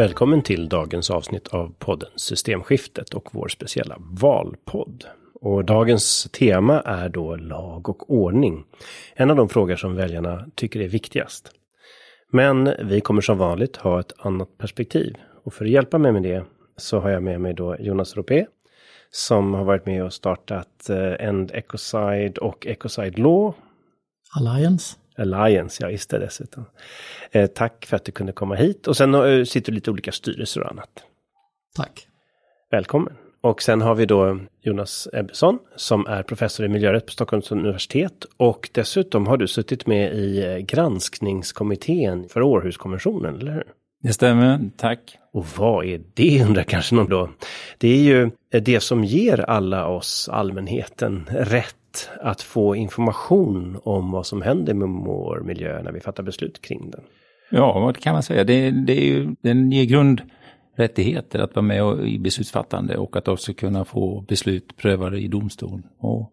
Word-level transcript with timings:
Välkommen 0.00 0.42
till 0.42 0.68
dagens 0.68 1.10
avsnitt 1.10 1.48
av 1.48 1.74
podden 1.78 2.08
Systemskiftet 2.16 3.14
och 3.14 3.28
vår 3.32 3.48
speciella 3.48 3.96
valpodd. 3.98 5.04
Och 5.40 5.64
dagens 5.64 6.28
tema 6.32 6.80
är 6.80 7.08
då 7.08 7.36
lag 7.36 7.88
och 7.88 8.10
ordning. 8.10 8.64
En 9.14 9.30
av 9.30 9.36
de 9.36 9.48
frågor 9.48 9.76
som 9.76 9.94
väljarna 9.94 10.46
tycker 10.54 10.80
är 10.80 10.88
viktigast. 10.88 11.50
Men 12.32 12.74
vi 12.82 13.00
kommer 13.00 13.20
som 13.20 13.38
vanligt 13.38 13.76
ha 13.76 14.00
ett 14.00 14.12
annat 14.18 14.58
perspektiv. 14.58 15.14
Och 15.44 15.54
för 15.54 15.64
att 15.64 15.70
hjälpa 15.70 15.98
mig 15.98 16.12
med 16.12 16.22
det 16.22 16.44
så 16.76 17.00
har 17.00 17.10
jag 17.10 17.22
med 17.22 17.40
mig 17.40 17.54
då 17.54 17.76
Jonas 17.80 18.16
Ropé. 18.16 18.46
Som 19.10 19.54
har 19.54 19.64
varit 19.64 19.86
med 19.86 20.04
och 20.04 20.12
startat 20.12 20.88
eh, 20.90 21.26
End 21.28 21.50
Ecoside 21.54 22.38
och 22.38 22.66
Ecoside 22.66 23.18
Law. 23.18 23.54
Alliance. 24.38 24.96
Alliance, 25.20 25.82
ja 25.82 25.90
just 25.90 26.10
det 26.10 26.18
dessutom. 26.18 26.64
Eh, 27.30 27.46
tack 27.46 27.86
för 27.86 27.96
att 27.96 28.04
du 28.04 28.12
kunde 28.12 28.32
komma 28.32 28.54
hit. 28.54 28.86
Och 28.86 28.96
sen 28.96 29.14
eh, 29.14 29.44
sitter 29.44 29.72
du 29.72 29.74
lite 29.74 29.90
olika 29.90 30.12
styrelser 30.12 30.60
och 30.60 30.70
annat. 30.70 30.90
Tack. 31.76 32.06
Välkommen. 32.70 33.12
Och 33.42 33.62
sen 33.62 33.80
har 33.80 33.94
vi 33.94 34.06
då 34.06 34.38
Jonas 34.62 35.08
Ebbesson 35.12 35.58
som 35.76 36.06
är 36.06 36.22
professor 36.22 36.66
i 36.66 36.68
miljörätt 36.68 37.06
på 37.06 37.12
Stockholms 37.12 37.52
universitet. 37.52 38.26
Och 38.36 38.70
dessutom 38.72 39.26
har 39.26 39.36
du 39.36 39.48
suttit 39.48 39.86
med 39.86 40.14
i 40.14 40.44
eh, 40.44 40.56
granskningskommittén 40.56 42.28
för 42.28 42.42
Århuskonventionen, 42.42 43.34
eller 43.34 43.52
hur? 43.52 43.64
Det 44.02 44.12
stämmer, 44.12 44.70
tack. 44.76 45.18
Och 45.32 45.46
vad 45.56 45.84
är 45.84 46.00
det 46.14 46.44
undrar 46.44 46.62
kanske 46.62 46.94
någon 46.94 47.08
då? 47.08 47.30
Det 47.78 47.88
är 47.88 48.02
ju 48.02 48.30
det 48.60 48.80
som 48.80 49.04
ger 49.04 49.40
alla 49.40 49.86
oss, 49.86 50.28
allmänheten, 50.28 51.28
rätt 51.30 51.76
att 52.20 52.42
få 52.42 52.76
information 52.76 53.80
om 53.84 54.10
vad 54.10 54.26
som 54.26 54.42
händer 54.42 54.74
med 54.74 54.88
vår 54.88 55.42
miljö 55.44 55.82
när 55.82 55.92
vi 55.92 56.00
fattar 56.00 56.22
beslut 56.22 56.62
kring 56.62 56.90
den. 56.90 57.00
Ja, 57.50 57.80
vad 57.80 57.96
kan 57.96 58.12
man 58.12 58.22
säga? 58.22 58.44
Det, 58.44 58.70
det 58.70 58.92
är 58.92 59.04
ju, 59.04 59.34
den 59.40 59.72
ger 59.72 59.84
grundrättigheter 59.84 61.38
att 61.38 61.54
vara 61.54 61.66
med 61.66 62.08
i 62.08 62.18
beslutsfattande 62.18 62.96
och 62.96 63.16
att 63.16 63.28
också 63.28 63.54
kunna 63.54 63.84
få 63.84 64.24
beslut 64.28 64.76
prövade 64.76 65.20
i 65.20 65.28
domstol. 65.28 65.82
Och 65.98 66.32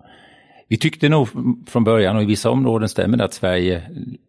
vi 0.67 0.77
tyckte 0.77 1.09
nog 1.09 1.27
från 1.67 1.83
början, 1.83 2.15
och 2.15 2.23
i 2.23 2.25
vissa 2.25 2.49
områden 2.49 2.89
stämmer 2.89 3.17
det 3.17 3.25
att 3.25 3.33
Sverige 3.33 3.83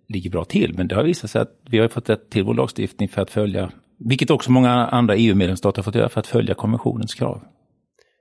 ligger 0.09 0.31
bra 0.31 0.45
till, 0.45 0.75
men 0.77 0.89
det 0.89 0.95
har 0.95 1.03
visat 1.05 1.31
sig 1.31 1.43
att 1.43 1.53
vi 1.71 1.79
har 1.79 1.89
fått 1.89 2.11
rätt 2.11 2.31
till 2.31 2.45
vår 2.45 2.55
lagstiftning 2.55 3.09
för 3.09 3.23
att 3.23 3.31
följa, 3.31 3.71
vilket 3.99 4.31
också 4.31 4.51
många 4.51 4.71
andra 4.71 5.17
EU-medlemsstater 5.17 5.79
har 5.79 5.85
fått 5.85 5.95
göra 5.95 6.09
för 6.09 6.21
att 6.21 6.27
följa 6.27 6.55
konventionens 6.55 7.15
krav. 7.15 7.41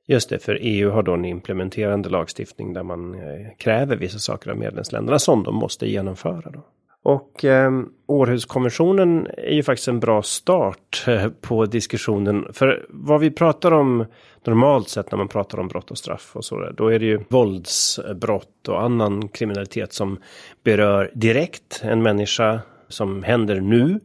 Just 0.10 0.30
det, 0.30 0.40
för 0.40 0.60
EU 0.62 0.92
har 0.92 1.04
då 1.04 1.14
en 1.14 1.26
implementerande 1.26 2.10
lagstiftning 2.10 2.74
där 2.74 2.84
man 2.84 3.14
eh, 3.14 3.48
kräver 3.58 3.96
vissa 3.96 4.20
saker 4.20 4.52
av 4.52 4.58
medlemsländerna 4.58 5.20
som 5.20 5.44
de 5.44 5.56
måste 5.56 5.90
genomföra. 5.90 6.52
Då. 6.52 6.64
Och 7.04 7.46
eh, 7.46 7.72
Århuskonventionen 8.08 9.28
är 9.38 9.54
ju 9.54 9.64
faktiskt 9.64 9.88
en 9.88 10.00
bra 10.00 10.22
start 10.22 11.04
eh, 11.08 11.30
på 11.42 11.66
diskussionen. 11.66 12.46
För 12.54 12.86
vad 12.90 13.20
vi 13.20 13.32
pratar 13.32 13.72
om 13.72 14.06
normalt 14.44 14.90
sett 14.90 15.12
när 15.12 15.18
man 15.18 15.28
pratar 15.28 15.60
om 15.60 15.68
brott 15.68 15.92
och 15.92 15.98
straff 15.98 16.32
och 16.36 16.46
så, 16.46 16.60
där, 16.60 16.74
då 16.78 16.88
är 16.88 17.00
det 17.00 17.06
ju 17.06 17.20
våldsbrott 17.30 18.68
och 18.68 18.82
annan 18.82 19.28
kriminalitet 19.28 19.94
som 19.94 20.20
berör 20.64 21.12
direkt 21.14 21.82
en 21.84 22.04
människa 22.04 22.60
som 22.88 23.24
händer 23.24 23.60
nu. 23.60 24.00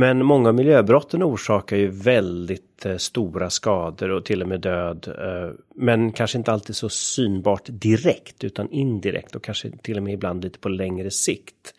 Men 0.00 0.24
många 0.24 0.52
miljöbrotten 0.52 1.22
orsakar 1.22 1.76
ju 1.76 1.88
väldigt 1.88 2.86
eh, 2.86 2.96
stora 2.96 3.50
skador 3.50 4.10
och 4.10 4.24
till 4.24 4.42
och 4.42 4.48
med 4.48 4.60
död. 4.60 5.08
Eh, 5.18 5.50
men 5.74 6.12
kanske 6.12 6.38
inte 6.38 6.52
alltid 6.52 6.76
så 6.76 6.88
synbart 6.88 7.62
direkt 7.66 8.44
utan 8.44 8.70
indirekt 8.70 9.34
och 9.34 9.44
kanske 9.44 9.70
till 9.70 9.96
och 9.96 10.02
med 10.02 10.14
ibland 10.14 10.44
lite 10.44 10.58
på 10.58 10.68
längre 10.68 11.10
sikt. 11.10 11.74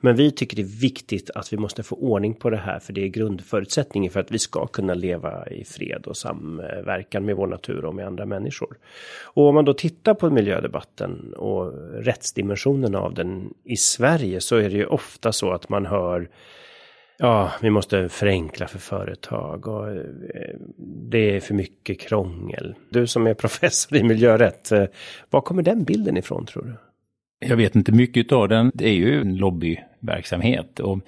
Men 0.00 0.16
vi 0.16 0.30
tycker 0.30 0.56
det 0.56 0.62
är 0.62 0.80
viktigt 0.80 1.30
att 1.34 1.52
vi 1.52 1.56
måste 1.56 1.82
få 1.82 1.96
ordning 1.96 2.34
på 2.34 2.50
det 2.50 2.56
här 2.56 2.78
för 2.78 2.92
det 2.92 3.04
är 3.04 3.08
grundförutsättningen 3.08 4.12
för 4.12 4.20
att 4.20 4.30
vi 4.30 4.38
ska 4.38 4.66
kunna 4.66 4.94
leva 4.94 5.48
i 5.48 5.64
fred 5.64 6.06
och 6.06 6.16
samverkan 6.16 7.24
med 7.24 7.36
vår 7.36 7.46
natur 7.46 7.84
och 7.84 7.94
med 7.94 8.06
andra 8.06 8.26
människor. 8.26 8.76
Och 9.24 9.48
om 9.48 9.54
man 9.54 9.64
då 9.64 9.74
tittar 9.74 10.14
på 10.14 10.30
miljödebatten 10.30 11.34
och 11.34 11.72
rättsdimensionen 12.04 12.94
av 12.94 13.14
den 13.14 13.54
i 13.64 13.76
Sverige 13.76 14.40
så 14.40 14.56
är 14.56 14.70
det 14.70 14.76
ju 14.76 14.86
ofta 14.86 15.32
så 15.32 15.52
att 15.52 15.68
man 15.68 15.86
hör 15.86 16.28
Ja, 17.18 17.52
vi 17.62 17.70
måste 17.70 18.08
förenkla 18.08 18.66
för 18.66 18.78
företag 18.78 19.66
och 19.66 19.90
eh, 19.90 20.02
det 21.10 21.36
är 21.36 21.40
för 21.40 21.54
mycket 21.54 22.00
krångel. 22.00 22.74
Du 22.90 23.06
som 23.06 23.26
är 23.26 23.34
professor 23.44 23.98
i 23.98 24.02
miljörätt, 24.02 24.72
eh, 24.72 24.84
var 25.30 25.40
kommer 25.40 25.62
den 25.62 25.84
bilden 25.84 26.16
ifrån 26.16 26.46
tror 26.46 26.62
du? 26.62 26.76
Jag 27.48 27.56
vet 27.56 27.76
inte 27.76 27.92
mycket 27.92 28.32
av 28.32 28.48
den. 28.48 28.72
Det 28.74 28.88
är 28.88 28.94
ju 28.94 29.20
en 29.20 29.36
lobbyverksamhet 29.36 30.80
och 30.80 31.00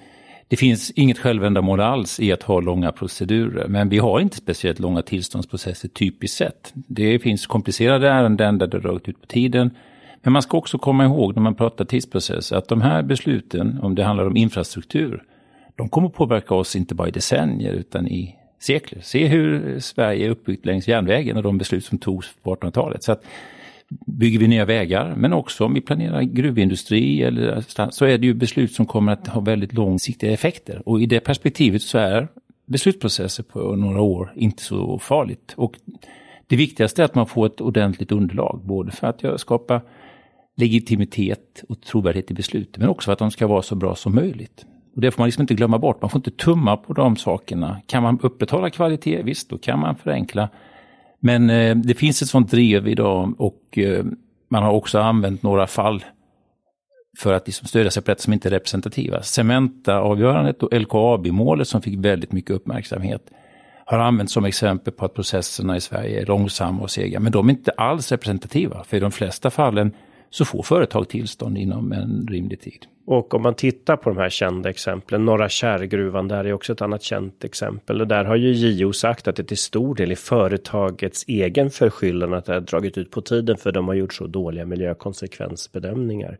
det 0.47 0.55
finns 0.55 0.91
inget 0.91 1.17
självändamål 1.17 1.79
alls 1.79 2.19
i 2.19 2.31
att 2.31 2.43
ha 2.43 2.59
långa 2.59 2.91
procedurer, 2.91 3.67
men 3.67 3.89
vi 3.89 3.97
har 3.97 4.19
inte 4.19 4.37
speciellt 4.37 4.79
långa 4.79 5.01
tillståndsprocesser 5.01 5.87
typiskt 5.87 6.37
sett. 6.37 6.71
Det 6.73 7.19
finns 7.19 7.47
komplicerade 7.47 8.09
ärenden 8.09 8.57
där 8.57 8.67
det 8.67 8.77
rör 8.77 8.81
dragit 8.81 9.09
ut 9.09 9.21
på 9.21 9.27
tiden. 9.27 9.71
Men 10.21 10.33
man 10.33 10.41
ska 10.41 10.57
också 10.57 10.77
komma 10.77 11.05
ihåg 11.05 11.35
när 11.35 11.41
man 11.41 11.55
pratar 11.55 11.85
tidsprocesser 11.85 12.55
att 12.55 12.67
de 12.67 12.81
här 12.81 13.03
besluten, 13.03 13.79
om 13.81 13.95
det 13.95 14.03
handlar 14.03 14.25
om 14.25 14.37
infrastruktur, 14.37 15.23
de 15.79 15.89
kommer 15.89 16.09
påverka 16.09 16.55
oss 16.55 16.75
inte 16.75 16.95
bara 16.95 17.07
i 17.07 17.11
decennier 17.11 17.73
utan 17.73 18.07
i 18.07 18.35
sekler. 18.59 19.01
Se 19.01 19.27
hur 19.27 19.79
Sverige 19.79 20.25
är 20.25 20.29
uppbyggt 20.29 20.65
längs 20.65 20.87
järnvägen 20.87 21.37
och 21.37 21.43
de 21.43 21.57
beslut 21.57 21.85
som 21.85 21.97
togs 21.97 22.27
på 22.43 22.55
1800-talet. 22.55 23.03
Så 23.03 23.11
att 23.11 23.23
bygger 24.05 24.39
vi 24.39 24.47
nya 24.47 24.65
vägar, 24.65 25.15
men 25.17 25.33
också 25.33 25.65
om 25.65 25.73
vi 25.73 25.81
planerar 25.81 26.21
gruvindustri 26.21 27.23
eller 27.23 27.63
så 27.91 28.05
är 28.05 28.17
det 28.17 28.25
ju 28.25 28.33
beslut 28.33 28.71
som 28.71 28.85
kommer 28.85 29.11
att 29.11 29.27
ha 29.27 29.41
väldigt 29.41 29.73
långsiktiga 29.73 30.31
effekter. 30.31 30.81
Och 30.85 31.01
i 31.01 31.05
det 31.05 31.19
perspektivet 31.19 31.81
så 31.81 31.97
är 31.97 32.27
beslutsprocesser 32.65 33.43
på 33.43 33.75
några 33.75 34.01
år 34.01 34.33
inte 34.35 34.63
så 34.63 34.99
farligt. 34.99 35.53
Och 35.57 35.75
det 36.47 36.55
viktigaste 36.55 37.01
är 37.01 37.05
att 37.05 37.15
man 37.15 37.27
får 37.27 37.45
ett 37.45 37.61
ordentligt 37.61 38.11
underlag, 38.11 38.61
både 38.63 38.91
för 38.91 39.07
att 39.07 39.41
skapa 39.41 39.81
legitimitet 40.57 41.63
och 41.69 41.81
trovärdighet 41.81 42.31
i 42.31 42.33
beslut, 42.33 42.77
men 42.77 42.89
också 42.89 43.05
för 43.05 43.13
att 43.13 43.19
de 43.19 43.31
ska 43.31 43.47
vara 43.47 43.61
så 43.61 43.75
bra 43.75 43.95
som 43.95 44.15
möjligt. 44.15 44.65
Och 44.95 45.01
det 45.01 45.11
får 45.11 45.21
man 45.21 45.27
liksom 45.27 45.41
inte 45.41 45.53
glömma 45.53 45.77
bort. 45.77 46.01
Man 46.01 46.09
får 46.09 46.19
inte 46.19 46.31
tumma 46.31 46.77
på 46.77 46.93
de 46.93 47.15
sakerna. 47.15 47.81
Kan 47.87 48.03
man 48.03 48.19
upprätthålla 48.21 48.69
kvalitet, 48.69 49.23
visst, 49.23 49.49
då 49.49 49.57
kan 49.57 49.79
man 49.79 49.95
förenkla. 49.95 50.49
Men 51.19 51.49
eh, 51.49 51.75
det 51.75 51.93
finns 51.93 52.21
ett 52.21 52.29
sånt 52.29 52.51
drev 52.51 52.87
idag 52.87 53.33
och 53.37 53.77
eh, 53.77 54.05
man 54.49 54.63
har 54.63 54.71
också 54.71 54.99
använt 54.99 55.43
några 55.43 55.67
fall 55.67 56.03
för 57.17 57.33
att 57.33 57.47
liksom 57.47 57.67
stödja 57.67 57.91
sig 57.91 58.03
på 58.03 58.11
rätt 58.11 58.21
som 58.21 58.33
inte 58.33 58.49
är 58.49 58.51
representativa. 58.51 59.21
Cementa-avgörandet 59.21 60.63
och 60.63 60.73
LKAB-målet 60.73 61.67
som 61.67 61.81
fick 61.81 62.05
väldigt 62.05 62.31
mycket 62.31 62.51
uppmärksamhet 62.51 63.31
har 63.85 63.99
använts 63.99 64.33
som 64.33 64.45
exempel 64.45 64.93
på 64.93 65.05
att 65.05 65.13
processerna 65.13 65.77
i 65.77 65.81
Sverige 65.81 66.21
är 66.21 66.25
långsamma 66.25 66.81
och 66.81 66.91
sega. 66.91 67.19
Men 67.19 67.31
de 67.31 67.49
är 67.49 67.53
inte 67.53 67.71
alls 67.71 68.11
representativa, 68.11 68.83
för 68.83 68.97
i 68.97 68.99
de 68.99 69.11
flesta 69.11 69.49
fallen 69.49 69.93
så 70.29 70.45
får 70.45 70.63
företag 70.63 71.09
tillstånd 71.09 71.57
inom 71.57 71.91
en 71.91 72.27
rimlig 72.29 72.61
tid. 72.61 72.85
Och 73.11 73.33
om 73.33 73.41
man 73.41 73.53
tittar 73.53 73.95
på 73.95 74.09
de 74.09 74.17
här 74.17 74.29
kända 74.29 74.69
exemplen, 74.69 75.25
Norra 75.25 75.49
Kärrgruvan, 75.49 76.27
där 76.27 76.45
är 76.45 76.53
också 76.53 76.73
ett 76.73 76.81
annat 76.81 77.03
känt 77.03 77.43
exempel. 77.43 78.01
Och 78.01 78.07
där 78.07 78.25
har 78.25 78.35
ju 78.35 78.51
JO 78.51 78.93
sagt 78.93 79.27
att 79.27 79.35
det 79.35 79.43
till 79.43 79.57
stor 79.57 79.95
del 79.95 80.11
är 80.11 80.15
företagets 80.15 81.25
egen 81.27 81.69
förskyllan 81.69 82.33
att 82.33 82.45
det 82.45 82.53
har 82.53 82.61
dragit 82.61 82.97
ut 82.97 83.11
på 83.11 83.21
tiden 83.21 83.57
för 83.57 83.71
de 83.71 83.87
har 83.87 83.95
gjort 83.95 84.13
så 84.13 84.27
dåliga 84.27 84.65
miljökonsekvensbedömningar. 84.65 86.37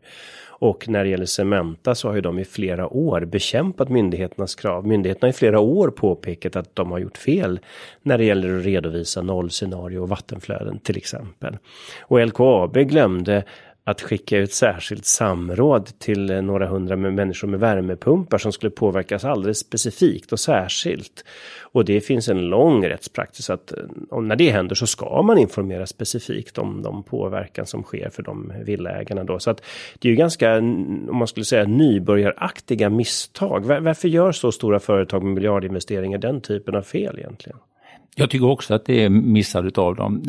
Och 0.48 0.88
när 0.88 1.04
det 1.04 1.10
gäller 1.10 1.26
Cementa 1.26 1.94
så 1.94 2.08
har 2.08 2.14
ju 2.14 2.20
de 2.20 2.38
i 2.38 2.44
flera 2.44 2.88
år 2.88 3.20
bekämpat 3.20 3.88
myndigheternas 3.88 4.54
krav. 4.54 4.86
Myndigheterna 4.86 5.26
har 5.26 5.30
i 5.30 5.36
flera 5.36 5.60
år 5.60 5.88
påpekat 5.90 6.56
att 6.56 6.76
de 6.76 6.90
har 6.90 6.98
gjort 6.98 7.18
fel 7.18 7.60
när 8.02 8.18
det 8.18 8.24
gäller 8.24 8.58
att 8.58 8.64
redovisa 8.64 9.22
nollscenario 9.22 9.98
och 9.98 10.08
vattenflöden 10.08 10.78
till 10.78 10.96
exempel. 10.96 11.58
Och 12.00 12.26
LKAB 12.26 12.74
glömde 12.74 13.44
att 13.84 14.00
skicka 14.00 14.38
ut 14.38 14.52
särskilt 14.52 15.04
samråd 15.04 15.98
till 15.98 16.42
några 16.42 16.59
några 16.60 16.72
hundra 16.72 16.96
med 16.96 17.14
människor 17.14 17.48
med 17.48 17.60
värmepumpar 17.60 18.38
som 18.38 18.52
skulle 18.52 18.70
påverkas 18.70 19.24
alldeles 19.24 19.58
specifikt 19.58 20.32
och 20.32 20.40
särskilt. 20.40 21.24
Och 21.72 21.84
det 21.84 22.00
finns 22.00 22.28
en 22.28 22.40
lång 22.40 22.86
rättspraxis 22.86 23.50
att 23.50 23.72
eh, 23.72 23.78
om 24.10 24.28
när 24.28 24.36
det 24.36 24.50
händer 24.50 24.74
så 24.74 24.86
ska 24.86 25.22
man 25.22 25.38
informera 25.38 25.86
specifikt 25.86 26.58
om 26.58 26.82
de 26.82 27.02
påverkan 27.02 27.66
som 27.66 27.82
sker 27.82 28.10
för 28.10 28.22
de 28.22 28.52
villaägarna 28.64 29.24
då. 29.24 29.38
Så 29.38 29.50
att 29.50 29.62
det 29.98 30.08
är 30.08 30.10
ju 30.10 30.16
ganska, 30.16 30.58
om 30.58 31.16
man 31.16 31.26
skulle 31.26 31.44
säga 31.44 31.64
nybörjaraktiga 31.64 32.90
misstag. 32.90 33.64
Varför 33.64 34.08
gör 34.08 34.32
så 34.32 34.52
stora 34.52 34.78
företag 34.80 35.22
med 35.22 35.34
miljardinvesteringar 35.34 36.18
den 36.18 36.40
typen 36.40 36.74
av 36.74 36.82
fel 36.82 37.18
egentligen? 37.18 37.58
Jag 38.20 38.30
tycker 38.30 38.46
också 38.46 38.74
att 38.74 38.84
det 38.84 39.04
är 39.04 39.08
missar 39.08 39.70
av 39.76 39.96
dem. 39.96 40.22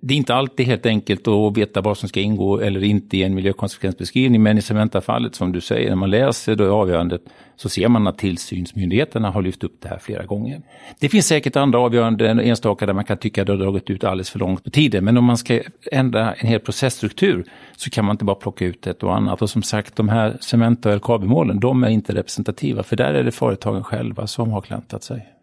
Det 0.00 0.14
är 0.14 0.18
inte 0.18 0.34
alltid 0.34 0.66
helt 0.66 0.86
enkelt 0.86 1.28
att 1.28 1.56
veta 1.56 1.80
vad 1.80 1.98
som 1.98 2.08
ska 2.08 2.20
ingå 2.20 2.60
eller 2.60 2.84
inte 2.84 3.16
i 3.16 3.22
en 3.22 3.34
miljökonsekvensbeskrivning, 3.34 4.42
men 4.42 4.58
i 4.58 4.62
Cementa-fallet 4.62 5.34
som 5.34 5.52
du 5.52 5.60
säger, 5.60 5.88
när 5.88 5.96
man 5.96 6.10
läser 6.10 6.56
det 6.56 6.70
avgörandet 6.70 7.20
så 7.56 7.68
ser 7.68 7.88
man 7.88 8.06
att 8.06 8.18
tillsynsmyndigheterna 8.18 9.30
har 9.30 9.42
lyft 9.42 9.64
upp 9.64 9.76
det 9.82 9.88
här 9.88 9.98
flera 9.98 10.24
gånger. 10.24 10.62
Det 10.98 11.08
finns 11.08 11.26
säkert 11.26 11.56
andra 11.56 11.78
avgöranden, 11.78 12.40
enstaka 12.40 12.86
där 12.86 12.92
man 12.92 13.04
kan 13.04 13.18
tycka 13.18 13.42
att 13.42 13.46
det 13.46 13.52
har 13.52 13.60
dragit 13.60 13.90
ut 13.90 14.04
alldeles 14.04 14.30
för 14.30 14.38
långt 14.38 14.64
på 14.64 14.70
tiden, 14.70 15.04
men 15.04 15.16
om 15.16 15.24
man 15.24 15.36
ska 15.36 15.60
ändra 15.92 16.32
en 16.32 16.48
hel 16.48 16.60
processstruktur 16.60 17.44
så 17.76 17.90
kan 17.90 18.04
man 18.04 18.14
inte 18.14 18.24
bara 18.24 18.36
plocka 18.36 18.64
ut 18.64 18.86
ett 18.86 19.02
och 19.02 19.16
annat. 19.16 19.42
Och 19.42 19.50
som 19.50 19.62
sagt, 19.62 19.96
de 19.96 20.08
här 20.08 20.36
Cementa 20.40 20.90
och 20.90 20.96
LKAB-målen, 20.96 21.60
de 21.60 21.84
är 21.84 21.88
inte 21.88 22.14
representativa, 22.14 22.82
för 22.82 22.96
där 22.96 23.14
är 23.14 23.24
det 23.24 23.32
företagen 23.32 23.84
själva 23.84 24.26
som 24.26 24.50
har 24.50 24.60
klantat 24.60 25.02
sig. 25.02 25.35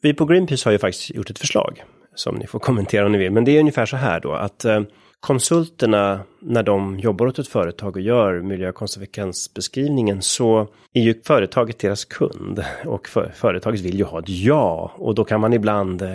Vi 0.00 0.14
på 0.14 0.24
Greenpeace 0.24 0.66
har 0.68 0.72
ju 0.72 0.78
faktiskt 0.78 1.10
gjort 1.10 1.30
ett 1.30 1.38
förslag 1.38 1.84
som 2.14 2.34
ni 2.34 2.46
får 2.46 2.58
kommentera 2.68 3.06
om 3.06 3.12
ni 3.12 3.18
vill. 3.18 3.32
Men 3.32 3.44
det 3.44 3.56
är 3.56 3.60
ungefär 3.60 3.86
så 3.86 3.96
här 3.96 4.20
då 4.20 4.32
att 4.32 4.64
eh, 4.64 4.80
konsulterna 5.20 6.20
när 6.40 6.62
de 6.62 6.98
jobbar 6.98 7.26
åt 7.26 7.38
ett 7.38 7.48
företag 7.48 7.96
och 7.96 8.02
gör 8.02 8.40
miljökonsekvensbeskrivningen 8.40 10.22
så 10.22 10.68
är 10.92 11.00
ju 11.00 11.22
företaget 11.22 11.78
deras 11.78 12.04
kund 12.04 12.64
och 12.86 13.08
för, 13.08 13.32
företaget 13.34 13.80
vill 13.80 13.98
ju 13.98 14.04
ha 14.04 14.18
ett 14.18 14.28
ja 14.28 14.92
och 14.96 15.14
då 15.14 15.24
kan 15.24 15.40
man 15.40 15.52
ibland 15.52 16.02
eh, 16.02 16.08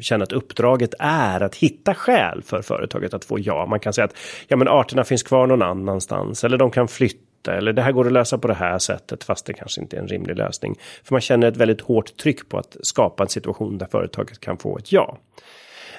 känna 0.00 0.24
att 0.24 0.32
uppdraget 0.32 0.94
är 0.98 1.40
att 1.40 1.54
hitta 1.54 1.94
skäl 1.94 2.42
för 2.42 2.62
företaget 2.62 3.14
att 3.14 3.24
få 3.24 3.38
ja. 3.38 3.66
Man 3.66 3.80
kan 3.80 3.92
säga 3.92 4.04
att 4.04 4.16
ja, 4.48 4.56
men 4.56 4.68
arterna 4.68 5.04
finns 5.04 5.22
kvar 5.22 5.46
någon 5.46 5.62
annanstans 5.62 6.44
eller 6.44 6.58
de 6.58 6.70
kan 6.70 6.88
flytta 6.88 7.20
eller 7.52 7.72
det 7.72 7.82
här 7.82 7.92
går 7.92 8.06
att 8.06 8.12
lösa 8.12 8.38
på 8.38 8.48
det 8.48 8.54
här 8.54 8.78
sättet 8.78 9.24
fast 9.24 9.46
det 9.46 9.52
kanske 9.52 9.80
inte 9.80 9.96
är 9.96 10.00
en 10.00 10.08
rimlig 10.08 10.36
lösning. 10.36 10.78
För 11.04 11.14
man 11.14 11.20
känner 11.20 11.48
ett 11.48 11.56
väldigt 11.56 11.80
hårt 11.80 12.16
tryck 12.16 12.48
på 12.48 12.58
att 12.58 12.76
skapa 12.80 13.22
en 13.22 13.28
situation 13.28 13.78
där 13.78 13.86
företaget 13.86 14.40
kan 14.40 14.58
få 14.58 14.78
ett 14.78 14.92
ja. 14.92 15.18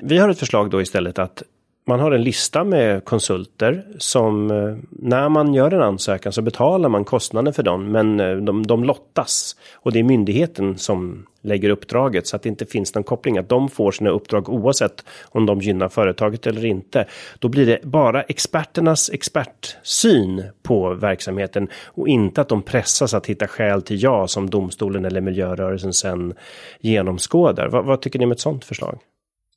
Vi 0.01 0.17
har 0.17 0.29
ett 0.29 0.39
förslag 0.39 0.69
då 0.69 0.81
istället 0.81 1.19
att 1.19 1.43
man 1.87 1.99
har 1.99 2.11
en 2.11 2.23
lista 2.23 2.63
med 2.63 3.05
konsulter 3.05 3.85
som 3.97 4.51
eh, 4.51 4.75
när 4.89 5.29
man 5.29 5.53
gör 5.53 5.71
en 5.71 5.81
ansökan 5.81 6.33
så 6.33 6.41
betalar 6.41 6.89
man 6.89 7.05
kostnaden 7.05 7.53
för 7.53 7.63
dem 7.63 7.91
men 7.91 8.19
eh, 8.19 8.35
de, 8.35 8.67
de 8.67 8.83
lottas. 8.83 9.55
Och 9.73 9.91
det 9.91 9.99
är 9.99 10.03
myndigheten 10.03 10.77
som 10.77 11.25
lägger 11.41 11.69
uppdraget 11.69 12.27
så 12.27 12.35
att 12.35 12.41
det 12.41 12.49
inte 12.49 12.65
finns 12.65 12.95
någon 12.95 13.03
koppling 13.03 13.37
att 13.37 13.49
de 13.49 13.69
får 13.69 13.91
sina 13.91 14.09
uppdrag 14.09 14.49
oavsett 14.49 15.05
om 15.23 15.45
de 15.45 15.61
gynnar 15.61 15.89
företaget 15.89 16.47
eller 16.47 16.65
inte. 16.65 17.05
Då 17.39 17.49
blir 17.49 17.65
det 17.65 17.79
bara 17.83 18.21
experternas 18.21 19.09
expertsyn 19.09 20.43
på 20.63 20.93
verksamheten 20.93 21.67
och 21.85 22.07
inte 22.07 22.41
att 22.41 22.49
de 22.49 22.61
pressas 22.61 23.13
att 23.13 23.25
hitta 23.25 23.47
skäl 23.47 23.81
till 23.81 24.03
ja 24.03 24.27
som 24.27 24.49
domstolen 24.49 25.05
eller 25.05 25.21
miljörörelsen 25.21 25.93
sen 25.93 26.33
genomskådar. 26.79 27.67
vad, 27.67 27.85
vad 27.85 28.01
tycker 28.01 28.19
ni 28.19 28.25
om 28.25 28.31
ett 28.31 28.39
sådant 28.39 28.65
förslag? 28.65 28.99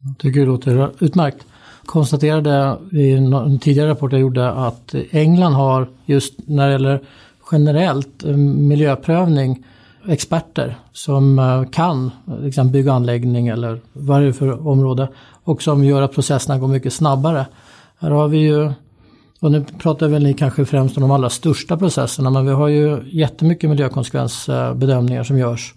Jag 0.05 0.19
tycker 0.19 0.41
det 0.41 0.47
låter 0.47 0.91
utmärkt 1.01 1.47
konstaterade 1.91 2.77
i 2.93 3.13
en 3.13 3.59
tidigare 3.59 3.91
rapport 3.91 4.13
jag 4.13 4.21
gjorde 4.21 4.51
att 4.51 4.95
England 5.11 5.53
har 5.53 5.89
just 6.07 6.35
när 6.47 6.67
det 6.67 6.73
gäller 6.73 7.01
generellt 7.53 8.25
eh, 8.25 8.37
miljöprövning 8.37 9.65
experter 10.09 10.79
som 10.93 11.39
eh, 11.39 11.65
kan 11.71 12.11
eh, 12.29 12.41
liksom 12.41 12.71
bygga 12.71 12.93
anläggning 12.93 13.49
eller 13.49 13.81
vad 13.93 14.23
det 14.23 14.27
är 14.27 14.33
för 14.33 14.69
område 14.69 15.09
och 15.45 15.63
som 15.63 15.85
gör 15.85 16.03
att 16.03 16.15
processerna 16.15 16.59
går 16.59 16.69
mycket 16.69 16.93
snabbare. 16.93 17.47
Här 17.99 18.11
har 18.11 18.29
vi 18.29 18.39
ju, 18.39 18.73
och 19.41 19.53
nu 19.53 19.65
pratar 19.79 20.09
väl 20.09 20.23
ni 20.23 20.35
kanske 20.35 20.65
främst 20.65 20.97
om 20.97 21.01
de 21.01 21.11
allra 21.11 21.31
största 21.31 21.77
processerna, 21.77 22.31
men 22.31 22.47
vi 22.47 22.53
har 22.53 22.69
ju 22.69 22.99
jättemycket 23.13 23.71
miljökonsekvensbedömningar 23.71 25.25
som 25.25 25.39
görs 25.39 25.75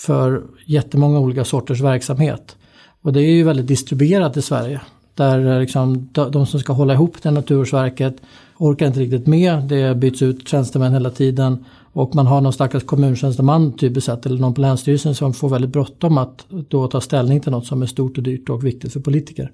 för 0.00 0.42
jättemånga 0.66 1.18
olika 1.18 1.44
sorters 1.44 1.80
verksamhet. 1.80 2.56
Och 3.02 3.12
det 3.12 3.20
är 3.20 3.30
ju 3.30 3.42
väldigt 3.42 3.66
distribuerat 3.66 4.36
i 4.36 4.42
Sverige. 4.42 4.80
Där 5.14 5.52
eh, 5.52 5.60
liksom, 5.60 6.08
de 6.12 6.46
som 6.46 6.60
ska 6.60 6.72
hålla 6.72 6.94
ihop 6.94 7.22
det, 7.22 7.30
Naturvårdsverket, 7.30 8.16
orkar 8.58 8.86
inte 8.86 9.00
riktigt 9.00 9.26
med. 9.26 9.62
Det 9.62 9.96
byts 9.96 10.22
ut 10.22 10.48
tjänstemän 10.48 10.92
hela 10.92 11.10
tiden. 11.10 11.64
Och 11.92 12.14
man 12.14 12.26
har 12.26 12.40
någon 12.40 12.52
stackars 12.52 12.84
kommuntjänsteman 12.84 13.72
typiskt 13.72 14.06
sett, 14.06 14.26
eller 14.26 14.38
någon 14.38 14.54
på 14.54 14.60
Länsstyrelsen 14.60 15.14
som 15.14 15.34
får 15.34 15.48
väldigt 15.48 15.70
bråttom 15.70 16.18
att 16.18 16.46
då 16.68 16.88
ta 16.88 17.00
ställning 17.00 17.40
till 17.40 17.52
något 17.52 17.66
som 17.66 17.82
är 17.82 17.86
stort 17.86 18.18
och 18.18 18.24
dyrt 18.24 18.48
och 18.48 18.64
viktigt 18.64 18.92
för 18.92 19.00
politiker. 19.00 19.52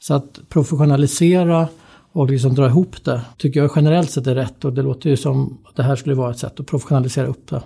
Så 0.00 0.14
att 0.14 0.40
professionalisera 0.48 1.68
och 2.12 2.30
liksom 2.30 2.54
dra 2.54 2.66
ihop 2.66 3.04
det 3.04 3.20
tycker 3.36 3.60
jag 3.60 3.70
generellt 3.76 4.10
sett 4.10 4.26
är 4.26 4.34
rätt 4.34 4.64
och 4.64 4.72
det 4.72 4.82
låter 4.82 5.10
ju 5.10 5.16
som 5.16 5.58
att 5.64 5.76
det 5.76 5.82
här 5.82 5.96
skulle 5.96 6.14
vara 6.14 6.30
ett 6.30 6.38
sätt 6.38 6.60
att 6.60 6.66
professionalisera 6.66 7.26
upp 7.26 7.50
det 7.50 7.62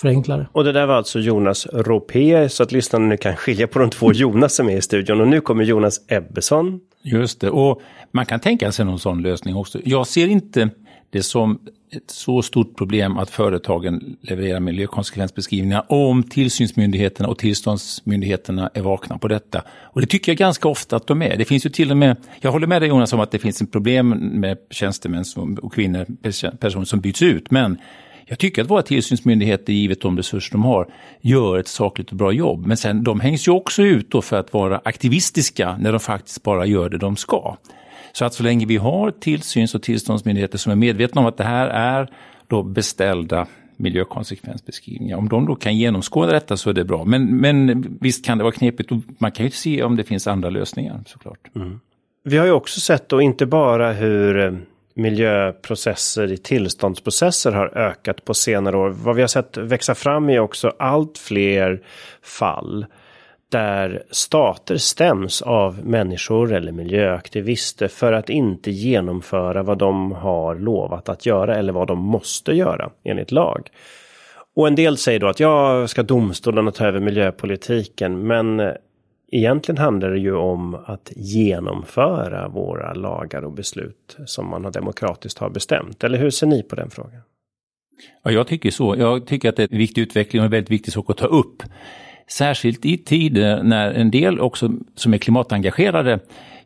förenklare. 0.00 0.46
Och 0.52 0.64
det 0.64 0.72
där 0.72 0.86
var 0.86 0.94
alltså 0.94 1.18
Jonas 1.18 1.66
Ropé, 1.66 2.48
så 2.48 2.62
att 2.62 2.72
lyssnarna 2.72 3.06
nu 3.06 3.16
kan 3.16 3.36
skilja 3.36 3.66
på 3.66 3.78
de 3.78 3.90
två 3.90 4.12
Jonas 4.14 4.54
som 4.54 4.68
är 4.68 4.76
i 4.76 4.82
studion. 4.82 5.20
Och 5.20 5.28
nu 5.28 5.40
kommer 5.40 5.64
Jonas 5.64 6.00
Ebbesson. 6.08 6.80
Just 7.04 7.40
det, 7.40 7.50
och 7.50 7.82
man 8.10 8.26
kan 8.26 8.40
tänka 8.40 8.72
sig 8.72 8.84
någon 8.84 8.98
sån 8.98 9.22
lösning 9.22 9.56
också. 9.56 9.78
Jag 9.84 10.06
ser 10.06 10.26
inte 10.26 10.70
det 11.10 11.22
som 11.22 11.58
ett 11.96 12.10
så 12.10 12.42
stort 12.42 12.76
problem 12.76 13.18
att 13.18 13.30
företagen 13.30 14.16
levererar 14.20 14.60
miljökonsekvensbeskrivningar 14.60 15.84
om 15.88 16.22
tillsynsmyndigheterna 16.22 17.28
och 17.28 17.38
tillståndsmyndigheterna 17.38 18.70
är 18.74 18.82
vakna 18.82 19.18
på 19.18 19.28
detta. 19.28 19.62
Och 19.82 20.00
det 20.00 20.06
tycker 20.06 20.32
jag 20.32 20.36
ganska 20.36 20.68
ofta 20.68 20.96
att 20.96 21.06
de 21.06 21.22
är. 21.22 21.36
Det 21.36 21.44
finns 21.44 21.66
ju 21.66 21.70
till 21.70 21.90
och 21.90 21.96
med, 21.96 22.16
jag 22.40 22.52
håller 22.52 22.66
med 22.66 22.82
dig 22.82 22.88
Jonas 22.88 23.12
om 23.12 23.20
att 23.20 23.30
det 23.30 23.38
finns 23.38 23.62
ett 23.62 23.72
problem 23.72 24.08
med 24.18 24.58
tjänstemän 24.70 25.24
och 25.62 25.72
kvinnor, 25.72 26.06
personer 26.56 26.84
som 26.84 27.00
byts 27.00 27.22
ut, 27.22 27.50
men 27.50 27.78
jag 28.26 28.38
tycker 28.38 28.62
att 28.62 28.70
våra 28.70 28.82
tillsynsmyndigheter, 28.82 29.72
givet 29.72 30.00
de 30.00 30.16
resurser 30.16 30.52
de 30.52 30.64
har, 30.64 30.86
gör 31.20 31.58
ett 31.58 31.68
sakligt 31.68 32.10
och 32.10 32.16
bra 32.16 32.32
jobb. 32.32 32.66
Men 32.66 32.76
sen, 32.76 33.04
de 33.04 33.20
hängs 33.20 33.48
ju 33.48 33.52
också 33.52 33.82
ut 33.82 34.10
då 34.10 34.22
för 34.22 34.36
att 34.36 34.52
vara 34.52 34.80
aktivistiska 34.84 35.76
när 35.80 35.92
de 35.92 36.00
faktiskt 36.00 36.42
bara 36.42 36.66
gör 36.66 36.88
det 36.88 36.98
de 36.98 37.16
ska. 37.16 37.56
Så 38.12 38.24
att 38.24 38.34
så 38.34 38.42
länge 38.42 38.66
vi 38.66 38.76
har 38.76 39.10
tillsyns 39.10 39.74
och 39.74 39.82
tillståndsmyndigheter 39.82 40.58
som 40.58 40.72
är 40.72 40.76
medvetna 40.76 41.20
om 41.20 41.26
att 41.26 41.36
det 41.36 41.44
här 41.44 41.66
är 41.68 42.08
då 42.46 42.62
beställda 42.62 43.46
miljökonsekvensbeskrivningar. 43.76 45.16
Om 45.16 45.28
de 45.28 45.46
då 45.46 45.54
kan 45.54 45.76
genomskåda 45.76 46.32
detta 46.32 46.56
så 46.56 46.70
är 46.70 46.74
det 46.74 46.84
bra. 46.84 47.04
Men, 47.04 47.36
men 47.36 47.84
visst 48.00 48.24
kan 48.24 48.38
det 48.38 48.44
vara 48.44 48.54
knepigt 48.54 48.92
och 48.92 48.98
man 49.18 49.32
kan 49.32 49.46
ju 49.46 49.50
se 49.50 49.82
om 49.82 49.96
det 49.96 50.04
finns 50.04 50.26
andra 50.26 50.50
lösningar 50.50 51.00
såklart. 51.06 51.56
Mm. 51.56 51.80
Vi 52.24 52.36
har 52.38 52.46
ju 52.46 52.52
också 52.52 52.80
sett 52.80 53.08
då 53.08 53.20
inte 53.20 53.46
bara 53.46 53.92
hur 53.92 54.38
eh, 54.38 54.52
miljöprocesser 54.94 56.32
i 56.32 56.36
tillståndsprocesser 56.36 57.52
har 57.52 57.78
ökat 57.78 58.24
på 58.24 58.34
senare 58.34 58.76
år. 58.76 58.90
Vad 58.90 59.16
vi 59.16 59.22
har 59.22 59.28
sett 59.28 59.56
växa 59.56 59.94
fram 59.94 60.30
är 60.30 60.38
också 60.38 60.72
allt 60.78 61.18
fler 61.18 61.80
fall 62.22 62.86
där 63.52 64.02
stater 64.10 64.76
stäms 64.76 65.42
av 65.42 65.86
människor 65.86 66.52
eller 66.52 66.72
miljöaktivister 66.72 67.88
för 67.88 68.12
att 68.12 68.30
inte 68.30 68.70
genomföra 68.70 69.62
vad 69.62 69.78
de 69.78 70.12
har 70.12 70.54
lovat 70.54 71.08
att 71.08 71.26
göra 71.26 71.56
eller 71.56 71.72
vad 71.72 71.88
de 71.88 71.98
måste 71.98 72.52
göra 72.52 72.90
enligt 73.04 73.32
lag. 73.32 73.68
Och 74.56 74.66
en 74.66 74.74
del 74.74 74.96
säger 74.96 75.20
då 75.20 75.28
att 75.28 75.40
jag 75.40 75.90
ska 75.90 76.02
domstolarna 76.02 76.70
ta 76.70 76.86
över 76.86 77.00
miljöpolitiken, 77.00 78.26
men 78.26 78.60
eh, 78.60 78.72
Egentligen 79.34 79.78
handlar 79.78 80.10
det 80.10 80.18
ju 80.18 80.34
om 80.34 80.74
att 80.74 81.12
genomföra 81.16 82.48
våra 82.48 82.94
lagar 82.94 83.42
och 83.42 83.52
beslut 83.52 84.16
som 84.26 84.50
man 84.50 84.64
har 84.64 84.72
demokratiskt 84.72 85.38
har 85.38 85.50
bestämt. 85.50 86.04
Eller 86.04 86.18
hur 86.18 86.30
ser 86.30 86.46
ni 86.46 86.62
på 86.62 86.76
den 86.76 86.90
frågan? 86.90 87.20
Ja, 88.24 88.30
jag 88.30 88.46
tycker 88.46 88.70
så. 88.70 88.96
Jag 88.98 89.26
tycker 89.26 89.48
att 89.48 89.56
det 89.56 89.62
är 89.62 89.68
en 89.72 89.78
viktig 89.78 90.02
utveckling 90.02 90.40
och 90.40 90.44
en 90.44 90.50
väldigt 90.50 90.70
viktig 90.70 90.92
sak 90.92 91.10
att 91.10 91.16
ta 91.16 91.26
upp. 91.26 91.62
Särskilt 92.30 92.84
i 92.84 92.98
tider 92.98 93.62
när 93.62 93.92
en 93.92 94.10
del 94.10 94.40
också 94.40 94.72
som 94.94 95.14
är 95.14 95.18
klimatengagerade 95.18 96.20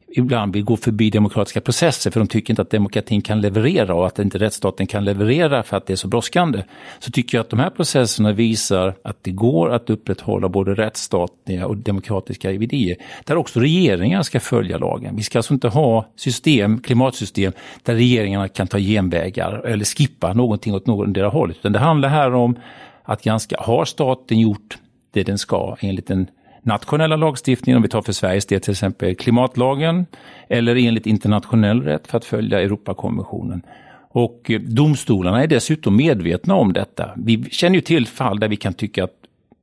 ibland 0.08 0.52
vill 0.52 0.64
gå 0.64 0.76
förbi 0.76 1.10
demokratiska 1.10 1.60
processer 1.60 2.10
för 2.10 2.20
de 2.20 2.26
tycker 2.26 2.52
inte 2.52 2.62
att 2.62 2.70
demokratin 2.70 3.22
kan 3.22 3.40
leverera 3.40 3.94
och 3.94 4.06
att 4.06 4.18
inte 4.18 4.38
rättsstaten 4.38 4.86
kan 4.86 5.04
leverera 5.04 5.62
för 5.62 5.76
att 5.76 5.86
det 5.86 5.92
är 5.92 5.96
så 5.96 6.08
brådskande. 6.08 6.62
Så 6.98 7.10
tycker 7.10 7.38
jag 7.38 7.44
att 7.44 7.50
de 7.50 7.58
här 7.58 7.70
processerna 7.70 8.32
visar 8.32 8.94
att 9.02 9.16
det 9.22 9.30
går 9.30 9.72
att 9.72 9.90
upprätthålla 9.90 10.48
både 10.48 10.74
rättsstatliga 10.74 11.66
och 11.66 11.76
demokratiska 11.76 12.52
idéer. 12.52 12.96
Där 13.24 13.36
också 13.36 13.60
regeringar 13.60 14.22
ska 14.22 14.40
följa 14.40 14.78
lagen. 14.78 15.16
Vi 15.16 15.22
ska 15.22 15.38
alltså 15.38 15.54
inte 15.54 15.68
ha 15.68 16.06
system, 16.16 16.80
klimatsystem 16.80 17.52
där 17.82 17.94
regeringarna 17.94 18.48
kan 18.48 18.66
ta 18.66 18.78
genvägar 18.78 19.66
eller 19.66 19.84
skippa 19.84 20.32
någonting 20.32 20.74
åt 20.74 20.86
någondera 20.86 21.28
hållet. 21.28 21.56
Utan 21.56 21.72
det 21.72 21.78
handlar 21.78 22.08
här 22.08 22.34
om 22.34 22.56
att 23.02 23.22
ganska, 23.22 23.56
har 23.60 23.84
staten 23.84 24.40
gjort 24.40 24.78
det 25.10 25.22
den 25.22 25.38
ska 25.38 25.76
enligt 25.80 26.10
en 26.10 26.26
nationella 26.66 27.16
lagstiftningen, 27.16 27.76
om 27.76 27.82
vi 27.82 27.88
tar 27.88 28.02
för 28.02 28.12
Sveriges 28.12 28.46
del 28.46 28.60
till 28.60 28.70
exempel 28.70 29.14
klimatlagen, 29.14 30.06
eller 30.48 30.76
enligt 30.76 31.06
internationell 31.06 31.82
rätt 31.82 32.06
för 32.06 32.18
att 32.18 32.24
följa 32.24 32.60
Europakonventionen. 32.60 33.62
Och 34.10 34.50
eh, 34.50 34.60
domstolarna 34.60 35.42
är 35.42 35.46
dessutom 35.46 35.96
medvetna 35.96 36.54
om 36.54 36.72
detta. 36.72 37.10
Vi 37.16 37.44
känner 37.50 37.74
ju 37.74 37.80
till 37.80 38.06
fall 38.06 38.40
där 38.40 38.48
vi 38.48 38.56
kan 38.56 38.74
tycka 38.74 39.04
att 39.04 39.14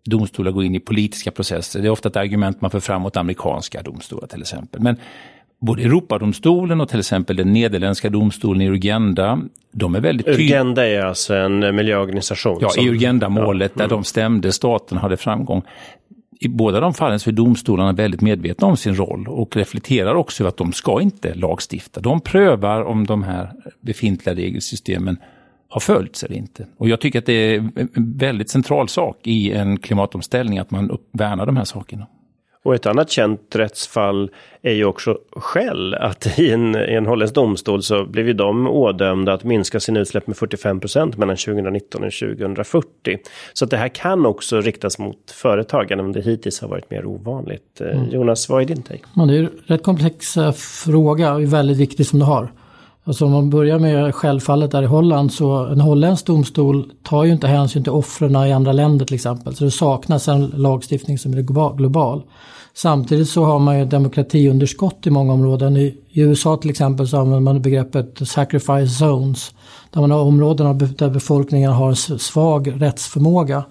domstolar 0.05 0.51
går 0.51 0.63
in 0.63 0.75
i 0.75 0.79
politiska 0.79 1.31
processer. 1.31 1.81
Det 1.81 1.87
är 1.87 1.89
ofta 1.89 2.09
ett 2.09 2.15
argument 2.15 2.61
man 2.61 2.71
för 2.71 2.79
fram 2.79 3.01
mot 3.01 3.17
amerikanska 3.17 3.81
domstolar 3.81 4.27
till 4.27 4.41
exempel. 4.41 4.81
Men 4.81 4.97
både 5.59 5.83
Europadomstolen 5.83 6.81
och 6.81 6.89
till 6.89 6.99
exempel 6.99 7.35
den 7.35 7.53
nederländska 7.53 8.09
domstolen 8.09 8.61
i 8.61 8.69
Urgenda, 8.69 9.39
de 9.71 9.95
är 9.95 9.99
väldigt 9.99 10.25
tydliga. 10.25 10.45
Urgenda 10.47 10.87
är 10.87 11.05
alltså 11.05 11.35
en 11.35 11.75
miljöorganisation? 11.75 12.57
Ja, 12.61 12.69
som... 12.69 12.83
i 12.83 12.89
Urgenda-målet 12.89 13.71
ja, 13.75 13.81
mm. 13.81 13.89
där 13.89 13.95
de 13.95 14.03
stämde 14.03 14.51
staten 14.51 14.97
hade 14.97 15.17
framgång 15.17 15.61
i 16.45 16.49
båda 16.49 16.79
de 16.79 16.93
fallen 16.93 17.19
så 17.19 17.29
är 17.29 17.31
domstolarna 17.31 17.93
väldigt 17.93 18.21
medvetna 18.21 18.67
om 18.67 18.77
sin 18.77 18.95
roll 18.95 19.27
och 19.27 19.55
reflekterar 19.55 20.15
också 20.15 20.43
över 20.43 20.49
att 20.49 20.57
de 20.57 20.73
ska 20.73 21.01
inte 21.01 21.33
lagstifta. 21.33 22.01
De 22.01 22.21
prövar 22.21 22.83
om 22.83 23.07
de 23.07 23.23
här 23.23 23.51
befintliga 23.81 24.35
regelsystemen 24.35 25.17
har 25.69 25.79
följts 25.79 26.23
eller 26.23 26.35
inte. 26.35 26.65
Och 26.77 26.89
jag 26.89 27.01
tycker 27.01 27.19
att 27.19 27.25
det 27.25 27.33
är 27.33 27.57
en 27.75 27.89
väldigt 28.17 28.49
central 28.49 28.89
sak 28.89 29.17
i 29.23 29.51
en 29.51 29.77
klimatomställning 29.77 30.59
att 30.59 30.71
man 30.71 30.97
värnar 31.11 31.45
de 31.45 31.57
här 31.57 31.63
sakerna. 31.63 32.07
Och 32.63 32.75
ett 32.75 32.85
annat 32.85 33.09
känt 33.09 33.55
rättsfall 33.55 34.31
är 34.61 34.73
ju 34.73 34.85
också 34.85 35.17
Shell. 35.31 35.93
Att 35.93 36.27
i 36.39 36.51
en, 36.51 36.75
i 36.75 36.93
en 36.93 37.05
holländsk 37.05 37.35
domstol 37.35 37.83
så 37.83 38.05
blev 38.05 38.27
ju 38.27 38.33
de 38.33 38.67
ådömda 38.67 39.33
att 39.33 39.43
minska 39.43 39.79
sina 39.79 39.99
utsläpp 39.99 40.27
med 40.27 40.37
45 40.37 40.79
procent 40.79 41.17
mellan 41.17 41.37
2019 41.37 42.03
och 42.03 42.11
2040. 42.11 43.17
Så 43.53 43.65
att 43.65 43.71
det 43.71 43.77
här 43.77 43.87
kan 43.87 44.25
också 44.25 44.61
riktas 44.61 44.99
mot 44.99 45.31
företag, 45.31 45.91
även 45.91 46.05
om 46.05 46.11
det 46.11 46.21
hittills 46.21 46.61
har 46.61 46.67
varit 46.67 46.89
mer 46.89 47.05
ovanligt. 47.05 47.81
Eh, 47.81 47.87
mm. 47.87 48.09
Jonas, 48.09 48.49
vad 48.49 48.61
är 48.61 48.65
din 48.65 48.83
take? 48.83 49.03
Ja, 49.15 49.25
det 49.25 49.35
är 49.35 49.39
en 49.39 49.49
rätt 49.65 49.83
komplex 49.83 50.37
fråga 50.85 51.33
och 51.33 51.53
väldigt 51.53 51.77
viktig 51.77 52.05
som 52.05 52.19
du 52.19 52.25
har. 52.25 52.51
Alltså 53.05 53.25
om 53.25 53.31
man 53.31 53.49
börjar 53.49 53.79
med 53.79 54.15
självfallet 54.15 54.71
där 54.71 54.83
i 54.83 54.85
Holland 54.85 55.33
så 55.33 55.65
en 55.65 55.81
holländsk 55.81 56.25
domstol 56.25 56.91
tar 57.03 57.23
ju 57.23 57.31
inte 57.31 57.47
hänsyn 57.47 57.83
till 57.83 57.91
offren 57.91 58.35
i 58.35 58.53
andra 58.53 58.71
länder 58.71 59.05
till 59.05 59.15
exempel. 59.15 59.55
Så 59.55 59.63
det 59.63 59.71
saknas 59.71 60.27
en 60.27 60.45
lagstiftning 60.45 61.17
som 61.17 61.33
är 61.33 61.75
global. 61.77 62.21
Samtidigt 62.73 63.29
så 63.29 63.43
har 63.43 63.59
man 63.59 63.79
ju 63.79 63.85
demokratiunderskott 63.85 65.07
i 65.07 65.09
många 65.09 65.33
områden. 65.33 65.77
I, 65.77 65.97
i 66.09 66.21
USA 66.21 66.57
till 66.57 66.69
exempel 66.69 67.07
så 67.07 67.17
använder 67.17 67.39
man 67.39 67.61
begreppet 67.61 68.27
sacrifice 68.27 68.87
zones. 68.87 69.53
Där 69.91 70.01
man 70.01 70.11
har 70.11 70.19
områden 70.19 70.77
där 70.97 71.09
befolkningen 71.09 71.71
har 71.71 72.17
svag 72.17 72.81
rättsförmåga. 72.81 73.63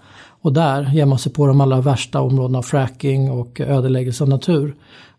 Och 0.42 0.52
där 0.52 0.90
ger 0.94 1.06
man 1.06 1.18
sig 1.18 1.32
på 1.32 1.46
de 1.46 1.60
allra 1.60 1.80
värsta 1.80 2.20
områdena 2.20 2.62
fracking 2.62 3.30
och 3.30 3.60
ödeläggelse 3.60 4.24
av 4.24 4.28
natur. 4.28 4.74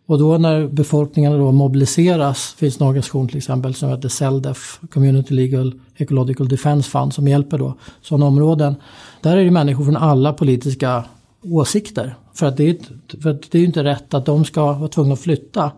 Och 0.05 0.19
då 0.19 0.37
när 0.37 0.67
befolkningen 0.67 1.37
då 1.37 1.51
mobiliseras, 1.51 2.53
finns 2.57 2.81
en 2.81 2.87
organisation 2.87 3.27
till 3.27 3.37
exempel 3.37 3.73
som 3.73 3.89
heter 3.89 4.09
CELDEF, 4.09 4.79
Community 4.93 5.33
Legal 5.33 5.73
Ecological 5.97 6.47
Defense 6.47 6.89
Fund, 6.89 7.13
som 7.13 7.27
hjälper 7.27 7.57
då 7.57 7.73
sådana 8.01 8.25
områden. 8.25 8.75
Där 9.21 9.37
är 9.37 9.45
det 9.45 9.51
människor 9.51 9.85
från 9.85 9.97
alla 9.97 10.33
politiska 10.33 11.03
åsikter. 11.41 12.15
För 12.33 12.45
att 12.45 12.57
det 12.57 12.69
är, 12.69 12.77
för 13.21 13.29
att 13.29 13.51
det 13.51 13.59
är 13.59 13.63
inte 13.63 13.83
rätt 13.83 14.13
att 14.13 14.25
de 14.25 14.45
ska 14.45 14.73
vara 14.73 14.87
tvungna 14.87 15.13
att 15.13 15.19
flytta 15.19 15.71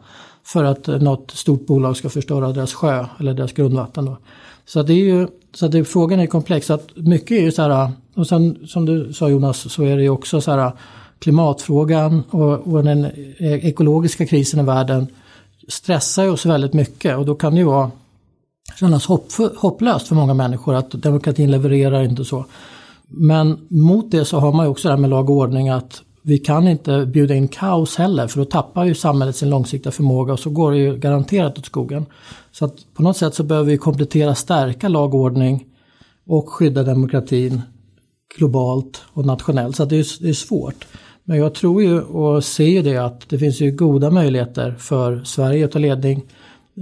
för 0.44 0.63
att 0.63 0.88
något 0.88 1.32
stort 1.32 1.65
bolag 1.65 1.98
ska 1.98 2.10
förstöra 2.10 2.51
deras 2.51 2.74
sjö 2.74 3.05
eller 3.20 3.34
deras 3.34 3.53
grundvatten. 3.53 4.05
Då. 4.05 4.17
Så 4.65 4.84
det 4.84 4.94
är 4.94 5.05
ju, 5.05 5.27
så 5.53 5.67
det, 5.67 5.86
frågan 5.86 6.20
är 6.20 6.27
komplex. 6.27 6.70
Att 6.70 6.88
mycket 6.96 7.32
är 7.32 7.41
ju 7.41 7.51
så 7.51 7.62
här, 7.62 7.91
och 8.15 8.27
sen 8.27 8.58
som 8.67 8.86
du 8.86 9.13
sa 9.13 9.29
Jonas, 9.29 9.74
så 9.74 9.84
är 9.84 9.98
det 9.98 10.03
ju 10.03 10.10
också 10.10 10.41
så 10.41 10.51
här 10.51 10.72
klimatfrågan 11.25 12.24
och, 12.29 12.67
och 12.67 12.84
den 12.84 13.05
e-, 13.05 13.12
ekologiska 13.39 14.25
krisen 14.25 14.60
i 14.60 14.63
världen 14.63 15.08
stressar 15.67 16.24
ju 16.24 16.29
oss 16.29 16.46
väldigt 16.46 16.74
mycket 16.74 17.17
och 17.17 17.25
då 17.25 17.36
kan 17.36 17.53
det 17.53 17.60
ju 17.60 17.65
vara 17.65 17.91
kännas 18.79 19.05
hopp, 19.05 19.27
hopplöst 19.58 20.08
för 20.08 20.15
många 20.15 20.34
människor 20.34 20.75
att 20.75 20.91
demokratin 20.91 21.51
levererar 21.51 22.03
inte 22.03 22.25
så. 22.25 22.46
Men 23.08 23.67
mot 23.70 24.12
det 24.12 24.25
så 24.25 24.39
har 24.39 24.53
man 24.53 24.65
ju 24.65 24.72
också 24.72 24.88
det 24.88 24.94
här 24.94 25.01
med 25.01 25.10
lag 25.10 25.29
och 25.29 25.36
ordning 25.36 25.70
att 25.70 26.01
vi 26.22 26.38
kan 26.38 26.67
inte 26.67 27.05
bjuda 27.05 27.36
in 27.36 27.48
kaos 27.48 27.96
heller 27.96 28.27
för 28.27 28.39
då 28.39 28.46
tappar 28.46 28.86
ju 28.86 28.96
samhället 28.96 29.36
sin 29.36 29.50
långsiktiga 29.50 29.91
förmåga 29.91 30.34
och 30.34 30.39
så 30.39 30.50
går 30.50 30.72
det 30.72 30.77
ju 30.77 30.98
garanterat 30.98 31.58
åt 31.58 31.65
skogen. 31.65 32.05
Så 32.51 32.65
att 32.65 32.75
på 32.94 33.03
något 33.03 33.17
sätt 33.17 33.36
så 33.36 33.44
behöver 33.44 33.72
vi 33.72 33.77
komplettera, 33.77 34.36
stärka 34.36 34.88
lag 34.88 35.13
och 35.13 35.20
ordning 35.20 35.65
och 36.27 36.50
skydda 36.50 36.84
demokratin 36.84 37.62
globalt 38.38 39.01
och 39.13 39.25
nationellt. 39.25 39.75
Så 39.75 39.86
det 39.86 39.96
är, 39.96 40.24
det 40.24 40.29
är 40.29 40.34
svårt. 40.34 40.86
Men 41.27 41.38
jag 41.38 41.53
tror 41.53 41.84
ju 41.84 42.01
och 42.01 42.44
ser 42.44 42.65
ju 42.65 42.82
det 42.82 42.98
att 42.98 43.29
det 43.29 43.38
finns 43.38 43.62
ju 43.62 43.72
goda 43.72 44.12
möjligheter 44.12 44.75
för 44.79 45.22
Sverige 45.24 45.65
att 45.65 45.72
ta 45.72 45.79
ledning 45.79 46.22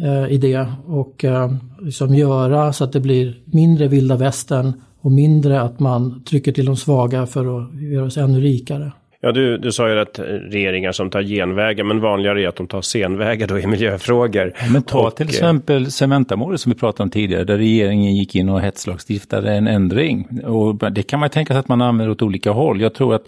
eh, 0.03 0.31
i 0.31 0.37
det 0.37 0.67
och 0.85 1.23
eh, 1.25 1.53
liksom 1.81 2.15
göra 2.15 2.73
så 2.73 2.83
att 2.83 2.91
det 2.91 2.99
blir 2.99 3.35
mindre 3.45 3.87
vilda 3.87 4.15
västern 4.15 4.73
och 5.01 5.11
mindre 5.11 5.61
att 5.61 5.79
man 5.79 6.23
trycker 6.23 6.51
till 6.51 6.65
de 6.65 6.75
svaga 6.75 7.25
för 7.25 7.59
att 7.59 7.81
göra 7.81 8.05
oss 8.05 8.17
ännu 8.17 8.41
rikare. 8.41 8.91
Ja, 9.21 9.31
du, 9.31 9.57
du 9.57 9.71
sa 9.71 9.89
ju 9.89 9.99
att 9.99 10.19
regeringar 10.49 10.91
som 10.91 11.09
tar 11.09 11.21
genvägar, 11.21 11.83
men 11.83 11.99
vanligare 11.99 12.43
är 12.43 12.47
att 12.47 12.55
de 12.55 12.67
tar 12.67 12.81
senvägar 12.81 13.47
då 13.47 13.59
i 13.59 13.67
miljöfrågor. 13.67 14.53
Men 14.73 14.83
ta 14.83 15.07
och, 15.07 15.15
till 15.15 15.27
exempel 15.27 15.91
Cementamålet 15.91 16.61
som 16.61 16.71
vi 16.71 16.77
pratade 16.77 17.03
om 17.03 17.09
tidigare, 17.09 17.43
där 17.43 17.57
regeringen 17.57 18.15
gick 18.15 18.35
in 18.35 18.49
och 18.49 18.61
hetslagstiftade 18.61 19.53
en 19.53 19.67
ändring. 19.67 20.27
Och 20.43 20.91
det 20.91 21.03
kan 21.03 21.19
man 21.19 21.29
tänka 21.29 21.53
sig 21.53 21.59
att 21.59 21.67
man 21.67 21.81
använder 21.81 22.11
åt 22.11 22.21
olika 22.21 22.51
håll. 22.51 22.81
Jag 22.81 22.93
tror 22.93 23.15
att 23.15 23.23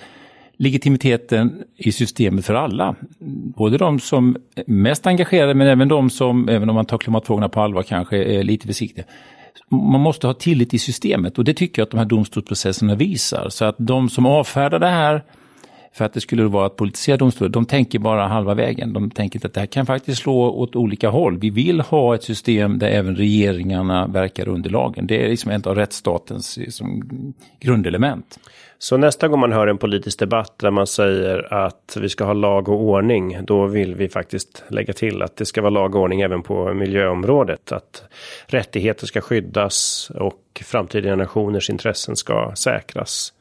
legitimiteten 0.57 1.63
i 1.77 1.91
systemet 1.91 2.45
för 2.45 2.53
alla. 2.53 2.95
Både 3.55 3.77
de 3.77 3.99
som 3.99 4.37
är 4.55 4.63
mest 4.67 5.07
engagerade 5.07 5.53
men 5.53 5.67
även 5.67 5.87
de 5.87 6.09
som, 6.09 6.49
även 6.49 6.69
om 6.69 6.75
man 6.75 6.85
tar 6.85 6.97
klimatfrågorna 6.97 7.49
på 7.49 7.61
allvar, 7.61 7.83
kanske 7.83 8.23
är 8.23 8.43
lite 8.43 8.67
försiktiga. 8.67 9.05
Man 9.69 10.01
måste 10.01 10.27
ha 10.27 10.33
tillit 10.33 10.73
i 10.73 10.79
systemet 10.79 11.37
och 11.37 11.43
det 11.43 11.53
tycker 11.53 11.81
jag 11.81 11.85
att 11.85 11.91
de 11.91 11.97
här 11.97 12.05
domstolsprocesserna 12.05 12.95
visar. 12.95 13.49
Så 13.49 13.65
att 13.65 13.75
de 13.77 14.09
som 14.09 14.25
avfärdar 14.25 14.79
det 14.79 14.87
här 14.87 15.23
för 15.93 16.05
att 16.05 16.13
det 16.13 16.21
skulle 16.21 16.43
vara 16.43 16.65
att 16.65 16.75
politisera 16.75 17.17
domstolar, 17.17 17.49
de 17.49 17.65
tänker 17.65 17.99
bara 17.99 18.27
halva 18.27 18.53
vägen. 18.53 18.93
De 18.93 19.11
tänker 19.11 19.37
inte 19.37 19.47
att 19.47 19.53
det 19.53 19.59
här 19.59 19.67
kan 19.67 19.85
faktiskt 19.85 20.21
slå 20.21 20.49
åt 20.49 20.75
olika 20.75 21.09
håll. 21.09 21.37
Vi 21.39 21.49
vill 21.49 21.81
ha 21.81 22.15
ett 22.15 22.23
system 22.23 22.79
där 22.79 22.87
även 22.87 23.15
regeringarna 23.15 24.07
verkar 24.07 24.47
under 24.47 24.69
lagen. 24.69 25.07
Det 25.07 25.25
är 25.25 25.29
liksom 25.29 25.51
ett 25.51 25.67
av 25.67 25.75
rättsstatens 25.75 26.57
liksom, 26.57 27.03
grundelement. 27.59 28.39
Så 28.77 28.97
nästa 28.97 29.27
gång 29.27 29.39
man 29.39 29.51
hör 29.51 29.67
en 29.67 29.77
politisk 29.77 30.19
debatt 30.19 30.53
där 30.59 30.71
man 30.71 30.87
säger 30.87 31.53
att 31.53 31.97
vi 32.01 32.09
ska 32.09 32.23
ha 32.23 32.33
lag 32.33 32.69
och 32.69 32.81
ordning, 32.81 33.37
då 33.45 33.65
vill 33.65 33.95
vi 33.95 34.09
faktiskt 34.09 34.63
lägga 34.67 34.93
till 34.93 35.21
att 35.21 35.37
det 35.37 35.45
ska 35.45 35.61
vara 35.61 35.69
lag 35.69 35.95
och 35.95 36.01
ordning 36.01 36.21
även 36.21 36.43
på 36.43 36.73
miljöområdet. 36.73 37.71
Att 37.71 38.03
rättigheter 38.45 39.07
ska 39.07 39.21
skyddas 39.21 40.09
och 40.15 40.63
framtida 40.65 41.09
generationers 41.09 41.69
intressen 41.69 42.15
ska 42.15 42.51
säkras. 42.55 43.33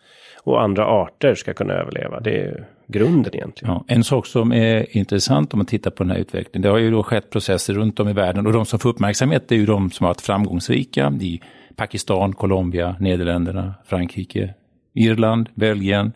Och 0.43 0.63
andra 0.63 0.87
arter 0.87 1.35
ska 1.35 1.55
kunna 1.55 1.75
överleva. 1.75 2.21
Det 2.21 2.41
är 2.41 2.67
grunden 2.87 3.35
egentligen. 3.35 3.75
Ja, 3.75 3.85
en 3.89 4.05
sak 4.05 4.27
som 4.27 4.53
är 4.53 4.97
intressant 4.97 5.55
om 5.55 5.59
man 5.59 5.67
tittar 5.67 5.91
på 5.91 6.03
den 6.03 6.11
här 6.11 6.19
utvecklingen, 6.19 6.63
det 6.63 6.69
har 6.69 6.79
ju 6.79 6.91
då 6.91 7.03
skett 7.03 7.31
processer 7.31 7.75
runt 7.75 8.01
om 8.01 8.09
i 8.09 8.13
världen 8.13 8.47
och 8.47 8.53
de 8.53 8.67
som 8.67 8.79
får 8.79 8.89
uppmärksamhet 8.89 9.53
är 9.53 9.57
ju 9.57 9.67
de 9.67 9.91
som 9.91 10.05
har 10.05 10.11
varit 10.11 10.21
framgångsrika 10.21 11.13
i 11.21 11.41
Pakistan, 11.77 12.33
Colombia, 12.33 12.97
Nederländerna, 13.01 13.75
Frankrike, 13.87 14.55
Irland, 14.95 15.49
Belgien. 15.55 16.13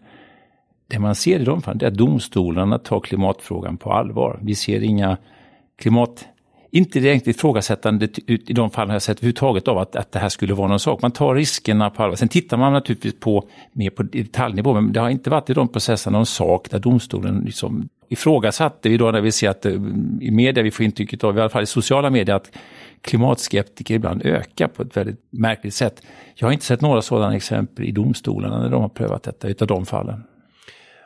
Det 0.86 0.98
man 0.98 1.14
ser 1.14 1.40
i 1.40 1.44
de 1.44 1.62
fallen 1.62 1.82
är 1.82 1.86
att 1.86 1.94
domstolarna 1.94 2.78
tar 2.78 3.00
klimatfrågan 3.00 3.76
på 3.76 3.92
allvar. 3.92 4.38
Vi 4.42 4.54
ser 4.54 4.82
inga 4.82 5.16
klimat... 5.78 6.24
Inte 6.70 7.00
direkt 7.00 7.26
ifrågasättande 7.26 8.08
i 8.26 8.52
de 8.52 8.70
fallen 8.70 8.88
har 8.88 8.94
jag 8.94 9.02
sett 9.02 9.18
överhuvudtaget 9.18 9.68
av 9.68 9.78
att, 9.78 9.96
att 9.96 10.12
det 10.12 10.18
här 10.18 10.28
skulle 10.28 10.54
vara 10.54 10.68
någon 10.68 10.80
sak. 10.80 11.02
Man 11.02 11.10
tar 11.10 11.34
riskerna 11.34 11.90
på 11.90 12.02
allvar. 12.02 12.16
Sen 12.16 12.28
tittar 12.28 12.56
man 12.56 12.72
naturligtvis 12.72 13.20
på 13.20 13.48
mer 13.72 13.90
på 13.90 14.02
detaljnivå, 14.02 14.74
men 14.74 14.92
det 14.92 15.00
har 15.00 15.10
inte 15.10 15.30
varit 15.30 15.50
i 15.50 15.54
de 15.54 15.68
processerna 15.68 16.18
någon 16.18 16.26
sak 16.26 16.70
där 16.70 16.78
domstolen 16.78 17.42
liksom 17.46 17.88
ifrågasatte 18.08 18.88
vi 18.88 18.96
då 18.96 19.10
när 19.10 19.20
vi 19.20 19.32
ser 19.32 19.48
att 19.50 19.66
eh, 19.66 19.72
i 20.20 20.30
media, 20.30 20.62
vi 20.62 20.70
får 20.70 20.84
intrycket 20.84 21.24
av, 21.24 21.36
i 21.36 21.40
alla 21.40 21.48
fall 21.48 21.62
i 21.62 21.66
sociala 21.66 22.10
medier, 22.10 22.36
att 22.36 22.50
klimatskeptiker 23.02 23.94
ibland 23.94 24.22
ökar 24.26 24.68
på 24.68 24.82
ett 24.82 24.96
väldigt 24.96 25.20
märkligt 25.30 25.74
sätt. 25.74 26.02
Jag 26.34 26.46
har 26.46 26.52
inte 26.52 26.64
sett 26.64 26.80
några 26.80 27.02
sådana 27.02 27.36
exempel 27.36 27.84
i 27.84 27.92
domstolarna 27.92 28.62
när 28.62 28.70
de 28.70 28.82
har 28.82 28.88
prövat 28.88 29.22
detta, 29.22 29.48
utav 29.48 29.68
de 29.68 29.86
fallen. 29.86 30.24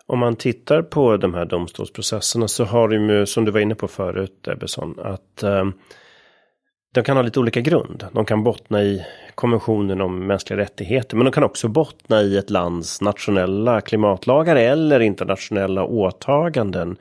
Om 0.07 0.19
man 0.19 0.37
tittar 0.37 0.83
på 0.83 1.17
de 1.17 1.35
här 1.35 1.45
domstolsprocesserna 1.45 2.49
så 2.49 2.65
har 2.65 2.89
de 2.89 3.09
ju, 3.09 3.27
som 3.27 3.45
du 3.45 3.51
var 3.51 3.61
inne 3.61 3.75
på 3.75 3.89
förut, 3.89 4.49
Ebbesson, 4.49 4.95
att 5.01 5.43
eh, 5.43 5.65
de 6.95 7.05
kan 7.05 7.17
ha 7.17 7.23
lite 7.23 7.41
olika 7.41 7.61
grund. 7.61 8.07
De 8.13 8.25
kan 8.25 8.43
bottna 8.43 8.83
i 8.83 9.05
konventionen 9.35 10.01
om 10.01 10.27
mänskliga 10.27 10.59
rättigheter, 10.59 11.17
men 11.17 11.25
de 11.25 11.33
kan 11.33 11.45
också 11.45 11.69
bottna 11.69 12.23
i 12.23 12.37
ett 12.37 12.51
lands 12.51 13.01
nationella 13.01 13.81
klimatlagar 13.81 14.57
eller 14.57 15.01
internationella 15.01 15.85
åtaganden 15.85 16.97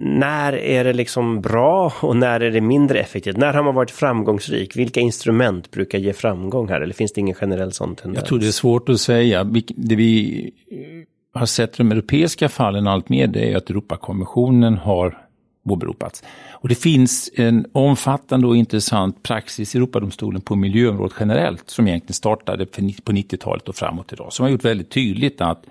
när 0.00 0.52
är 0.52 0.84
det 0.84 0.92
liksom 0.92 1.40
bra 1.40 1.92
och 2.00 2.16
när 2.16 2.40
är 2.40 2.50
det 2.50 2.60
mindre 2.60 3.00
effektivt? 3.00 3.36
När 3.36 3.54
har 3.54 3.62
man 3.62 3.74
varit 3.74 3.90
framgångsrik? 3.90 4.76
Vilka 4.76 5.00
instrument 5.00 5.70
brukar 5.70 5.98
ge 5.98 6.12
framgång 6.12 6.68
här? 6.68 6.80
Eller 6.80 6.94
finns 6.94 7.12
det 7.12 7.20
ingen 7.20 7.34
generell 7.34 7.72
sån 7.72 7.94
tendens? 7.94 8.18
Jag 8.18 8.28
tror 8.28 8.38
det 8.38 8.46
är 8.46 8.50
svårt 8.50 8.88
att 8.88 9.00
säga. 9.00 9.44
Det 9.76 9.96
vi 9.96 10.42
eh, 10.70 11.38
har 11.40 11.46
sett 11.46 11.74
i 11.74 11.76
de 11.76 11.92
europeiska 11.92 12.48
fallen 12.48 12.86
allt 12.86 13.08
mer 13.08 13.26
det 13.26 13.52
är 13.52 13.56
att 13.56 13.70
Europakommissionen 13.70 14.74
har 14.78 15.26
åberopats. 15.64 16.24
Och 16.50 16.68
det 16.68 16.74
finns 16.74 17.30
en 17.34 17.66
omfattande 17.72 18.46
och 18.46 18.56
intressant 18.56 19.22
praxis 19.22 19.74
i 19.74 19.78
Europadomstolen 19.78 20.40
på 20.40 20.56
miljöområdet 20.56 21.16
generellt 21.20 21.70
som 21.70 21.88
egentligen 21.88 22.14
startade 22.14 22.66
på 22.66 22.80
90-talet 23.12 23.68
och 23.68 23.76
framåt 23.76 24.12
idag. 24.12 24.32
Som 24.32 24.42
har 24.42 24.50
gjort 24.50 24.64
väldigt 24.64 24.90
tydligt 24.90 25.40
att 25.40 25.64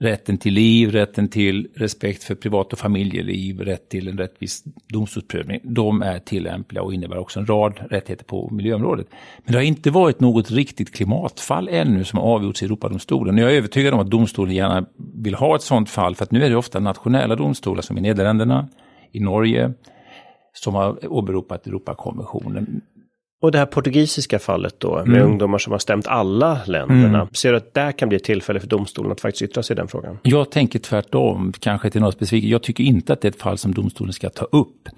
rätten 0.00 0.38
till 0.38 0.54
liv, 0.54 0.90
rätten 0.90 1.28
till 1.28 1.68
respekt 1.74 2.24
för 2.24 2.34
privat 2.34 2.72
och 2.72 2.78
familjeliv, 2.78 3.60
rätt 3.60 3.88
till 3.88 4.08
en 4.08 4.18
rättvis 4.18 4.64
domstolsprövning, 4.88 5.60
de 5.62 6.02
är 6.02 6.18
tillämpliga 6.18 6.82
och 6.82 6.94
innebär 6.94 7.18
också 7.18 7.40
en 7.40 7.46
rad 7.46 7.80
rättigheter 7.90 8.24
på 8.24 8.50
miljöområdet. 8.50 9.06
Men 9.44 9.52
det 9.52 9.58
har 9.58 9.64
inte 9.64 9.90
varit 9.90 10.20
något 10.20 10.50
riktigt 10.50 10.94
klimatfall 10.94 11.68
ännu 11.68 12.04
som 12.04 12.18
har 12.18 12.26
avgjorts 12.26 12.62
i 12.62 12.66
Europadomstolen. 12.66 13.38
Jag 13.38 13.52
är 13.52 13.56
övertygad 13.56 13.94
om 13.94 14.00
att 14.00 14.10
domstolen 14.10 14.54
gärna 14.54 14.86
vill 15.14 15.34
ha 15.34 15.56
ett 15.56 15.62
sådant 15.62 15.90
fall, 15.90 16.14
för 16.14 16.24
att 16.24 16.30
nu 16.30 16.44
är 16.44 16.50
det 16.50 16.56
ofta 16.56 16.80
nationella 16.80 17.36
domstolar 17.36 17.82
som 17.82 17.98
i 17.98 18.00
Nederländerna, 18.00 18.68
i 19.12 19.20
Norge, 19.20 19.72
som 20.52 20.74
har 20.74 21.12
åberopat 21.12 21.66
Europakonventionen. 21.66 22.80
Och 23.40 23.52
det 23.52 23.58
här 23.58 23.66
portugisiska 23.66 24.38
fallet 24.38 24.74
då, 24.78 24.96
med 24.96 25.16
mm. 25.16 25.22
ungdomar 25.22 25.58
som 25.58 25.72
har 25.72 25.78
stämt 25.78 26.06
alla 26.06 26.60
länderna. 26.66 27.18
Mm. 27.18 27.28
Ser 27.32 27.50
du 27.50 27.56
att 27.56 27.74
det 27.74 27.92
kan 27.92 28.08
bli 28.08 28.16
ett 28.16 28.24
tillfälle 28.24 28.60
för 28.60 28.66
domstolen 28.66 29.12
att 29.12 29.20
faktiskt 29.20 29.42
yttra 29.42 29.62
sig 29.62 29.74
i 29.74 29.76
den 29.76 29.88
frågan? 29.88 30.18
Jag 30.22 30.50
tänker 30.50 30.78
tvärtom, 30.78 31.52
kanske 31.60 31.90
till 31.90 32.00
något 32.00 32.14
specifikt. 32.14 32.46
Jag 32.46 32.62
tycker 32.62 32.84
inte 32.84 33.12
att 33.12 33.20
det 33.20 33.28
är 33.28 33.30
ett 33.30 33.42
fall 33.42 33.58
som 33.58 33.74
domstolen 33.74 34.12
ska 34.12 34.30
ta 34.30 34.44
upp. 34.44 34.88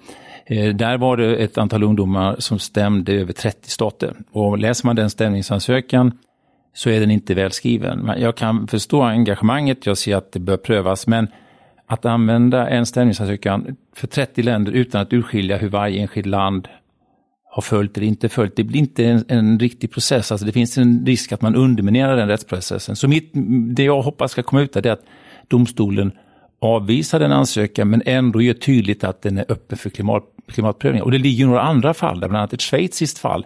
Eh, 0.45 0.75
där 0.75 0.97
var 0.97 1.17
det 1.17 1.35
ett 1.35 1.57
antal 1.57 1.83
ungdomar 1.83 2.35
som 2.39 2.59
stämde 2.59 3.13
över 3.13 3.33
30 3.33 3.69
stater. 3.69 4.15
Och 4.31 4.57
läser 4.57 4.85
man 4.85 4.95
den 4.95 5.09
stämningsansökan 5.09 6.11
så 6.73 6.89
är 6.89 6.99
den 6.99 7.11
inte 7.11 7.33
välskriven. 7.33 8.11
Jag 8.17 8.37
kan 8.37 8.67
förstå 8.67 9.01
engagemanget, 9.01 9.85
jag 9.85 9.97
ser 9.97 10.15
att 10.15 10.31
det 10.31 10.39
bör 10.39 10.57
prövas, 10.57 11.07
men 11.07 11.27
att 11.87 12.05
använda 12.05 12.69
en 12.69 12.85
stämningsansökan 12.85 13.75
för 13.95 14.07
30 14.07 14.43
länder 14.43 14.71
utan 14.71 15.01
att 15.01 15.13
urskilja 15.13 15.57
hur 15.57 15.69
varje 15.69 16.01
enskilt 16.01 16.25
land 16.25 16.67
har 17.53 17.61
följt 17.61 17.97
eller 17.97 18.07
inte 18.07 18.29
följt, 18.29 18.55
det 18.55 18.63
blir 18.63 18.79
inte 18.79 19.05
en, 19.05 19.25
en, 19.27 19.59
riktig 19.59 19.91
process. 19.91 20.31
Alltså 20.31 20.45
det 20.45 20.51
finns 20.51 20.77
en 20.77 21.05
risk 21.05 21.31
att 21.31 21.41
man 21.41 21.55
underminerar 21.55 22.17
den 22.17 22.27
rättsprocessen. 22.27 22.95
Så 22.95 23.07
mitt, 23.07 23.31
det 23.75 23.83
jag 23.83 24.01
hoppas 24.01 24.31
ska 24.31 24.43
komma 24.43 24.61
ut 24.61 24.75
är 24.75 24.87
att 24.87 25.03
domstolen 25.47 26.11
avvisar 26.61 27.19
den 27.19 27.31
ansökan 27.31 27.89
men 27.89 28.01
ändå 28.05 28.41
gör 28.41 28.53
tydligt 28.53 29.03
att 29.03 29.21
den 29.21 29.37
är 29.37 29.45
öppen 29.49 29.77
för 29.77 29.89
klimat, 29.89 30.23
klimatprövning. 30.47 31.01
Och 31.01 31.11
det 31.11 31.17
ligger 31.17 31.45
några 31.45 31.61
andra 31.61 31.93
fall, 31.93 32.19
där 32.19 32.27
bland 32.27 32.39
annat 32.39 32.53
ett 32.53 32.61
schweiziskt 32.61 33.17
fall 33.17 33.45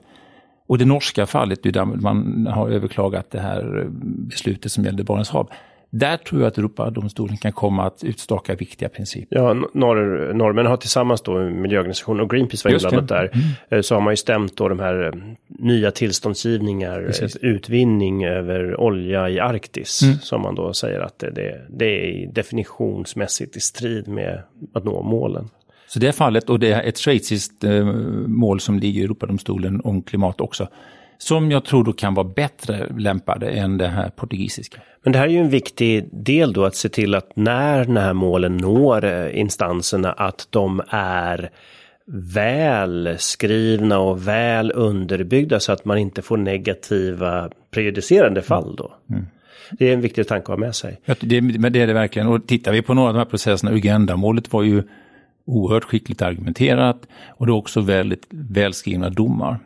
och 0.68 0.78
det 0.78 0.86
norska 0.86 1.26
fallet 1.26 1.64
där 1.64 1.86
man 1.86 2.48
har 2.48 2.70
överklagat 2.70 3.32
det 3.32 3.40
här 3.40 3.88
beslutet 4.30 4.72
som 4.72 4.84
gällde 4.84 5.04
Barents 5.04 5.30
hav. 5.30 5.50
Där 6.00 6.18
tror 6.18 6.42
jag 6.42 6.48
att 6.48 6.58
Europadomstolen 6.58 7.38
kan 7.38 7.52
komma 7.52 7.86
att 7.86 8.04
utstaka 8.04 8.56
viktiga 8.56 8.90
principer. 8.90 9.36
Ja, 9.36 9.54
norr, 9.54 10.34
norrmän 10.34 10.66
har 10.66 10.78
tillsammans 10.78 11.22
då 11.22 11.40
miljöorganisationen 11.40 12.22
och 12.22 12.30
Greenpeace 12.30 12.70
var 12.70 12.76
inblandat 12.76 13.08
där. 13.08 13.32
Mm. 13.34 13.48
Eh, 13.70 13.82
så 13.82 13.96
har 13.96 14.02
man 14.02 14.14
ju 14.14 14.18
stämt 14.18 14.58
då 14.58 14.68
de 14.68 14.80
här 14.80 15.06
eh, 15.06 15.22
nya 15.48 15.92
tillståndsgivningar, 15.92 17.04
Precis. 17.06 17.36
utvinning 17.36 18.26
över 18.26 18.80
olja 18.80 19.30
i 19.30 19.40
Arktis. 19.40 20.02
Mm. 20.04 20.18
Som 20.18 20.42
man 20.42 20.56
då 20.56 20.74
säger 20.74 21.00
att 21.00 21.20
det, 21.20 21.30
det, 21.30 21.62
det 21.70 21.86
är 21.86 22.28
definitionsmässigt 22.28 23.58
i 23.58 23.60
strid 23.60 24.08
med 24.08 24.42
att 24.74 24.84
nå 24.84 25.04
målen. 25.04 25.50
Så 25.88 26.00
det 26.00 26.08
är 26.08 26.12
fallet 26.12 26.50
och 26.50 26.60
det 26.60 26.72
är 26.72 26.84
ett 26.84 26.98
schweiziskt 26.98 27.64
eh, 27.64 27.86
mål 28.28 28.60
som 28.60 28.80
ligger 28.80 29.02
i 29.02 29.04
Europadomstolen 29.04 29.82
om 29.84 30.02
klimat 30.02 30.42
också. 30.42 30.68
Som 31.18 31.52
jag 31.52 31.66
tror 31.66 31.84
då 31.84 31.94
kan 31.94 32.14
vara 32.14 32.28
bättre 32.28 32.88
lämpade 32.98 33.50
än 33.50 33.78
det 33.78 33.88
här 33.88 34.10
portugisiska. 34.10 34.82
Men 35.04 35.14
det 35.14 35.20
här 35.20 35.26
är 35.26 35.32
ju 35.32 35.40
en 35.40 35.50
viktig 35.50 36.10
del 36.12 36.54
då 36.54 36.66
att 36.66 36.76
se 36.76 36.90
till 36.90 37.16
att 37.16 37.36
när 37.36 37.86
de 37.86 37.98
här 37.98 38.14
målen 38.14 38.58
når 38.58 39.06
eh, 39.06 39.40
instanserna 39.40 40.12
att 40.12 40.48
de 40.50 40.82
är 40.90 41.50
väl 42.34 43.16
skrivna 43.20 44.00
och 44.00 44.28
väl 44.28 44.72
underbyggda 44.76 45.60
så 45.60 45.72
att 45.72 45.86
man 45.86 45.98
inte 45.98 46.22
får 46.22 46.38
negativa 46.38 47.50
prejudicerande 47.72 48.42
fall 48.42 48.76
då. 48.76 48.94
Mm. 49.10 49.26
Det 49.72 49.90
är 49.90 49.94
en 49.94 50.02
viktig 50.02 50.28
tanke 50.28 50.44
att 50.44 50.48
ha 50.48 50.58
med 50.58 50.76
sig. 50.76 51.00
Ja, 51.06 51.16
det, 51.20 51.42
men 51.42 51.74
det 51.74 51.82
är 51.82 51.88
det 51.88 51.94
verkligen. 51.94 52.28
Och 52.28 52.48
tittar 52.48 52.72
vi 52.72 52.82
på 52.82 52.94
några 52.94 53.08
av 53.08 53.14
de 53.14 53.20
här 53.20 53.26
processerna, 53.26 53.72
Uganda-målet 53.72 54.54
var 54.54 54.64
ju 54.64 54.84
oerhört 55.46 55.84
skickligt 55.84 56.22
argumenterat 56.22 57.02
och 57.28 57.46
det 57.46 57.52
är 57.52 57.56
också 57.56 57.82
väldigt 57.82 58.28
välskrivna 58.30 59.10
domar 59.10 59.60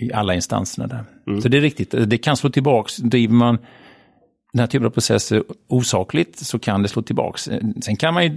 i 0.00 0.10
alla 0.14 0.34
instanserna 0.34 0.86
där. 0.86 1.04
Mm. 1.26 1.40
Så 1.40 1.48
det 1.48 1.56
är 1.56 1.60
riktigt, 1.60 1.94
det 2.06 2.18
kan 2.18 2.36
slå 2.36 2.50
tillbaks, 2.50 2.96
driver 2.96 3.34
man 3.34 3.58
den 4.52 4.60
här 4.60 4.66
typen 4.66 4.86
av 4.86 4.90
processer 4.90 5.44
osakligt 5.68 6.38
så 6.38 6.58
kan 6.58 6.82
det 6.82 6.88
slå 6.88 7.02
tillbaks. 7.02 7.48
Sen 7.84 7.96
kan 7.96 8.14
man 8.14 8.24
ju 8.24 8.28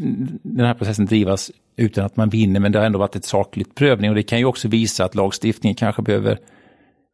den 0.44 0.66
här 0.66 0.74
processen 0.74 1.06
drivas 1.06 1.52
utan 1.78 2.06
att 2.06 2.18
man 2.18 2.30
vinner 2.30 2.60
men 2.60 2.72
det 2.72 2.80
har 2.80 2.86
ändå 2.86 3.00
varit 3.00 3.16
ett 3.16 3.26
sakligt 3.26 3.76
prövning 3.76 4.10
och 4.10 4.16
det 4.16 4.24
kan 4.24 4.40
ju 4.40 4.46
också 4.46 4.68
visa 4.68 5.06
att 5.06 5.16
lagstiftningen 5.16 5.76
kanske 5.76 6.02
behöver 6.02 6.38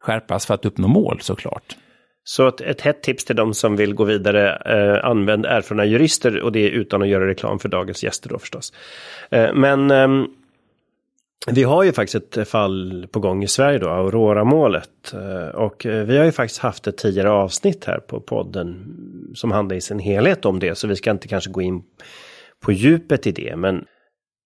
skärpas 0.00 0.46
för 0.46 0.54
att 0.54 0.64
uppnå 0.64 0.88
mål 0.88 1.18
såklart. 1.20 1.76
Så 2.24 2.48
ett, 2.48 2.60
ett 2.60 2.80
hett 2.80 3.02
tips 3.02 3.24
till 3.24 3.36
de 3.36 3.54
som 3.54 3.76
vill 3.76 3.94
gå 3.94 4.04
vidare, 4.04 4.62
eh, 4.66 5.04
använd 5.04 5.46
erfarna 5.46 5.84
jurister 5.84 6.40
och 6.40 6.52
det 6.52 6.68
utan 6.68 7.02
att 7.02 7.08
göra 7.08 7.26
reklam 7.26 7.58
för 7.58 7.68
dagens 7.68 8.04
gäster 8.04 8.28
då 8.28 8.38
förstås. 8.38 8.72
Eh, 9.30 9.54
men 9.54 9.90
eh, 9.90 10.08
vi 11.46 11.62
har 11.62 11.82
ju 11.82 11.92
faktiskt 11.92 12.36
ett 12.36 12.48
fall 12.48 13.06
på 13.10 13.20
gång 13.20 13.42
i 13.42 13.48
Sverige 13.48 13.78
då, 13.78 13.88
Aurora-målet. 13.88 15.12
Eh, 15.14 15.54
och 15.54 15.86
eh, 15.86 16.04
vi 16.04 16.18
har 16.18 16.24
ju 16.24 16.32
faktiskt 16.32 16.60
haft 16.60 16.86
ett 16.86 16.98
tidigare 16.98 17.30
avsnitt 17.30 17.84
här 17.84 17.98
på 17.98 18.20
podden 18.20 18.96
som 19.34 19.50
handlar 19.50 19.76
i 19.76 19.80
sin 19.80 19.98
helhet 19.98 20.44
om 20.44 20.58
det, 20.58 20.78
så 20.78 20.86
vi 20.88 20.96
ska 20.96 21.10
inte 21.10 21.28
kanske 21.28 21.50
gå 21.50 21.62
in 21.62 21.82
på 22.60 22.72
djupet 22.72 23.26
i 23.26 23.32
det. 23.32 23.56
Men 23.56 23.84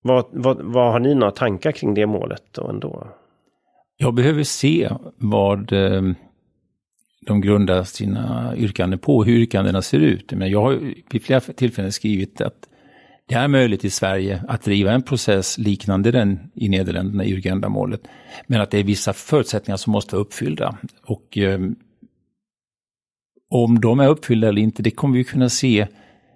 vad, 0.02 0.26
vad, 0.32 0.62
vad 0.62 0.92
har 0.92 1.00
ni 1.00 1.14
några 1.14 1.30
tankar 1.30 1.72
kring 1.72 1.94
det 1.94 2.06
målet 2.06 2.42
då 2.52 2.68
ändå? 2.68 3.08
Jag 3.96 4.14
behöver 4.14 4.42
se 4.42 4.90
vad 5.16 5.72
eh, 5.72 6.02
de 7.26 7.40
grundar 7.40 7.84
sina 7.84 8.54
yrkanden 8.56 8.98
på, 8.98 9.24
hur 9.24 9.36
yrkandena 9.38 9.82
ser 9.82 9.98
ut. 9.98 10.32
Men 10.32 10.50
jag 10.50 10.60
har 10.60 10.94
vid 11.10 11.22
flera 11.22 11.40
tillfällen 11.40 11.92
skrivit 11.92 12.40
att 12.40 12.68
det 13.28 13.34
är 13.34 13.48
möjligt 13.48 13.84
i 13.84 13.90
Sverige 13.90 14.44
att 14.48 14.62
driva 14.62 14.92
en 14.92 15.02
process 15.02 15.58
liknande 15.58 16.10
den 16.10 16.38
i 16.54 16.68
Nederländerna 16.68 17.24
i 17.24 17.34
Urgenda-målet. 17.34 18.00
Men 18.46 18.60
att 18.60 18.70
det 18.70 18.78
är 18.78 18.84
vissa 18.84 19.12
förutsättningar 19.12 19.76
som 19.76 19.92
måste 19.92 20.16
vara 20.16 20.24
uppfyllda. 20.24 20.78
Och 21.02 21.38
eh, 21.38 21.60
om 23.50 23.80
de 23.80 24.00
är 24.00 24.08
uppfyllda 24.08 24.48
eller 24.48 24.62
inte, 24.62 24.82
det 24.82 24.90
kommer 24.90 25.18
vi 25.18 25.24
kunna 25.24 25.48
se 25.48 25.86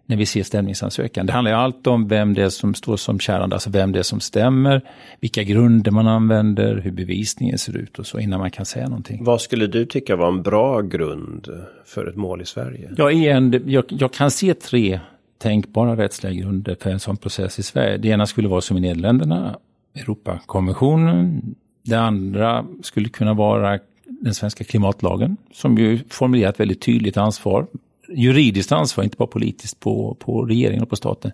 när 0.07 0.17
vi 0.17 0.27
ser 0.27 0.43
stämningsansökan. 0.43 1.27
Det 1.27 1.33
handlar 1.33 1.51
ju 1.51 1.57
allt 1.57 1.87
om 1.87 2.09
vem 2.09 2.35
det 2.35 2.43
är 2.43 2.49
som 2.49 2.75
står 2.75 2.97
som 2.97 3.21
kärande, 3.21 3.57
alltså 3.57 3.71
vem 3.71 3.93
det 3.93 3.99
är 3.99 4.03
som 4.03 4.21
stämmer, 4.21 4.81
vilka 5.21 5.43
grunder 5.43 5.91
man 5.91 6.09
använder, 6.09 6.77
hur 6.77 6.91
bevisningen 6.91 7.59
ser 7.59 7.77
ut 7.77 7.99
och 7.99 8.07
så 8.07 8.19
innan 8.19 8.41
man 8.41 8.51
kan 8.51 8.67
säga 8.67 8.89
någonting. 8.89 9.25
Vad 9.25 9.41
skulle 9.41 9.67
du 9.67 9.87
tycka 9.87 10.17
var 10.17 10.29
en 10.29 10.43
bra 10.43 10.81
grund 10.81 11.49
för 11.85 12.07
ett 12.07 12.17
mål 12.17 12.43
i 12.43 12.45
Sverige? 12.45 12.91
Jag, 12.97 13.13
är 13.13 13.35
en, 13.35 13.63
jag, 13.67 13.85
jag 13.89 14.13
kan 14.13 14.31
se 14.31 14.55
tre 14.55 15.01
tänkbara 15.39 15.97
rättsliga 15.97 16.33
grunder 16.33 16.77
för 16.81 16.91
en 16.91 17.01
sån 17.01 17.17
process 17.17 17.59
i 17.59 17.63
Sverige. 17.63 17.97
Det 17.97 18.09
ena 18.09 18.27
skulle 18.27 18.49
vara 18.49 18.61
som 18.61 18.77
i 18.77 18.81
Nederländerna, 18.81 19.59
Europakonventionen. 19.95 21.43
Det 21.83 21.97
andra 21.97 22.67
skulle 22.83 23.09
kunna 23.09 23.35
vara 23.35 23.79
den 24.05 24.35
svenska 24.35 24.65
klimatlagen 24.65 25.37
som 25.53 25.79
ju 25.79 25.99
formulerat 26.09 26.61
väldigt 26.61 26.81
tydligt 26.81 27.17
ansvar 27.17 27.67
juridiskt 28.09 28.73
ansvar, 28.73 29.05
inte 29.05 29.17
bara 29.17 29.29
politiskt, 29.29 29.81
på, 29.81 30.17
på 30.21 30.45
regeringen 30.45 30.83
och 30.83 30.91
på 30.91 30.97
staten. 30.97 31.33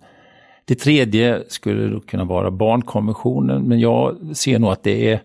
Det 0.64 0.74
tredje 0.74 1.42
skulle 1.48 1.88
då 1.88 2.00
kunna 2.00 2.24
vara 2.24 2.50
barnkonventionen, 2.50 3.62
men 3.62 3.80
jag 3.80 4.16
ser 4.36 4.58
nog 4.58 4.72
att 4.72 4.82
det 4.82 5.12
är, 5.12 5.22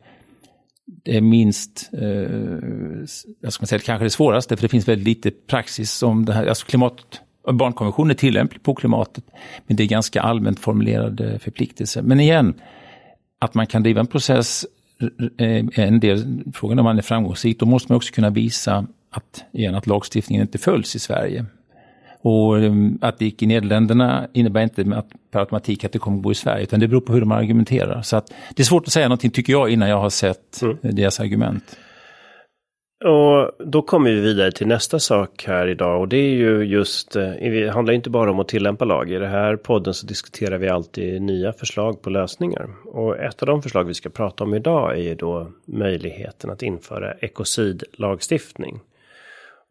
det 0.85 1.17
är 1.17 1.21
minst, 1.21 1.89
eh, 1.93 2.09
jag 3.41 3.53
ska 3.53 3.65
säga 3.65 3.79
kanske 3.79 4.05
det 4.05 4.09
svåraste, 4.09 4.57
för 4.57 4.61
det 4.61 4.69
finns 4.69 4.87
väldigt 4.87 5.07
lite 5.07 5.31
praxis 5.31 6.03
om 6.03 6.25
det 6.25 6.33
här. 6.33 6.45
Alltså 6.45 6.65
klimat, 6.65 7.21
barnkonventionen 7.53 8.11
är 8.11 8.15
tillämplig 8.15 8.63
på 8.63 8.75
klimatet, 8.75 9.23
men 9.67 9.77
det 9.77 9.83
är 9.83 9.87
ganska 9.87 10.21
allmänt 10.21 10.59
formulerade 10.59 11.39
förpliktelser. 11.39 12.01
Men 12.01 12.19
igen, 12.19 12.53
att 13.39 13.53
man 13.53 13.67
kan 13.67 13.83
driva 13.83 13.99
en 13.99 14.07
process 14.07 14.65
är 15.37 15.79
en 15.79 15.99
del, 15.99 16.43
frågan 16.53 16.79
om 16.79 16.85
man 16.85 16.97
är 16.97 17.01
framgångsrik, 17.01 17.59
då 17.59 17.65
måste 17.65 17.91
man 17.91 17.97
också 17.97 18.13
kunna 18.13 18.29
visa 18.29 18.87
att, 19.09 19.43
igen, 19.51 19.75
att 19.75 19.87
lagstiftningen 19.87 20.41
inte 20.41 20.57
följs 20.57 20.95
i 20.95 20.99
Sverige. 20.99 21.45
Och 22.21 22.55
um, 22.55 22.99
att 23.01 23.19
det 23.19 23.25
gick 23.25 23.43
i 23.43 23.45
Nederländerna 23.45 24.27
innebär 24.33 24.61
inte 24.61 24.81
att 24.95 25.07
per 25.31 25.39
automatik 25.39 25.83
att 25.83 25.91
det 25.91 25.99
kommer 25.99 26.17
att 26.17 26.23
gå 26.23 26.31
i 26.31 26.35
Sverige, 26.35 26.63
utan 26.63 26.79
det 26.79 26.87
beror 26.87 27.01
på 27.01 27.13
hur 27.13 27.19
de 27.19 27.31
argumenterar. 27.31 28.01
Så 28.01 28.17
att 28.17 28.33
det 28.55 28.61
är 28.61 28.65
svårt 28.65 28.87
att 28.87 28.93
säga 28.93 29.07
någonting, 29.07 29.31
tycker 29.31 29.53
jag, 29.53 29.69
innan 29.69 29.89
jag 29.89 29.99
har 29.99 30.09
sett 30.09 30.61
mm. 30.61 30.77
deras 30.81 31.19
argument. 31.19 31.77
Och 33.05 33.51
då 33.65 33.81
kommer 33.81 34.11
vi 34.11 34.19
vidare 34.19 34.51
till 34.51 34.67
nästa 34.67 34.99
sak 34.99 35.43
här 35.47 35.67
idag 35.67 36.01
och 36.01 36.07
det 36.07 36.17
är 36.17 36.33
ju 36.33 36.63
just, 36.63 37.15
eh, 37.15 37.29
det 37.29 37.69
handlar 37.69 37.93
inte 37.93 38.09
bara 38.09 38.31
om 38.31 38.39
att 38.39 38.47
tillämpa 38.47 38.85
lag. 38.85 39.11
I 39.11 39.15
den 39.15 39.31
här 39.31 39.55
podden 39.55 39.93
så 39.93 40.07
diskuterar 40.07 40.57
vi 40.57 40.69
alltid 40.69 41.21
nya 41.21 41.53
förslag 41.53 42.01
på 42.01 42.09
lösningar. 42.09 42.69
Och 42.85 43.17
ett 43.17 43.41
av 43.41 43.47
de 43.47 43.61
förslag 43.61 43.83
vi 43.83 43.93
ska 43.93 44.09
prata 44.09 44.43
om 44.43 44.53
idag 44.53 44.91
är 44.91 45.01
ju 45.01 45.15
då 45.15 45.51
möjligheten 45.65 46.49
att 46.49 46.63
införa 46.63 47.13
ekocidlagstiftning. 47.13 48.79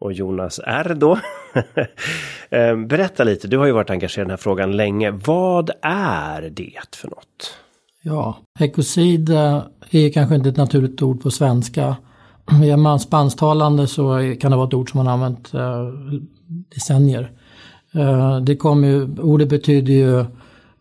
Och 0.00 0.12
Jonas 0.12 0.60
R 0.64 0.96
då. 0.96 1.18
Eh, 2.50 2.76
berätta 2.76 3.24
lite, 3.24 3.48
du 3.48 3.58
har 3.58 3.66
ju 3.66 3.72
varit 3.72 3.90
engagerad 3.90 4.24
i 4.24 4.24
den 4.24 4.30
här 4.30 4.36
frågan 4.36 4.76
länge. 4.76 5.10
Vad 5.10 5.70
är 5.82 6.42
det 6.50 6.96
för 6.96 7.08
något? 7.08 7.58
Ja, 8.02 8.38
ekocid 8.60 9.30
eh, 9.30 9.62
är 9.90 10.12
kanske 10.12 10.34
inte 10.34 10.48
ett 10.48 10.56
naturligt 10.56 11.02
ord 11.02 11.22
på 11.22 11.30
svenska. 11.30 11.96
Är 12.50 12.76
man 12.76 13.00
spansktalande 13.00 13.86
så 13.86 14.34
kan 14.40 14.50
det 14.50 14.56
vara 14.56 14.68
ett 14.68 14.74
ord 14.74 14.90
som 14.90 14.98
man 14.98 15.08
använt 15.08 15.54
eh, 15.54 15.88
decennier. 16.74 17.30
Eh, 17.92 18.38
det 18.40 18.56
kom 18.56 18.84
ju, 18.84 19.16
ordet 19.18 19.48
betyder 19.48 19.92
ju 19.92 20.24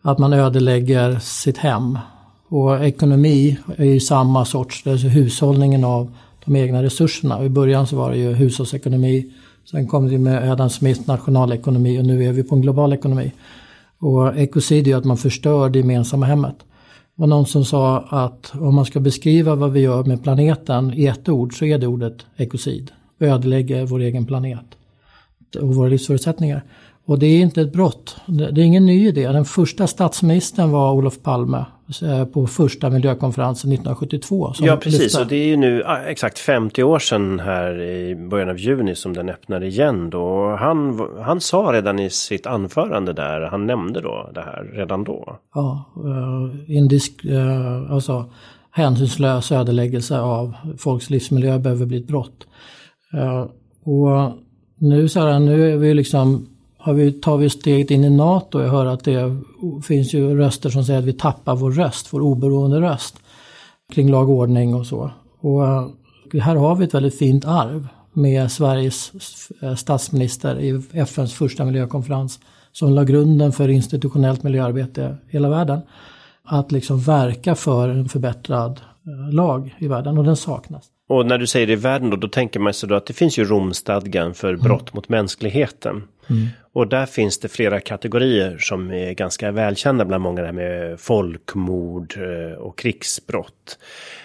att 0.02 0.18
man 0.18 0.32
ödelägger 0.32 1.18
sitt 1.18 1.58
hem. 1.58 1.98
Och 2.48 2.84
ekonomi 2.84 3.58
är 3.76 3.84
ju 3.84 4.00
samma 4.00 4.44
sorts, 4.44 4.82
det 4.82 4.90
är 4.90 4.92
alltså 4.92 5.08
hushållningen 5.08 5.84
av 5.84 6.12
de 6.44 6.56
egna 6.56 6.82
resurserna. 6.82 7.44
I 7.44 7.48
början 7.48 7.86
så 7.86 7.96
var 7.96 8.10
det 8.10 8.16
ju 8.16 8.32
hushållsekonomi. 8.32 9.32
Sen 9.70 9.86
kom 9.86 10.08
det 10.08 10.18
med 10.18 10.52
Adam 10.52 10.70
Smith 10.70 11.00
nationalekonomi 11.06 12.00
och 12.00 12.04
nu 12.04 12.24
är 12.24 12.32
vi 12.32 12.42
på 12.42 12.54
en 12.54 12.62
global 12.62 12.92
ekonomi. 12.92 13.32
Och 13.98 14.36
ekocid 14.36 14.86
är 14.86 14.90
ju 14.90 14.98
att 14.98 15.04
man 15.04 15.16
förstör 15.16 15.68
det 15.68 15.78
gemensamma 15.78 16.26
hemmet 16.26 16.56
var 17.18 17.26
någon 17.26 17.46
som 17.46 17.64
sa 17.64 17.98
att 17.98 18.52
om 18.60 18.74
man 18.74 18.84
ska 18.84 19.00
beskriva 19.00 19.54
vad 19.54 19.72
vi 19.72 19.80
gör 19.80 20.04
med 20.04 20.22
planeten 20.22 20.92
i 20.94 21.06
ett 21.06 21.28
ord 21.28 21.58
så 21.58 21.64
är 21.64 21.78
det 21.78 21.86
ordet 21.86 22.26
ekocid. 22.36 22.90
Vi 23.18 23.26
ödelägger 23.26 23.86
vår 23.86 24.00
egen 24.00 24.26
planet 24.26 24.66
och 25.60 25.74
våra 25.74 25.88
livsförutsättningar. 25.88 26.64
Och 27.04 27.18
det 27.18 27.26
är 27.26 27.40
inte 27.40 27.60
ett 27.60 27.72
brott. 27.72 28.16
Det 28.26 28.44
är 28.44 28.58
ingen 28.58 28.86
ny 28.86 29.08
idé. 29.08 29.28
Den 29.28 29.44
första 29.44 29.86
statsministern 29.86 30.70
var 30.70 30.92
Olof 30.92 31.22
Palme 31.22 31.64
på 32.32 32.46
första 32.46 32.90
miljökonferensen 32.90 33.72
1972. 33.72 34.52
Ja 34.60 34.76
precis 34.76 35.00
lyfte. 35.00 35.20
och 35.20 35.26
det 35.26 35.36
är 35.36 35.46
ju 35.46 35.56
nu 35.56 35.84
exakt 36.06 36.38
50 36.38 36.82
år 36.82 36.98
sedan 36.98 37.40
här 37.40 37.80
i 37.80 38.16
början 38.16 38.48
av 38.48 38.58
juni 38.58 38.94
som 38.94 39.12
den 39.12 39.28
öppnade 39.28 39.66
igen 39.66 40.10
då. 40.10 40.56
Han, 40.60 41.08
han 41.24 41.40
sa 41.40 41.70
redan 41.72 41.98
i 41.98 42.10
sitt 42.10 42.46
anförande 42.46 43.12
där, 43.12 43.40
han 43.40 43.66
nämnde 43.66 44.00
då 44.00 44.30
det 44.34 44.40
här 44.40 44.70
redan 44.74 45.04
då. 45.04 45.38
Ja, 45.54 45.84
uh, 46.04 46.76
indisk, 46.76 47.24
uh, 47.24 47.92
alltså 47.92 48.32
hänsynslös 48.70 49.52
ödeläggelse 49.52 50.20
av 50.20 50.54
folks 50.78 51.10
livsmiljö 51.10 51.58
behöver 51.58 51.86
bli 51.86 51.98
ett 51.98 52.06
brott. 52.06 52.46
Uh, 53.14 53.46
och 53.84 54.32
nu, 54.78 55.08
så 55.08 55.20
här, 55.20 55.38
nu 55.38 55.72
är 55.72 55.76
vi 55.76 55.94
liksom 55.94 56.46
vi, 56.92 57.12
tar 57.12 57.36
vi 57.36 57.50
steget 57.50 57.90
in 57.90 58.04
i 58.04 58.10
NATO. 58.10 58.60
Jag 58.60 58.68
hör 58.68 58.86
att 58.86 59.04
det 59.04 59.36
finns 59.84 60.14
ju 60.14 60.36
röster 60.36 60.70
som 60.70 60.84
säger 60.84 60.98
att 60.98 61.04
vi 61.04 61.12
tappar 61.12 61.56
vår 61.56 61.72
röst, 61.72 62.12
vår 62.12 62.20
oberoende 62.20 62.80
röst 62.80 63.16
kring 63.92 64.10
lagordning 64.10 64.74
och 64.74 64.86
så. 64.86 65.10
Och 65.40 65.66
eh, 65.66 65.88
här 66.42 66.56
har 66.56 66.76
vi 66.76 66.84
ett 66.84 66.94
väldigt 66.94 67.18
fint 67.18 67.44
arv 67.44 67.88
med 68.12 68.52
Sveriges 68.52 69.12
statsminister 69.76 70.60
i 70.60 70.82
FNs 70.92 71.34
första 71.34 71.64
miljökonferens 71.64 72.40
som 72.72 72.92
la 72.92 73.04
grunden 73.04 73.52
för 73.52 73.68
institutionellt 73.68 74.42
miljöarbete 74.42 75.16
i 75.28 75.32
hela 75.32 75.48
världen. 75.48 75.80
Att 76.44 76.72
liksom 76.72 77.00
verka 77.00 77.54
för 77.54 77.88
en 77.88 78.08
förbättrad 78.08 78.80
eh, 79.06 79.34
lag 79.34 79.76
i 79.78 79.88
världen 79.88 80.18
och 80.18 80.24
den 80.24 80.36
saknas. 80.36 80.84
Och 81.08 81.26
när 81.26 81.38
du 81.38 81.46
säger 81.46 81.66
det 81.66 81.72
i 81.72 81.76
världen 81.76 82.10
då, 82.10 82.16
då 82.16 82.28
tänker 82.28 82.60
man 82.60 82.74
sig 82.74 82.88
då 82.88 82.94
att 82.94 83.06
det 83.06 83.12
finns 83.12 83.38
ju 83.38 83.44
Romstadgan 83.44 84.34
för 84.34 84.48
mm. 84.48 84.60
brott 84.60 84.80
mm. 84.80 84.90
mot 84.92 85.08
mänskligheten. 85.08 86.02
Mm. 86.30 86.46
Och 86.72 86.88
där 86.88 87.06
finns 87.06 87.38
det 87.38 87.48
flera 87.48 87.80
kategorier 87.80 88.58
som 88.58 88.90
är 88.90 89.12
ganska 89.12 89.50
välkända 89.50 90.04
bland 90.04 90.22
många, 90.22 90.42
det 90.42 90.52
med 90.52 91.00
folkmord 91.00 92.14
eh, 92.16 92.58
och 92.58 92.78
krigsbrott. 92.78 93.78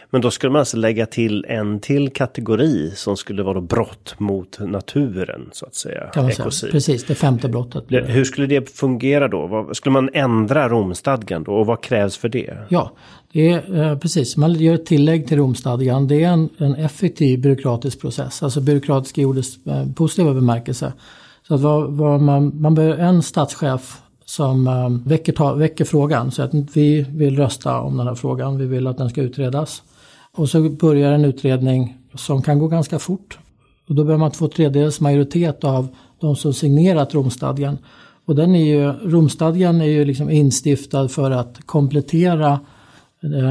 Men 0.10 0.22
då 0.22 0.32
skulle 0.32 0.52
man 0.52 0.60
alltså 0.60 0.78
lägga 0.78 1.06
till 1.06 1.46
en 1.50 1.80
till 1.80 2.10
kategori 2.10 2.91
som 2.96 3.17
skulle 3.17 3.43
vara 3.43 3.62
brott 3.62 4.15
mot 4.17 4.60
naturen 4.60 5.50
så 5.52 5.65
att 5.65 5.76
säga. 5.76 6.10
Kan 6.13 6.24
man 6.24 6.52
säga. 6.52 6.72
Precis, 6.72 7.04
det 7.04 7.15
femte 7.15 7.50
brottet. 7.50 7.84
Hur 7.89 8.24
skulle 8.24 8.48
det 8.48 8.76
fungera 8.78 9.28
då? 9.28 9.69
Skulle 9.74 9.93
man 9.93 10.10
ändra 10.13 10.69
Romstadgan 10.69 11.43
då 11.43 11.52
och 11.52 11.65
vad 11.65 11.84
krävs 11.84 12.17
för 12.17 12.30
det? 12.30 12.58
Ja, 12.69 12.91
det 13.34 13.50
är, 13.50 13.91
eh, 13.91 13.98
precis. 13.98 14.38
Man 14.38 14.54
gör 14.54 14.74
ett 14.74 14.86
tillägg 14.86 15.28
till 15.28 15.38
Romstadgan. 15.38 16.08
Det 16.08 16.24
är 16.24 16.30
en, 16.30 16.50
en 16.58 16.76
effektiv 16.76 17.41
byråkratisk 17.41 18.02
process. 18.02 18.43
Alltså 18.43 18.62
byråkratisk 18.62 19.17
i 19.17 19.26
ordets 19.26 19.65
eh, 19.65 19.91
positiva 19.96 20.34
bemärkelse. 20.34 20.93
Så 21.48 21.56
att 21.56 21.62
vad, 21.62 21.91
vad 21.91 22.22
man, 22.22 22.62
man 22.62 22.76
behöver 22.76 22.98
en 22.98 23.24
statschef 23.24 24.02
som 24.26 24.67
eh, 24.67 24.89
väcker, 25.10 25.34
ta, 25.34 25.54
väcker 25.54 25.86
frågan. 25.86 26.32
Så 26.32 26.41
att 26.41 26.52
vi 26.74 27.06
vill 27.10 27.38
rösta 27.38 27.82
om 27.82 27.98
den 27.98 28.08
här 28.08 28.15
frågan. 28.15 28.58
Vi 28.58 28.65
vill 28.65 28.88
att 28.88 28.98
den 28.98 29.10
ska 29.10 29.22
utredas. 29.22 29.84
Och 30.36 30.50
så 30.50 30.69
börjar 30.69 31.12
en 31.12 31.26
utredning 31.26 31.98
som 32.15 32.41
kan 32.41 32.60
gå 32.60 32.67
ganska 32.67 33.00
fort. 33.00 33.39
Och 33.88 33.96
då 33.96 34.04
behöver 34.04 34.19
man 34.19 34.32
två 34.32 34.48
tredjedels 34.48 35.02
majoritet 35.02 35.63
av 35.63 35.88
de 36.19 36.36
som 36.36 36.54
signerat 36.54 37.13
Romstadgan. 37.13 37.78
Och 38.26 38.36
den 38.36 38.56
är 38.56 38.65
ju, 38.65 38.91
Romstadgan 38.91 39.82
är 39.82 39.86
ju 39.86 40.06
liksom 40.06 40.30
instiftad 40.30 41.08
för 41.08 41.32
att 41.32 41.58
komplettera 41.65 42.60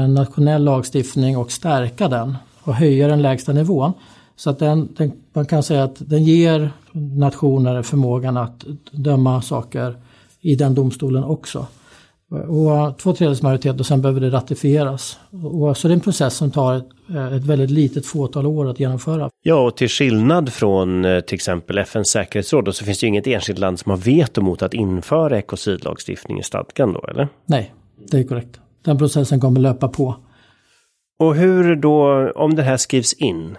nationell 0.09 0.63
lagstiftning 0.63 1.37
och 1.37 1.51
stärka 1.51 2.07
den 2.07 2.35
och 2.63 2.73
höja 2.73 3.07
den 3.07 3.21
lägsta 3.21 3.53
nivån. 3.53 3.93
Så 4.35 4.49
att 4.49 4.59
den, 4.59 4.89
den, 4.97 5.11
man 5.33 5.45
kan 5.45 5.63
säga 5.63 5.83
att 5.83 5.95
den 6.09 6.23
ger 6.23 6.71
nationer 7.17 7.81
förmågan 7.81 8.37
att 8.37 8.65
döma 8.91 9.41
saker 9.41 9.95
i 10.41 10.55
den 10.55 10.75
domstolen 10.75 11.23
också. 11.23 11.67
Och 12.29 12.97
två 12.97 13.13
tredjedels 13.13 13.41
majoritet 13.41 13.79
och 13.79 13.85
sen 13.85 14.01
behöver 14.01 14.21
det 14.21 14.29
ratifieras. 14.29 15.19
Och 15.43 15.77
så 15.77 15.87
det 15.87 15.91
är 15.91 15.95
en 15.95 15.99
process 15.99 16.35
som 16.35 16.51
tar 16.51 16.75
ett, 16.75 16.89
ett 17.33 17.43
väldigt 17.43 17.69
litet 17.69 18.05
fåtal 18.05 18.45
år 18.45 18.69
att 18.69 18.79
genomföra. 18.79 19.29
Ja, 19.43 19.55
och 19.55 19.77
till 19.77 19.89
skillnad 19.89 20.53
från 20.53 21.05
eh, 21.05 21.19
till 21.19 21.35
exempel 21.35 21.77
FNs 21.77 22.09
säkerhetsråd 22.09 22.75
så 22.75 22.85
finns 22.85 22.99
det 22.99 23.05
ju 23.05 23.07
inget 23.07 23.27
enskilt 23.27 23.59
land 23.59 23.79
som 23.79 23.89
har 23.89 23.97
veto 23.97 24.41
mot 24.41 24.61
att 24.61 24.73
införa 24.73 25.37
ekocidlagstiftning 25.37 26.39
i 26.39 26.43
stadgan 26.43 26.93
då, 26.93 27.05
eller? 27.07 27.27
Nej, 27.45 27.73
det 28.11 28.17
är 28.17 28.23
korrekt. 28.23 28.59
Den 28.83 28.97
processen 28.97 29.39
kommer 29.39 29.59
löpa 29.59 29.87
på. 29.87 30.15
Och 31.19 31.35
hur 31.35 31.75
då, 31.75 32.31
om 32.35 32.55
det 32.55 32.63
här 32.63 32.77
skrivs 32.77 33.13
in, 33.13 33.57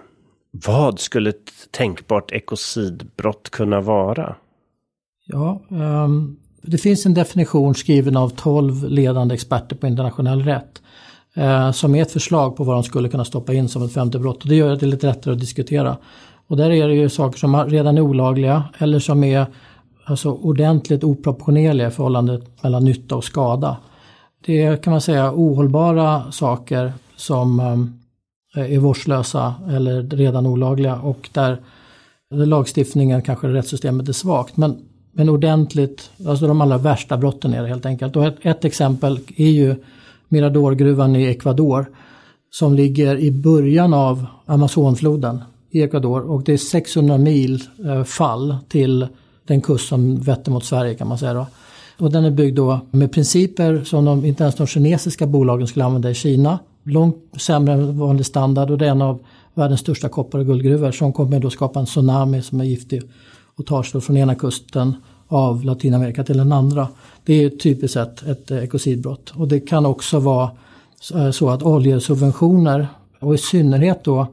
vad 0.51 0.99
skulle 0.99 1.29
ett 1.29 1.51
tänkbart 1.71 2.31
ekocidbrott 2.31 3.49
kunna 3.49 3.81
vara? 3.81 4.35
Ja, 5.25 5.61
um, 5.69 6.37
det 6.61 6.77
finns 6.77 7.05
en 7.05 7.13
definition 7.13 7.75
skriven 7.75 8.17
av 8.17 8.29
tolv 8.29 8.89
ledande 8.89 9.35
experter 9.35 9.75
på 9.75 9.87
internationell 9.87 10.43
rätt. 10.43 10.81
Uh, 11.37 11.71
som 11.71 11.95
är 11.95 12.01
ett 12.01 12.11
förslag 12.11 12.55
på 12.55 12.63
vad 12.63 12.75
de 12.75 12.83
skulle 12.83 13.09
kunna 13.09 13.25
stoppa 13.25 13.53
in 13.53 13.69
som 13.69 13.83
ett 13.83 13.93
femte 13.93 14.19
brott. 14.19 14.43
Och 14.43 14.49
det 14.49 14.55
gör 14.55 14.75
det 14.75 14.85
lite 14.85 15.07
lättare 15.07 15.33
att 15.33 15.39
diskutera. 15.39 15.97
Och 16.47 16.57
där 16.57 16.71
är 16.71 16.87
det 16.87 16.93
ju 16.93 17.09
saker 17.09 17.39
som 17.39 17.65
redan 17.65 17.97
är 17.97 18.01
olagliga 18.01 18.63
eller 18.77 18.99
som 18.99 19.23
är 19.23 19.45
alltså, 20.05 20.31
ordentligt 20.31 21.03
oproportionerliga 21.03 21.87
i 21.87 21.91
förhållandet 21.91 22.63
mellan 22.63 22.85
nytta 22.85 23.15
och 23.15 23.23
skada. 23.23 23.77
Det 24.45 24.61
är 24.61 24.77
kan 24.77 24.91
man 24.91 25.01
säga 25.01 25.31
ohållbara 25.35 26.31
saker 26.31 26.93
som 27.15 27.59
ehm, 27.59 27.93
är 28.55 28.79
vårdslösa 28.79 29.55
eller 29.69 30.03
redan 30.03 30.45
olagliga 30.45 30.95
och 30.95 31.29
där 31.33 31.61
lagstiftningen, 32.29 33.21
kanske 33.21 33.47
rättssystemet 33.47 34.09
är 34.09 34.13
svagt. 34.13 34.57
Men, 34.57 34.77
men 35.11 35.29
ordentligt, 35.29 36.09
alltså 36.27 36.47
de 36.47 36.61
allra 36.61 36.77
värsta 36.77 37.17
brotten 37.17 37.53
är 37.53 37.61
det 37.61 37.67
helt 37.67 37.85
enkelt. 37.85 38.15
Och 38.15 38.25
ett, 38.25 38.35
ett 38.41 38.65
exempel 38.65 39.19
är 39.35 39.49
ju 39.49 39.75
Miradorgruvan 40.27 41.15
i 41.15 41.23
Ecuador 41.23 41.85
som 42.49 42.73
ligger 42.73 43.17
i 43.17 43.31
början 43.31 43.93
av 43.93 44.25
Amazonfloden 44.45 45.41
i 45.69 45.81
Ecuador 45.81 46.31
och 46.31 46.43
det 46.43 46.53
är 46.53 46.57
600 46.57 47.17
mil 47.17 47.63
eh, 47.85 48.03
fall 48.03 48.55
till 48.67 49.07
den 49.47 49.61
kust 49.61 49.87
som 49.87 50.21
vetter 50.21 50.51
mot 50.51 50.65
Sverige 50.65 50.95
kan 50.95 51.07
man 51.07 51.17
säga. 51.17 51.33
Då. 51.33 51.47
Och 51.97 52.11
den 52.11 52.25
är 52.25 52.31
byggd 52.31 52.55
då 52.55 52.79
med 52.91 53.11
principer 53.11 53.83
som 53.83 54.05
de, 54.05 54.25
inte 54.25 54.43
ens 54.43 54.55
de 54.55 54.67
kinesiska 54.67 55.27
bolagen 55.27 55.67
skulle 55.67 55.85
använda 55.85 56.09
i 56.09 56.13
Kina 56.13 56.59
långt 56.85 57.17
sämre 57.37 57.73
än 57.73 57.99
vanlig 57.99 58.25
standard 58.25 58.71
och 58.71 58.77
det 58.77 58.85
är 58.85 58.91
en 58.91 59.01
av 59.01 59.19
världens 59.53 59.79
största 59.79 60.09
koppar 60.09 60.39
och 60.39 60.45
guldgruvor 60.45 60.91
som 60.91 61.13
kommer 61.13 61.39
då 61.39 61.49
skapa 61.49 61.79
en 61.79 61.85
tsunami 61.85 62.41
som 62.41 62.61
är 62.61 62.65
giftig 62.65 63.01
och 63.55 63.65
tar 63.65 63.83
sig 63.83 64.01
från 64.01 64.17
ena 64.17 64.35
kusten 64.35 64.95
av 65.27 65.63
Latinamerika 65.63 66.23
till 66.23 66.37
den 66.37 66.51
andra. 66.51 66.87
Det 67.23 67.43
är 67.43 67.49
typiskt 67.49 67.93
sett 67.93 68.23
ett 68.23 68.51
eh, 68.51 68.63
ekocidbrott 68.63 69.33
och 69.35 69.47
det 69.47 69.59
kan 69.59 69.85
också 69.85 70.19
vara 70.19 70.51
eh, 71.13 71.31
så 71.31 71.49
att 71.49 71.63
oljesubventioner 71.63 72.87
och 73.19 73.35
i 73.35 73.37
synnerhet 73.37 74.03
då 74.03 74.27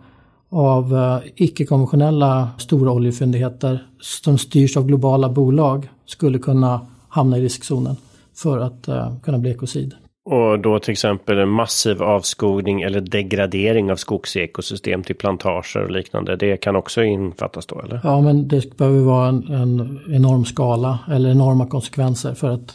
av 0.49 0.97
eh, 0.97 1.19
icke-konventionella 1.37 2.49
stora 2.59 2.93
oljefyndigheter 2.93 3.87
som 4.01 4.39
styrs 4.39 4.77
av 4.77 4.87
globala 4.87 5.29
bolag 5.29 5.91
skulle 6.07 6.39
kunna 6.39 6.81
hamna 7.13 7.39
i 7.39 7.41
riskzonen 7.41 7.97
för 8.37 8.59
att 8.59 8.89
uh, 8.89 9.21
kunna 9.23 9.39
bli 9.39 9.51
ekocid. 9.51 9.95
Och 10.25 10.59
då 10.59 10.79
till 10.79 10.93
exempel 10.93 11.39
en 11.39 11.49
massiv 11.49 12.03
avskogning 12.03 12.83
eller 12.83 13.01
degradering 13.01 13.93
av 13.93 13.97
skogsekosystem 13.97 15.03
till 15.03 15.17
plantager 15.17 15.83
och 15.83 15.91
liknande. 15.91 16.37
Det 16.37 16.57
kan 16.57 16.77
också 16.77 17.03
infattas 17.03 17.67
då 17.67 17.81
eller? 17.81 18.01
Ja 18.05 18.21
men 18.21 18.49
det 18.49 18.77
behöver 18.77 19.01
vara 19.01 19.29
en, 19.29 19.49
en 19.49 20.01
enorm 20.11 20.45
skala 20.45 20.99
eller 21.11 21.31
enorma 21.31 21.67
konsekvenser 21.67 22.35
för 22.35 22.51
att 22.51 22.75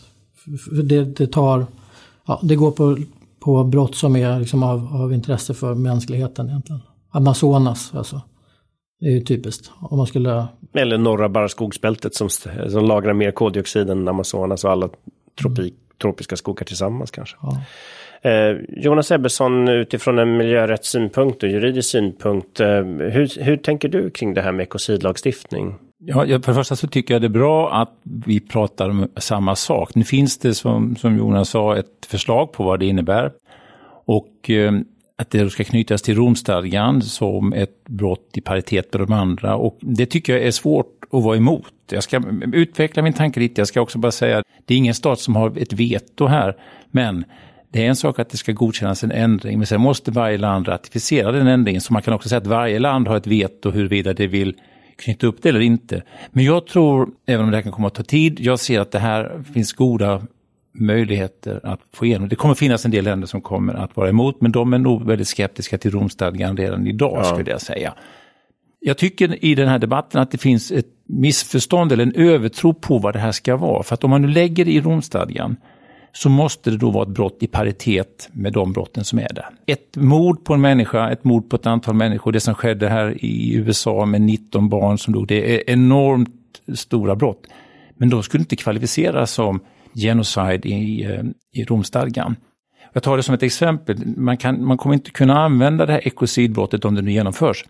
det, 0.83 1.03
det 1.03 1.27
tar, 1.27 1.65
ja, 2.27 2.39
det 2.43 2.55
går 2.55 2.71
på, 2.71 2.97
på 3.39 3.63
brott 3.63 3.95
som 3.95 4.15
är 4.15 4.39
liksom 4.39 4.63
av, 4.63 4.95
av 4.95 5.13
intresse 5.13 5.53
för 5.53 5.75
mänskligheten 5.75 6.49
egentligen. 6.49 6.81
Amazonas 7.11 7.95
alltså. 7.95 8.21
Det 8.99 9.07
är 9.07 9.11
ju 9.11 9.21
typiskt. 9.21 9.71
Om 9.81 9.97
man 9.97 10.07
skulle... 10.07 10.47
Eller 10.73 10.97
norra 10.97 11.29
barrskogsbältet 11.29 12.15
som, 12.15 12.29
som 12.69 12.85
lagrar 12.85 13.13
mer 13.13 13.31
koldioxid 13.31 13.89
än 13.89 14.07
Amazonas 14.07 14.63
och 14.63 14.71
alla 14.71 14.89
tropik. 15.41 15.73
Mm 15.73 15.87
tropiska 16.01 16.35
skogar 16.35 16.65
tillsammans 16.65 17.11
kanske. 17.11 17.37
Ja. 17.41 17.61
Eh, 18.29 18.57
Jonas 18.69 19.11
Ebbesson, 19.11 19.67
utifrån 19.67 20.19
en 20.19 20.37
miljörättssynpunkt 20.37 21.43
och 21.43 21.49
juridisk 21.49 21.89
synpunkt, 21.89 22.59
eh, 22.59 22.67
hur, 22.85 23.43
hur 23.43 23.57
tänker 23.57 23.89
du 23.89 24.09
kring 24.09 24.33
det 24.33 24.41
här 24.41 24.51
med 24.51 24.63
ekocidlagstiftning? 24.63 25.75
Ja, 25.99 26.25
för 26.25 26.37
det 26.37 26.53
första 26.53 26.75
så 26.75 26.87
tycker 26.87 27.13
jag 27.13 27.21
det 27.21 27.27
är 27.27 27.29
bra 27.29 27.73
att 27.73 27.93
vi 28.25 28.39
pratar 28.39 28.89
om 28.89 29.07
samma 29.17 29.55
sak. 29.55 29.95
Nu 29.95 30.03
finns 30.03 30.37
det 30.37 30.53
som, 30.53 30.95
som 30.95 31.17
Jonas 31.17 31.49
sa 31.49 31.77
ett 31.77 32.05
förslag 32.07 32.51
på 32.51 32.63
vad 32.63 32.79
det 32.79 32.85
innebär. 32.85 33.31
Och 34.05 34.49
eh, 34.49 34.71
att 35.17 35.29
det 35.29 35.49
ska 35.49 35.63
knytas 35.63 36.01
till 36.01 36.15
Romstadgan 36.15 37.01
som 37.01 37.53
ett 37.53 37.83
brott 37.85 38.29
i 38.33 38.41
paritet 38.41 38.93
med 38.93 39.07
de 39.07 39.13
andra. 39.13 39.55
Och 39.55 39.77
det 39.81 40.05
tycker 40.05 40.33
jag 40.33 40.43
är 40.43 40.51
svårt 40.51 41.03
att 41.11 41.23
vara 41.23 41.37
emot. 41.37 41.73
Jag 41.91 42.03
ska 42.03 42.21
utveckla 42.53 43.03
min 43.03 43.13
tanke 43.13 43.39
lite. 43.39 43.61
Jag 43.61 43.67
ska 43.67 43.81
också 43.81 43.97
bara 43.97 44.11
säga 44.11 44.37
att 44.37 44.45
det 44.65 44.73
är 44.73 44.77
ingen 44.77 44.93
stat 44.93 45.19
som 45.19 45.35
har 45.35 45.57
ett 45.57 45.73
veto 45.73 46.25
här. 46.25 46.57
Men 46.91 47.23
det 47.71 47.83
är 47.85 47.89
en 47.89 47.95
sak 47.95 48.19
att 48.19 48.29
det 48.29 48.37
ska 48.37 48.51
godkännas 48.51 49.03
en 49.03 49.11
ändring, 49.11 49.57
men 49.57 49.67
sen 49.67 49.81
måste 49.81 50.11
varje 50.11 50.37
land 50.37 50.67
ratificera 50.67 51.31
den 51.31 51.47
ändringen. 51.47 51.81
Så 51.81 51.93
man 51.93 52.01
kan 52.01 52.13
också 52.13 52.29
säga 52.29 52.37
att 52.37 52.47
varje 52.47 52.79
land 52.79 53.07
har 53.07 53.17
ett 53.17 53.27
veto 53.27 53.71
huruvida 53.71 54.13
det 54.13 54.27
vill 54.27 54.55
knyta 54.95 55.27
upp 55.27 55.41
det 55.41 55.49
eller 55.49 55.59
inte. 55.59 56.03
Men 56.29 56.45
jag 56.45 56.67
tror, 56.67 57.09
även 57.25 57.45
om 57.45 57.51
det 57.51 57.57
här 57.57 57.61
kan 57.61 57.71
komma 57.71 57.87
att 57.87 57.95
ta 57.95 58.03
tid, 58.03 58.39
jag 58.39 58.59
ser 58.59 58.79
att 58.79 58.91
det 58.91 58.99
här 58.99 59.43
finns 59.53 59.73
goda 59.73 60.21
möjligheter 60.79 61.59
att 61.63 61.79
få 61.93 62.05
igenom. 62.05 62.29
Det 62.29 62.35
kommer 62.35 62.55
finnas 62.55 62.85
en 62.85 62.91
del 62.91 63.03
länder 63.03 63.27
som 63.27 63.41
kommer 63.41 63.73
att 63.73 63.95
vara 63.95 64.09
emot, 64.09 64.41
men 64.41 64.51
de 64.51 64.73
är 64.73 64.77
nog 64.77 65.05
väldigt 65.05 65.27
skeptiska 65.27 65.77
till 65.77 65.91
Romstadgan 65.91 66.57
redan 66.57 66.87
idag, 66.87 67.17
ja. 67.17 67.23
skulle 67.23 67.51
jag 67.51 67.61
säga. 67.61 67.93
Jag 68.79 68.97
tycker 68.97 69.45
i 69.45 69.55
den 69.55 69.67
här 69.67 69.79
debatten 69.79 70.21
att 70.21 70.31
det 70.31 70.37
finns 70.37 70.71
ett 70.71 70.87
missförstånd 71.05 71.91
eller 71.91 72.03
en 72.03 72.15
övertro 72.15 72.73
på 72.73 72.97
vad 72.97 73.13
det 73.13 73.19
här 73.19 73.31
ska 73.31 73.57
vara. 73.57 73.83
För 73.83 73.93
att 73.93 74.03
om 74.03 74.09
man 74.09 74.21
nu 74.21 74.27
lägger 74.27 74.65
det 74.65 74.71
i 74.71 74.81
Romstadgan 74.81 75.55
så 76.13 76.29
måste 76.29 76.71
det 76.71 76.77
då 76.77 76.91
vara 76.91 77.03
ett 77.03 77.09
brott 77.09 77.37
i 77.39 77.47
paritet 77.47 78.29
med 78.31 78.53
de 78.53 78.73
brotten 78.73 79.03
som 79.03 79.19
är 79.19 79.33
där. 79.33 79.49
Ett 79.65 79.95
mord 79.95 80.45
på 80.45 80.53
en 80.53 80.61
människa, 80.61 81.09
ett 81.09 81.23
mord 81.23 81.49
på 81.49 81.55
ett 81.55 81.65
antal 81.65 81.95
människor, 81.95 82.31
det 82.31 82.39
som 82.39 82.55
skedde 82.55 82.89
här 82.89 83.25
i 83.25 83.55
USA 83.55 84.05
med 84.05 84.21
19 84.21 84.69
barn 84.69 84.97
som 84.97 85.13
dog, 85.13 85.27
det 85.27 85.55
är 85.55 85.69
enormt 85.69 86.29
stora 86.75 87.15
brott. 87.15 87.47
Men 87.95 88.09
de 88.09 88.23
skulle 88.23 88.41
inte 88.41 88.55
kvalificeras 88.55 89.31
som 89.31 89.59
genocide 90.01 90.69
i, 90.69 91.03
eh, 91.03 91.23
i 91.53 91.63
Romstadgan. 91.63 92.35
Jag 92.93 93.03
tar 93.03 93.17
det 93.17 93.23
som 93.23 93.35
ett 93.35 93.43
exempel, 93.43 93.97
man, 94.17 94.37
kan, 94.37 94.65
man 94.65 94.77
kommer 94.77 94.95
inte 94.95 95.11
kunna 95.11 95.39
använda 95.39 95.85
det 95.85 95.93
här 95.93 96.07
ekocidbrottet 96.07 96.85
om 96.85 96.95
det 96.95 97.01
nu 97.01 97.11
genomförs 97.11 97.65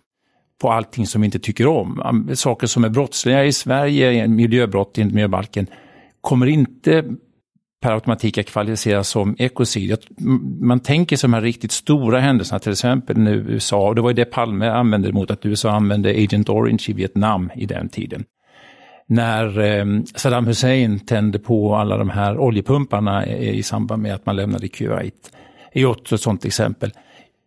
på 0.62 0.72
allting 0.72 1.08
som 1.08 1.22
vi 1.22 1.26
inte 1.26 1.40
tycker 1.40 1.68
om. 1.68 2.30
Saker 2.36 2.68
som 2.68 2.84
är 2.84 2.90
brottsliga 2.90 3.46
i 3.46 3.52
Sverige, 3.52 4.28
miljöbrott 4.28 4.98
enligt 4.98 5.14
miljöbalken, 5.14 5.68
kommer 6.22 6.46
inte 6.46 7.04
per 7.82 7.92
automatik 7.92 8.38
att 8.38 8.46
kvalificeras 8.46 9.10
som 9.10 9.36
ekocid. 9.40 9.98
Man 10.62 10.80
tänker 10.80 11.18
sig 11.18 11.28
de 11.28 11.34
här 11.34 11.42
riktigt 11.42 11.72
stora 11.72 12.20
händelserna, 12.20 12.60
till 12.60 12.72
exempel 12.72 13.18
nu 13.18 13.46
USA, 13.48 13.88
och 13.88 13.96
det 13.96 14.02
var 14.02 14.10
ju 14.10 14.14
det 14.14 14.26
Palme 14.26 14.68
använde 14.68 15.12
mot 15.12 15.32
att 15.32 15.46
USA 15.46 15.72
använde 15.72 16.10
Agent 16.10 16.50
Orange 16.50 16.84
i 16.88 16.94
Vietnam 16.94 17.52
i 17.56 17.66
den 17.66 17.90
tiden. 17.90 18.24
När 19.10 19.60
eh, 19.60 19.86
Saddam 20.16 20.48
Hussein 20.48 21.00
tände 21.00 21.40
på 21.40 21.76
alla 21.76 21.98
de 21.98 22.10
här 22.10 22.38
oljepumparna 22.38 23.26
i 23.26 23.64
samband 23.64 24.02
med 24.02 24.16
att 24.16 24.26
man 24.26 24.36
lämnade 24.36 24.68
Kuwait. 24.68 25.32
är 25.72 25.86
också 25.86 26.16
ett 26.16 26.22
sådant 26.22 26.46
exempel. 26.46 26.92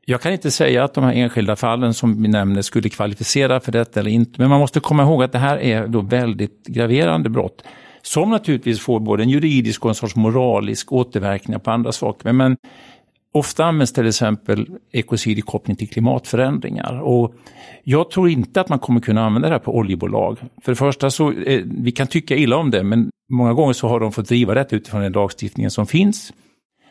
Jag 0.05 0.21
kan 0.21 0.33
inte 0.33 0.51
säga 0.51 0.85
att 0.85 0.95
de 0.95 1.05
här 1.05 1.13
enskilda 1.13 1.57
fallen 1.57 1.95
som 1.95 2.23
vi 2.23 2.29
nämner 2.29 2.63
skulle 2.63 2.89
kvalificera 2.89 3.61
för 3.61 3.73
detta 3.73 4.01
eller 4.01 4.11
inte, 4.11 4.41
men 4.41 4.51
man 4.51 4.61
måste 4.61 4.81
komma 4.81 5.03
ihåg 5.03 5.23
att 5.23 5.33
det 5.33 5.39
här 5.39 5.59
är 5.59 5.87
då 5.87 6.01
väldigt 6.01 6.67
graverande 6.67 7.31
brott. 7.31 7.65
Som 8.03 8.31
naturligtvis 8.31 8.81
får 8.81 9.01
både 9.01 9.23
en 9.23 9.29
juridisk 9.31 9.85
och 9.85 9.89
en 9.89 9.95
sorts 9.95 10.17
moralisk 10.17 10.93
återverkning 10.93 11.61
på 11.61 11.71
andra 11.71 11.93
saker. 11.93 12.25
Men, 12.25 12.37
men 12.37 12.57
ofta 13.33 13.65
används 13.65 13.93
till 13.93 14.07
exempel 14.07 14.67
ekocid 14.93 15.39
i 15.39 15.43
koppling 15.43 15.77
till 15.77 15.89
klimatförändringar. 15.89 17.01
Och 17.01 17.35
jag 17.85 18.11
tror 18.11 18.29
inte 18.29 18.61
att 18.61 18.69
man 18.69 18.79
kommer 18.79 19.01
kunna 19.01 19.27
använda 19.27 19.49
det 19.49 19.55
här 19.55 19.61
på 19.61 19.77
oljebolag. 19.77 20.39
För 20.63 20.73
det 20.73 20.77
första 20.77 21.11
så, 21.11 21.33
eh, 21.33 21.63
vi 21.65 21.93
kan 21.93 22.07
tycka 22.07 22.37
illa 22.37 22.57
om 22.57 22.71
det, 22.71 22.83
men 22.83 23.11
många 23.31 23.53
gånger 23.53 23.73
så 23.73 23.89
har 23.89 24.01
de 24.01 24.13
fått 24.13 24.29
driva 24.29 24.55
detta 24.55 24.77
utifrån 24.77 25.03
den 25.03 25.13
lagstiftningen 25.13 25.71
som 25.71 25.87
finns. 25.87 26.33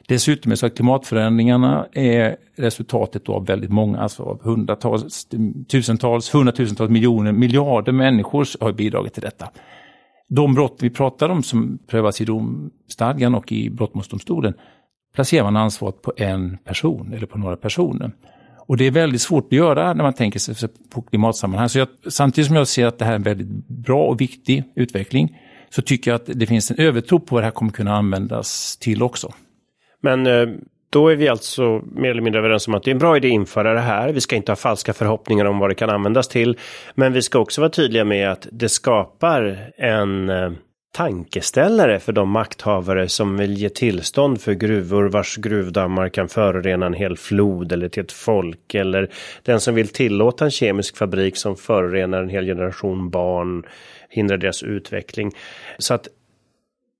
Dessutom 0.07 0.51
är 0.51 0.55
så 0.55 0.65
att 0.65 0.75
klimatförändringarna 0.75 1.87
är 1.93 2.35
resultatet 2.57 3.29
av 3.29 3.45
väldigt 3.45 3.71
många, 3.71 3.99
alltså 3.99 4.23
av 4.23 4.43
hundratals, 4.43 5.27
tusentals, 5.71 6.33
hundratusentals 6.33 6.91
miljoner, 6.91 7.31
miljarder 7.31 7.91
människor 7.91 8.47
har 8.63 8.71
bidragit 8.71 9.13
till 9.13 9.21
detta. 9.21 9.49
De 10.29 10.53
brott 10.53 10.77
vi 10.81 10.89
pratar 10.89 11.29
om 11.29 11.43
som 11.43 11.79
prövas 11.87 12.21
i 12.21 12.25
domstadgan 12.25 13.35
och 13.35 13.51
i 13.51 13.69
brottmålsdomstolen 13.69 14.53
placerar 15.15 15.43
man 15.43 15.57
ansvaret 15.57 16.01
på 16.01 16.13
en 16.17 16.57
person 16.57 17.13
eller 17.13 17.27
på 17.27 17.37
några 17.37 17.57
personer. 17.57 18.11
Och 18.67 18.77
det 18.77 18.87
är 18.87 18.91
väldigt 18.91 19.21
svårt 19.21 19.45
att 19.45 19.51
göra 19.51 19.93
när 19.93 20.03
man 20.03 20.13
tänker 20.13 20.39
sig 20.39 20.69
på 20.93 21.01
klimatsammanhang. 21.01 21.69
Så 21.69 21.79
jag, 21.79 21.87
samtidigt 22.07 22.47
som 22.47 22.55
jag 22.55 22.67
ser 22.67 22.85
att 22.85 22.99
det 22.99 23.05
här 23.05 23.11
är 23.11 23.15
en 23.15 23.23
väldigt 23.23 23.67
bra 23.67 24.03
och 24.03 24.21
viktig 24.21 24.63
utveckling 24.75 25.37
så 25.69 25.81
tycker 25.81 26.11
jag 26.11 26.15
att 26.15 26.29
det 26.33 26.45
finns 26.45 26.71
en 26.71 26.79
övertro 26.79 27.19
på 27.19 27.35
vad 27.35 27.43
det 27.43 27.45
här 27.45 27.51
kommer 27.51 27.71
kunna 27.71 27.95
användas 27.95 28.77
till 28.77 29.03
också. 29.03 29.33
Men 30.01 30.27
eh, 30.27 30.47
då 30.89 31.07
är 31.07 31.15
vi 31.15 31.27
alltså 31.27 31.81
mer 31.85 32.09
eller 32.09 32.21
mindre 32.21 32.39
överens 32.39 32.67
om 32.67 32.73
att 32.73 32.83
det 32.83 32.91
är 32.91 32.93
en 32.93 32.99
bra 32.99 33.17
idé 33.17 33.27
att 33.27 33.33
införa 33.33 33.73
det 33.73 33.79
här. 33.79 34.13
Vi 34.13 34.21
ska 34.21 34.35
inte 34.35 34.51
ha 34.51 34.55
falska 34.55 34.93
förhoppningar 34.93 35.45
om 35.45 35.59
vad 35.59 35.69
det 35.69 35.75
kan 35.75 35.89
användas 35.89 36.27
till. 36.27 36.57
Men 36.95 37.13
vi 37.13 37.21
ska 37.21 37.39
också 37.39 37.61
vara 37.61 37.71
tydliga 37.71 38.05
med 38.05 38.31
att 38.31 38.47
det 38.51 38.69
skapar 38.69 39.71
en 39.77 40.29
eh, 40.29 40.51
tankeställare 40.91 41.99
för 41.99 42.11
de 42.11 42.29
makthavare 42.29 43.09
som 43.09 43.37
vill 43.37 43.57
ge 43.57 43.69
tillstånd 43.69 44.41
för 44.41 44.53
gruvor 44.53 45.09
vars 45.09 45.37
gruvdammar 45.37 46.09
kan 46.09 46.29
förorena 46.29 46.85
en 46.85 46.93
hel 46.93 47.17
flod 47.17 47.71
eller 47.71 47.89
till 47.89 48.03
ett 48.03 48.11
folk. 48.11 48.75
Eller 48.75 49.11
den 49.43 49.59
som 49.59 49.75
vill 49.75 49.87
tillåta 49.87 50.45
en 50.45 50.51
kemisk 50.51 50.97
fabrik 50.97 51.37
som 51.37 51.55
förorenar 51.55 52.23
en 52.23 52.29
hel 52.29 52.45
generation 52.45 53.09
barn, 53.09 53.63
hindrar 54.09 54.37
deras 54.37 54.63
utveckling. 54.63 55.31
Så 55.77 55.93
att 55.93 56.07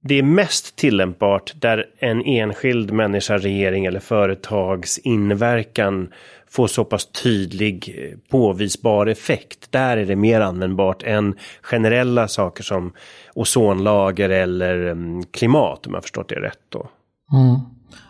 det 0.01 0.15
är 0.15 0.23
mest 0.23 0.75
tillämpbart 0.75 1.53
där 1.55 1.85
en 1.97 2.25
enskild 2.25 2.91
människa, 2.91 3.37
regering 3.37 3.85
eller 3.85 3.99
företags 3.99 4.97
inverkan 4.97 6.09
får 6.49 6.67
så 6.67 6.83
pass 6.85 7.05
tydlig 7.05 7.95
eh, 7.97 8.17
påvisbar 8.31 9.07
effekt. 9.07 9.71
Där 9.71 9.97
är 9.97 10.05
det 10.05 10.15
mer 10.15 10.41
användbart 10.41 11.03
än 11.03 11.35
generella 11.61 12.27
saker 12.27 12.63
som 12.63 12.93
ozonlager 13.33 14.29
eller 14.29 14.85
mm, 14.85 15.23
klimat 15.23 15.87
om 15.87 15.93
jag 15.93 16.03
förstått 16.03 16.29
det 16.29 16.35
rätt 16.35 16.59
då. 16.69 16.89
Mm. 17.33 17.59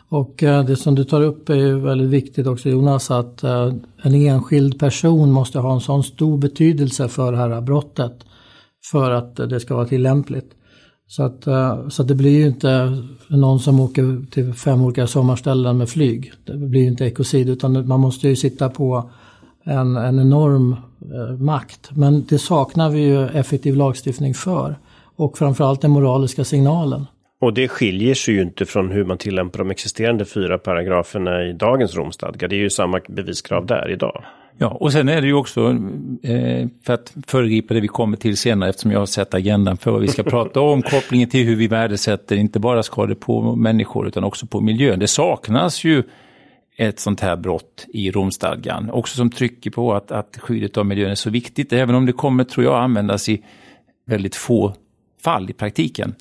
Och 0.10 0.44
eh, 0.44 0.66
det 0.66 0.76
som 0.76 0.96
du 0.96 1.04
tar 1.04 1.22
upp 1.22 1.50
är 1.50 1.56
ju 1.56 1.80
väldigt 1.80 2.10
viktigt 2.10 2.48
också 2.48 2.70
Jonas 2.70 3.12
att 3.12 3.44
eh, 3.44 3.74
en 4.04 4.14
enskild 4.14 4.80
person 4.80 5.32
måste 5.32 5.60
ha 5.60 5.74
en 5.74 5.82
sån 5.82 6.04
stor 6.04 6.38
betydelse 6.38 7.08
för 7.08 7.32
det 7.32 7.38
här 7.38 7.62
brottet 7.62 8.26
för 8.92 9.12
att 9.12 9.36
det 9.36 9.60
ska 9.60 9.76
vara 9.76 9.86
tillämpligt. 9.86 10.56
Så, 11.10 11.24
att, 11.24 11.48
eh, 11.48 11.88
så 11.88 12.02
att 12.02 12.08
det 12.08 12.16
blir 12.16 12.40
ju 12.40 12.46
inte 12.46 12.98
någon 13.28 13.60
som 13.60 13.80
åker 13.80 14.32
till 14.32 14.54
fem 14.54 14.82
olika 14.82 15.08
sommarställen 15.08 15.78
med 15.78 15.90
flyg. 15.90 16.32
Det 16.46 16.58
blir 16.58 16.82
ju 16.82 16.88
inte 16.88 17.06
ekocid 17.06 17.50
utan 17.50 17.88
man 17.88 18.00
måste 18.00 18.28
ju 18.28 18.36
sitta 18.36 18.70
på 18.70 19.10
en, 19.64 19.96
en 19.96 20.20
enorm 20.20 20.76
eh, 21.02 21.38
makt. 21.38 21.90
Men 21.92 22.26
det 22.30 22.40
saknar 22.40 22.90
vi 22.90 23.00
ju 23.00 23.28
effektiv 23.28 23.76
lagstiftning 23.76 24.34
för. 24.34 24.76
Och 25.16 25.38
framförallt 25.38 25.82
den 25.82 25.92
moraliska 25.92 26.44
signalen. 26.44 27.06
Och 27.42 27.54
det 27.54 27.68
skiljer 27.68 28.14
sig 28.14 28.34
ju 28.34 28.42
inte 28.42 28.66
från 28.66 28.92
hur 28.92 29.06
man 29.06 29.18
tillämpar 29.18 29.60
de 29.60 29.72
existerande 29.72 30.26
fyra 30.26 30.58
paragraferna 30.58 31.44
i 31.44 31.54
dagens 31.54 31.96
Romstadga. 31.96 32.48
Det 32.48 32.56
är 32.56 32.60
ju 32.60 32.70
samma 32.70 33.00
beviskrav 33.10 33.66
där 33.66 33.92
idag. 33.92 34.24
Ja, 34.62 34.68
och 34.68 34.92
sen 34.92 35.10
är 35.10 35.22
det 35.22 35.28
ju 35.28 35.34
också, 35.34 35.78
eh, 36.24 36.68
för 36.84 36.94
att 36.94 37.14
föregripa 37.28 37.74
det 37.74 37.80
vi 37.80 37.88
kommer 37.88 38.18
till 38.18 38.38
senare, 38.38 38.70
eftersom 38.70 38.92
jag 38.92 39.00
har 39.00 39.06
sett 39.06 39.34
agendan 39.34 39.78
för 39.78 39.92
vad 39.92 40.02
vi 40.02 40.08
ska 40.08 40.24
prata 40.24 40.62
om, 40.62 40.82
kopplingen 40.92 41.30
till 41.30 41.46
hur 41.46 41.56
vi 41.56 41.68
värdesätter 41.68 42.36
inte 42.36 42.60
bara 42.60 42.84
skador 42.84 43.16
på 43.16 43.56
människor 43.56 44.08
utan 44.08 44.24
också 44.24 44.46
på 44.46 44.62
miljön. 44.62 45.00
Det 45.00 45.08
saknas 45.08 45.84
ju 45.84 46.04
ett 46.78 47.00
sånt 47.00 47.22
här 47.22 47.36
brott 47.36 47.86
i 47.88 48.12
Romstadgan, 48.12 48.90
också 48.90 49.16
som 49.16 49.32
trycker 49.32 49.72
på 49.72 49.94
att, 49.94 50.12
att 50.12 50.38
skyddet 50.42 50.78
av 50.78 50.86
miljön 50.86 51.12
är 51.12 51.16
så 51.16 51.30
viktigt, 51.30 51.74
även 51.74 51.96
om 51.96 52.06
det 52.06 52.14
kommer, 52.14 52.44
tror 52.44 52.66
jag, 52.66 52.84
användas 52.84 53.30
i 53.30 53.44
väldigt 54.06 54.36
få 54.36 54.74
fall 55.24 55.50
i 55.50 55.54
praktiken 55.54 56.16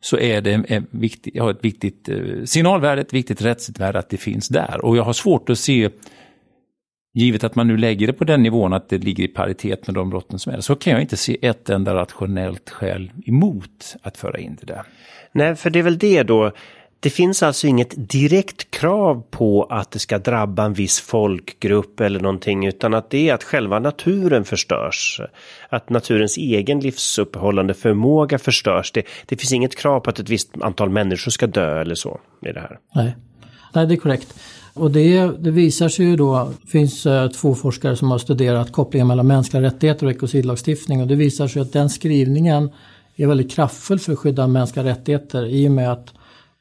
så 0.00 0.18
är 0.18 0.40
det 0.40 0.52
en 0.68 0.86
viktig, 0.90 1.40
har 1.40 1.50
ett 1.50 1.64
viktigt 1.64 2.08
eh, 2.08 2.16
signalvärde, 2.44 3.00
ett 3.00 3.12
viktigt 3.12 3.42
rättsligt 3.42 3.80
värde 3.80 3.98
att 3.98 4.10
det 4.10 4.16
finns 4.16 4.48
där. 4.48 4.84
Och 4.84 4.96
jag 4.96 5.02
har 5.02 5.12
svårt 5.12 5.50
att 5.50 5.58
se 5.58 5.90
givet 7.14 7.44
att 7.44 7.54
man 7.54 7.68
nu 7.68 7.76
lägger 7.76 8.06
det 8.06 8.12
på 8.12 8.24
den 8.24 8.42
nivån 8.42 8.72
att 8.72 8.88
det 8.88 8.98
ligger 8.98 9.24
i 9.24 9.28
paritet 9.28 9.86
med 9.86 9.94
de 9.94 10.10
brotten 10.10 10.38
som 10.38 10.52
är 10.52 10.60
så 10.60 10.76
kan 10.76 10.92
jag 10.92 11.02
inte 11.02 11.16
se 11.16 11.46
ett 11.46 11.70
enda 11.70 11.94
rationellt 11.94 12.70
skäl 12.70 13.10
emot 13.26 13.96
att 14.02 14.16
föra 14.16 14.38
in 14.38 14.58
det 14.60 14.66
där. 14.66 14.82
Nej, 15.32 15.56
för 15.56 15.70
det 15.70 15.78
är 15.78 15.82
väl 15.82 15.98
det 15.98 16.22
då. 16.22 16.52
Det 17.00 17.10
finns 17.10 17.42
alltså 17.42 17.66
inget 17.66 18.08
direkt 18.10 18.70
krav 18.70 19.24
på 19.30 19.64
att 19.64 19.90
det 19.90 19.98
ska 19.98 20.18
drabba 20.18 20.64
en 20.64 20.72
viss 20.72 21.00
folkgrupp 21.00 22.00
eller 22.00 22.20
någonting 22.20 22.66
utan 22.66 22.94
att 22.94 23.10
det 23.10 23.28
är 23.28 23.34
att 23.34 23.42
själva 23.42 23.78
naturen 23.78 24.44
förstörs. 24.44 25.20
Att 25.68 25.90
naturens 25.90 26.36
egen 26.36 26.80
livsuppehållande 26.80 27.74
förmåga 27.74 28.38
förstörs. 28.38 28.92
Det, 28.92 29.02
det 29.26 29.36
finns 29.36 29.52
inget 29.52 29.76
krav 29.76 30.00
på 30.00 30.10
att 30.10 30.18
ett 30.18 30.28
visst 30.28 30.50
antal 30.60 30.90
människor 30.90 31.30
ska 31.30 31.46
dö 31.46 31.80
eller 31.80 31.94
så 31.94 32.20
i 32.46 32.52
det 32.52 32.60
här. 32.60 32.78
Nej, 32.94 33.16
Nej 33.74 33.86
det 33.86 33.94
är 33.94 33.96
korrekt. 33.96 34.34
Och 34.74 34.90
det, 34.90 35.26
det 35.38 35.50
visar 35.50 35.88
sig 35.88 36.06
ju 36.06 36.16
då, 36.16 36.50
det 36.62 36.70
finns 36.70 37.06
eh, 37.06 37.28
två 37.28 37.54
forskare 37.54 37.96
som 37.96 38.10
har 38.10 38.18
studerat 38.18 38.72
kopplingen 38.72 39.06
mellan 39.06 39.26
mänskliga 39.26 39.62
rättigheter 39.62 40.06
och 40.06 40.12
ekocidlagstiftning 40.12 41.00
och 41.00 41.06
det 41.06 41.14
visar 41.14 41.48
sig 41.48 41.62
att 41.62 41.72
den 41.72 41.90
skrivningen 41.90 42.70
är 43.16 43.26
väldigt 43.26 43.50
kraftfull 43.50 43.98
för 43.98 44.12
att 44.12 44.18
skydda 44.18 44.46
mänskliga 44.46 44.84
rättigheter 44.84 45.46
i 45.46 45.68
och 45.68 45.72
med 45.72 45.92
att 45.92 46.14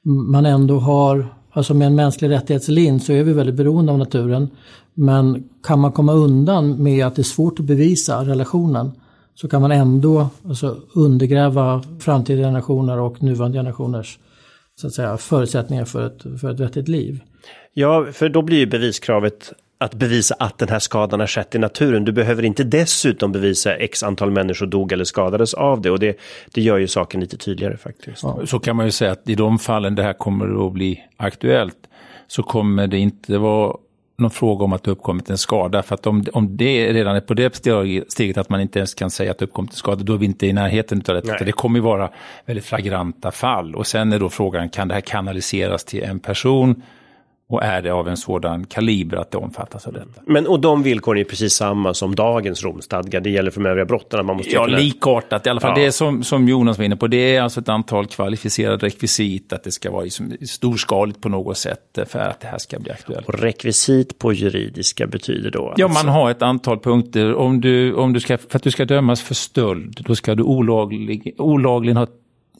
man 0.05 0.45
ändå 0.45 0.79
har, 0.79 1.27
alltså 1.51 1.73
med 1.73 1.87
en 1.87 1.95
mänsklig 1.95 2.29
rättighetslin 2.29 2.99
så 2.99 3.13
är 3.13 3.23
vi 3.23 3.33
väldigt 3.33 3.55
beroende 3.55 3.91
av 3.91 3.97
naturen. 3.97 4.49
Men 4.93 5.49
kan 5.63 5.79
man 5.79 5.91
komma 5.91 6.13
undan 6.13 6.83
med 6.83 7.05
att 7.05 7.15
det 7.15 7.21
är 7.21 7.23
svårt 7.23 7.59
att 7.59 7.65
bevisa 7.65 8.25
relationen 8.25 8.91
så 9.35 9.47
kan 9.47 9.61
man 9.61 9.71
ändå 9.71 10.27
alltså, 10.47 10.77
undergräva 10.93 11.83
framtida 11.99 12.41
generationer 12.41 12.99
och 12.99 13.23
nuvarande 13.23 13.57
generationers 13.57 14.19
så 14.75 14.87
att 14.87 14.93
säga, 14.93 15.17
förutsättningar 15.17 15.85
för 15.85 16.07
ett, 16.07 16.41
för 16.41 16.51
ett 16.51 16.59
vettigt 16.59 16.87
liv. 16.87 17.19
Ja, 17.73 18.05
för 18.11 18.29
då 18.29 18.41
blir 18.41 18.57
ju 18.57 18.65
beviskravet 18.65 19.53
att 19.77 19.93
bevisa 19.93 20.35
att 20.39 20.57
den 20.57 20.69
här 20.69 20.79
skadan 20.79 21.19
har 21.19 21.27
skett 21.27 21.55
i 21.55 21.59
naturen. 21.59 22.05
Du 22.05 22.11
behöver 22.11 22.43
inte 22.43 22.63
dessutom 22.63 23.31
bevisa 23.31 23.75
x 23.75 24.03
antal 24.03 24.31
människor 24.31 24.65
dog 24.65 24.91
eller 24.91 25.03
skadades 25.03 25.53
av 25.53 25.81
det 25.81 25.91
och 25.91 25.99
det, 25.99 26.19
det 26.53 26.61
gör 26.61 26.77
ju 26.77 26.87
saken 26.87 27.21
lite 27.21 27.37
tydligare 27.37 27.77
faktiskt. 27.77 28.23
Ja. 28.23 28.39
Så 28.45 28.59
kan 28.59 28.75
man 28.75 28.85
ju 28.85 28.91
säga 28.91 29.11
att 29.11 29.29
i 29.29 29.35
de 29.35 29.59
fallen 29.59 29.95
det 29.95 30.03
här 30.03 30.13
kommer 30.13 30.67
att 30.67 30.73
bli 30.73 31.03
aktuellt 31.17 31.77
så 32.27 32.43
kommer 32.43 32.87
det 32.87 32.97
inte 32.97 33.37
vara 33.37 33.77
någon 34.17 34.31
fråga 34.31 34.65
om 34.65 34.73
att 34.73 34.83
det 34.83 34.91
uppkommit 34.91 35.29
en 35.29 35.37
skada. 35.37 35.83
För 35.83 35.95
att 35.95 36.07
om, 36.07 36.25
om 36.33 36.57
det 36.57 36.93
redan 36.93 37.15
är 37.15 37.21
på 37.21 37.33
det 37.33 37.55
steget 38.07 38.37
att 38.37 38.49
man 38.49 38.61
inte 38.61 38.79
ens 38.79 38.93
kan 38.93 39.09
säga 39.09 39.31
att 39.31 39.37
det 39.37 39.45
uppkommit 39.45 39.71
en 39.71 39.77
skada, 39.77 40.03
då 40.03 40.13
är 40.13 40.17
vi 40.17 40.25
inte 40.25 40.47
i 40.47 40.53
närheten 40.53 41.03
av 41.07 41.15
detta. 41.15 41.43
Det 41.43 41.51
kommer 41.51 41.79
ju 41.79 41.83
vara 41.83 42.09
väldigt 42.45 42.65
flagranta 42.65 43.31
fall. 43.31 43.75
Och 43.75 43.87
sen 43.87 44.13
är 44.13 44.19
då 44.19 44.29
frågan, 44.29 44.69
kan 44.69 44.87
det 44.87 44.93
här 44.93 45.01
kanaliseras 45.01 45.83
till 45.83 46.03
en 46.03 46.19
person? 46.19 46.83
Och 47.53 47.63
är 47.63 47.81
det 47.81 47.89
av 47.89 48.07
en 48.07 48.17
sådan 48.17 48.65
kaliber 48.65 49.17
att 49.17 49.31
det 49.31 49.37
omfattas 49.37 49.87
av 49.87 49.93
detta. 49.93 50.21
Men 50.25 50.47
och 50.47 50.59
de 50.59 50.83
villkoren 50.83 51.21
är 51.21 51.23
precis 51.23 51.53
samma 51.53 51.93
som 51.93 52.15
dagens 52.15 52.63
Romstadga. 52.63 53.19
Det 53.19 53.29
gäller 53.29 53.51
för 53.51 53.61
de 53.61 53.69
övriga 53.69 53.85
brotten. 53.85 54.25
Man 54.25 54.37
måste 54.37 54.51
ja, 54.51 54.65
kunna... 54.65 54.77
likartat 54.77 55.47
i 55.47 55.49
alla 55.49 55.59
fall. 55.59 55.71
Ja. 55.71 55.75
Det 55.75 55.85
är 55.85 55.91
som, 55.91 56.23
som 56.23 56.47
Jonas 56.47 56.77
var 56.77 56.85
inne 56.85 56.95
på. 56.95 57.07
Det 57.07 57.35
är 57.35 57.41
alltså 57.41 57.59
ett 57.59 57.69
antal 57.69 58.07
kvalificerade 58.07 58.85
rekvisit. 58.85 59.53
Att 59.53 59.63
det 59.63 59.71
ska 59.71 59.91
vara 59.91 60.03
liksom 60.03 60.33
storskaligt 60.41 61.21
på 61.21 61.29
något 61.29 61.57
sätt 61.57 61.99
för 62.07 62.19
att 62.19 62.39
det 62.39 62.47
här 62.47 62.57
ska 62.57 62.79
bli 62.79 62.91
aktuellt. 62.91 63.27
Och 63.27 63.39
rekvisit 63.39 64.19
på 64.19 64.33
juridiska 64.33 65.07
betyder 65.07 65.51
då? 65.51 65.73
Ja, 65.77 65.85
alltså... 65.85 66.05
man 66.05 66.15
har 66.15 66.31
ett 66.31 66.41
antal 66.41 66.79
punkter. 66.79 67.35
Om 67.35 67.61
du, 67.61 67.93
om 67.93 68.13
du 68.13 68.19
ska, 68.19 68.37
för 68.37 68.55
att 68.55 68.63
du 68.63 68.71
ska 68.71 68.85
dömas 68.85 69.21
för 69.21 69.35
stöld, 69.35 70.01
då 70.05 70.15
ska 70.15 70.35
du 70.35 70.43
olaglig, 70.43 71.35
olagligen 71.37 71.97
ha 71.97 72.07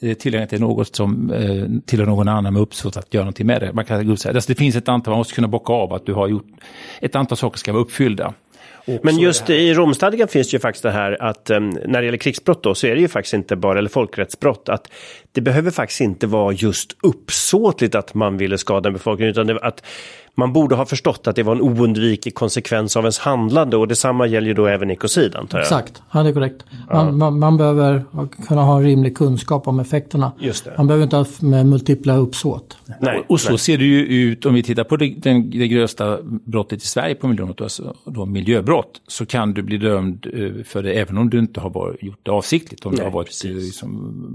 Eh, 0.04 0.14
tillgängligt 0.14 0.50
till 0.50 0.60
något 0.60 0.96
som 0.96 1.32
eh, 1.32 1.82
tillhör 1.86 2.06
någon 2.06 2.28
annan 2.28 2.54
med 2.54 2.62
uppsåt 2.62 2.98
att 2.98 3.14
göra 3.14 3.24
någonting 3.24 3.48
med 3.48 3.62
det. 3.62 3.74
Man 3.74 3.86
kan 3.86 4.18
säga. 4.18 4.36
Alltså 4.36 4.52
det 4.52 4.56
finns 4.56 4.76
ett 4.76 4.90
antal, 4.90 5.12
man 5.12 5.18
måste 5.18 5.34
kunna 5.34 5.48
bocka 5.48 5.74
av 5.74 5.94
att 5.94 6.06
du 6.06 6.14
har 6.14 6.28
gjort, 6.28 6.48
ett 7.02 7.16
antal 7.16 7.38
saker 7.38 7.60
ska 7.60 7.74
vara 7.74 7.82
uppfyllda. 7.82 8.34
Men 9.02 9.20
just 9.20 9.50
i 9.50 9.74
Romstadgan 9.74 10.28
finns 10.28 10.50
det 10.50 10.56
ju 10.56 10.60
faktiskt 10.60 10.84
det 10.84 10.92
här 10.92 11.24
att 11.24 11.50
um, 11.50 11.70
när 11.70 12.02
det 12.02 12.06
gäller 12.06 12.18
krigsbrott 12.18 12.64
då 12.64 12.76
så 12.76 12.88
är 12.88 12.96
det 12.96 13.02
ju 13.02 13.08
faktiskt 13.08 13.34
inte 13.34 13.56
bara, 13.56 13.80
eller 13.80 13.90
folkrättsbrott, 13.90 14.70
att 14.70 14.92
det 15.32 15.42
behöver 15.42 15.72
faktiskt 15.72 16.02
inte 16.02 16.28
vara 16.28 16.54
just 16.54 16.98
uppsåtligt 17.04 17.96
att 17.96 18.14
man 18.14 18.38
ville 18.38 18.58
skada 18.58 18.90
en 18.90 18.94
befolkning, 18.94 19.28
utan 19.28 19.48
det, 19.48 19.60
att 19.60 19.86
man 20.36 20.54
borde 20.54 20.76
ha 20.76 20.86
förstått 20.86 21.28
att 21.28 21.36
det 21.36 21.44
var 21.44 21.56
en 21.56 21.62
oundviklig 21.62 22.36
konsekvens 22.36 22.98
av 22.98 23.04
ens 23.04 23.20
handlande 23.20 23.78
och 23.78 23.88
detsamma 23.88 24.28
gäller 24.28 24.48
ju 24.48 24.54
då 24.54 24.68
även 24.68 24.92
ekocid 24.92 25.36
antar 25.36 25.58
jag. 25.58 25.66
Exakt, 25.66 26.02
ja 26.12 26.24
det 26.24 26.30
är 26.30 26.34
korrekt. 26.34 26.66
Man, 26.92 27.06
ja. 27.06 27.12
man, 27.12 27.40
man, 27.40 27.58
behöver 27.58 28.04
kunna 28.48 28.62
ha 28.62 28.78
en 28.78 28.84
rimlig 28.84 29.18
kunskap 29.18 29.68
om 29.68 29.80
effekterna. 29.80 30.32
Just 30.40 30.66
det. 30.66 30.74
Man 30.78 30.88
behöver 30.88 31.04
inte 31.04 31.16
ha 31.16 31.26
med 31.40 31.66
multipla 31.66 32.18
uppsåt. 32.18 32.78
Nej, 33.00 33.20
och, 33.20 33.32
och 33.32 33.40
så 33.40 33.50
nej. 33.50 33.60
ser 33.60 33.78
det 33.78 33.86
ju 33.86 34.00
ut 34.00 34.46
om 34.46 34.54
vi 34.54 34.64
tittar 34.64 34.84
på 34.84 34.98
det, 34.98 35.14
den, 35.18 35.50
det 35.50 35.68
grövsta 35.68 36.18
brottet 36.24 36.84
i 36.84 36.88
Sverige 36.88 37.16
på 37.16 37.28
miljöområdet, 37.28 37.62
alltså 37.62 37.96
då 38.06 38.26
miljöbrott, 38.26 39.02
så 39.08 39.26
kan 39.26 39.54
du 39.54 39.62
bli 39.62 39.78
dömd 39.78 40.28
eh, 40.34 40.64
för 40.64 40.84
det 40.84 40.94
även 40.94 41.18
om 41.18 41.30
du 41.30 41.40
inte 41.40 41.60
har 41.60 41.70
varit, 41.70 42.04
gjort 42.04 42.20
det 42.24 42.32
avsiktligt, 42.32 42.86
om 42.86 42.92
nej, 42.92 43.00
det 43.00 43.04
har 43.06 43.12
varit, 43.12 43.44
liksom, 43.44 43.90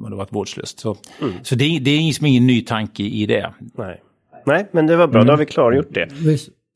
om 0.05 0.11
det 0.11 0.17
varit 0.17 0.33
vårdslöst. 0.33 0.81
Så, 0.81 0.97
mm. 1.21 1.33
så 1.43 1.55
det, 1.55 1.79
det 1.79 1.91
är 1.91 2.01
liksom 2.01 2.27
ingen 2.27 2.47
ny 2.47 2.61
tanke 2.61 3.03
i 3.03 3.27
det. 3.27 3.53
Nej. 3.77 4.01
Nej, 4.49 4.69
men 4.73 4.87
det 4.87 4.97
var 4.97 5.07
bra, 5.07 5.17
mm. 5.17 5.27
då 5.27 5.33
har 5.33 5.39
vi 5.39 5.47
klargjort 5.47 5.95
det. 5.95 6.09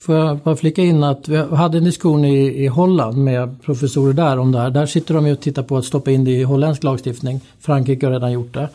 Får 0.03 0.15
jag 0.15 0.39
bara 0.39 0.57
flika 0.57 0.83
in 0.83 1.05
att 1.05 1.29
vi 1.29 1.37
hade 1.37 1.79
en 1.79 1.85
diskussion 1.85 2.25
i, 2.25 2.65
i 2.65 2.67
Holland 2.67 3.17
med 3.17 3.63
professorer 3.63 4.13
där 4.13 4.39
om 4.39 4.53
det 4.53 4.59
här. 4.59 4.71
Där 4.71 4.87
sitter 4.87 5.15
de 5.15 5.27
ju 5.27 5.33
och 5.33 5.41
tittar 5.41 5.63
på 5.63 5.77
att 5.77 5.85
stoppa 5.85 6.11
in 6.11 6.25
det 6.25 6.31
i 6.31 6.43
holländsk 6.43 6.83
lagstiftning. 6.83 7.41
Frankrike 7.61 8.07
har 8.07 8.13
redan 8.13 8.33
gjort 8.33 8.55
det. 8.55 8.69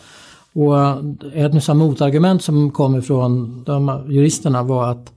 Och 0.54 0.78
ett 1.34 1.76
motargument 1.76 2.44
som 2.44 2.72
kom 2.72 2.96
ifrån 2.96 3.64
de 3.66 4.06
juristerna 4.10 4.64
var 4.64 4.92
att 4.92 5.12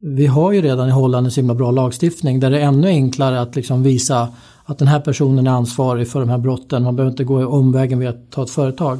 vi 0.00 0.26
har 0.26 0.52
ju 0.52 0.62
redan 0.62 0.88
i 0.88 0.92
Holland 0.92 1.26
en 1.26 1.30
så 1.30 1.40
himla 1.40 1.54
bra 1.54 1.70
lagstiftning 1.70 2.40
där 2.40 2.50
det 2.50 2.60
är 2.60 2.66
ännu 2.66 2.88
enklare 2.88 3.40
att 3.40 3.56
liksom 3.56 3.82
visa 3.82 4.28
att 4.64 4.78
den 4.78 4.88
här 4.88 5.00
personen 5.00 5.46
är 5.46 5.50
ansvarig 5.50 6.08
för 6.08 6.20
de 6.20 6.28
här 6.28 6.38
brotten. 6.38 6.82
Man 6.82 6.96
behöver 6.96 7.10
inte 7.10 7.24
gå 7.24 7.46
omvägen 7.46 7.98
via 7.98 8.10
att 8.10 8.30
ta 8.30 8.42
ett 8.42 8.50
företag. 8.50 8.98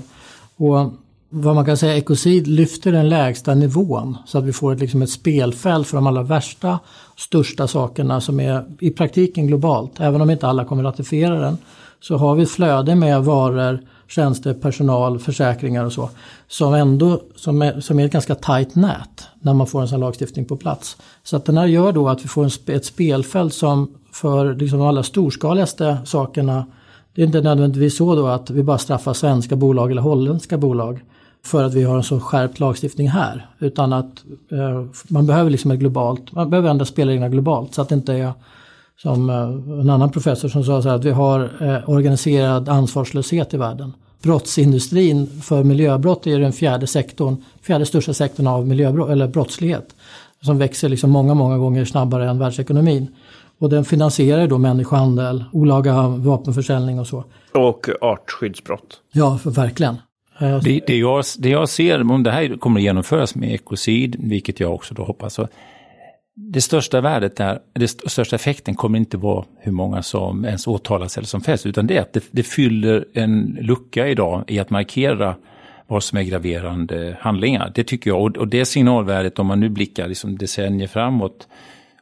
Och 0.56 0.92
vad 1.34 1.54
man 1.54 1.64
kan 1.64 1.76
säga, 1.76 1.96
ekocid 1.96 2.46
lyfter 2.46 2.92
den 2.92 3.08
lägsta 3.08 3.54
nivån 3.54 4.16
så 4.26 4.38
att 4.38 4.44
vi 4.44 4.52
får 4.52 4.72
ett, 4.72 4.80
liksom 4.80 5.02
ett 5.02 5.10
spelfält 5.10 5.88
för 5.88 5.96
de 5.96 6.06
allra 6.06 6.22
värsta, 6.22 6.78
största 7.16 7.68
sakerna 7.68 8.20
som 8.20 8.40
är 8.40 8.64
i 8.80 8.90
praktiken 8.90 9.46
globalt. 9.46 10.00
Även 10.00 10.20
om 10.20 10.30
inte 10.30 10.46
alla 10.46 10.64
kommer 10.64 10.82
ratifiera 10.82 11.40
den 11.40 11.58
så 12.00 12.16
har 12.16 12.34
vi 12.34 12.42
ett 12.42 12.50
flöde 12.50 12.94
med 12.94 13.24
varor, 13.24 13.80
tjänster, 14.08 14.54
personal, 14.54 15.18
försäkringar 15.18 15.84
och 15.84 15.92
så 15.92 16.10
som 16.48 16.74
ändå 16.74 17.20
som 17.36 17.62
är, 17.62 17.80
som 17.80 18.00
är 18.00 18.04
ett 18.04 18.12
ganska 18.12 18.34
tight 18.34 18.74
nät 18.74 19.28
när 19.40 19.54
man 19.54 19.66
får 19.66 19.80
en 19.80 19.88
sån 19.88 20.00
lagstiftning 20.00 20.44
på 20.44 20.56
plats. 20.56 20.96
Så 21.22 21.36
att 21.36 21.44
den 21.44 21.58
här 21.58 21.66
gör 21.66 21.92
då 21.92 22.08
att 22.08 22.24
vi 22.24 22.28
får 22.28 22.44
en, 22.44 22.50
ett 22.66 22.84
spelfält 22.84 23.54
som 23.54 23.94
för 24.12 24.54
liksom 24.54 24.78
de 24.78 24.88
allra 24.88 25.02
storskaligaste 25.02 25.98
sakerna 26.04 26.66
det 27.14 27.22
är 27.22 27.26
inte 27.26 27.40
nödvändigtvis 27.40 27.96
så 27.96 28.14
då 28.14 28.26
att 28.26 28.50
vi 28.50 28.62
bara 28.62 28.78
straffar 28.78 29.12
svenska 29.12 29.56
bolag 29.56 29.90
eller 29.90 30.02
holländska 30.02 30.58
bolag 30.58 31.00
för 31.44 31.64
att 31.64 31.74
vi 31.74 31.82
har 31.82 31.96
en 31.96 32.02
så 32.02 32.20
skärpt 32.20 32.60
lagstiftning 32.60 33.08
här. 33.08 33.46
Utan 33.58 33.92
att 33.92 34.24
eh, 34.50 34.84
man 35.08 35.26
behöver 35.26 35.50
liksom 35.50 35.70
ett 35.70 35.78
globalt, 35.78 36.32
man 36.32 36.50
behöver 36.50 36.70
ändra 36.70 36.84
spelreglerna 36.84 37.28
globalt 37.28 37.74
så 37.74 37.82
att 37.82 37.88
det 37.88 37.94
inte 37.94 38.14
är 38.14 38.32
som 39.02 39.30
eh, 39.30 39.80
en 39.80 39.90
annan 39.90 40.10
professor 40.10 40.48
som 40.48 40.64
sa 40.64 40.82
så 40.82 40.88
här 40.88 40.96
att 40.96 41.04
vi 41.04 41.10
har 41.10 41.50
eh, 41.60 41.88
organiserad 41.90 42.68
ansvarslöshet 42.68 43.54
i 43.54 43.56
världen. 43.56 43.92
Brottsindustrin 44.22 45.26
för 45.26 45.64
miljöbrott 45.64 46.26
är 46.26 46.38
den 46.38 46.52
fjärde 46.52 46.86
sektorn, 46.86 47.36
fjärde 47.62 47.86
största 47.86 48.14
sektorn 48.14 48.46
av 48.46 48.66
miljöbrott, 48.66 49.10
eller 49.10 49.28
brottslighet. 49.28 49.94
Som 50.40 50.58
växer 50.58 50.88
liksom 50.88 51.10
många, 51.10 51.34
många 51.34 51.58
gånger 51.58 51.84
snabbare 51.84 52.30
än 52.30 52.38
världsekonomin. 52.38 53.08
Och 53.58 53.70
den 53.70 53.84
finansierar 53.84 54.46
då 54.46 54.58
människohandel, 54.58 55.44
olaga 55.52 56.08
vapenförsäljning 56.08 57.00
och 57.00 57.06
så. 57.06 57.24
Och 57.54 57.88
artskyddsbrott. 58.00 59.00
Ja, 59.12 59.38
verkligen. 59.44 59.96
Eh, 60.42 60.58
det, 60.62 60.80
det, 60.86 60.96
jag, 60.96 61.24
det 61.38 61.48
jag 61.48 61.68
ser, 61.68 62.10
om 62.10 62.22
det 62.22 62.30
här 62.30 62.56
kommer 62.56 62.80
att 62.80 62.84
genomföras 62.84 63.34
med 63.34 63.54
ekocid, 63.54 64.16
vilket 64.18 64.60
jag 64.60 64.74
också 64.74 64.94
då 64.94 65.04
hoppas, 65.04 65.34
så 65.34 65.48
det 66.34 66.60
största 66.60 67.00
värdet 67.00 67.36
där, 67.36 67.58
den 67.72 67.88
största 67.88 68.36
effekten 68.36 68.74
kommer 68.74 68.98
inte 68.98 69.16
vara 69.16 69.44
hur 69.58 69.72
många 69.72 70.02
som 70.02 70.44
ens 70.44 70.66
åtalas 70.66 71.16
eller 71.16 71.26
som 71.26 71.40
fälls, 71.40 71.66
utan 71.66 71.86
det 71.86 71.96
är 71.96 72.00
att 72.00 72.12
det, 72.12 72.24
det 72.30 72.42
fyller 72.42 73.04
en 73.14 73.58
lucka 73.60 74.08
idag 74.08 74.44
i 74.48 74.58
att 74.58 74.70
markera 74.70 75.34
vad 75.86 76.02
som 76.02 76.18
är 76.18 76.22
graverande 76.22 77.16
handlingar. 77.20 77.72
Det 77.74 77.84
tycker 77.84 78.10
jag, 78.10 78.22
och, 78.22 78.36
och 78.36 78.48
det 78.48 78.64
signalvärdet 78.64 79.38
om 79.38 79.46
man 79.46 79.60
nu 79.60 79.68
blickar 79.68 80.08
liksom 80.08 80.38
decennier 80.38 80.86
framåt 80.86 81.48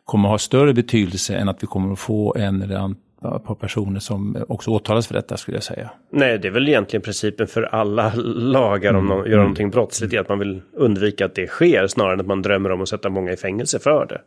kommer 0.05 0.29
att 0.29 0.33
ha 0.33 0.39
större 0.39 0.75
betydelse 0.75 1.37
än 1.37 1.49
att 1.49 1.63
vi 1.63 1.67
kommer 1.67 1.93
att 1.93 1.99
få 1.99 2.35
en 2.35 2.63
eller 2.63 2.77
annan 2.77 2.97
par 3.21 3.55
personer 3.55 4.01
som 4.01 4.45
också 4.49 4.71
åtalas 4.71 5.07
för 5.07 5.15
detta 5.15 5.37
skulle 5.37 5.57
jag 5.57 5.65
säga. 5.65 5.91
Nej, 6.11 6.39
det 6.39 6.49
är 6.49 6.53
väl 6.53 6.69
egentligen 6.69 7.03
principen 7.03 7.47
för 7.47 7.63
alla 7.63 8.13
lagar 8.35 8.95
om 8.95 9.07
man 9.07 9.19
gör 9.19 9.27
mm. 9.27 9.39
någonting 9.39 9.71
brottsligt, 9.71 10.13
är 10.13 10.21
att 10.21 10.29
man 10.29 10.39
vill 10.39 10.63
undvika 10.73 11.25
att 11.25 11.35
det 11.35 11.47
sker 11.47 11.87
snarare 11.87 12.15
än 12.15 12.21
att 12.21 12.27
man 12.27 12.43
drömmer 12.43 12.73
om 12.73 12.81
att 12.81 12.89
sätta 12.89 13.09
många 13.09 13.33
i 13.33 13.37
fängelse 13.37 13.79
för 13.79 14.07
det. 14.07 14.21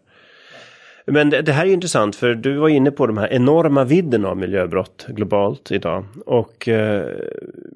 Men 1.06 1.30
det, 1.30 1.42
det 1.42 1.52
här 1.52 1.66
är 1.66 1.74
intressant 1.74 2.16
för 2.16 2.36
du 2.36 2.58
var 2.58 2.70
inne 2.70 2.92
på 2.92 3.08
de 3.08 3.18
här 3.18 3.34
enorma 3.34 3.84
vidden 3.84 4.26
av 4.26 4.38
miljöbrott 4.38 5.06
globalt 5.08 5.72
idag 5.72 6.06
och 6.26 6.68
eh, 6.68 7.08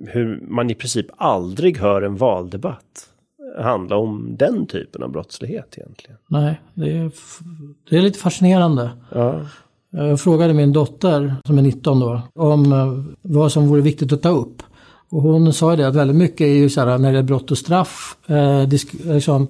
hur 0.08 0.39
man 0.47 0.69
i 0.69 0.75
princip 0.75 1.06
aldrig 1.17 1.77
hör 1.77 2.01
en 2.01 2.15
valdebatt 2.15 3.10
handla 3.58 3.95
om 3.95 4.36
den 4.38 4.67
typen 4.67 5.03
av 5.03 5.12
brottslighet 5.12 5.77
egentligen. 5.77 6.17
Nej, 6.27 6.62
det 6.73 6.97
är, 6.97 7.12
det 7.89 7.97
är 7.97 8.01
lite 8.01 8.19
fascinerande. 8.19 8.89
Ja. 9.12 9.45
Jag 9.98 10.20
frågade 10.20 10.54
min 10.54 10.74
dotter, 10.74 11.36
som 11.46 11.58
är 11.58 11.62
19 11.62 12.00
då, 12.00 12.22
om 12.36 12.74
eh, 12.74 13.16
vad 13.22 13.52
som 13.52 13.68
vore 13.68 13.82
viktigt 13.82 14.14
att 14.14 14.22
ta 14.22 14.30
upp. 14.30 14.64
Och 15.10 15.22
hon 15.22 15.54
sa 15.54 15.76
det 15.76 15.88
att 15.88 15.96
väldigt 15.96 16.18
mycket 16.18 16.42
är 16.42 16.54
ju 16.54 16.70
så 16.70 16.82
här 16.82 16.98
när 16.98 17.14
det 17.14 17.20
är 17.20 17.24
brott 17.24 17.52
och 17.52 17.58
straff, 17.58 18.18
eh, 18.28 18.68
liksom 19.04 19.48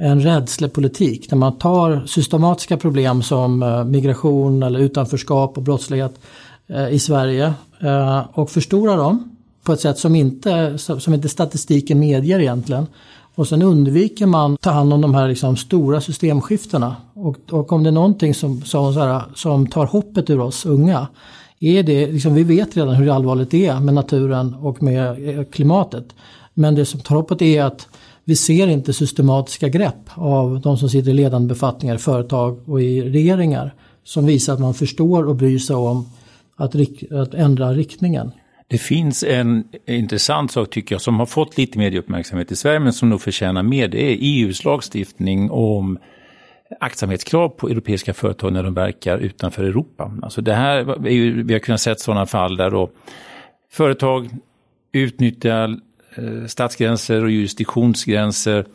en 0.00 0.20
rädslepolitik. 0.20 1.30
När 1.30 1.38
man 1.38 1.58
tar 1.58 2.06
systematiska 2.06 2.76
problem 2.76 3.22
som 3.22 3.62
eh, 3.62 3.84
migration 3.84 4.62
eller 4.62 4.80
utanförskap 4.80 5.56
och 5.56 5.62
brottslighet 5.62 6.20
eh, 6.66 6.88
i 6.88 6.98
Sverige 6.98 7.54
eh, 7.80 8.22
och 8.32 8.50
förstorar 8.50 8.96
dem 8.96 9.36
på 9.62 9.72
ett 9.72 9.80
sätt 9.80 9.98
som 9.98 10.14
inte, 10.14 10.78
som 10.78 11.14
inte 11.14 11.28
statistiken 11.28 11.98
medger 11.98 12.40
egentligen. 12.40 12.86
Och 13.34 13.48
sen 13.48 13.62
undviker 13.62 14.26
man 14.26 14.54
att 14.54 14.60
ta 14.60 14.70
hand 14.70 14.92
om 14.92 15.00
de 15.00 15.14
här 15.14 15.28
liksom 15.28 15.56
stora 15.56 16.00
systemskiftena. 16.00 16.96
Och, 17.14 17.36
och 17.50 17.72
om 17.72 17.82
det 17.82 17.90
är 17.90 17.92
någonting 17.92 18.34
som, 18.34 18.62
så 18.62 18.90
här, 18.90 19.22
som 19.34 19.66
tar 19.66 19.86
hoppet 19.86 20.30
ur 20.30 20.40
oss 20.40 20.66
unga, 20.66 21.06
är 21.60 21.82
det, 21.82 22.12
liksom, 22.12 22.34
vi 22.34 22.42
vet 22.42 22.76
redan 22.76 22.94
hur 22.94 23.14
allvarligt 23.14 23.50
det 23.50 23.66
är 23.66 23.80
med 23.80 23.94
naturen 23.94 24.54
och 24.54 24.82
med 24.82 25.28
eh, 25.28 25.44
klimatet. 25.44 26.04
Men 26.54 26.74
det 26.74 26.84
som 26.84 27.00
tar 27.00 27.16
hoppet 27.16 27.42
är 27.42 27.62
att 27.62 27.88
vi 28.24 28.36
ser 28.36 28.66
inte 28.66 28.92
systematiska 28.92 29.68
grepp 29.68 30.10
av 30.14 30.60
de 30.60 30.78
som 30.78 30.88
sitter 30.88 31.10
i 31.10 31.14
ledande 31.14 31.48
befattningar 31.48 31.94
i 31.94 31.98
företag 31.98 32.68
och 32.68 32.82
i 32.82 33.02
regeringar 33.02 33.74
som 34.04 34.26
visar 34.26 34.52
att 34.52 34.60
man 34.60 34.74
förstår 34.74 35.28
och 35.28 35.36
bryr 35.36 35.58
sig 35.58 35.76
om 35.76 36.06
att, 36.56 36.74
att 37.12 37.34
ändra 37.34 37.72
riktningen. 37.72 38.32
Det 38.68 38.78
finns 38.78 39.22
en 39.22 39.68
intressant 39.86 40.52
sak 40.52 40.70
tycker 40.70 40.94
jag 40.94 41.02
som 41.02 41.18
har 41.18 41.26
fått 41.26 41.58
lite 41.58 41.78
medieuppmärksamhet 41.78 42.52
i 42.52 42.56
Sverige 42.56 42.80
men 42.80 42.92
som 42.92 43.10
nog 43.10 43.20
förtjänar 43.20 43.62
mer. 43.62 43.88
Det 43.88 44.12
är 44.12 44.18
EUs 44.20 44.64
lagstiftning 44.64 45.50
om 45.50 45.98
aktsamhetskrav 46.80 47.48
på 47.48 47.68
europeiska 47.68 48.14
företag 48.14 48.52
när 48.52 48.62
de 48.62 48.74
verkar 48.74 49.18
utanför 49.18 49.64
Europa. 49.64 50.12
Alltså 50.22 50.40
det 50.40 50.54
här 50.54 51.06
är 51.06 51.10
ju, 51.10 51.42
vi 51.42 51.52
har 51.52 51.60
kunnat 51.60 51.80
se 51.80 51.96
sådana 51.96 52.26
fall 52.26 52.56
där 52.56 52.70
då 52.70 52.90
företag 53.70 54.30
utnyttjar 54.92 55.78
eh, 56.16 56.46
statsgränser 56.46 57.24
och 57.24 57.30
jurisdiktionsgränser 57.30 58.66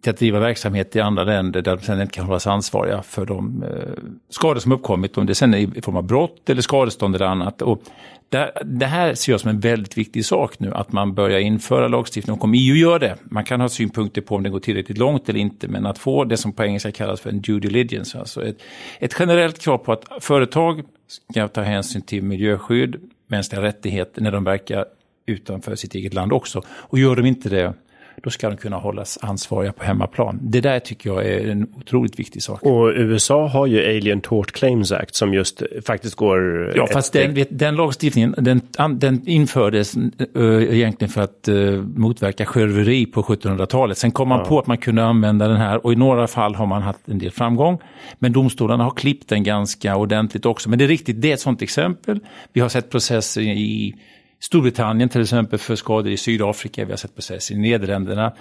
till 0.00 0.10
att 0.10 0.18
driva 0.18 0.40
verksamhet 0.40 0.96
i 0.96 1.00
andra 1.00 1.24
länder 1.24 1.62
där 1.62 1.76
de 1.76 1.82
sen 1.82 2.00
inte 2.00 2.14
kan 2.14 2.24
hållas 2.24 2.46
ansvariga 2.46 3.02
för 3.02 3.26
de 3.26 3.62
eh, 3.62 4.02
skador 4.28 4.60
som 4.60 4.72
uppkommit, 4.72 5.18
om 5.18 5.26
det 5.26 5.34
sen 5.34 5.54
är 5.54 5.78
i 5.78 5.82
form 5.82 5.96
av 5.96 6.02
brott 6.02 6.50
eller 6.50 6.62
skadestånd 6.62 7.14
eller 7.14 7.26
annat. 7.26 7.62
Och 7.62 7.82
det, 8.28 8.52
det 8.64 8.86
här 8.86 9.14
ser 9.14 9.32
jag 9.32 9.40
som 9.40 9.50
en 9.50 9.60
väldigt 9.60 9.98
viktig 9.98 10.24
sak 10.24 10.60
nu, 10.60 10.74
att 10.74 10.92
man 10.92 11.14
börjar 11.14 11.38
införa 11.38 11.88
lagstiftning. 11.88 12.36
Och 12.36 12.44
om 12.44 12.54
EU 12.54 12.74
gör 12.74 12.98
det, 12.98 13.16
man 13.24 13.44
kan 13.44 13.60
ha 13.60 13.68
synpunkter 13.68 14.20
på 14.20 14.34
om 14.34 14.42
det 14.42 14.50
går 14.50 14.60
tillräckligt 14.60 14.98
långt 14.98 15.28
eller 15.28 15.40
inte, 15.40 15.68
men 15.68 15.86
att 15.86 15.98
få 15.98 16.24
det 16.24 16.36
som 16.36 16.52
på 16.52 16.64
engelska 16.64 16.92
kallas 16.92 17.20
för 17.20 17.30
en 17.30 17.40
due 17.40 17.60
diligence, 17.60 18.18
alltså 18.18 18.44
ett, 18.46 18.58
ett 18.98 19.16
generellt 19.18 19.58
krav 19.58 19.78
på 19.78 19.92
att 19.92 20.04
företag 20.20 20.82
ska 21.30 21.48
ta 21.48 21.62
hänsyn 21.62 22.02
till 22.02 22.22
miljöskydd, 22.22 22.96
mänskliga 23.26 23.62
rättigheter 23.62 24.22
när 24.22 24.32
de 24.32 24.44
verkar 24.44 24.84
utanför 25.26 25.74
sitt 25.74 25.94
eget 25.94 26.14
land 26.14 26.32
också. 26.32 26.62
Och 26.68 26.98
gör 26.98 27.16
de 27.16 27.26
inte 27.26 27.48
det, 27.48 27.74
då 28.22 28.30
ska 28.30 28.48
de 28.48 28.56
kunna 28.56 28.76
hållas 28.76 29.18
ansvariga 29.22 29.72
på 29.72 29.84
hemmaplan. 29.84 30.38
Det 30.42 30.60
där 30.60 30.78
tycker 30.78 31.10
jag 31.10 31.26
är 31.26 31.50
en 31.50 31.66
otroligt 31.76 32.18
viktig 32.18 32.42
sak. 32.42 32.62
Och 32.62 32.92
USA 32.94 33.48
har 33.48 33.66
ju 33.66 33.96
Alien 33.96 34.20
Tort 34.20 34.52
Claims 34.52 34.92
Act 34.92 35.14
som 35.14 35.34
just 35.34 35.62
faktiskt 35.86 36.14
går... 36.14 36.72
Ja, 36.76 36.86
fast 36.92 37.12
den, 37.12 37.44
den, 37.50 37.76
lagstiftningen 37.76 38.34
den, 38.38 38.60
den 38.98 39.28
infördes 39.28 39.96
uh, 39.96 40.74
egentligen 40.74 41.12
för 41.12 41.20
att 41.20 41.48
uh, 41.48 41.82
motverka 41.82 42.46
sjöröveri 42.46 43.06
på 43.06 43.22
1700-talet. 43.22 43.98
Sen 43.98 44.10
kom 44.10 44.28
man 44.28 44.38
ja. 44.38 44.44
på 44.44 44.58
att 44.58 44.66
man 44.66 44.78
kunde 44.78 45.04
använda 45.04 45.48
den 45.48 45.56
här 45.56 45.86
och 45.86 45.92
i 45.92 45.96
några 45.96 46.26
fall 46.26 46.54
har 46.54 46.66
man 46.66 46.82
haft 46.82 47.08
en 47.08 47.18
del 47.18 47.30
framgång. 47.30 47.78
Men 48.18 48.32
domstolarna 48.32 48.84
har 48.84 48.90
klippt 48.90 49.28
den 49.28 49.42
ganska 49.42 49.96
ordentligt 49.96 50.46
också. 50.46 50.70
Men 50.70 50.78
det 50.78 50.84
är 50.84 50.88
riktigt, 50.88 51.22
det 51.22 51.30
är 51.30 51.34
ett 51.34 51.40
sådant 51.40 51.62
exempel. 51.62 52.20
Vi 52.52 52.60
har 52.60 52.68
sett 52.68 52.90
processer 52.90 53.40
i 53.40 53.94
Storbritannien 54.40 55.08
till 55.08 55.20
exempel 55.20 55.58
för 55.58 55.76
skador 55.76 56.12
i 56.12 56.16
Sydafrika, 56.16 56.84
vi 56.84 56.92
har 56.92 56.96
sett 56.96 57.14
processer 57.14 57.54
i 57.54 57.58
Nederländerna. 57.58 58.32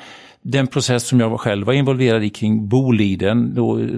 Den 0.41 0.67
process 0.67 1.07
som 1.07 1.19
jag 1.19 1.39
själv 1.39 1.67
var 1.67 1.73
involverad 1.73 2.23
i 2.23 2.29
kring 2.29 2.67
Boliden 2.67 3.55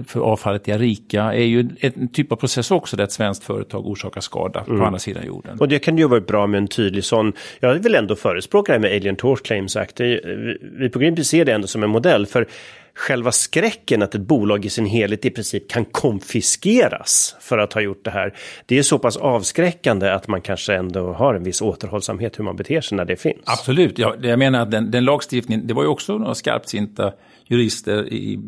för 0.08 0.20
avfallet 0.20 0.68
i 0.68 0.72
Arica 0.72 1.22
är 1.22 1.44
ju 1.44 1.68
en 1.80 2.08
typ 2.08 2.32
av 2.32 2.36
process 2.36 2.70
också 2.70 2.96
där 2.96 3.04
ett 3.04 3.12
svenskt 3.12 3.44
företag 3.44 3.86
orsakar 3.86 4.20
skada 4.20 4.64
mm. 4.66 4.78
på 4.78 4.84
andra 4.84 4.98
sidan 4.98 5.26
jorden. 5.26 5.58
Och 5.58 5.68
det 5.68 5.78
kan 5.78 5.98
ju 5.98 6.08
vara 6.08 6.20
bra 6.20 6.46
med 6.46 6.58
en 6.58 6.68
tydlig 6.68 7.04
sån, 7.04 7.32
jag 7.60 7.74
vill 7.74 7.94
ändå 7.94 8.16
förespråka 8.16 8.72
det 8.72 8.78
här 8.78 8.80
med 8.80 8.96
Alien 8.96 9.16
Tort 9.16 9.42
Claims 9.42 9.76
Act. 9.76 10.00
Vi 10.00 10.90
på 10.92 10.98
Greenpeace 10.98 11.28
ser 11.28 11.44
det 11.44 11.52
ändå 11.52 11.66
som 11.66 11.82
en 11.82 11.90
modell 11.90 12.26
för 12.26 12.46
själva 12.94 13.32
skräcken 13.32 14.02
att 14.02 14.14
ett 14.14 14.20
bolag 14.20 14.64
i 14.64 14.70
sin 14.70 14.86
helhet 14.86 15.24
i 15.24 15.30
princip 15.30 15.70
kan 15.70 15.84
konfiskeras 15.84 17.36
för 17.40 17.58
att 17.58 17.72
ha 17.72 17.80
gjort 17.80 18.04
det 18.04 18.10
här. 18.10 18.34
Det 18.66 18.78
är 18.78 18.82
så 18.82 18.98
pass 18.98 19.16
avskräckande 19.16 20.10
att 20.10 20.28
man 20.28 20.40
kanske 20.40 20.74
ändå 20.74 21.12
har 21.12 21.34
en 21.34 21.44
viss 21.44 21.62
återhållsamhet 21.62 22.38
hur 22.38 22.44
man 22.44 22.56
beter 22.56 22.80
sig 22.80 22.96
när 22.96 23.04
det 23.04 23.16
finns. 23.16 23.40
Absolut, 23.44 23.98
jag, 23.98 24.24
jag 24.24 24.38
menar 24.38 24.60
att 24.62 24.70
den, 24.70 24.90
den 24.90 25.04
lagstiftningen, 25.04 25.66
det 25.66 25.74
var 25.74 25.82
ju 25.82 25.88
också 25.88 26.18
några 26.18 26.34
skarpsinta 26.34 27.12
jurister 27.46 28.12
i, 28.12 28.38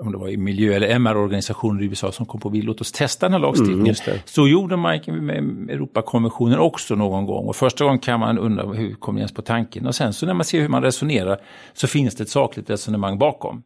om 0.00 0.12
det 0.12 0.18
var 0.18 0.28
i 0.28 0.36
miljö 0.36 0.74
eller 0.74 0.88
MR-organisationer 0.88 1.82
i 1.82 1.86
USA 1.86 2.12
som 2.12 2.26
kom 2.26 2.40
på 2.40 2.48
vi 2.48 2.62
låt 2.62 2.80
oss 2.80 2.92
testa 2.92 3.26
den 3.26 3.32
här 3.32 3.40
lagstiftningen. 3.40 3.94
Mm, 4.06 4.18
så 4.24 4.48
gjorde 4.48 4.76
man 4.76 5.00
med 5.06 5.70
Europakonventionen 5.70 6.58
också 6.58 6.94
någon 6.94 7.26
gång 7.26 7.46
och 7.46 7.56
första 7.56 7.84
gången 7.84 7.98
kan 7.98 8.20
man 8.20 8.38
undra 8.38 8.72
hur 8.72 8.94
kom 8.94 9.14
ni 9.14 9.20
ens 9.20 9.32
på 9.32 9.42
tanken 9.42 9.86
och 9.86 9.94
sen 9.94 10.12
så 10.12 10.26
när 10.26 10.34
man 10.34 10.44
ser 10.44 10.60
hur 10.60 10.68
man 10.68 10.82
resonerar 10.82 11.38
så 11.72 11.86
finns 11.86 12.14
det 12.14 12.22
ett 12.22 12.30
sakligt 12.30 12.70
resonemang 12.70 13.18
bakom. 13.18 13.62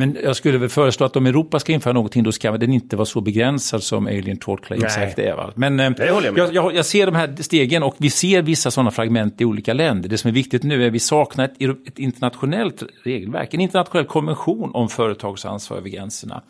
Men 0.00 0.16
jag 0.22 0.36
skulle 0.36 0.58
väl 0.58 0.68
föreslå 0.68 1.06
att 1.06 1.16
om 1.16 1.26
Europa 1.26 1.60
ska 1.60 1.72
införa 1.72 1.92
någonting 1.92 2.22
då 2.22 2.32
ska 2.32 2.50
den 2.50 2.72
inte 2.72 2.96
vara 2.96 3.06
så 3.06 3.20
begränsad 3.20 3.82
som 3.82 4.06
Alien 4.06 4.36
Tort 4.36 4.64
Claims 4.64 4.98
Act 4.98 5.18
är. 5.18 5.36
Va? 5.36 5.52
Men 5.54 5.80
eh, 5.80 5.92
jag, 5.98 6.54
jag, 6.54 6.74
jag, 6.74 6.86
ser 6.86 7.06
de 7.06 7.14
här 7.14 7.42
stegen 7.42 7.82
och 7.82 7.94
vi 7.98 8.10
ser 8.10 8.42
vissa 8.42 8.70
sådana 8.70 8.90
fragment 8.90 9.40
i 9.40 9.44
olika 9.44 9.72
länder. 9.72 10.08
Det 10.08 10.18
som 10.18 10.28
är 10.28 10.32
viktigt 10.32 10.62
nu 10.62 10.82
är 10.82 10.86
att 10.86 10.92
vi 10.92 10.98
saknar 10.98 11.44
ett, 11.44 11.62
ett 11.88 11.98
internationellt 11.98 12.82
regelverk, 13.04 13.54
en 13.54 13.60
internationell 13.60 14.06
konvention 14.06 14.70
om 14.74 14.88
företagsansvar 14.88 15.76
över 15.76 15.88
gränserna. 15.88 16.42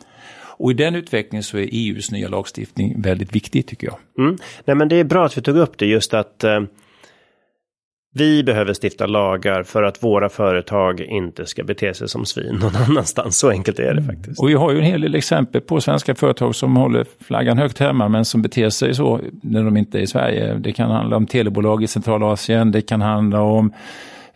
Och 0.57 0.71
i 0.71 0.73
den 0.73 0.95
utvecklingen 0.95 1.43
så 1.43 1.57
är 1.57 1.69
EUs 1.71 2.11
nya 2.11 2.27
lagstiftning 2.27 3.01
väldigt 3.01 3.35
viktig 3.35 3.67
tycker 3.67 3.87
jag. 3.87 3.97
Mm. 4.25 4.37
Nej 4.65 4.75
men 4.75 4.87
det 4.87 4.95
är 4.95 5.03
bra 5.03 5.25
att 5.25 5.37
vi 5.37 5.41
tog 5.41 5.57
upp 5.57 5.77
det 5.77 5.85
just 5.85 6.13
att 6.13 6.43
eh, 6.43 6.61
vi 8.13 8.43
behöver 8.43 8.73
stifta 8.83 9.05
lagar 9.05 9.63
för 9.63 9.83
att 9.83 10.03
våra 10.03 10.29
företag 10.29 11.01
inte 11.01 11.45
ska 11.45 11.63
bete 11.63 11.93
sig 11.93 12.09
som 12.09 12.25
svin 12.25 12.55
någon 12.55 12.75
annanstans. 12.89 13.37
Så 13.37 13.49
enkelt 13.49 13.79
är 13.79 13.93
det 13.93 14.03
faktiskt. 14.03 14.39
Och 14.39 14.49
vi 14.49 14.53
har 14.53 14.71
ju 14.71 14.77
en 14.77 14.83
hel 14.83 15.01
del 15.01 15.15
exempel 15.15 15.61
på 15.61 15.81
svenska 15.81 16.15
företag 16.15 16.55
som 16.55 16.75
håller 16.75 17.05
flaggan 17.19 17.57
högt 17.57 17.79
hemma 17.79 18.09
men 18.09 18.25
som 18.25 18.41
beter 18.41 18.69
sig 18.69 18.93
så 18.93 19.19
när 19.43 19.63
de 19.63 19.77
inte 19.77 19.99
är 19.99 20.01
i 20.01 20.07
Sverige. 20.07 20.53
Det 20.53 20.73
kan 20.73 20.91
handla 20.91 21.17
om 21.17 21.27
telebolag 21.27 21.83
i 21.83 21.87
Centralasien, 21.87 22.71
det 22.71 22.81
kan 22.81 23.01
handla 23.01 23.41
om 23.41 23.73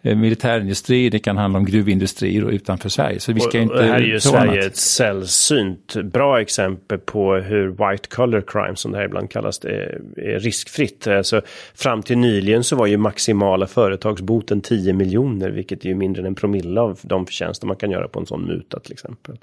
militärindustri, 0.05 1.09
det 1.09 1.19
kan 1.19 1.37
handla 1.37 1.59
om 1.59 1.65
gruvindustrier 1.65 2.43
och 2.43 2.51
utanför 2.51 2.89
Sverige. 2.89 3.19
Så 3.19 3.33
vi 3.33 3.39
ska 3.39 3.49
och, 3.49 3.63
inte 3.63 3.73
och 3.73 3.83
här 3.83 3.95
är 3.95 3.99
ju 3.99 4.19
Sverige 4.19 4.51
annat. 4.51 4.65
ett 4.65 4.77
sällsynt 4.77 5.95
bra 6.03 6.41
exempel 6.41 6.97
på 6.97 7.35
hur 7.35 7.67
white 7.67 8.07
collar 8.09 8.43
crime, 8.47 8.75
som 8.75 8.91
det 8.91 8.97
här 8.97 9.05
ibland 9.05 9.31
kallas, 9.31 9.65
är, 9.65 10.01
är 10.17 10.39
riskfritt. 10.39 11.07
Alltså, 11.07 11.41
fram 11.75 12.03
till 12.03 12.17
nyligen 12.17 12.63
så 12.63 12.75
var 12.75 12.85
ju 12.85 12.97
maximala 12.97 13.67
företagsboten 13.67 14.61
10 14.61 14.93
miljoner, 14.93 15.49
vilket 15.49 15.85
är 15.85 15.89
ju 15.89 15.95
mindre 15.95 16.21
än 16.21 16.25
en 16.25 16.35
promille 16.35 16.81
av 16.81 16.99
de 17.01 17.25
förtjänster 17.25 17.67
man 17.67 17.75
kan 17.75 17.91
göra 17.91 18.07
på 18.07 18.19
en 18.19 18.25
sån 18.25 18.45
muta 18.45 18.79
till 18.79 18.93
exempel. 18.93 19.37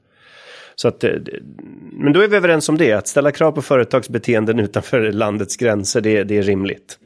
Så 0.75 0.89
att, 0.89 1.05
eh, 1.05 1.11
men 1.93 2.13
då 2.13 2.21
är 2.21 2.29
vi 2.29 2.37
överens 2.37 2.69
om 2.69 2.79
det, 2.79 2.93
att 2.93 3.09
ställa 3.09 3.33
krav 3.33 3.53
på 3.53 3.63
företagsbeteenden 3.63 4.61
utanför 4.61 5.13
landets 5.13 5.57
gränser, 5.57 6.01
det, 6.01 6.25
det 6.25 6.39
är 6.39 6.43
rimligt. 6.43 6.99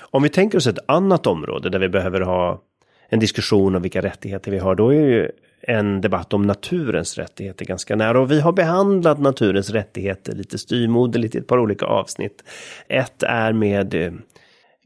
Om 0.00 0.22
vi 0.22 0.28
tänker 0.28 0.58
oss 0.58 0.66
ett 0.66 0.78
annat 0.88 1.26
område 1.26 1.70
där 1.70 1.78
vi 1.78 1.88
behöver 1.88 2.20
ha 2.20 2.62
en 3.08 3.20
diskussion 3.20 3.74
om 3.76 3.82
vilka 3.82 4.02
rättigheter 4.02 4.50
vi 4.50 4.58
har, 4.58 4.74
då 4.74 4.88
är 4.88 5.00
ju 5.00 5.30
en 5.60 6.00
debatt 6.00 6.34
om 6.34 6.42
naturens 6.42 7.18
rättigheter 7.18 7.64
ganska 7.64 7.96
nära. 7.96 8.20
Och 8.20 8.30
vi 8.30 8.40
har 8.40 8.52
behandlat 8.52 9.20
naturens 9.20 9.70
rättigheter 9.70 10.32
lite 10.32 10.58
styrmoderligt 10.58 11.34
i 11.34 11.38
ett 11.38 11.46
par 11.46 11.58
olika 11.58 11.86
avsnitt. 11.86 12.44
Ett 12.88 13.22
är 13.22 13.52
med 13.52 13.94
eh, 13.94 14.12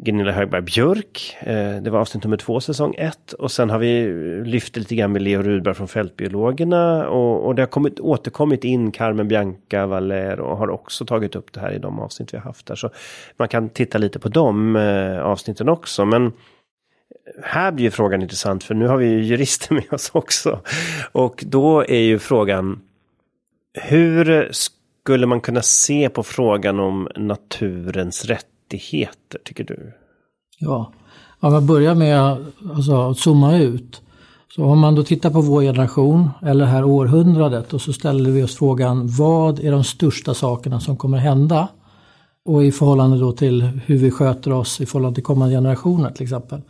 Gunilla 0.02 0.32
Högberg 0.32 0.62
Björk. 0.62 1.36
Eh, 1.40 1.82
det 1.82 1.90
var 1.90 2.00
avsnitt 2.00 2.24
nummer 2.24 2.36
två, 2.36 2.60
säsong 2.60 2.94
ett. 2.98 3.32
Och 3.32 3.52
sen 3.52 3.70
har 3.70 3.78
vi 3.78 4.06
lyft 4.44 4.76
lite 4.76 4.94
grann 4.94 5.12
med 5.12 5.22
Leo 5.22 5.42
Rudberg 5.42 5.74
från 5.74 5.88
Fältbiologerna. 5.88 7.08
Och, 7.08 7.46
och 7.46 7.54
det 7.54 7.62
har 7.62 7.66
kommit, 7.66 8.00
återkommit 8.00 8.64
in 8.64 8.92
Carmen 8.92 9.28
Bianca 9.28 9.86
Valer 9.86 10.40
och 10.40 10.56
har 10.56 10.70
också 10.70 11.06
tagit 11.06 11.36
upp 11.36 11.52
det 11.52 11.60
här 11.60 11.72
i 11.72 11.78
de 11.78 12.00
avsnitt 12.00 12.34
vi 12.34 12.38
har 12.38 12.44
haft 12.44 12.66
där. 12.66 12.74
Så 12.74 12.90
man 13.36 13.48
kan 13.48 13.68
titta 13.68 13.98
lite 13.98 14.18
på 14.18 14.28
de 14.28 14.76
eh, 14.76 15.20
avsnitten 15.20 15.68
också. 15.68 16.04
Men 16.04 16.32
här 17.42 17.72
blir 17.72 17.84
ju 17.84 17.90
frågan 17.90 18.22
intressant 18.22 18.64
för 18.64 18.74
nu 18.74 18.86
har 18.86 18.96
vi 18.96 19.06
ju 19.06 19.22
jurister 19.22 19.74
med 19.74 19.92
oss 19.92 20.10
också. 20.14 20.60
Och 21.12 21.44
då 21.46 21.84
är 21.84 22.02
ju 22.02 22.18
frågan 22.18 22.80
hur 23.74 24.48
skulle 24.52 25.26
man 25.26 25.40
kunna 25.40 25.62
se 25.62 26.08
på 26.08 26.22
frågan 26.22 26.80
om 26.80 27.08
naturens 27.16 28.24
rättigheter, 28.70 29.38
tycker 29.44 29.64
du? 29.64 29.92
Ja, 30.58 30.92
om 31.40 31.54
jag 31.54 31.62
börjar 31.62 31.94
med 31.94 32.36
alltså, 32.74 33.10
att 33.10 33.18
zooma 33.18 33.58
ut. 33.58 34.02
Så 34.54 34.64
om 34.64 34.78
man 34.78 34.94
då 34.94 35.02
tittar 35.02 35.30
på 35.30 35.40
vår 35.40 35.62
generation 35.62 36.30
eller 36.42 36.64
det 36.64 36.70
här 36.70 36.84
århundradet 36.84 37.72
och 37.72 37.80
så 37.80 37.92
ställer 37.92 38.30
vi 38.30 38.42
oss 38.42 38.56
frågan 38.56 39.08
vad 39.08 39.60
är 39.60 39.72
de 39.72 39.84
största 39.84 40.34
sakerna 40.34 40.80
som 40.80 40.96
kommer 40.96 41.18
hända? 41.18 41.68
Och 42.44 42.64
i 42.64 42.72
förhållande 42.72 43.18
då 43.18 43.32
till 43.32 43.62
hur 43.62 43.98
vi 43.98 44.10
sköter 44.10 44.52
oss 44.52 44.80
i 44.80 44.86
förhållande 44.86 45.14
till 45.14 45.24
kommande 45.24 45.54
generationer 45.54 46.10
till 46.10 46.22
exempel. 46.22 46.60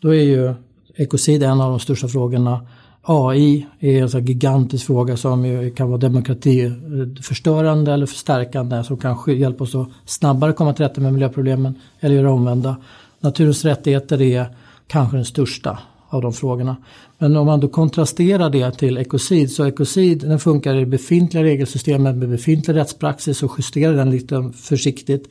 Då 0.00 0.14
är 0.14 0.22
ju 0.22 0.54
ekocid 0.96 1.42
en 1.42 1.60
av 1.60 1.70
de 1.70 1.80
största 1.80 2.08
frågorna. 2.08 2.66
AI 3.04 3.66
är 3.80 4.16
en 4.16 4.24
gigantisk 4.26 4.86
fråga 4.86 5.16
som 5.16 5.44
ju 5.44 5.70
kan 5.70 5.88
vara 5.88 5.98
demokratiförstörande 5.98 7.92
eller 7.92 8.06
förstärkande 8.06 8.84
som 8.84 8.96
kan 8.96 9.18
hjälpa 9.26 9.64
oss 9.64 9.74
att 9.74 9.88
snabbare 10.04 10.52
komma 10.52 10.72
till 10.72 10.84
rätta 10.84 11.00
med 11.00 11.12
miljöproblemen 11.12 11.74
eller 12.00 12.14
göra 12.14 12.32
omvända. 12.32 12.76
Naturens 13.20 13.64
rättigheter 13.64 14.22
är 14.22 14.46
kanske 14.86 15.16
den 15.16 15.24
största 15.24 15.78
av 16.08 16.22
de 16.22 16.32
frågorna. 16.32 16.76
Men 17.18 17.36
om 17.36 17.46
man 17.46 17.60
då 17.60 17.68
kontrasterar 17.68 18.50
det 18.50 18.70
till 18.70 18.98
ekocid 18.98 19.50
så 19.50 19.66
ekocid 19.66 20.20
den 20.20 20.38
funkar 20.38 20.74
i 20.74 20.80
det 20.80 20.86
befintliga 20.86 21.44
regelsystemet 21.44 22.16
med 22.16 22.28
befintlig 22.28 22.74
rättspraxis 22.74 23.42
och 23.42 23.54
justerar 23.58 23.94
den 23.94 24.10
lite 24.10 24.50
försiktigt 24.56 25.28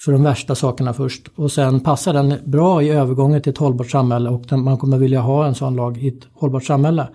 för 0.00 0.12
de 0.12 0.22
värsta 0.22 0.54
sakerna 0.54 0.94
först. 0.94 1.28
Och 1.34 1.52
sen 1.52 1.80
passar 1.80 2.12
den 2.12 2.34
bra 2.44 2.82
i 2.82 2.90
övergången 2.90 3.42
till 3.42 3.52
ett 3.52 3.58
hållbart 3.58 3.90
samhälle 3.90 4.30
och 4.30 4.52
man 4.52 4.78
kommer 4.78 4.98
vilja 4.98 5.20
ha 5.20 5.46
en 5.46 5.54
sån 5.54 5.76
lag 5.76 5.98
i 5.98 6.08
ett 6.08 6.26
hållbart 6.32 6.64
samhälle. 6.64 7.08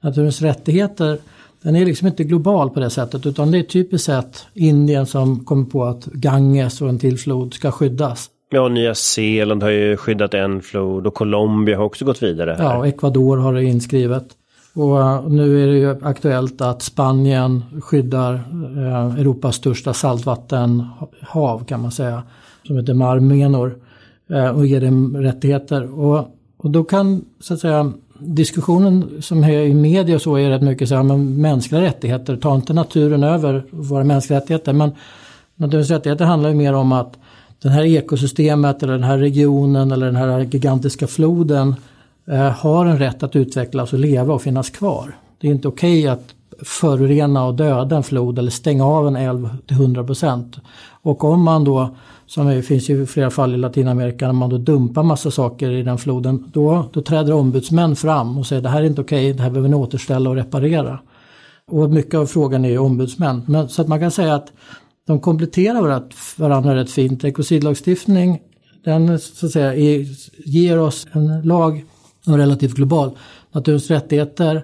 Naturens 0.00 0.42
rättigheter, 0.42 1.18
den 1.62 1.76
är 1.76 1.86
liksom 1.86 2.08
inte 2.08 2.24
global 2.24 2.70
på 2.70 2.80
det 2.80 2.90
sättet 2.90 3.26
utan 3.26 3.50
det 3.50 3.58
är 3.58 3.62
typiskt 3.62 4.06
sett 4.06 4.46
Indien 4.54 5.06
som 5.06 5.44
kommer 5.44 5.64
på 5.64 5.84
att 5.84 6.04
Ganges 6.04 6.82
och 6.82 6.88
en 6.88 6.98
till 6.98 7.18
flod 7.18 7.54
ska 7.54 7.70
skyddas. 7.70 8.30
Ja, 8.50 8.68
Nya 8.68 8.94
Zeeland 8.94 9.62
har 9.62 9.70
ju 9.70 9.96
skyddat 9.96 10.34
en 10.34 10.62
flod 10.62 11.06
och 11.06 11.14
Colombia 11.14 11.76
har 11.76 11.84
också 11.84 12.04
gått 12.04 12.22
vidare. 12.22 12.56
Här. 12.58 12.64
Ja, 12.64 12.86
Ecuador 12.86 13.36
har 13.36 13.54
det 13.54 13.64
inskrivet. 13.64 14.28
Och 14.74 15.00
eh, 15.00 15.28
nu 15.28 15.62
är 15.62 15.66
det 15.66 15.78
ju 15.78 16.06
aktuellt 16.06 16.60
att 16.60 16.82
Spanien 16.82 17.64
skyddar 17.80 18.34
eh, 18.34 19.20
Europas 19.20 19.56
största 19.56 19.94
saltvattenhav 19.94 21.64
kan 21.64 21.82
man 21.82 21.90
säga. 21.90 22.22
Som 22.66 22.76
heter 22.76 22.94
Mar 22.94 23.20
Menor. 23.20 23.78
Eh, 24.30 24.48
och 24.48 24.66
ger 24.66 24.80
dem 24.80 25.16
rättigheter. 25.16 25.98
Och, 26.00 26.28
och 26.56 26.70
då 26.70 26.84
kan 26.84 27.24
så 27.40 27.54
att 27.54 27.60
säga 27.60 27.92
diskussionen 28.18 29.22
som 29.22 29.44
är 29.44 29.60
i 29.60 29.74
media 29.74 30.14
och 30.14 30.22
så 30.22 30.36
är 30.36 30.50
rätt 30.50 30.62
mycket 30.62 30.88
så 30.88 30.94
här, 30.94 31.02
men 31.02 31.40
mänskliga 31.40 31.80
rättigheter, 31.80 32.36
ta 32.36 32.54
inte 32.54 32.72
naturen 32.72 33.22
över 33.22 33.64
våra 33.70 34.04
mänskliga 34.04 34.40
rättigheter. 34.40 34.72
Men 34.72 34.90
naturens 35.56 35.90
rättigheter 35.90 36.24
handlar 36.24 36.50
ju 36.50 36.56
mer 36.56 36.72
om 36.72 36.92
att 36.92 37.18
det 37.62 37.68
här 37.68 37.84
ekosystemet 37.84 38.82
eller 38.82 38.92
den 38.92 39.04
här 39.04 39.18
regionen 39.18 39.92
eller 39.92 40.06
den 40.06 40.16
här 40.16 40.40
gigantiska 40.40 41.06
floden 41.06 41.74
Eh, 42.26 42.50
har 42.50 42.86
en 42.86 42.98
rätt 42.98 43.22
att 43.22 43.36
utvecklas 43.36 43.92
och 43.92 43.98
leva 43.98 44.34
och 44.34 44.42
finnas 44.42 44.70
kvar. 44.70 45.16
Det 45.40 45.46
är 45.46 45.52
inte 45.52 45.68
okej 45.68 46.00
okay 46.00 46.08
att 46.08 46.34
förorena 46.62 47.44
och 47.44 47.54
döda 47.54 47.96
en 47.96 48.02
flod 48.02 48.38
eller 48.38 48.50
stänga 48.50 48.86
av 48.86 49.06
en 49.06 49.16
älv 49.16 49.48
till 49.66 49.76
100 49.76 50.04
procent. 50.04 50.56
Och 51.02 51.24
om 51.24 51.42
man 51.42 51.64
då, 51.64 51.96
som 52.26 52.46
det 52.46 52.62
finns 52.62 52.88
ju 52.88 53.06
flera 53.06 53.30
fall 53.30 53.54
i 53.54 53.56
Latinamerika, 53.56 54.26
när 54.26 54.32
man 54.32 54.50
då 54.50 54.58
dumpar 54.58 55.02
massa 55.02 55.30
saker 55.30 55.70
i 55.70 55.82
den 55.82 55.98
floden, 55.98 56.50
då, 56.52 56.88
då 56.92 57.02
träder 57.02 57.32
ombudsmän 57.32 57.96
fram 57.96 58.38
och 58.38 58.46
säger 58.46 58.62
det 58.62 58.68
här 58.68 58.82
är 58.82 58.86
inte 58.86 59.00
okej, 59.00 59.26
okay, 59.26 59.32
det 59.32 59.42
här 59.42 59.50
behöver 59.50 59.68
ni 59.68 59.74
återställa 59.74 60.30
och 60.30 60.36
reparera. 60.36 60.98
Och 61.70 61.90
mycket 61.90 62.14
av 62.14 62.26
frågan 62.26 62.64
är 62.64 62.68
ju 62.68 62.78
ombudsmän. 62.78 63.42
Men, 63.46 63.68
så 63.68 63.82
att 63.82 63.88
man 63.88 64.00
kan 64.00 64.10
säga 64.10 64.34
att 64.34 64.52
de 65.06 65.20
kompletterar 65.20 66.02
varandra 66.36 66.74
rätt 66.74 66.90
fint. 66.90 67.24
Ekocidlagstiftning 67.24 68.40
den 68.84 69.18
så 69.18 69.46
att 69.46 69.52
säga, 69.52 69.74
är, 69.74 70.06
ger 70.44 70.78
oss 70.78 71.06
en 71.12 71.42
lag 71.42 71.84
och 72.26 72.36
relativt 72.36 72.74
global. 72.74 73.10
Naturens 73.52 73.90
rättigheter, 73.90 74.62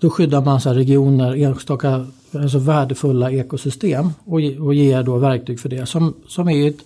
då 0.00 0.10
skyddar 0.10 0.40
man 0.40 0.60
så 0.60 0.70
regioner, 0.70 1.36
enstaka 1.36 2.06
alltså 2.34 2.58
värdefulla 2.58 3.30
ekosystem 3.30 4.10
och, 4.24 4.40
och 4.60 4.74
ger 4.74 5.02
då 5.02 5.18
verktyg 5.18 5.60
för 5.60 5.68
det. 5.68 5.86
Som, 5.86 6.14
som 6.28 6.48
är 6.48 6.68
ett, 6.68 6.78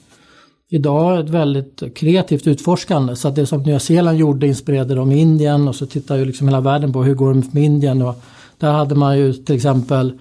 idag 0.71 1.21
ett 1.21 1.31
väldigt 1.31 1.97
kreativt 1.97 2.47
utforskande. 2.47 3.17
Så 3.17 3.29
att 3.29 3.35
det 3.35 3.47
som 3.47 3.63
Nya 3.63 3.81
Zeeland 3.81 4.19
gjorde 4.19 4.47
inspirerade 4.47 4.95
de 4.95 5.13
Indien 5.13 5.69
och 5.69 5.75
så 5.75 5.87
tittar 5.87 6.17
ju 6.17 6.25
liksom 6.25 6.49
hela 6.49 6.61
världen 6.61 6.93
på 6.93 7.03
hur 7.03 7.15
går 7.15 7.35
det 7.35 7.55
med 7.55 7.63
Indien. 7.63 8.03
Och 8.03 8.23
där 8.59 8.73
hade 8.73 8.95
man 8.95 9.19
ju 9.19 9.33
till 9.33 9.55
exempel 9.55 10.19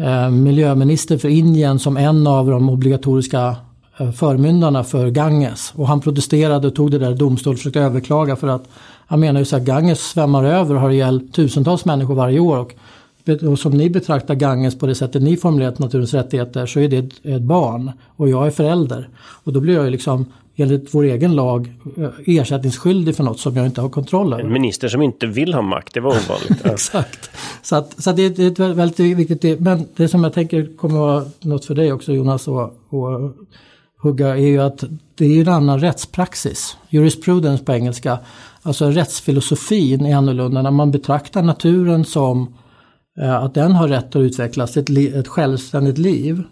Eh, 0.00 0.30
miljöminister 0.30 1.18
för 1.18 1.28
Indien 1.28 1.78
som 1.78 1.96
en 1.96 2.26
av 2.26 2.46
de 2.46 2.70
obligatoriska 2.70 3.56
eh, 3.98 4.10
förmyndarna 4.10 4.84
för 4.84 5.10
Ganges. 5.10 5.72
Och 5.76 5.88
han 5.88 6.00
protesterade 6.00 6.68
och 6.68 6.74
tog 6.74 6.90
det 6.90 6.98
där 6.98 7.14
domstol 7.14 7.52
och 7.52 7.58
försökte 7.58 7.80
överklaga 7.80 8.36
för 8.36 8.48
att 8.48 8.68
han 9.10 9.20
menar 9.20 9.40
ju 9.40 9.44
så 9.44 9.56
att 9.56 9.62
Ganges 9.62 10.00
svämmar 10.00 10.44
över 10.44 10.74
och 10.74 10.80
har 10.80 10.90
ihjäl 10.90 11.28
tusentals 11.32 11.84
människor 11.84 12.14
varje 12.14 12.40
år. 12.40 12.58
Och, 12.58 12.74
och 13.50 13.58
som 13.58 13.72
ni 13.72 13.90
betraktar 13.90 14.34
Ganges 14.34 14.78
på 14.78 14.86
det 14.86 14.94
sättet 14.94 15.22
ni 15.22 15.36
formulerat 15.36 15.78
naturens 15.78 16.14
rättigheter 16.14 16.66
så 16.66 16.80
är 16.80 16.88
det 16.88 16.98
ett, 17.22 17.42
barn 17.42 17.92
och 18.06 18.28
jag 18.28 18.46
är 18.46 18.50
förälder. 18.50 19.08
Och 19.18 19.52
då 19.52 19.60
blir 19.60 19.74
jag 19.74 19.84
ju 19.84 19.90
liksom 19.90 20.26
enligt 20.56 20.94
vår 20.94 21.04
egen 21.04 21.34
lag 21.34 21.72
eh, 21.96 22.08
ersättningsskyldig 22.26 23.16
för 23.16 23.24
något 23.24 23.40
som 23.40 23.56
jag 23.56 23.66
inte 23.66 23.80
har 23.80 23.88
kontroll 23.88 24.32
över. 24.32 24.44
En 24.44 24.52
minister 24.52 24.88
som 24.88 25.02
inte 25.02 25.26
vill 25.26 25.54
ha 25.54 25.62
makt, 25.62 25.94
det 25.94 26.00
var 26.00 26.10
ovanligt. 26.10 26.64
Exakt. 26.66 27.30
Så, 27.62 27.76
att, 27.76 28.02
så 28.02 28.10
att 28.10 28.16
det, 28.16 28.38
är 28.38 28.74
väldigt 28.74 29.00
viktigt. 29.00 29.60
Men 29.60 29.84
det 29.96 30.08
som 30.08 30.24
jag 30.24 30.32
tänker 30.32 30.76
kommer 30.76 30.98
vara 30.98 31.24
något 31.40 31.64
för 31.64 31.74
dig 31.74 31.92
också 31.92 32.12
Jonas 32.12 32.48
att 32.48 32.72
hugga 33.98 34.28
är 34.28 34.46
ju 34.46 34.58
att 34.58 34.84
det 35.14 35.24
är 35.24 35.40
en 35.40 35.48
annan 35.48 35.80
rättspraxis. 35.80 36.76
Jurisprudence 36.88 37.64
på 37.64 37.72
engelska. 37.72 38.18
Alltså 38.62 38.90
rättsfilosofin 38.90 40.06
är 40.06 40.16
annorlunda 40.16 40.62
när 40.62 40.70
man 40.70 40.90
betraktar 40.90 41.42
naturen 41.42 42.04
som 42.04 42.54
eh, 43.20 43.34
att 43.34 43.54
den 43.54 43.72
har 43.72 43.88
rätt 43.88 44.16
att 44.16 44.20
utvecklas 44.20 44.76
ett, 44.76 44.90
ett 44.90 45.28
självständigt 45.28 45.98
liv. 45.98 46.42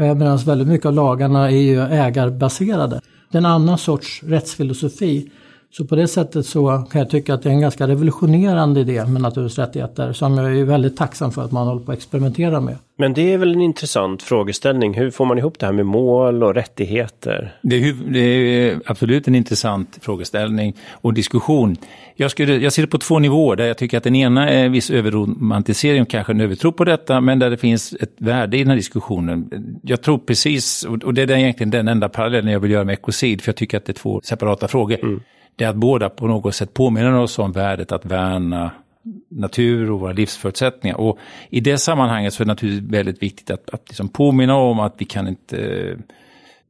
Eh, 0.00 0.14
Medan 0.14 0.38
väldigt 0.38 0.68
mycket 0.68 0.86
av 0.86 0.92
lagarna 0.92 1.50
är 1.50 1.56
ju 1.56 1.80
ägarbaserade 1.80 3.00
en 3.30 3.46
annan 3.46 3.78
sorts 3.78 4.22
rättsfilosofi. 4.22 5.30
Så 5.76 5.84
på 5.84 5.96
det 5.96 6.08
sättet 6.08 6.46
så 6.46 6.86
kan 6.90 6.98
jag 6.98 7.10
tycka 7.10 7.34
att 7.34 7.42
det 7.42 7.48
är 7.48 7.52
en 7.52 7.60
ganska 7.60 7.88
revolutionerande 7.88 8.80
idé 8.80 9.04
med 9.06 9.22
naturens 9.22 9.58
rättigheter 9.58 10.12
som 10.12 10.38
jag 10.38 10.58
är 10.58 10.64
väldigt 10.64 10.96
tacksam 10.96 11.32
för 11.32 11.44
att 11.44 11.52
man 11.52 11.66
håller 11.66 11.84
på 11.84 11.92
att 11.92 11.98
experimentera 11.98 12.60
med. 12.60 12.76
Men 12.98 13.14
det 13.14 13.32
är 13.32 13.38
väl 13.38 13.52
en 13.52 13.60
intressant 13.60 14.22
frågeställning. 14.22 14.94
Hur 14.94 15.10
får 15.10 15.24
man 15.24 15.38
ihop 15.38 15.58
det 15.58 15.66
här 15.66 15.72
med 15.72 15.86
mål 15.86 16.42
och 16.42 16.54
rättigheter? 16.54 17.56
Det 17.62 17.76
är, 17.76 17.94
det 18.12 18.20
är 18.20 18.80
absolut 18.86 19.28
en 19.28 19.34
intressant 19.34 19.98
frågeställning 20.02 20.76
och 20.92 21.14
diskussion. 21.14 21.76
Jag, 22.16 22.30
skulle, 22.30 22.56
jag 22.56 22.72
ser 22.72 22.82
det 22.82 22.88
på 22.88 22.98
två 22.98 23.18
nivåer 23.18 23.56
där 23.56 23.66
jag 23.66 23.78
tycker 23.78 23.98
att 23.98 24.04
den 24.04 24.16
ena 24.16 24.50
är 24.50 24.64
en 24.64 24.72
viss 24.72 24.90
överromantisering 24.90 26.02
och 26.02 26.10
kanske 26.10 26.32
en 26.32 26.40
övertro 26.40 26.72
på 26.72 26.84
detta, 26.84 27.20
men 27.20 27.38
där 27.38 27.50
det 27.50 27.56
finns 27.56 27.92
ett 28.00 28.12
värde 28.18 28.56
i 28.56 28.60
den 28.60 28.68
här 28.68 28.76
diskussionen. 28.76 29.50
Jag 29.82 30.02
tror 30.02 30.18
precis, 30.18 30.84
och 30.84 31.14
det 31.14 31.22
är 31.22 31.30
egentligen 31.30 31.70
den 31.70 31.88
enda 31.88 32.08
parallellen 32.08 32.52
jag 32.52 32.60
vill 32.60 32.70
göra 32.70 32.84
med 32.84 32.92
ekocid, 32.92 33.42
för 33.42 33.48
jag 33.48 33.56
tycker 33.56 33.76
att 33.76 33.86
det 33.86 33.92
är 33.92 33.94
två 33.94 34.20
separata 34.24 34.68
frågor. 34.68 34.98
Mm. 35.02 35.20
Det 35.56 35.64
är 35.64 35.68
att 35.68 35.76
båda 35.76 36.10
på 36.10 36.26
något 36.26 36.54
sätt 36.54 36.74
påminner 36.74 37.12
oss 37.12 37.38
om 37.38 37.52
värdet 37.52 37.92
att 37.92 38.06
värna 38.06 38.70
natur 39.28 39.90
och 39.90 40.00
våra 40.00 40.12
livsförutsättningar. 40.12 40.96
Och 40.96 41.18
i 41.50 41.60
det 41.60 41.78
sammanhanget 41.78 42.34
så 42.34 42.42
är 42.42 42.44
det 42.44 42.52
naturligtvis 42.52 42.92
väldigt 42.92 43.22
viktigt 43.22 43.50
att, 43.50 43.70
att 43.70 43.88
liksom 43.88 44.08
påminna 44.08 44.54
om 44.56 44.80
att 44.80 44.94
vi 44.98 45.04
kan 45.04 45.28
inte 45.28 45.58
eh, 45.58 45.96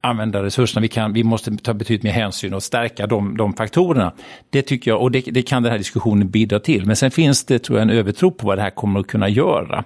använda 0.00 0.42
resurserna, 0.42 0.82
vi, 0.82 0.88
kan, 0.88 1.12
vi 1.12 1.24
måste 1.24 1.56
ta 1.56 1.74
betydligt 1.74 2.02
mer 2.02 2.10
hänsyn 2.10 2.54
och 2.54 2.62
stärka 2.62 3.06
de, 3.06 3.36
de 3.36 3.54
faktorerna. 3.54 4.12
Det 4.50 4.62
tycker 4.62 4.90
jag, 4.90 5.02
och 5.02 5.10
det, 5.10 5.20
det, 5.20 5.42
kan 5.42 5.62
den 5.62 5.72
här 5.72 5.78
diskussionen 5.78 6.30
bidra 6.30 6.60
till. 6.60 6.86
Men 6.86 6.96
sen 6.96 7.10
finns 7.10 7.44
det, 7.44 7.58
tror 7.58 7.78
jag, 7.78 7.82
en 7.82 7.98
övertro 7.98 8.30
på 8.30 8.46
vad 8.46 8.58
det 8.58 8.62
här 8.62 8.70
kommer 8.70 9.00
att 9.00 9.06
kunna 9.06 9.28
göra. 9.28 9.84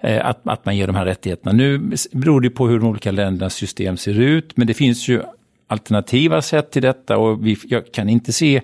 Eh, 0.00 0.26
att, 0.26 0.40
att 0.44 0.64
man 0.64 0.76
ger 0.76 0.86
de 0.86 0.96
här 0.96 1.04
rättigheterna. 1.04 1.52
Nu 1.52 1.92
beror 2.12 2.40
det 2.40 2.50
på 2.50 2.68
hur 2.68 2.78
de 2.78 2.88
olika 2.88 3.10
ländernas 3.10 3.54
system 3.54 3.96
ser 3.96 4.20
ut, 4.20 4.56
men 4.56 4.66
det 4.66 4.74
finns 4.74 5.08
ju 5.08 5.22
alternativa 5.66 6.42
sätt 6.42 6.70
till 6.70 6.82
detta 6.82 7.18
och 7.18 7.46
vi, 7.46 7.56
jag 7.64 7.92
kan 7.92 8.08
inte 8.08 8.32
se 8.32 8.60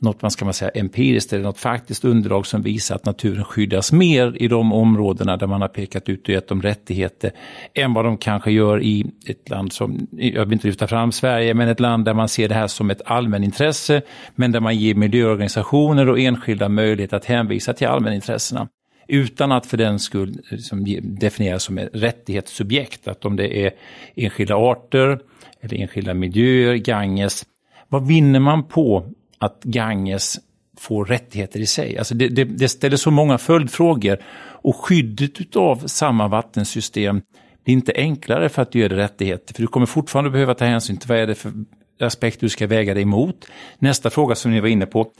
något 0.00 0.22
man 0.22 0.30
ska 0.30 0.44
man 0.44 0.54
säga 0.54 0.70
empiriskt 0.74 1.32
eller 1.32 1.44
något 1.44 1.58
faktiskt 1.58 2.04
underlag 2.04 2.46
som 2.46 2.62
visar 2.62 2.94
att 2.94 3.04
naturen 3.04 3.44
skyddas 3.44 3.92
mer 3.92 4.36
i 4.42 4.48
de 4.48 4.72
områdena 4.72 5.36
där 5.36 5.46
man 5.46 5.60
har 5.60 5.68
pekat 5.68 6.08
ut 6.08 6.22
och 6.22 6.28
gett 6.28 6.48
dem 6.48 6.62
rättigheter 6.62 7.32
än 7.74 7.94
vad 7.94 8.04
de 8.04 8.16
kanske 8.16 8.50
gör 8.50 8.82
i 8.82 9.06
ett 9.26 9.48
land 9.48 9.72
som, 9.72 10.06
jag 10.10 10.44
vill 10.44 10.52
inte 10.52 10.66
lyfta 10.66 10.86
fram 10.86 11.12
Sverige, 11.12 11.54
men 11.54 11.68
ett 11.68 11.80
land 11.80 12.04
där 12.04 12.14
man 12.14 12.28
ser 12.28 12.48
det 12.48 12.54
här 12.54 12.66
som 12.66 12.90
ett 12.90 13.02
allmänintresse 13.04 14.02
men 14.34 14.52
där 14.52 14.60
man 14.60 14.76
ger 14.76 14.94
miljöorganisationer 14.94 16.08
och 16.08 16.20
enskilda 16.20 16.68
möjlighet 16.68 17.12
att 17.12 17.24
hänvisa 17.24 17.72
till 17.72 17.86
allmänintressena 17.86 18.68
utan 19.08 19.52
att 19.52 19.66
för 19.66 19.76
den 19.76 19.98
skull 19.98 20.40
liksom 20.50 20.84
definieras 21.02 21.62
som 21.62 21.78
ett 21.78 21.88
rättighetssubjekt. 21.92 23.08
Att 23.08 23.24
om 23.24 23.36
det 23.36 23.66
är 23.66 23.72
enskilda 24.16 24.54
arter 24.54 25.18
eller 25.64 25.76
enskilda 25.76 26.14
miljöer, 26.14 26.74
Ganges, 26.74 27.46
vad 27.88 28.06
vinner 28.06 28.40
man 28.40 28.68
på 28.68 29.06
att 29.38 29.60
Ganges 29.62 30.38
får 30.78 31.04
rättigheter 31.04 31.60
i 31.60 31.66
sig. 31.66 31.98
Alltså 31.98 32.14
det, 32.14 32.28
det, 32.28 32.44
det 32.44 32.68
ställer 32.68 32.96
så 32.96 33.10
många 33.10 33.38
följdfrågor 33.38 34.18
och 34.64 34.76
skyddet 34.76 35.56
av 35.56 35.76
samma 35.86 36.28
vattensystem 36.28 37.22
blir 37.64 37.74
inte 37.74 37.92
enklare 37.96 38.48
för 38.48 38.62
att 38.62 38.72
du 38.72 38.78
ger 38.78 38.88
det 38.88 38.96
rättigheter. 38.96 39.54
För 39.54 39.62
du 39.62 39.66
kommer 39.66 39.86
fortfarande 39.86 40.30
behöva 40.30 40.54
ta 40.54 40.64
hänsyn 40.64 40.96
till 40.96 41.08
vad 41.08 41.18
är 41.18 41.26
det 41.26 41.34
för 41.34 41.52
aspekt 42.00 42.40
du 42.40 42.48
ska 42.48 42.66
väga 42.66 42.94
dig 42.94 43.02
emot. 43.02 43.46
Nästa 43.78 44.10
fråga 44.10 44.34
som 44.34 44.50
ni 44.50 44.60
var 44.60 44.68
inne 44.68 44.86
på, 44.86 45.10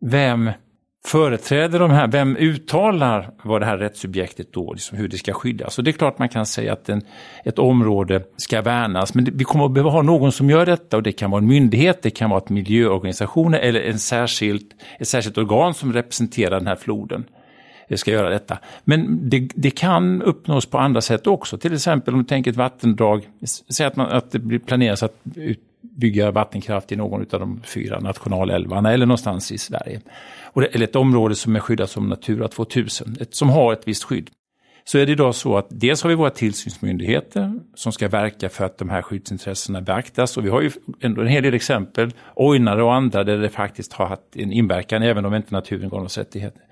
vem 0.00 0.50
företräder 1.04 1.78
de 1.78 1.90
här, 1.90 2.08
vem 2.08 2.36
uttalar 2.36 3.30
vad 3.42 3.62
det 3.62 3.66
här 3.66 3.78
rättssubjektet 3.78 4.52
då, 4.52 4.72
liksom 4.72 4.98
hur 4.98 5.08
det 5.08 5.18
ska 5.18 5.32
skyddas? 5.32 5.78
Och 5.78 5.84
det 5.84 5.90
är 5.90 5.92
klart 5.92 6.18
man 6.18 6.28
kan 6.28 6.46
säga 6.46 6.72
att 6.72 6.88
en, 6.88 7.02
ett 7.44 7.58
område 7.58 8.22
ska 8.36 8.62
värnas, 8.62 9.14
men 9.14 9.24
vi 9.24 9.44
kommer 9.44 9.64
att 9.64 9.72
behöva 9.72 9.90
ha 9.90 10.02
någon 10.02 10.32
som 10.32 10.50
gör 10.50 10.66
detta 10.66 10.96
och 10.96 11.02
det 11.02 11.12
kan 11.12 11.30
vara 11.30 11.40
en 11.42 11.46
myndighet, 11.46 12.02
det 12.02 12.10
kan 12.10 12.30
vara 12.30 12.40
ett 12.40 12.48
miljöorganisation 12.48 13.54
eller 13.54 13.80
en 13.80 13.98
särskilt, 13.98 14.66
ett 14.98 15.08
särskilt 15.08 15.38
organ 15.38 15.74
som 15.74 15.92
representerar 15.92 16.58
den 16.58 16.66
här 16.66 16.76
floden 16.76 17.24
eh, 17.88 17.96
ska 17.96 18.10
göra 18.10 18.30
detta. 18.30 18.58
Men 18.84 19.30
det, 19.30 19.48
det, 19.54 19.70
kan 19.70 20.22
uppnås 20.22 20.66
på 20.66 20.78
andra 20.78 21.00
sätt 21.00 21.26
också. 21.26 21.58
Till 21.58 21.74
exempel 21.74 22.14
om 22.14 22.20
du 22.20 22.26
tänker 22.26 22.50
ett 22.50 22.56
vattendrag, 22.56 23.28
säg 23.70 23.86
att, 23.86 23.96
man, 23.96 24.06
att 24.06 24.30
det 24.30 24.58
planeras 24.58 25.02
att 25.02 25.14
bygga 25.80 26.30
vattenkraft 26.30 26.92
i 26.92 26.96
någon 26.96 27.20
av 27.20 27.40
de 27.40 27.62
fyra 27.64 28.00
nationalälvarna 28.00 28.92
eller 28.92 29.06
någonstans 29.06 29.52
i 29.52 29.58
Sverige 29.58 30.00
eller 30.54 30.84
ett 30.84 30.96
område 30.96 31.34
som 31.34 31.56
är 31.56 31.60
skyddat 31.60 31.90
som 31.90 32.08
Natura 32.08 32.48
2000, 32.48 33.16
ett, 33.20 33.34
som 33.34 33.50
har 33.50 33.72
ett 33.72 33.88
visst 33.88 34.04
skydd. 34.04 34.30
Så 34.84 34.98
är 34.98 35.06
det 35.06 35.12
idag 35.12 35.34
så 35.34 35.56
att 35.56 35.66
dels 35.70 36.02
har 36.02 36.08
vi 36.08 36.14
våra 36.16 36.30
tillsynsmyndigheter 36.30 37.60
som 37.74 37.92
ska 37.92 38.08
verka 38.08 38.48
för 38.48 38.64
att 38.64 38.78
de 38.78 38.88
här 38.88 39.02
skyddsintressena 39.02 39.80
beaktas 39.80 40.36
och 40.36 40.44
vi 40.44 40.48
har 40.48 40.60
ju 40.60 40.70
ändå 41.00 41.20
en 41.20 41.28
hel 41.28 41.42
del 41.42 41.54
exempel, 41.54 42.10
Ojnare 42.34 42.82
och 42.82 42.94
andra, 42.94 43.24
där 43.24 43.38
det 43.38 43.48
faktiskt 43.48 43.92
har 43.92 44.06
haft 44.06 44.22
en 44.32 44.52
inverkan 44.52 45.02
även 45.02 45.24
om 45.24 45.34
inte 45.34 45.54
naturen 45.54 45.88
gav 45.88 46.04
oss 46.04 46.18
rättigheter. 46.18 46.62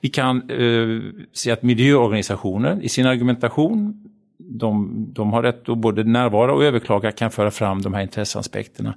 Vi 0.00 0.08
kan 0.08 0.50
eh, 0.50 1.00
se 1.32 1.50
att 1.50 1.62
miljöorganisationer 1.62 2.82
i 2.82 2.88
sin 2.88 3.06
argumentation 3.06 4.10
de, 4.50 5.06
de 5.12 5.32
har 5.32 5.42
rätt 5.42 5.68
att 5.68 5.78
både 5.78 6.04
närvara 6.04 6.52
och 6.52 6.64
överklaga, 6.64 7.12
kan 7.12 7.30
föra 7.30 7.50
fram 7.50 7.82
de 7.82 7.94
här 7.94 8.02
intresseaspekterna. 8.02 8.94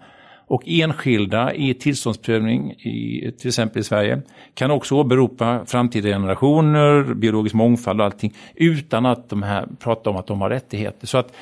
Och 0.47 0.63
enskilda 0.65 1.53
i 1.53 1.73
tillståndsprövning, 1.73 2.71
i, 2.71 3.31
till 3.39 3.47
exempel 3.47 3.79
i 3.79 3.83
Sverige, 3.83 4.21
kan 4.53 4.71
också 4.71 4.95
åberopa 4.95 5.65
framtida 5.65 6.09
generationer, 6.09 7.13
biologisk 7.13 7.55
mångfald 7.55 7.99
och 7.99 8.05
allting, 8.05 8.33
utan 8.55 9.05
att 9.05 9.29
de 9.29 9.43
här 9.43 9.67
pratar 9.79 10.11
om 10.11 10.17
att 10.17 10.27
de 10.27 10.41
har 10.41 10.49
rättigheter. 10.49 11.07
Så 11.07 11.17
att 11.17 11.33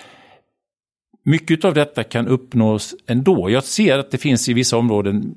mycket 1.24 1.66
av 1.66 1.74
detta 1.74 2.04
kan 2.04 2.28
uppnås 2.28 2.96
ändå. 3.08 3.50
Jag 3.50 3.64
ser 3.64 3.98
att 3.98 4.12
det 4.12 4.18
finns 4.18 4.50
i 4.50 4.54
vissa 4.54 4.78
områden 4.78 5.36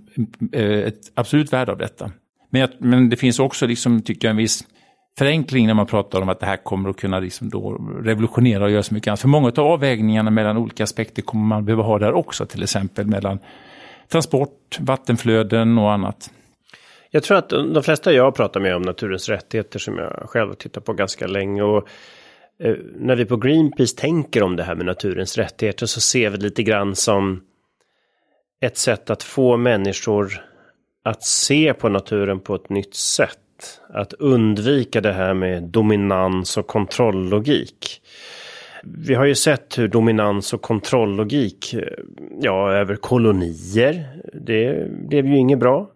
eh, 0.52 0.78
ett 0.78 1.12
absolut 1.14 1.52
värde 1.52 1.72
av 1.72 1.78
detta. 1.78 2.10
Men, 2.50 2.60
jag, 2.60 2.70
men 2.78 3.08
det 3.08 3.16
finns 3.16 3.38
också, 3.38 3.66
liksom, 3.66 4.02
tycker 4.02 4.28
jag, 4.28 4.30
en 4.30 4.36
viss 4.36 4.64
förenkling 5.18 5.66
när 5.66 5.74
man 5.74 5.86
pratar 5.86 6.22
om 6.22 6.28
att 6.28 6.40
det 6.40 6.46
här 6.46 6.56
kommer 6.56 6.90
att 6.90 6.96
kunna 6.96 7.20
liksom 7.20 7.50
då 7.50 7.70
revolutionera 8.02 8.64
och 8.64 8.70
göra 8.70 8.82
så 8.82 8.94
mycket 8.94 9.08
annat. 9.08 9.20
För 9.20 9.28
många 9.28 9.48
av 9.48 9.66
avvägningarna 9.66 10.30
mellan 10.30 10.56
olika 10.56 10.82
aspekter 10.84 11.22
kommer 11.22 11.44
man 11.44 11.64
behöva 11.64 11.82
ha 11.82 11.98
där 11.98 12.12
också, 12.12 12.46
till 12.46 12.62
exempel 12.62 13.06
mellan 13.06 13.38
transport, 14.08 14.78
vattenflöden 14.80 15.78
och 15.78 15.92
annat. 15.92 16.30
Jag 17.10 17.22
tror 17.22 17.38
att 17.38 17.48
de 17.48 17.82
flesta 17.82 18.12
jag 18.12 18.34
pratar 18.34 18.60
med 18.60 18.76
om 18.76 18.82
naturens 18.82 19.28
rättigheter 19.28 19.78
som 19.78 19.98
jag 19.98 20.30
själv 20.30 20.54
tittar 20.54 20.80
på 20.80 20.92
ganska 20.92 21.26
länge 21.26 21.62
och 21.62 21.88
eh, 22.58 22.76
när 22.96 23.16
vi 23.16 23.24
på 23.24 23.36
Greenpeace 23.36 23.96
tänker 23.96 24.42
om 24.42 24.56
det 24.56 24.62
här 24.62 24.74
med 24.74 24.86
naturens 24.86 25.38
rättigheter 25.38 25.86
så 25.86 26.00
ser 26.00 26.30
vi 26.30 26.38
lite 26.38 26.62
grann 26.62 26.94
som 26.94 27.42
ett 28.60 28.76
sätt 28.76 29.10
att 29.10 29.22
få 29.22 29.56
människor 29.56 30.32
att 31.04 31.24
se 31.24 31.74
på 31.74 31.88
naturen 31.88 32.40
på 32.40 32.54
ett 32.54 32.68
nytt 32.68 32.94
sätt 32.94 33.38
att 33.88 34.12
undvika 34.12 35.00
det 35.00 35.12
här 35.12 35.34
med 35.34 35.62
dominans 35.62 36.56
och 36.56 36.66
kontrolllogik. 36.66 38.00
Vi 38.84 39.14
har 39.14 39.24
ju 39.24 39.34
sett 39.34 39.78
hur 39.78 39.88
dominans 39.88 40.52
och 40.52 40.62
kontrolllogik, 40.62 41.74
ja, 42.40 42.72
över 42.72 42.96
kolonier, 42.96 44.06
det 44.32 44.90
blev 44.90 45.26
ju 45.26 45.36
inget 45.36 45.58
bra. 45.58 45.90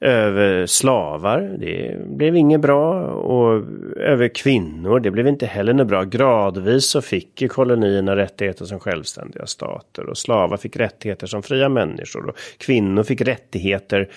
Över 0.00 0.66
slavar, 0.66 1.56
det 1.58 1.96
blev 2.06 2.36
inget 2.36 2.60
bra. 2.60 3.06
Och 3.10 3.64
över 3.96 4.28
kvinnor, 4.28 5.00
det 5.00 5.10
blev 5.10 5.28
inte 5.28 5.46
heller 5.46 5.72
något 5.72 5.86
bra. 5.86 6.04
Gradvis 6.04 6.86
så 6.86 7.02
fick 7.02 7.42
ju 7.42 7.48
kolonierna 7.48 8.16
rättigheter 8.16 8.64
som 8.64 8.80
självständiga 8.80 9.46
stater. 9.46 10.06
Och 10.06 10.18
slavar 10.18 10.56
fick 10.56 10.76
rättigheter 10.76 11.26
som 11.26 11.42
fria 11.42 11.68
människor. 11.68 12.28
Och 12.28 12.36
kvinnor 12.58 13.02
fick 13.02 13.20
rättigheter 13.20 14.08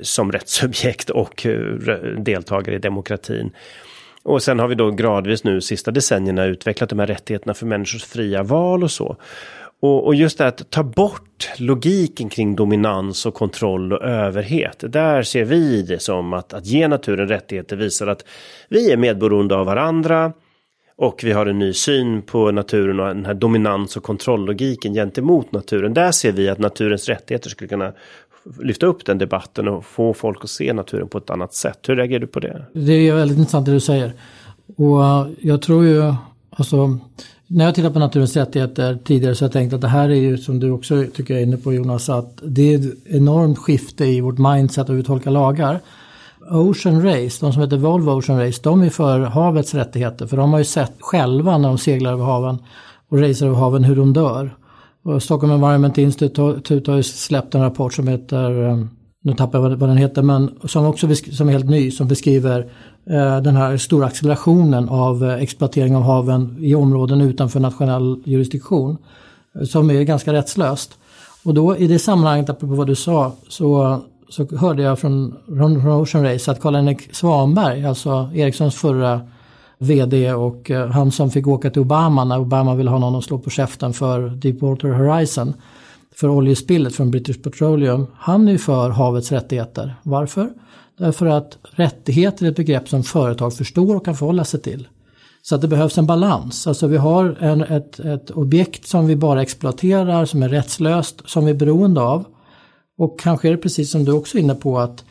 som 0.00 0.32
rättssubjekt 0.32 1.10
och 1.10 1.46
eh, 1.46 1.58
deltagare 2.18 2.76
i 2.76 2.78
demokratin. 2.78 3.50
Och 4.22 4.42
sen 4.42 4.58
har 4.58 4.68
vi 4.68 4.74
då 4.74 4.90
gradvis 4.90 5.44
nu 5.44 5.60
sista 5.60 5.90
decennierna 5.90 6.44
utvecklat 6.44 6.90
de 6.90 6.98
här 6.98 7.06
rättigheterna 7.06 7.54
för 7.54 7.66
människors 7.66 8.04
fria 8.04 8.42
val 8.42 8.82
och 8.82 8.90
så. 8.90 9.16
Och, 9.80 10.06
och 10.06 10.14
just 10.14 10.38
det 10.38 10.46
att 10.46 10.70
ta 10.70 10.82
bort 10.82 11.50
logiken 11.58 12.28
kring 12.28 12.56
dominans 12.56 13.26
och 13.26 13.34
kontroll 13.34 13.92
och 13.92 14.02
överhet. 14.02 14.84
Där 14.88 15.22
ser 15.22 15.44
vi 15.44 15.82
det 15.82 16.02
som 16.02 16.32
att, 16.32 16.52
att 16.52 16.66
ge 16.66 16.88
naturen 16.88 17.28
rättigheter 17.28 17.76
visar 17.76 18.06
att 18.06 18.24
vi 18.68 18.92
är 18.92 18.96
medberoende 18.96 19.56
av 19.56 19.66
varandra. 19.66 20.32
Och 20.96 21.20
vi 21.24 21.32
har 21.32 21.46
en 21.46 21.58
ny 21.58 21.72
syn 21.72 22.22
på 22.22 22.50
naturen 22.50 23.00
och 23.00 23.06
den 23.06 23.26
här 23.26 23.34
dominans 23.34 23.96
och 23.96 24.02
kontrolllogiken 24.02 24.94
gentemot 24.94 25.52
naturen. 25.52 25.94
Där 25.94 26.12
ser 26.12 26.32
vi 26.32 26.48
att 26.48 26.58
naturens 26.58 27.08
rättigheter 27.08 27.50
skulle 27.50 27.68
kunna 27.68 27.92
lyfta 28.60 28.86
upp 28.86 29.06
den 29.06 29.18
debatten 29.18 29.68
och 29.68 29.84
få 29.84 30.14
folk 30.14 30.44
att 30.44 30.50
se 30.50 30.72
naturen 30.72 31.08
på 31.08 31.18
ett 31.18 31.30
annat 31.30 31.54
sätt. 31.54 31.78
Hur 31.88 31.96
reagerar 31.96 32.20
du 32.20 32.26
på 32.26 32.40
det? 32.40 32.64
Det 32.72 33.08
är 33.08 33.14
väldigt 33.14 33.38
intressant 33.38 33.66
det 33.66 33.72
du 33.72 33.80
säger. 33.80 34.12
Och 34.76 35.04
eh, 35.04 35.26
jag 35.40 35.62
tror 35.62 35.84
ju, 35.84 36.14
alltså, 36.50 36.98
när 37.46 37.64
jag 37.64 37.74
tittar 37.74 37.90
på 37.90 37.98
naturens 37.98 38.36
rättigheter 38.36 38.98
tidigare 39.04 39.34
så 39.34 39.44
har 39.44 39.46
jag 39.46 39.52
tänkt 39.52 39.72
att 39.72 39.80
det 39.80 39.88
här 39.88 40.08
är 40.08 40.14
ju 40.14 40.38
som 40.38 40.60
du 40.60 40.70
också 40.70 41.04
tycker 41.14 41.34
jag 41.34 41.42
är 41.42 41.46
inne 41.46 41.56
på 41.56 41.74
Jonas, 41.74 42.08
att 42.08 42.38
det 42.42 42.74
är 42.74 42.78
ett 42.78 42.94
enormt 43.06 43.58
skifte 43.58 44.04
i 44.04 44.20
vårt 44.20 44.38
mindset 44.38 44.88
och 44.88 44.94
hur 44.94 45.02
vi 45.02 45.06
tolkar 45.06 45.30
lagar. 45.30 45.80
Ocean 46.50 47.02
Race, 47.02 47.46
de 47.46 47.52
som 47.52 47.62
heter 47.62 47.76
Volvo 47.76 48.10
Ocean 48.10 48.40
Race, 48.40 48.60
de 48.62 48.82
är 48.82 48.90
för 48.90 49.20
havets 49.20 49.74
rättigheter. 49.74 50.26
För 50.26 50.36
de 50.36 50.52
har 50.52 50.58
ju 50.58 50.64
sett 50.64 50.92
själva 51.00 51.58
när 51.58 51.68
de 51.68 51.78
seglar 51.78 52.12
över 52.12 52.24
haven 52.24 52.58
och 53.08 53.18
racear 53.18 53.48
över 53.48 53.58
haven 53.58 53.84
hur 53.84 53.96
de 53.96 54.12
dör. 54.12 54.56
Och 55.04 55.22
Stockholm 55.22 55.52
Environment 55.52 55.98
Institute 55.98 56.90
har 56.90 56.96
ju 56.96 57.02
släppt 57.02 57.54
en 57.54 57.60
rapport 57.60 57.94
som 57.94 58.08
heter, 58.08 58.62
ehm, 58.62 58.90
nu 59.22 59.34
tappar 59.34 59.58
jag 59.58 59.76
vad 59.76 59.88
den 59.88 59.96
heter, 59.96 60.22
men 60.22 60.50
som 60.64 60.86
också 60.86 61.14
som 61.14 61.48
är 61.48 61.52
helt 61.52 61.70
ny, 61.70 61.90
som 61.90 62.08
beskriver 62.08 62.60
eh, 63.10 63.40
den 63.40 63.56
här 63.56 63.76
stora 63.76 64.06
accelerationen 64.06 64.88
av 64.88 65.24
eh, 65.24 65.34
exploatering 65.34 65.96
av 65.96 66.02
haven 66.02 66.56
i 66.60 66.74
områden 66.74 67.20
utanför 67.20 67.60
nationell 67.60 68.22
jurisdiktion. 68.24 68.96
Eh, 69.60 69.66
som 69.66 69.90
är 69.90 70.02
ganska 70.02 70.32
rättslöst. 70.32 70.98
Och 71.44 71.54
då 71.54 71.76
i 71.76 71.86
det 71.86 71.98
sammanhanget, 71.98 72.50
apropå 72.50 72.74
vad 72.74 72.86
du 72.86 72.94
sa, 72.94 73.32
så, 73.48 74.00
så 74.28 74.56
hörde 74.56 74.82
jag 74.82 74.98
från, 74.98 75.34
från 75.46 75.86
Ocean 75.86 76.24
Race 76.24 76.50
att 76.50 76.60
Karl-Henrik 76.60 77.14
Svanberg, 77.14 77.86
alltså 77.86 78.30
Ericssons 78.34 78.74
förra 78.74 79.20
vd 79.78 80.32
och 80.32 80.70
eh, 80.70 80.90
han 80.90 81.12
som 81.12 81.30
fick 81.30 81.46
åka 81.46 81.70
till 81.70 81.82
Obama 81.82 82.24
när 82.24 82.38
Obama 82.38 82.74
ville 82.74 82.90
ha 82.90 82.98
någon 82.98 83.16
att 83.16 83.24
slå 83.24 83.38
på 83.38 83.50
käften 83.50 83.92
för 83.92 84.28
Deepwater 84.28 84.88
Horizon. 84.88 85.54
För 86.16 86.28
oljespillet 86.28 86.94
från 86.94 87.10
British 87.10 87.42
Petroleum. 87.42 88.06
Han 88.16 88.48
är 88.48 88.58
för 88.58 88.90
havets 88.90 89.32
rättigheter. 89.32 89.94
Varför? 90.02 90.50
Därför 90.98 91.26
att 91.26 91.58
rättigheter 91.62 92.46
är 92.46 92.50
ett 92.50 92.56
begrepp 92.56 92.88
som 92.88 93.02
företag 93.02 93.54
förstår 93.54 93.96
och 93.96 94.04
kan 94.04 94.16
förhålla 94.16 94.44
sig 94.44 94.60
till. 94.60 94.88
Så 95.42 95.54
att 95.54 95.60
det 95.60 95.68
behövs 95.68 95.98
en 95.98 96.06
balans. 96.06 96.66
Alltså 96.66 96.86
vi 96.86 96.96
har 96.96 97.36
en, 97.40 97.60
ett, 97.60 98.00
ett 98.00 98.30
objekt 98.30 98.86
som 98.86 99.06
vi 99.06 99.16
bara 99.16 99.42
exploaterar, 99.42 100.24
som 100.24 100.42
är 100.42 100.48
rättslöst, 100.48 101.22
som 101.26 101.44
vi 101.44 101.50
är 101.50 101.56
beroende 101.56 102.00
av. 102.00 102.24
Och 102.98 103.20
kanske 103.20 103.48
är 103.48 103.52
det 103.52 103.58
precis 103.58 103.90
som 103.90 104.04
du 104.04 104.12
också 104.12 104.38
är 104.38 104.42
inne 104.42 104.54
på 104.54 104.78
att 104.78 105.04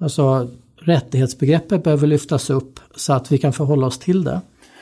alltså, 0.00 0.48
rättighetsbegreppet 0.88 1.84
behöver 1.84 2.06
lyftas 2.06 2.50
upp 2.50 2.80
så 2.96 3.12
att 3.12 3.32
vi 3.32 3.38
kan 3.38 3.52
förhålla 3.52 3.86
oss 3.86 3.98
till 3.98 4.24
det. 4.24 4.40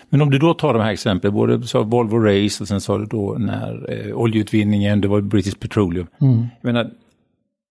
Men 0.09 0.23
om 0.23 0.31
du 0.31 0.39
då 0.39 0.55
tar 0.55 0.73
de 0.75 0.83
här 0.83 0.93
exemplen, 0.93 1.35
både 1.35 1.63
sa 1.63 1.83
Volvo 1.83 2.19
Race 2.19 2.63
och 2.63 2.69
sen 2.69 2.81
sa 2.81 2.99
du 2.99 3.07
då 3.07 3.37
när 3.39 4.07
eh, 4.09 4.17
oljeutvinningen, 4.17 5.01
det 5.01 5.09
var 5.09 5.21
British 5.21 5.59
Petroleum. 5.59 6.07
Mm. 6.21 6.47
Jag 6.61 6.73
menar, 6.73 6.91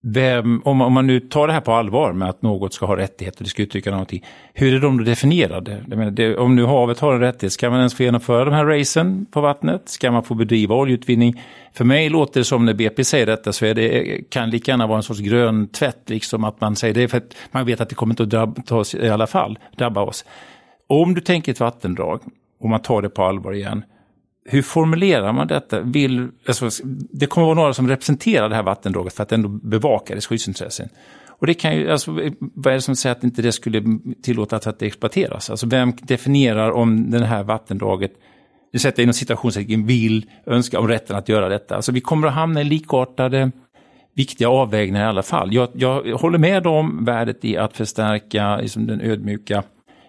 vem, 0.08 0.62
om, 0.64 0.80
om, 0.80 0.92
man 0.92 1.06
nu 1.06 1.20
tar 1.20 1.46
det 1.46 1.52
här 1.52 1.60
på 1.60 1.72
allvar 1.72 2.12
med 2.12 2.28
att 2.28 2.42
något 2.42 2.74
ska 2.74 2.86
ha 2.86 2.96
rättigheter, 2.96 3.44
det 3.44 3.50
ska 3.50 3.62
uttrycka 3.62 3.90
någonting. 3.90 4.24
Hur 4.54 4.74
är 4.74 4.80
de 4.80 4.98
då 4.98 5.04
definierade? 5.04 5.84
Menar, 5.86 6.10
det, 6.10 6.36
om 6.36 6.56
nu 6.56 6.64
havet 6.64 7.00
har 7.00 7.14
en 7.14 7.20
rättighet, 7.20 7.52
ska 7.52 7.70
man 7.70 7.78
ens 7.78 7.94
få 7.94 8.02
genomföra 8.02 8.44
de 8.44 8.54
här 8.54 8.64
racen 8.64 9.26
på 9.30 9.40
vattnet? 9.40 9.88
Ska 9.88 10.10
man 10.10 10.24
få 10.24 10.34
bedriva 10.34 10.74
oljeutvinning? 10.74 11.42
För 11.72 11.84
mig 11.84 12.08
låter 12.08 12.40
det 12.40 12.44
som 12.44 12.64
när 12.64 12.74
BP 12.74 13.04
säger 13.04 13.26
detta 13.26 13.52
så 13.52 13.66
är 13.66 13.74
det, 13.74 14.20
kan 14.30 14.50
lika 14.50 14.72
gärna 14.72 14.86
vara 14.86 14.96
en 14.96 15.02
sorts 15.02 15.20
grön 15.20 15.68
tvätt, 15.68 16.10
liksom 16.10 16.44
att 16.44 16.60
man 16.60 16.76
säger 16.76 16.94
det 16.94 17.08
för 17.08 17.18
att 17.18 17.36
man 17.50 17.66
vet 17.66 17.80
att 17.80 17.88
det 17.88 17.94
kommer 17.94 18.12
inte 18.12 18.22
att 18.22 18.30
drabba 18.30 18.76
oss 18.76 18.94
i 18.94 19.08
alla 19.08 19.26
fall, 19.26 19.58
drabba 19.76 20.00
oss. 20.00 20.24
Om 20.86 21.14
du 21.14 21.20
tänker 21.20 21.52
ett 21.52 21.60
vattendrag 21.60 22.20
och 22.60 22.68
man 22.68 22.82
tar 22.82 23.02
det 23.02 23.08
på 23.08 23.24
allvar 23.24 23.52
igen, 23.52 23.84
hur 24.48 24.62
formulerar 24.62 25.32
man 25.32 25.46
detta? 25.46 25.80
Vill, 25.80 26.28
alltså, 26.46 26.68
det 27.10 27.26
kommer 27.26 27.44
att 27.46 27.48
vara 27.48 27.62
några 27.62 27.74
som 27.74 27.88
representerar 27.88 28.48
det 28.48 28.54
här 28.54 28.62
vattendraget 28.62 29.12
för 29.12 29.22
att 29.22 29.32
ändå 29.32 29.48
bevaka 29.48 30.14
dess 30.14 30.26
skyddsintressen. 30.26 30.88
Och 31.38 31.46
det 31.46 31.54
kan 31.54 31.76
ju, 31.76 31.90
alltså, 31.90 32.10
vad 32.40 32.66
är 32.66 32.74
det 32.74 32.80
som 32.80 32.96
säger 32.96 33.16
att 33.16 33.24
inte 33.24 33.42
det 33.42 33.52
skulle 33.52 33.82
tillåtas 34.22 34.66
att 34.66 34.78
det 34.78 34.86
exploateras? 34.86 35.50
Alltså 35.50 35.66
vem 35.66 35.92
definierar 36.02 36.70
om 36.70 37.10
det 37.10 37.24
här 37.24 37.42
vattendraget, 37.42 38.12
nu 38.72 38.78
sätter 38.78 39.02
jag 39.02 39.04
inom 39.04 39.14
citationstecken, 39.14 39.86
vill, 39.86 40.30
önska 40.46 40.80
om 40.80 40.88
rätten 40.88 41.16
att 41.16 41.28
göra 41.28 41.48
detta? 41.48 41.76
Alltså 41.76 41.92
vi 41.92 42.00
kommer 42.00 42.28
att 42.28 42.34
hamna 42.34 42.60
i 42.60 42.64
likartade 42.64 43.50
viktiga 44.14 44.48
avvägningar 44.48 45.04
i 45.04 45.08
alla 45.08 45.22
fall. 45.22 45.54
Jag, 45.54 45.68
jag 45.74 46.16
håller 46.18 46.38
med 46.38 46.66
om 46.66 47.04
värdet 47.04 47.44
i 47.44 47.56
att 47.56 47.76
förstärka 47.76 48.56
liksom, 48.56 48.86
den 48.86 49.00
ödmjuka 49.00 49.62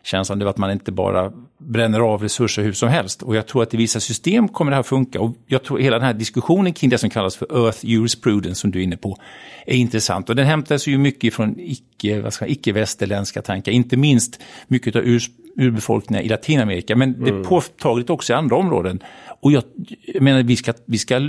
känslan 0.08 0.42
av 0.42 0.48
att 0.48 0.58
man 0.58 0.72
inte 0.72 0.92
bara 0.92 1.32
bränner 1.58 2.00
av 2.00 2.22
resurser 2.22 2.64
hur 2.64 2.74
som 2.74 2.90
helst. 2.90 3.24
Och 3.24 3.36
jag 3.36 3.48
tror 3.48 3.64
att 3.64 3.74
i 3.74 3.78
vissa 3.78 4.00
system 4.00 4.48
kommer 4.48 4.72
det 4.72 4.76
här 4.76 4.84
funka. 4.84 5.22
Och 5.22 5.36
jag 5.48 5.64
tror 5.64 5.80
hela 5.80 6.00
den 6.00 6.06
här 6.06 6.14
diskussionen 6.14 6.74
kring 6.74 6.90
det 6.90 6.98
som 6.98 7.10
kallas 7.10 7.36
för 7.36 7.66
Earth 7.66 7.86
Jurisprudence 7.86 8.62
som 8.62 8.72
du 8.72 8.80
är 8.80 8.84
inne 8.84 8.98
på 8.98 9.18
är 9.66 9.76
intressant. 9.76 10.30
Och 10.30 10.36
den 10.36 10.46
hämtas 10.46 10.88
ju 10.88 10.98
mycket 10.98 11.34
från 11.34 11.56
icke-västerländska 11.60 13.40
icke 13.40 13.48
tankar, 13.48 13.72
inte 13.72 13.98
minst 13.98 14.40
mycket 14.68 14.96
av 14.96 15.02
ur, 15.02 15.22
urbefolkningar 15.56 16.24
i 16.24 16.30
Latinamerika. 16.30 16.96
Men 16.96 17.10
mm. 17.10 17.24
det 17.24 17.30
är 17.30 17.34
mm. 17.36 17.48
påtagligt 17.48 18.10
också 18.10 18.34
i 18.34 18.36
andra 18.36 18.56
områden. 18.56 19.00
Och 19.42 19.52
jag, 19.52 19.64
jag 20.06 20.24
menar, 20.24 20.44
vi 20.44 20.56
ska, 20.56 20.74
vi 20.86 20.98
ska 20.98 21.20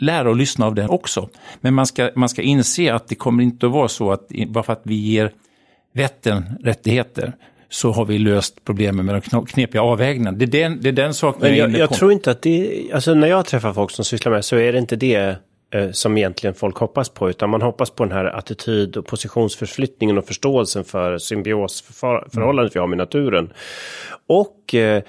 lära 0.00 0.28
och 0.28 0.36
lyssna 0.36 0.66
av 0.66 0.74
det 0.74 0.88
också. 0.88 1.28
Men 1.60 1.74
man 1.74 1.86
ska, 1.86 2.10
man 2.14 2.28
ska 2.28 2.42
inse 2.42 2.94
att 2.94 3.08
det 3.08 3.14
kommer 3.14 3.42
inte 3.42 3.66
att 3.66 3.72
vara 3.72 3.88
så 3.88 4.12
att 4.12 4.28
bara 4.48 4.64
för 4.64 4.72
att 4.72 4.82
vi 4.84 4.94
ger 4.94 5.32
Vättern 5.92 6.44
rättigheter 6.60 7.32
så 7.68 7.90
har 7.90 8.04
vi 8.04 8.18
löst 8.18 8.64
problemen 8.64 9.06
med 9.06 9.22
de 9.30 9.46
knepiga 9.46 9.82
avvägningarna. 9.82 10.38
Det 10.38 10.44
är 10.44 10.46
den, 10.46 10.80
det 10.80 10.88
är 10.88 10.92
den 10.92 11.14
saken 11.14 11.42
Men 11.42 11.56
jag, 11.56 11.70
jag, 11.70 11.80
jag 11.80 11.92
tror 11.92 12.12
inte 12.12 12.30
att 12.30 12.42
det, 12.42 12.84
alltså 12.92 13.14
när 13.14 13.28
jag 13.28 13.46
träffar 13.46 13.72
folk 13.72 13.90
som 13.90 14.04
sysslar 14.04 14.32
med 14.32 14.44
så 14.44 14.56
är 14.56 14.72
det 14.72 14.78
inte 14.78 14.96
det 14.96 15.36
eh, 15.74 15.90
som 15.90 16.18
egentligen 16.18 16.54
folk 16.54 16.76
hoppas 16.76 17.08
på, 17.08 17.30
utan 17.30 17.50
man 17.50 17.62
hoppas 17.62 17.90
på 17.90 18.04
den 18.04 18.12
här 18.12 18.24
attityd 18.24 18.96
och 18.96 19.06
positionsförflyttningen 19.06 20.18
och 20.18 20.26
förståelsen 20.26 20.84
för 20.84 21.18
symbiosförhållandet 21.18 22.76
vi 22.76 22.80
har 22.80 22.86
med 22.86 22.98
naturen. 22.98 23.52
Och 24.26 24.74
eh, 24.74 25.02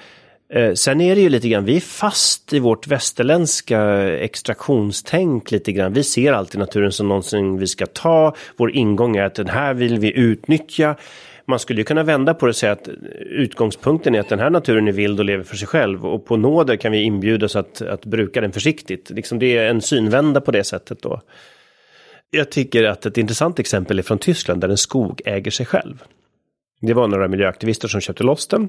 Eh, 0.52 0.74
sen 0.74 1.00
är 1.00 1.14
det 1.14 1.20
ju 1.20 1.28
lite 1.28 1.48
grann, 1.48 1.64
vi 1.64 1.76
är 1.76 1.80
fast 1.80 2.52
i 2.52 2.58
vårt 2.58 2.86
västerländska 2.86 4.08
extraktionstänk 4.18 5.50
lite 5.50 5.72
grann. 5.72 5.92
Vi 5.92 6.04
ser 6.04 6.32
alltid 6.32 6.60
naturen 6.60 6.92
som 6.92 7.08
någonting 7.08 7.58
vi 7.58 7.66
ska 7.66 7.86
ta. 7.86 8.34
Vår 8.56 8.70
ingång 8.70 9.16
är 9.16 9.24
att 9.24 9.34
den 9.34 9.48
här 9.48 9.74
vill 9.74 9.98
vi 9.98 10.18
utnyttja. 10.18 10.96
Man 11.48 11.58
skulle 11.58 11.80
ju 11.80 11.84
kunna 11.84 12.02
vända 12.02 12.34
på 12.34 12.46
det 12.46 12.50
och 12.50 12.56
säga 12.56 12.72
att 12.72 12.88
utgångspunkten 13.20 14.14
är 14.14 14.20
att 14.20 14.28
den 14.28 14.38
här 14.38 14.50
naturen 14.50 14.88
är 14.88 14.92
vild 14.92 15.18
och 15.20 15.24
lever 15.24 15.44
för 15.44 15.56
sig 15.56 15.68
själv. 15.68 16.06
Och 16.06 16.26
på 16.26 16.36
nåder 16.36 16.76
kan 16.76 16.92
vi 16.92 17.02
inbjudas 17.02 17.56
att, 17.56 17.82
att 17.82 18.04
bruka 18.04 18.40
den 18.40 18.52
försiktigt. 18.52 19.10
Liksom 19.10 19.38
det 19.38 19.56
är 19.56 19.70
en 19.70 19.80
synvända 19.80 20.40
på 20.40 20.50
det 20.50 20.64
sättet 20.64 21.02
då. 21.02 21.20
Jag 22.30 22.50
tycker 22.50 22.84
att 22.84 23.06
ett 23.06 23.18
intressant 23.18 23.58
exempel 23.58 23.98
är 23.98 24.02
från 24.02 24.18
Tyskland 24.18 24.60
där 24.60 24.68
en 24.68 24.76
skog 24.76 25.20
äger 25.24 25.50
sig 25.50 25.66
själv. 25.66 26.02
Det 26.80 26.94
var 26.94 27.08
några 27.08 27.28
miljöaktivister 27.28 27.88
som 27.88 28.00
köpte 28.00 28.24
loss 28.24 28.46
den 28.46 28.68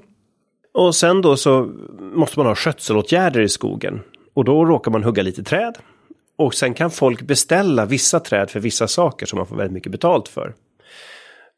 och 0.74 0.96
sen 0.96 1.22
då 1.22 1.38
så 1.38 1.72
måste 2.00 2.40
man 2.40 2.46
ha 2.46 2.56
skötselåtgärder 2.56 3.42
i 3.42 3.50
skogen. 3.50 4.02
Och 4.34 4.46
då 4.46 4.66
råkar 4.66 4.92
man 4.92 5.04
hugga 5.04 5.24
lite 5.24 5.44
träd. 5.44 5.78
Och 6.38 6.54
sen 6.54 6.74
kan 6.74 6.92
folk 6.92 7.22
beställa 7.22 7.86
vissa 7.86 8.20
träd 8.20 8.50
för 8.50 8.60
vissa 8.60 8.88
saker 8.88 9.26
som 9.26 9.38
man 9.38 9.48
får 9.48 9.56
väldigt 9.56 9.74
mycket 9.74 9.92
betalt 9.92 10.28
för. 10.28 10.54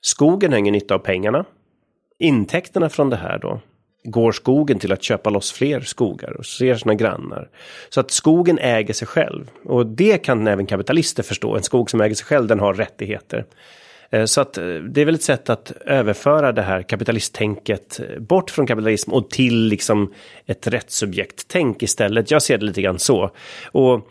Skogen 0.01 0.51
har 0.51 0.59
ingen 0.59 0.73
nytta 0.73 0.95
av 0.95 0.99
pengarna. 0.99 1.45
Intäkterna 2.19 2.89
från 2.89 3.09
det 3.09 3.15
här 3.15 3.39
då 3.39 3.59
går 4.03 4.31
skogen 4.31 4.79
till 4.79 4.91
att 4.91 5.03
köpa 5.03 5.29
loss 5.29 5.51
fler 5.51 5.81
skogar 5.81 6.31
och 6.31 6.45
ser 6.45 6.75
sina 6.75 6.95
grannar. 6.95 7.49
Så 7.89 7.99
att 7.99 8.11
skogen 8.11 8.59
äger 8.59 8.93
sig 8.93 9.07
själv. 9.07 9.49
Och 9.65 9.87
det 9.87 10.17
kan 10.17 10.47
även 10.47 10.65
kapitalister 10.65 11.23
förstå. 11.23 11.55
En 11.55 11.63
skog 11.63 11.89
som 11.89 12.01
äger 12.01 12.15
sig 12.15 12.25
själv 12.25 12.47
den 12.47 12.59
har 12.59 12.73
rättigheter. 12.73 13.45
Eh, 14.11 14.25
så 14.25 14.41
att 14.41 14.57
eh, 14.57 14.65
det 14.65 15.01
är 15.01 15.05
väl 15.05 15.15
ett 15.15 15.23
sätt 15.23 15.49
att 15.49 15.71
överföra 15.85 16.51
det 16.51 16.61
här 16.61 16.81
kapitalisttänket 16.81 17.99
eh, 17.99 18.19
bort 18.19 18.49
från 18.49 18.67
kapitalism 18.67 19.13
och 19.13 19.29
till 19.29 19.67
liksom 19.67 20.13
ett 20.45 20.67
rättssubjekt-tänk 20.67 21.83
istället. 21.83 22.31
Jag 22.31 22.41
ser 22.41 22.57
det 22.57 22.65
lite 22.65 22.81
grann 22.81 22.99
så. 22.99 23.31
Och 23.71 24.09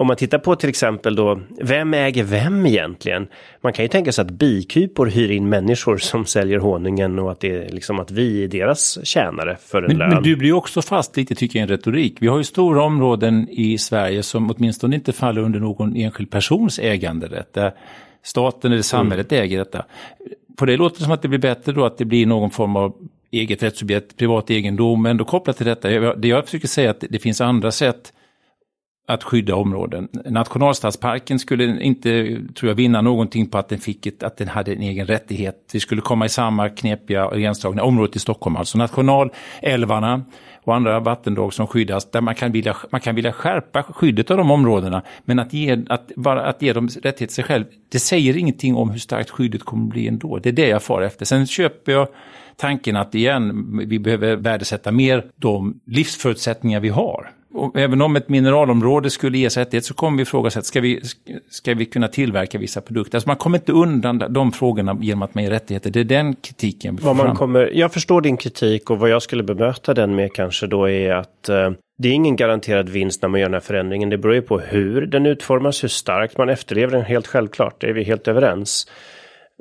om 0.00 0.06
man 0.06 0.16
tittar 0.16 0.38
på 0.38 0.56
till 0.56 0.68
exempel 0.68 1.14
då, 1.14 1.40
vem 1.62 1.94
äger 1.94 2.24
vem 2.24 2.66
egentligen? 2.66 3.28
Man 3.60 3.72
kan 3.72 3.84
ju 3.84 3.88
tänka 3.88 4.12
sig 4.12 4.22
att 4.22 4.30
bikupor 4.30 5.06
hyr 5.06 5.30
in 5.30 5.48
människor 5.48 5.96
som 5.96 6.26
säljer 6.26 6.58
honungen 6.58 7.18
och 7.18 7.32
att 7.32 7.40
det 7.40 7.50
är 7.50 7.68
liksom 7.68 8.00
att 8.00 8.10
vi 8.10 8.44
är 8.44 8.48
deras 8.48 9.06
tjänare 9.06 9.56
för 9.66 9.82
en 9.82 9.88
men, 9.88 9.96
lön. 9.96 10.10
Men 10.10 10.22
du 10.22 10.36
blir 10.36 10.52
också 10.52 10.82
fast 10.82 11.16
lite 11.16 11.34
tycker 11.34 11.58
jag 11.58 11.62
i 11.62 11.72
en 11.72 11.76
retorik. 11.76 12.16
Vi 12.20 12.26
har 12.26 12.38
ju 12.38 12.44
stora 12.44 12.82
områden 12.82 13.48
i 13.50 13.78
Sverige 13.78 14.22
som 14.22 14.50
åtminstone 14.50 14.96
inte 14.96 15.12
faller 15.12 15.40
under 15.40 15.60
någon 15.60 15.96
enskild 15.96 16.30
persons 16.30 16.78
äganderätt 16.78 17.58
staten 18.22 18.72
eller 18.72 18.82
samhället 18.82 19.32
mm. 19.32 19.44
äger 19.44 19.58
detta. 19.58 19.84
På 20.56 20.66
det 20.66 20.76
låter 20.76 20.98
det 20.98 21.04
som 21.04 21.12
att 21.12 21.22
det 21.22 21.28
blir 21.28 21.38
bättre 21.38 21.72
då 21.72 21.84
att 21.84 21.98
det 21.98 22.04
blir 22.04 22.26
någon 22.26 22.50
form 22.50 22.76
av 22.76 22.94
eget 23.30 23.62
rättssubjekt, 23.62 24.16
privat 24.16 24.50
egendom, 24.50 25.02
men 25.02 25.10
ändå 25.10 25.24
kopplat 25.24 25.56
till 25.56 25.66
detta. 25.66 26.14
Det 26.14 26.28
jag 26.28 26.44
försöker 26.44 26.68
säga 26.68 26.88
är 26.88 26.90
att 26.90 27.04
det 27.10 27.18
finns 27.18 27.40
andra 27.40 27.70
sätt 27.70 28.12
att 29.10 29.24
skydda 29.24 29.54
områden. 29.54 30.08
Nationalstadsparken 30.24 31.38
skulle 31.38 31.82
inte, 31.82 32.36
tror 32.54 32.70
jag, 32.70 32.74
vinna 32.74 33.00
någonting 33.00 33.46
på 33.46 33.58
att 33.58 33.68
den, 33.68 33.78
fick 33.78 34.06
ett, 34.06 34.22
att 34.22 34.36
den 34.36 34.48
hade 34.48 34.72
en 34.72 34.82
egen 34.82 35.06
rättighet. 35.06 35.70
Vi 35.72 35.80
skulle 35.80 36.00
komma 36.00 36.26
i 36.26 36.28
samma 36.28 36.68
knepiga 36.68 37.30
gränsdragna 37.30 37.82
område 37.82 38.12
i 38.14 38.18
Stockholm 38.18 38.56
alltså. 38.56 38.78
Nationalälvarna 38.78 40.22
och 40.64 40.74
andra 40.74 41.00
vattendrag 41.00 41.52
som 41.54 41.66
skyddas, 41.66 42.10
där 42.10 42.20
man 42.20 42.34
kan 42.34 42.52
vilja, 42.52 42.76
man 42.90 43.00
kan 43.00 43.14
vilja 43.14 43.32
skärpa 43.32 43.82
skyddet 43.82 44.30
av 44.30 44.36
de 44.36 44.50
områdena. 44.50 45.02
Men 45.24 45.38
att 45.38 45.52
ge, 45.52 45.84
att, 45.88 46.10
bara 46.16 46.42
att 46.42 46.62
ge 46.62 46.72
dem 46.72 46.88
rättighet 47.02 47.30
sig 47.30 47.44
själv, 47.44 47.64
det 47.92 47.98
säger 47.98 48.36
ingenting 48.36 48.76
om 48.76 48.90
hur 48.90 48.98
starkt 48.98 49.30
skyddet 49.30 49.64
kommer 49.64 49.84
att 49.84 49.90
bli 49.90 50.08
ändå. 50.08 50.38
Det 50.38 50.48
är 50.48 50.52
det 50.52 50.68
jag 50.68 50.82
far 50.82 51.02
efter. 51.02 51.24
Sen 51.24 51.46
köper 51.46 51.92
jag 51.92 52.08
tanken 52.56 52.96
att 52.96 53.14
igen, 53.14 53.78
vi 53.88 53.98
behöver 53.98 54.36
värdesätta 54.36 54.92
mer 54.92 55.26
de 55.36 55.80
livsförutsättningar 55.86 56.80
vi 56.80 56.88
har 56.88 57.30
även 57.74 58.02
om 58.02 58.16
ett 58.16 58.28
mineralområde 58.28 59.10
skulle 59.10 59.38
ges 59.38 59.56
rättighet 59.56 59.84
så 59.84 59.94
kommer 59.94 60.16
vi 60.16 60.22
ifrågasätta, 60.22 60.64
ska 60.64 60.80
vi, 60.80 61.00
ska 61.50 61.74
vi 61.74 61.86
kunna 61.86 62.08
tillverka 62.08 62.58
vissa 62.58 62.80
produkter? 62.80 63.16
Alltså 63.16 63.28
man 63.28 63.36
kommer 63.36 63.58
inte 63.58 63.72
undan 63.72 64.18
de 64.28 64.52
frågorna 64.52 64.98
genom 65.00 65.22
att 65.22 65.34
man 65.34 65.44
ger 65.44 65.50
rättigheter. 65.50 65.90
Det 65.90 66.00
är 66.00 66.04
den 66.04 66.34
kritiken 66.34 66.96
vi 66.96 67.02
får 67.02 67.14
man 67.14 67.36
kommer, 67.36 67.70
Jag 67.74 67.92
förstår 67.92 68.20
din 68.20 68.36
kritik 68.36 68.90
och 68.90 68.98
vad 68.98 69.10
jag 69.10 69.22
skulle 69.22 69.42
bemöta 69.42 69.94
den 69.94 70.14
med 70.14 70.32
kanske 70.32 70.66
då 70.66 70.88
är 70.88 71.14
att 71.14 71.48
eh, 71.48 71.70
det 71.98 72.08
är 72.08 72.12
ingen 72.12 72.36
garanterad 72.36 72.88
vinst 72.88 73.22
när 73.22 73.28
man 73.28 73.40
gör 73.40 73.46
den 73.48 73.54
här 73.54 73.60
förändringen. 73.60 74.10
Det 74.10 74.18
beror 74.18 74.34
ju 74.34 74.42
på 74.42 74.58
hur 74.58 75.06
den 75.06 75.26
utformas, 75.26 75.84
hur 75.84 75.88
starkt 75.88 76.38
man 76.38 76.48
efterlever 76.48 76.92
den, 76.92 77.04
helt 77.04 77.26
självklart. 77.26 77.80
Det 77.80 77.86
är 77.86 77.92
vi 77.92 78.04
helt 78.04 78.28
överens. 78.28 78.86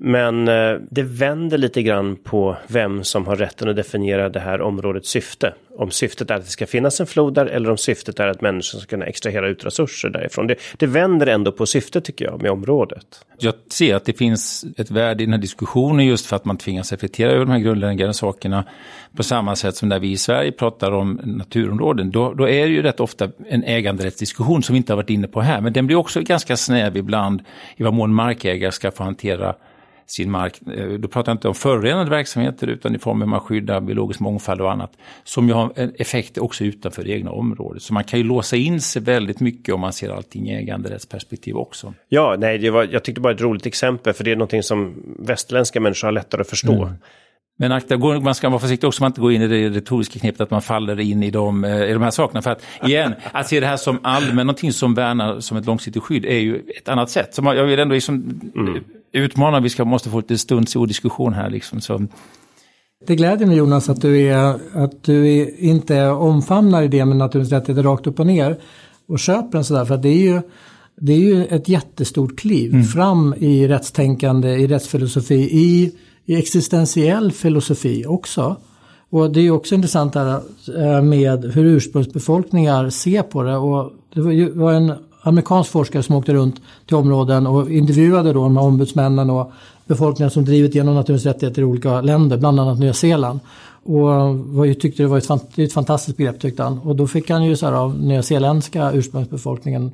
Men 0.02 0.47
eh, 0.47 0.78
det 0.89 1.04
vänder 1.04 1.58
lite 1.58 1.82
grann 1.82 2.16
på 2.16 2.58
vem 2.68 3.04
som 3.04 3.28
har 3.28 3.36
rätten 3.36 3.70
att 3.70 3.76
definiera 3.76 4.30
det 4.30 4.39
här 4.39 4.62
områdets 4.62 5.10
syfte. 5.10 5.54
Om 5.78 5.91
syftet 5.91 6.32
är 6.32 6.36
att 6.36 6.45
det 6.45 6.52
ska 6.52 6.68
finnas 6.68 7.00
en 7.00 7.08
flod 7.08 7.34
där 7.34 7.45
eller 7.45 7.70
om 7.70 7.78
syftet 7.78 8.20
är 8.20 8.28
att 8.28 8.41
människor 8.41 8.80
ska 8.80 8.88
kunna 8.88 9.06
extrahera 9.06 9.47
ut 9.47 9.66
resurser 9.66 10.10
därifrån. 10.10 10.47
Det, 10.47 10.56
det 10.78 10.88
vänder 10.88 11.28
ändå 11.28 11.52
på 11.52 11.66
syftet 11.66 12.06
tycker 12.06 12.26
jag 12.26 12.41
med 12.41 12.52
området. 12.52 13.06
Jag 13.39 13.54
ser 13.72 13.95
att 13.95 14.06
det 14.06 14.14
finns 14.14 14.66
ett 14.78 14.91
värde 14.91 15.24
i 15.24 15.26
den 15.26 15.34
här 15.34 15.41
diskussionen 15.41 16.06
just 16.06 16.26
för 16.26 16.36
att 16.36 16.45
man 16.45 16.58
tvingas 16.58 16.91
reflektera 16.91 17.32
över 17.32 17.45
de 17.45 17.52
här 17.52 17.60
grundläggande 17.60 18.14
sakerna. 18.14 18.66
På 19.16 19.24
samma 19.24 19.56
sätt 19.56 19.76
som 19.76 19.89
när 19.89 20.00
vi 20.00 20.12
i 20.12 20.18
Sverige 20.18 20.52
pratar 20.52 20.91
om 20.91 21.20
naturområden. 21.24 22.12
Då, 22.12 22.34
då 22.34 22.50
är 22.50 22.68
det 22.68 22.74
ju 22.74 22.82
rätt 22.82 23.00
ofta 23.00 23.30
en 23.50 23.64
äganderättsdiskussion 23.64 24.64
som 24.64 24.74
vi 24.74 24.78
inte 24.78 24.93
har 24.93 24.97
varit 24.97 25.10
inne 25.10 25.28
på 25.28 25.41
här. 25.41 25.62
Men 25.62 25.74
den 25.74 25.88
blir 25.88 25.97
också 25.97 26.22
ganska 26.22 26.58
snäv 26.58 26.97
ibland 26.97 27.41
i 27.78 27.84
vad 27.84 27.93
mån 27.93 28.14
markägare 28.14 28.72
ska 28.72 28.91
få 28.91 29.04
hantera 29.04 29.56
sin 30.12 30.32
mark. 30.32 30.62
Eh, 30.76 30.88
då 30.88 31.07
pratar 31.07 31.32
jag 31.32 31.36
inte 31.36 31.47
om 31.47 31.55
förorenade 31.55 32.10
verksamheter 32.10 32.68
utan 32.68 32.95
i 32.95 32.99
form 32.99 33.22
av 33.22 33.28
man 33.28 33.39
skyddar 33.39 33.82
biologisk 33.82 34.20
mångfald 34.20 34.62
och 34.62 34.72
annat. 34.72 34.91
Som 35.24 35.47
ju 35.47 35.53
har 35.53 35.72
en 35.76 35.93
effekt 35.99 36.38
också 36.38 36.64
utanför 36.64 37.03
det 37.03 37.10
egna 37.10 37.32
området. 37.32 37.82
Så 37.82 37.93
man 37.93 38.03
kan 38.03 38.20
ju 38.20 38.26
låsa 38.26 38.55
in 38.55 38.82
sig 38.82 39.01
väldigt 39.01 39.39
mycket 39.39 39.76
om 39.76 39.82
man 39.82 39.93
ser 39.93 40.10
allting 40.10 40.49
i 40.49 40.55
äganderättsperspektiv 40.55 41.55
också. 41.55 41.93
Ja, 42.10 42.36
nej, 42.39 42.57
det 42.57 42.70
var, 42.70 42.88
jag 42.91 43.03
tyckte 43.03 43.22
bara 43.22 43.34
ett 43.34 43.41
roligt 43.41 43.66
exempel 43.66 44.14
för 44.14 44.24
det 44.24 44.32
är 44.32 44.36
någonting 44.36 44.64
som 44.64 45.03
västerländska 45.20 45.80
människor 45.80 46.07
har 46.07 46.12
lättare 46.12 46.41
att 46.41 46.49
förstå. 46.49 46.84
Mm. 46.84 46.95
Men 47.62 47.72
akta, 47.72 47.97
man 47.97 48.36
ska 48.36 48.49
vara 48.49 48.60
försiktig 48.60 48.88
också 48.88 48.97
så 48.97 49.03
man 49.03 49.10
inte 49.10 49.22
går 49.22 49.32
in 49.32 49.41
i 49.41 49.47
det 49.47 49.70
retoriska 49.70 50.20
knepet 50.20 50.41
att 50.41 50.51
man 50.51 50.62
faller 50.62 50.99
in 50.99 51.24
i 51.24 51.32
de, 51.32 51.64
eh, 51.64 51.89
i 51.89 51.93
de 51.93 52.01
här 52.01 52.12
sakerna. 52.12 52.41
För 52.41 52.51
att 52.51 52.64
igen, 52.84 53.14
att 53.32 53.47
se 53.47 53.60
det 53.60 53.66
här 53.66 53.78
som 53.78 53.99
allmän, 54.03 54.47
någonting 54.47 54.74
som 54.74 54.93
värnar 54.93 55.39
som 55.39 55.57
ett 55.57 55.66
långsiktigt 55.66 56.03
skydd 56.03 56.26
är 56.26 56.39
ju 56.39 56.62
ett 56.78 56.89
annat 56.89 57.10
sätt. 57.10 57.34
Så 57.34 57.41
jag 57.43 57.66
vill 57.66 57.80
ändå 57.80 57.93
liksom 57.93 58.41
mm. 58.55 58.84
Utmana, 59.12 59.60
vi 59.60 59.70
ska, 59.70 59.86
måste 59.86 60.10
få 60.10 60.18
lite 60.18 60.38
stunds 60.38 60.74
diskussion 60.74 61.34
här 61.34 61.49
liksom. 61.49 61.82
Så. 61.82 62.07
Det 63.07 63.16
gläder 63.16 63.45
mig 63.45 63.57
Jonas 63.57 63.89
att 63.89 64.01
du, 64.01 64.28
är, 64.28 64.60
att 64.74 65.03
du 65.03 65.28
är, 65.28 65.60
inte 65.60 66.07
omfamnar 66.07 66.84
idén 66.84 67.07
med 67.07 67.18
naturens 67.18 67.51
rättigheter 67.51 67.84
rakt 67.84 68.07
upp 68.07 68.20
och 68.20 68.28
ner 68.28 68.60
och 69.07 69.20
köper 69.20 69.51
den 69.51 69.64
sådär. 69.64 69.86
För 69.86 69.95
att 69.95 70.01
det 70.01 70.10
är 70.10 70.34
ju, 70.34 70.41
det 71.01 71.14
är 71.14 71.20
ju 71.20 71.45
ett 71.45 71.70
jättestort 71.70 72.39
kliv 72.39 72.74
mm. 72.74 72.86
fram 72.86 73.36
i 73.38 73.68
rättstänkande, 73.68 74.49
i 74.49 74.68
rättsfilosofi, 74.68 75.36
i 75.36 75.91
i 76.30 76.36
existentiell 76.36 77.32
filosofi 77.32 78.05
också. 78.07 78.55
Och 79.10 79.32
det 79.32 79.41
är 79.41 79.51
också 79.51 79.76
intressant 79.76 80.16
här 80.16 80.41
eh, 80.78 81.01
med 81.01 81.45
hur 81.45 81.66
ursprungsbefolkningar 81.66 82.89
ser 82.89 83.22
på 83.22 83.43
det. 83.43 83.57
Och 83.57 83.91
det 84.14 84.49
var 84.49 84.74
en 84.74 84.93
amerikansk 85.22 85.72
forskare 85.72 86.03
som 86.03 86.15
åkte 86.15 86.34
runt 86.34 86.61
till 86.86 86.95
områden 86.95 87.47
och 87.47 87.72
intervjuade 87.72 88.34
då 88.34 88.43
de 88.43 88.57
här 88.57 88.63
ombudsmännen 88.63 89.30
och 89.30 89.51
befolkningar 89.88 90.30
som 90.30 90.45
drivit 90.45 90.76
igenom 90.76 90.95
naturens 90.95 91.26
rättigheter 91.26 91.61
i 91.61 91.65
olika 91.65 92.01
länder, 92.01 92.38
bland 92.38 92.59
annat 92.59 92.80
Nya 92.80 92.93
Zeeland. 92.93 93.39
Och 93.84 93.99
var 94.36 94.65
ju, 94.65 94.74
tyckte 94.74 95.03
det 95.03 95.07
var 95.07 95.17
ett, 95.17 95.59
ett 95.59 95.74
fantastiskt 95.74 96.17
begrepp 96.17 96.39
tyckte 96.39 96.63
han. 96.63 96.80
Och 96.80 96.95
då 96.95 97.07
fick 97.07 97.30
han 97.30 97.45
ju 97.45 97.55
så 97.55 97.65
här 97.65 97.74
av 97.74 97.99
nyzeeländska 97.99 98.91
ursprungsbefolkningen 98.91 99.91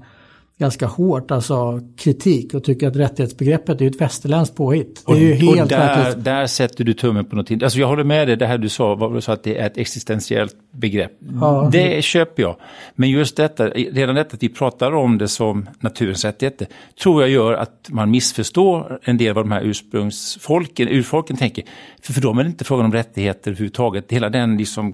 ganska 0.58 0.86
hårt 0.88 1.32
alltså 1.32 1.80
kritik 1.98 2.54
och 2.54 2.64
tycker 2.64 2.88
att 2.88 2.96
rättighetsbegreppet 2.96 3.82
är 3.82 3.88
ett 3.88 4.02
västerländskt 4.02 4.56
påhitt. 4.56 5.04
Det 5.08 5.14
är 5.14 5.18
ju 5.18 5.34
helt 5.34 5.62
och 5.62 5.68
där, 5.68 6.16
där 6.16 6.48
sätter 6.48 6.84
du 6.84 6.94
tummen 6.94 7.26
på 7.26 7.36
någonting. 7.36 7.64
Alltså 7.64 7.80
jag 7.80 7.88
håller 7.88 8.04
med 8.04 8.28
dig, 8.28 8.38
det 8.38 8.46
här 8.46 8.58
du 8.58 8.70
sa, 8.70 8.96
vad 8.96 9.14
du 9.14 9.22
sa 9.22 9.34
att 9.34 9.44
det 9.44 9.58
är 9.58 9.68
ett 9.68 9.78
existentiellt 9.78 10.56
begrepp. 10.72 11.12
Ja. 11.42 11.70
Det 11.72 12.04
köper 12.04 12.44
jag. 12.44 12.56
Men 12.96 13.10
just 13.10 13.38
detta, 13.38 13.68
redan 13.70 14.16
detta 14.16 14.34
att 14.34 14.44
vi 14.44 14.50
pratar 14.50 14.92
om 14.92 15.18
det 15.18 15.28
som 15.28 15.70
naturens 15.80 16.26
rättigheter, 16.26 16.68
tror 17.04 17.22
jag 17.22 17.30
gör 17.30 17.54
att 17.54 17.88
man 17.90 18.12
missförstår 18.12 19.00
en 19.04 19.18
del 19.18 19.38
av 19.38 19.44
de 19.44 19.52
här 19.52 19.62
ursprungsfolken, 19.62 20.88
urfolken 20.88 21.38
tänker. 21.38 21.64
För, 22.02 22.14
för 22.14 22.22
dem 22.22 22.40
är 22.40 22.44
det 22.44 22.50
inte 22.50 22.64
frågan 22.64 22.86
om 22.86 22.92
rättigheter 22.92 23.52
överhuvudtaget. 23.52 24.12
Hela 24.12 24.30
den 24.30 24.58
liksom 24.58 24.94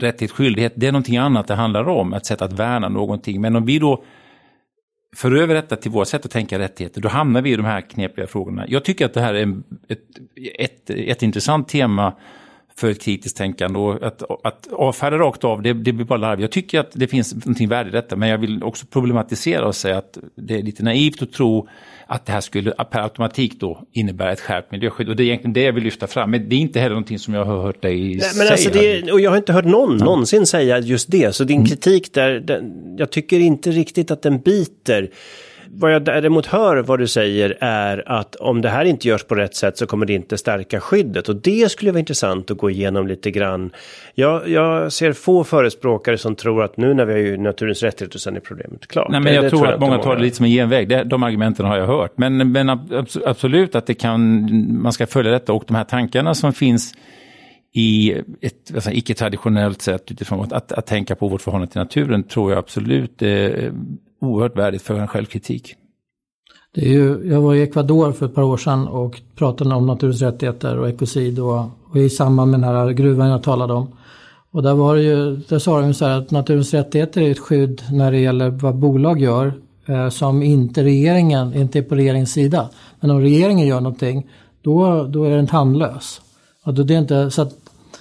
rättighet, 0.00 0.30
skyldighet, 0.30 0.72
det 0.76 0.86
är 0.86 0.92
någonting 0.92 1.16
annat 1.16 1.46
det 1.46 1.54
handlar 1.54 1.88
om, 1.88 2.12
ett 2.12 2.26
sätt 2.26 2.42
att 2.42 2.52
värna 2.52 2.88
någonting. 2.88 3.40
Men 3.40 3.56
om 3.56 3.64
vi 3.64 3.78
då 3.78 4.04
för 5.16 5.32
över 5.32 5.54
detta 5.54 5.76
till 5.76 5.90
vårt 5.90 6.08
sätt 6.08 6.24
att 6.24 6.30
tänka 6.30 6.58
rättigheter, 6.58 7.00
då 7.00 7.08
hamnar 7.08 7.42
vi 7.42 7.52
i 7.52 7.56
de 7.56 7.64
här 7.64 7.80
knepiga 7.80 8.26
frågorna. 8.26 8.64
Jag 8.68 8.84
tycker 8.84 9.06
att 9.06 9.14
det 9.14 9.20
här 9.20 9.34
är 9.34 9.62
ett, 9.88 10.00
ett, 10.58 10.90
ett 10.90 11.22
intressant 11.22 11.68
tema 11.68 12.14
för 12.76 12.90
ett 12.90 13.02
kritiskt 13.02 13.36
tänkande. 13.36 13.78
Och 13.78 14.06
att, 14.06 14.22
att 14.44 14.68
avfärda 14.72 15.18
rakt 15.18 15.44
av, 15.44 15.62
det, 15.62 15.72
det 15.72 15.92
blir 15.92 16.04
bara 16.04 16.18
larv. 16.18 16.40
Jag 16.40 16.50
tycker 16.50 16.80
att 16.80 16.90
det 16.92 17.06
finns 17.06 17.34
någonting 17.34 17.68
värde 17.68 17.88
i 17.88 17.92
detta, 17.92 18.16
men 18.16 18.28
jag 18.28 18.38
vill 18.38 18.62
också 18.62 18.86
problematisera 18.86 19.66
och 19.66 19.74
säga 19.76 19.98
att 19.98 20.18
det 20.34 20.58
är 20.58 20.62
lite 20.62 20.82
naivt 20.82 21.22
att 21.22 21.32
tro 21.32 21.68
att 22.12 22.26
det 22.26 22.32
här 22.32 22.40
skulle 22.40 22.70
per 22.70 23.00
automatik 23.02 23.60
då 23.60 23.82
innebära 23.92 24.32
ett 24.32 24.40
skärpt 24.40 24.72
miljöskydd. 24.72 25.08
Och 25.08 25.16
det 25.16 25.22
är 25.22 25.24
egentligen 25.24 25.52
det 25.52 25.62
jag 25.62 25.72
vill 25.72 25.84
lyfta 25.84 26.06
fram. 26.06 26.30
Men 26.30 26.48
det 26.48 26.56
är 26.56 26.58
inte 26.60 26.80
heller 26.80 26.94
någonting 26.94 27.18
som 27.18 27.34
jag 27.34 27.44
har 27.44 27.62
hört 27.62 27.82
dig 27.82 27.98
Nej, 27.98 28.10
men 28.10 28.20
säga. 28.20 28.50
Alltså 28.50 28.70
det, 28.70 29.12
och 29.12 29.20
jag 29.20 29.30
har 29.30 29.36
inte 29.36 29.52
hört 29.52 29.64
någon 29.64 29.98
ja. 29.98 30.04
någonsin 30.04 30.46
säga 30.46 30.78
just 30.78 31.10
det. 31.10 31.34
Så 31.34 31.44
din 31.44 31.56
mm. 31.56 31.68
kritik 31.68 32.14
där, 32.14 32.40
den, 32.40 32.72
jag 32.98 33.10
tycker 33.10 33.38
inte 33.38 33.70
riktigt 33.70 34.10
att 34.10 34.22
den 34.22 34.40
biter 34.40 35.10
vad 35.72 35.94
jag 35.94 36.04
däremot 36.04 36.46
hör 36.46 36.76
vad 36.76 36.98
du 36.98 37.06
säger 37.06 37.56
är 37.60 38.02
att 38.06 38.36
om 38.36 38.60
det 38.60 38.68
här 38.68 38.84
inte 38.84 39.08
görs 39.08 39.24
på 39.24 39.34
rätt 39.34 39.54
sätt 39.54 39.78
så 39.78 39.86
kommer 39.86 40.06
det 40.06 40.12
inte 40.12 40.38
stärka 40.38 40.80
skyddet. 40.80 41.28
Och 41.28 41.36
det 41.36 41.70
skulle 41.70 41.90
vara 41.90 41.98
intressant 41.98 42.50
att 42.50 42.58
gå 42.58 42.70
igenom 42.70 43.06
lite 43.06 43.30
grann. 43.30 43.70
Jag, 44.14 44.48
jag 44.48 44.92
ser 44.92 45.12
få 45.12 45.44
förespråkare 45.44 46.18
som 46.18 46.34
tror 46.34 46.62
att 46.62 46.76
nu 46.76 46.94
när 46.94 47.04
vi 47.04 47.12
har 47.12 47.20
ju 47.20 47.36
naturens 47.36 47.82
rättigheter 47.82 48.18
så 48.18 48.30
är 48.30 48.40
problemet 48.40 48.86
klart. 48.86 49.10
Nej, 49.10 49.20
men 49.20 49.34
jag 49.34 49.44
det, 49.44 49.50
tror 49.50 49.66
jag 49.66 49.74
att 49.74 49.80
många 49.80 49.98
tar 49.98 50.16
det 50.16 50.22
lite 50.22 50.36
som 50.36 50.44
en 50.44 50.50
genväg. 50.50 51.08
De 51.08 51.22
argumenten 51.22 51.66
har 51.66 51.76
jag 51.76 51.86
hört. 51.86 52.12
Men, 52.16 52.52
men 52.52 52.70
absolut 53.26 53.74
att 53.74 53.86
det 53.86 53.94
kan, 53.94 54.48
man 54.82 54.92
ska 54.92 55.06
följa 55.06 55.32
detta 55.32 55.52
och 55.52 55.64
de 55.66 55.74
här 55.74 55.84
tankarna 55.84 56.34
som 56.34 56.52
finns 56.52 56.94
i 57.72 58.12
ett 58.40 58.86
icke-traditionellt 58.90 59.82
sätt 59.82 60.10
utifrån 60.10 60.40
att, 60.40 60.52
att, 60.52 60.72
att, 60.72 60.86
tänka 60.86 61.14
på 61.16 61.28
vårt 61.28 61.40
förhållande 61.40 61.72
till 61.72 61.80
naturen 61.80 62.22
tror 62.22 62.50
jag 62.50 62.58
absolut 62.58 63.22
är 63.22 63.72
oerhört 64.20 64.56
värdigt 64.56 64.82
för 64.82 64.94
en 64.94 65.08
självkritik. 65.08 65.74
Det 66.74 66.80
är 66.80 66.88
ju, 66.88 67.30
jag 67.32 67.40
var 67.40 67.54
i 67.54 67.62
Ecuador 67.62 68.12
för 68.12 68.26
ett 68.26 68.34
par 68.34 68.42
år 68.42 68.56
sedan 68.56 68.88
och 68.88 69.20
pratade 69.36 69.74
om 69.74 69.86
naturens 69.86 70.22
rättigheter 70.22 70.78
och 70.78 70.88
ekocid 70.88 71.38
och, 71.38 71.64
och 71.90 71.96
i 71.96 72.10
samband 72.10 72.50
med 72.50 72.60
den 72.60 72.68
här 72.68 72.90
gruvan 72.90 73.28
jag 73.28 73.42
talade 73.42 73.72
om. 73.74 73.88
Och 74.50 74.62
där 74.62 74.74
var 74.74 74.96
det 74.96 75.02
ju, 75.02 75.36
där 75.36 75.58
sa 75.58 75.80
de 75.80 75.94
så 75.94 76.04
här 76.04 76.18
att 76.18 76.30
naturens 76.30 76.74
rättigheter 76.74 77.20
är 77.20 77.30
ett 77.30 77.38
skydd 77.38 77.82
när 77.92 78.12
det 78.12 78.18
gäller 78.18 78.50
vad 78.50 78.74
bolag 78.76 79.20
gör 79.20 79.52
eh, 79.86 80.08
som 80.08 80.42
inte 80.42 80.84
regeringen, 80.84 81.54
inte 81.54 81.78
är 81.78 81.82
på 81.82 81.94
regeringens 81.94 82.32
sida. 82.32 82.68
Men 83.00 83.10
om 83.10 83.20
regeringen 83.20 83.66
gör 83.66 83.80
någonting, 83.80 84.26
då, 84.62 85.04
då 85.04 85.24
är 85.24 85.30
den 85.30 85.46
tandlös. 85.46 86.20
Och 86.64 86.74
då 86.74 86.82
det 86.82 86.94
är 86.94 86.98
inte, 86.98 87.30
så 87.30 87.42
att, 87.42 87.54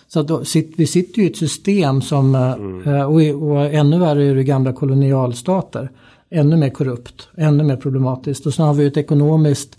så 0.08 0.20
att 0.20 0.28
då, 0.28 0.44
vi 0.78 0.88
sitter 0.88 1.20
ju 1.20 1.24
i 1.28 1.30
ett 1.30 1.38
system 1.38 2.02
som, 2.02 2.36
eh, 2.36 2.52
mm. 2.52 2.96
Eh, 2.96 3.04
och, 3.04 3.50
och 3.52 3.66
ännu 3.66 4.00
värre 4.00 4.24
är 4.24 4.36
det 4.36 4.44
gamla 4.44 4.74
kolonialstater 4.74 5.90
ännu 6.32 6.58
mer 6.58 6.70
korrupt, 6.70 7.28
ännu 7.38 7.64
mer 7.64 7.76
problematiskt. 7.76 8.46
Och 8.46 8.54
sen 8.54 8.66
har 8.66 8.74
vi 8.74 8.86
ett 8.86 8.98
ekonomiskt, 8.98 9.78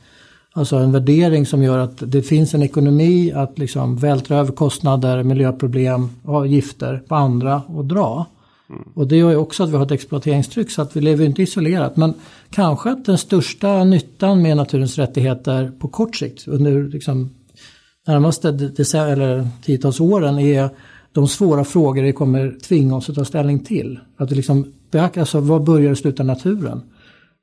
alltså 0.53 0.77
en 0.77 0.93
värdering 0.93 1.47
som 1.47 1.63
gör 1.63 1.79
att 1.79 2.03
det 2.13 2.23
finns 2.23 2.55
en 2.55 2.63
ekonomi 2.63 3.33
att 3.33 3.59
liksom 3.59 3.97
vältra 3.97 4.37
över 4.37 4.53
kostnader, 4.53 5.23
miljöproblem, 5.23 6.09
och 6.23 6.47
gifter 6.47 7.03
på 7.09 7.15
andra 7.15 7.63
och 7.67 7.85
dra. 7.85 8.27
Mm. 8.71 8.83
Och 8.95 9.07
det 9.07 9.17
gör 9.17 9.31
ju 9.31 9.37
också 9.37 9.63
att 9.63 9.71
vi 9.71 9.77
har 9.77 9.85
ett 9.85 9.91
exploateringstryck 9.91 10.71
så 10.71 10.83
att 10.83 10.97
vi 10.97 11.01
lever 11.01 11.25
inte 11.25 11.43
isolerat. 11.43 11.97
Men 11.97 12.15
kanske 12.51 12.91
att 12.91 13.05
den 13.05 13.19
största 13.19 13.85
nyttan 13.85 14.43
med 14.43 14.57
naturens 14.57 14.99
rättigheter 14.99 15.73
på 15.79 15.89
kort 15.89 16.17
sikt 16.17 16.49
under 16.49 16.83
liksom 16.83 17.31
närmaste 18.07 18.49
eller 18.99 19.49
tiotals 19.63 20.01
åren 20.01 20.39
är 20.39 20.71
de 21.13 21.29
svåra 21.29 21.65
frågor 21.65 22.03
det 22.03 22.13
kommer 22.13 22.57
tvinga 22.63 22.97
oss 22.97 23.09
att 23.09 23.15
ta 23.15 23.25
ställning 23.25 23.59
till. 23.59 23.99
Att 24.17 24.33
vi 24.33 24.37
liksom 24.37 24.73
alltså 24.99 25.41
var 25.41 25.61
börjar 25.61 25.91
och 25.91 25.99
slutar 25.99 26.25
naturen? 26.25 26.83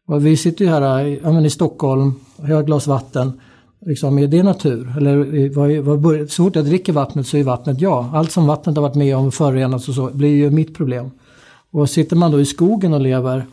Och 0.07 0.25
vi 0.25 0.37
sitter 0.37 0.65
ju 0.65 0.71
här 0.71 1.05
ja, 1.23 1.31
men 1.31 1.45
i 1.45 1.49
Stockholm, 1.49 2.13
har 2.41 2.59
ett 2.59 2.65
glas 2.65 2.87
vatten. 2.87 3.39
Liksom, 3.85 4.19
är 4.19 4.27
det 4.27 4.43
natur? 4.43 4.97
Eller 4.97 5.35
eh, 5.35 5.51
vad, 5.81 5.97
vad 5.97 6.29
så 6.29 6.43
fort 6.43 6.55
jag 6.55 6.65
dricker 6.65 6.93
vattnet 6.93 7.27
så 7.27 7.37
är 7.37 7.43
vattnet 7.43 7.81
ja. 7.81 8.11
Allt 8.13 8.31
som 8.31 8.47
vattnet 8.47 8.75
har 8.75 8.83
varit 8.83 8.95
med 8.95 9.17
om 9.17 9.31
förorenats 9.31 9.89
och 9.89 9.95
så 9.95 10.09
blir 10.13 10.35
ju 10.35 10.49
mitt 10.49 10.75
problem. 10.75 11.11
Och 11.71 11.89
sitter 11.89 12.15
man 12.15 12.31
då 12.31 12.41
i 12.41 12.45
skogen 12.45 12.93
och 12.93 13.01
lever, 13.01 13.45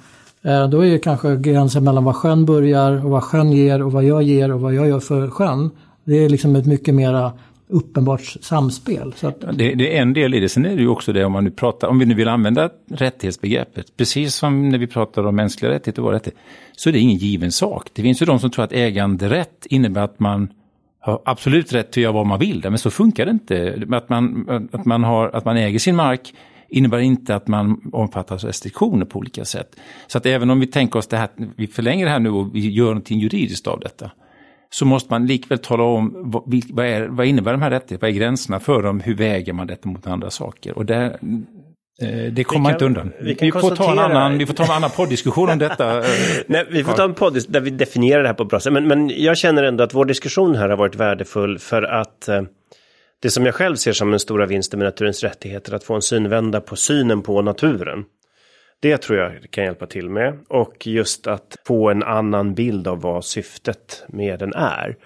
eh, 0.42 0.68
då 0.68 0.80
är 0.80 0.86
ju 0.86 0.98
kanske 0.98 1.36
gränsen 1.36 1.84
mellan 1.84 2.04
var 2.04 2.12
sjön 2.12 2.44
börjar 2.44 3.04
och 3.04 3.10
vad 3.10 3.22
sjön 3.22 3.52
ger 3.52 3.82
och 3.82 3.92
vad 3.92 4.04
jag 4.04 4.22
ger 4.22 4.52
och 4.52 4.60
vad 4.60 4.74
jag 4.74 4.88
gör 4.88 5.00
för 5.00 5.30
sjön. 5.30 5.70
Det 6.04 6.24
är 6.24 6.28
liksom 6.28 6.56
ett 6.56 6.66
mycket 6.66 6.94
mera 6.94 7.32
uppenbart 7.68 8.36
samspel. 8.40 9.12
Så 9.16 9.28
att... 9.28 9.40
det, 9.40 9.74
det, 9.74 9.96
är 9.96 10.02
en 10.02 10.12
del 10.12 10.34
i 10.34 10.40
det. 10.40 10.48
Sen 10.48 10.66
är 10.66 10.76
det 10.76 10.82
ju 10.82 10.88
också 10.88 11.12
det 11.12 11.24
om 11.24 11.32
man 11.32 11.44
nu 11.44 11.50
pratar, 11.50 11.88
om 11.88 11.98
vi 11.98 12.06
nu 12.06 12.14
vill 12.14 12.28
använda 12.28 12.70
rättighetsbegreppet, 12.90 13.96
precis 13.96 14.34
som 14.34 14.68
när 14.68 14.78
vi 14.78 14.86
pratar 14.86 15.26
om 15.26 15.36
mänskliga 15.36 15.70
rättigheter 15.70 16.02
och 16.02 16.06
våra 16.06 16.16
rättigheter, 16.16 16.42
så 16.72 16.88
är 16.88 16.92
det 16.92 16.98
ingen 16.98 17.16
given 17.16 17.52
sak. 17.52 17.90
Det 17.92 18.02
finns 18.02 18.22
ju 18.22 18.26
de 18.26 18.38
som 18.38 18.50
tror 18.50 18.64
att 18.64 18.72
äganderätt 18.72 19.66
innebär 19.66 20.02
att 20.02 20.20
man 20.20 20.48
har 21.00 21.22
absolut 21.24 21.72
rätt 21.72 21.88
att 21.88 21.96
göra 21.96 22.12
vad 22.12 22.26
man 22.26 22.38
vill, 22.38 22.60
men 22.62 22.78
så 22.78 22.90
funkar 22.90 23.24
det 23.24 23.30
inte. 23.30 23.82
Att 23.90 24.08
man, 24.08 24.48
att 24.72 24.84
man, 24.84 25.04
har, 25.04 25.28
att 25.28 25.44
man 25.44 25.56
äger 25.56 25.78
sin 25.78 25.96
mark 25.96 26.34
innebär 26.68 26.98
inte 26.98 27.34
att 27.34 27.48
man 27.48 27.90
omfattas 27.92 28.44
av 28.44 28.48
restriktioner 28.48 29.06
på 29.06 29.18
olika 29.18 29.44
sätt. 29.44 29.76
Så 30.06 30.18
att 30.18 30.26
även 30.26 30.50
om 30.50 30.60
vi 30.60 30.66
tänker 30.66 30.98
oss 30.98 31.06
det 31.06 31.16
här, 31.16 31.28
vi 31.56 31.66
förlänger 31.66 32.04
det 32.04 32.10
här 32.10 32.18
nu 32.18 32.30
och 32.30 32.54
vi 32.54 32.70
gör 32.70 32.86
någonting 32.86 33.18
juridiskt 33.18 33.66
av 33.66 33.80
detta, 33.80 34.10
så 34.74 34.84
måste 34.84 35.12
man 35.12 35.26
likväl 35.26 35.58
tala 35.58 35.82
om 35.82 36.12
vad, 36.14 36.62
vad, 36.70 36.86
är, 36.86 37.06
vad 37.06 37.26
innebär 37.26 37.52
de 37.52 37.62
här 37.62 37.70
rättigheterna, 37.70 37.98
vad 38.00 38.10
är 38.10 38.14
gränserna 38.14 38.60
för 38.60 38.82
dem, 38.82 39.00
hur 39.00 39.14
väger 39.14 39.52
man 39.52 39.66
detta 39.66 39.88
mot 39.88 40.06
andra 40.06 40.30
saker. 40.30 40.78
Och 40.78 40.86
där, 40.86 41.18
eh, 42.00 42.32
det 42.32 42.44
kommer 42.44 42.62
man 42.62 42.72
inte 42.72 42.84
undan. 42.84 43.12
Vi, 43.20 43.36
vi, 43.40 43.52
får 43.52 43.76
ta 43.76 43.92
en 43.92 43.98
annan, 43.98 44.38
vi 44.38 44.46
får 44.46 44.54
ta 44.54 44.64
en 44.64 44.70
annan 44.70 44.90
podddiskussion 44.90 45.50
om 45.50 45.58
detta. 45.58 46.02
Nej, 46.46 46.66
vi 46.70 46.84
får 46.84 46.92
ta 46.92 47.04
en 47.04 47.14
podd 47.14 47.38
där 47.48 47.60
vi 47.60 47.70
definierar 47.70 48.22
det 48.22 48.28
här 48.28 48.34
på 48.34 48.42
ett 48.42 48.48
bra 48.48 48.60
sätt. 48.60 48.72
Men, 48.72 48.88
men 48.88 49.10
jag 49.22 49.36
känner 49.36 49.62
ändå 49.62 49.84
att 49.84 49.94
vår 49.94 50.04
diskussion 50.04 50.54
här 50.54 50.68
har 50.68 50.76
varit 50.76 50.94
värdefull 50.94 51.58
för 51.58 51.82
att 51.82 52.28
eh, 52.28 52.42
det 53.22 53.30
som 53.30 53.46
jag 53.46 53.54
själv 53.54 53.76
ser 53.76 53.92
som 53.92 54.10
den 54.10 54.20
stora 54.20 54.46
vinsten 54.46 54.78
med 54.78 54.86
naturens 54.86 55.22
rättigheter, 55.22 55.74
att 55.74 55.84
få 55.84 55.94
en 55.94 56.02
synvända 56.02 56.60
på 56.60 56.76
synen 56.76 57.22
på 57.22 57.42
naturen. 57.42 58.04
Det 58.84 58.98
tror 58.98 59.18
jag 59.18 59.32
kan 59.50 59.64
hjälpa 59.64 59.86
till 59.86 60.10
med. 60.10 60.38
Och 60.48 60.86
just 60.86 61.26
att 61.26 61.56
få 61.66 61.90
en 61.90 62.02
annan 62.02 62.54
bild 62.54 62.88
av 62.88 63.00
vad 63.00 63.24
syftet 63.24 64.04
med 64.08 64.38
den 64.38 64.52
är. 64.54 64.96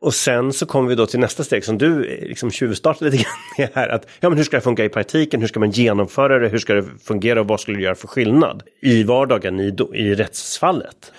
Och 0.00 0.14
sen 0.14 0.52
så 0.52 0.66
kommer 0.66 0.88
vi 0.88 0.94
då 0.94 1.06
till 1.06 1.20
nästa 1.20 1.44
steg 1.44 1.64
som 1.64 1.78
du 1.78 2.04
eh, 2.04 2.28
liksom 2.28 2.50
tjuvstartade 2.50 3.10
lite 3.10 3.22
grann 3.22 3.34
med 3.58 3.68
här. 3.74 3.88
Att, 3.88 4.08
ja, 4.20 4.28
men 4.28 4.38
hur 4.38 4.44
ska 4.44 4.56
det 4.56 4.60
funka 4.60 4.84
i 4.84 4.88
praktiken? 4.88 5.40
Hur 5.40 5.48
ska 5.48 5.60
man 5.60 5.70
genomföra 5.70 6.38
det? 6.38 6.48
Hur 6.48 6.58
ska 6.58 6.74
det 6.74 6.84
fungera 7.04 7.40
och 7.40 7.48
vad 7.48 7.60
skulle 7.60 7.78
det 7.78 7.84
göra 7.84 7.94
för 7.94 8.08
skillnad 8.08 8.62
i 8.80 9.02
vardagen 9.02 9.60
i, 9.60 9.76
i 9.94 10.14
rättsfallet? 10.14 11.12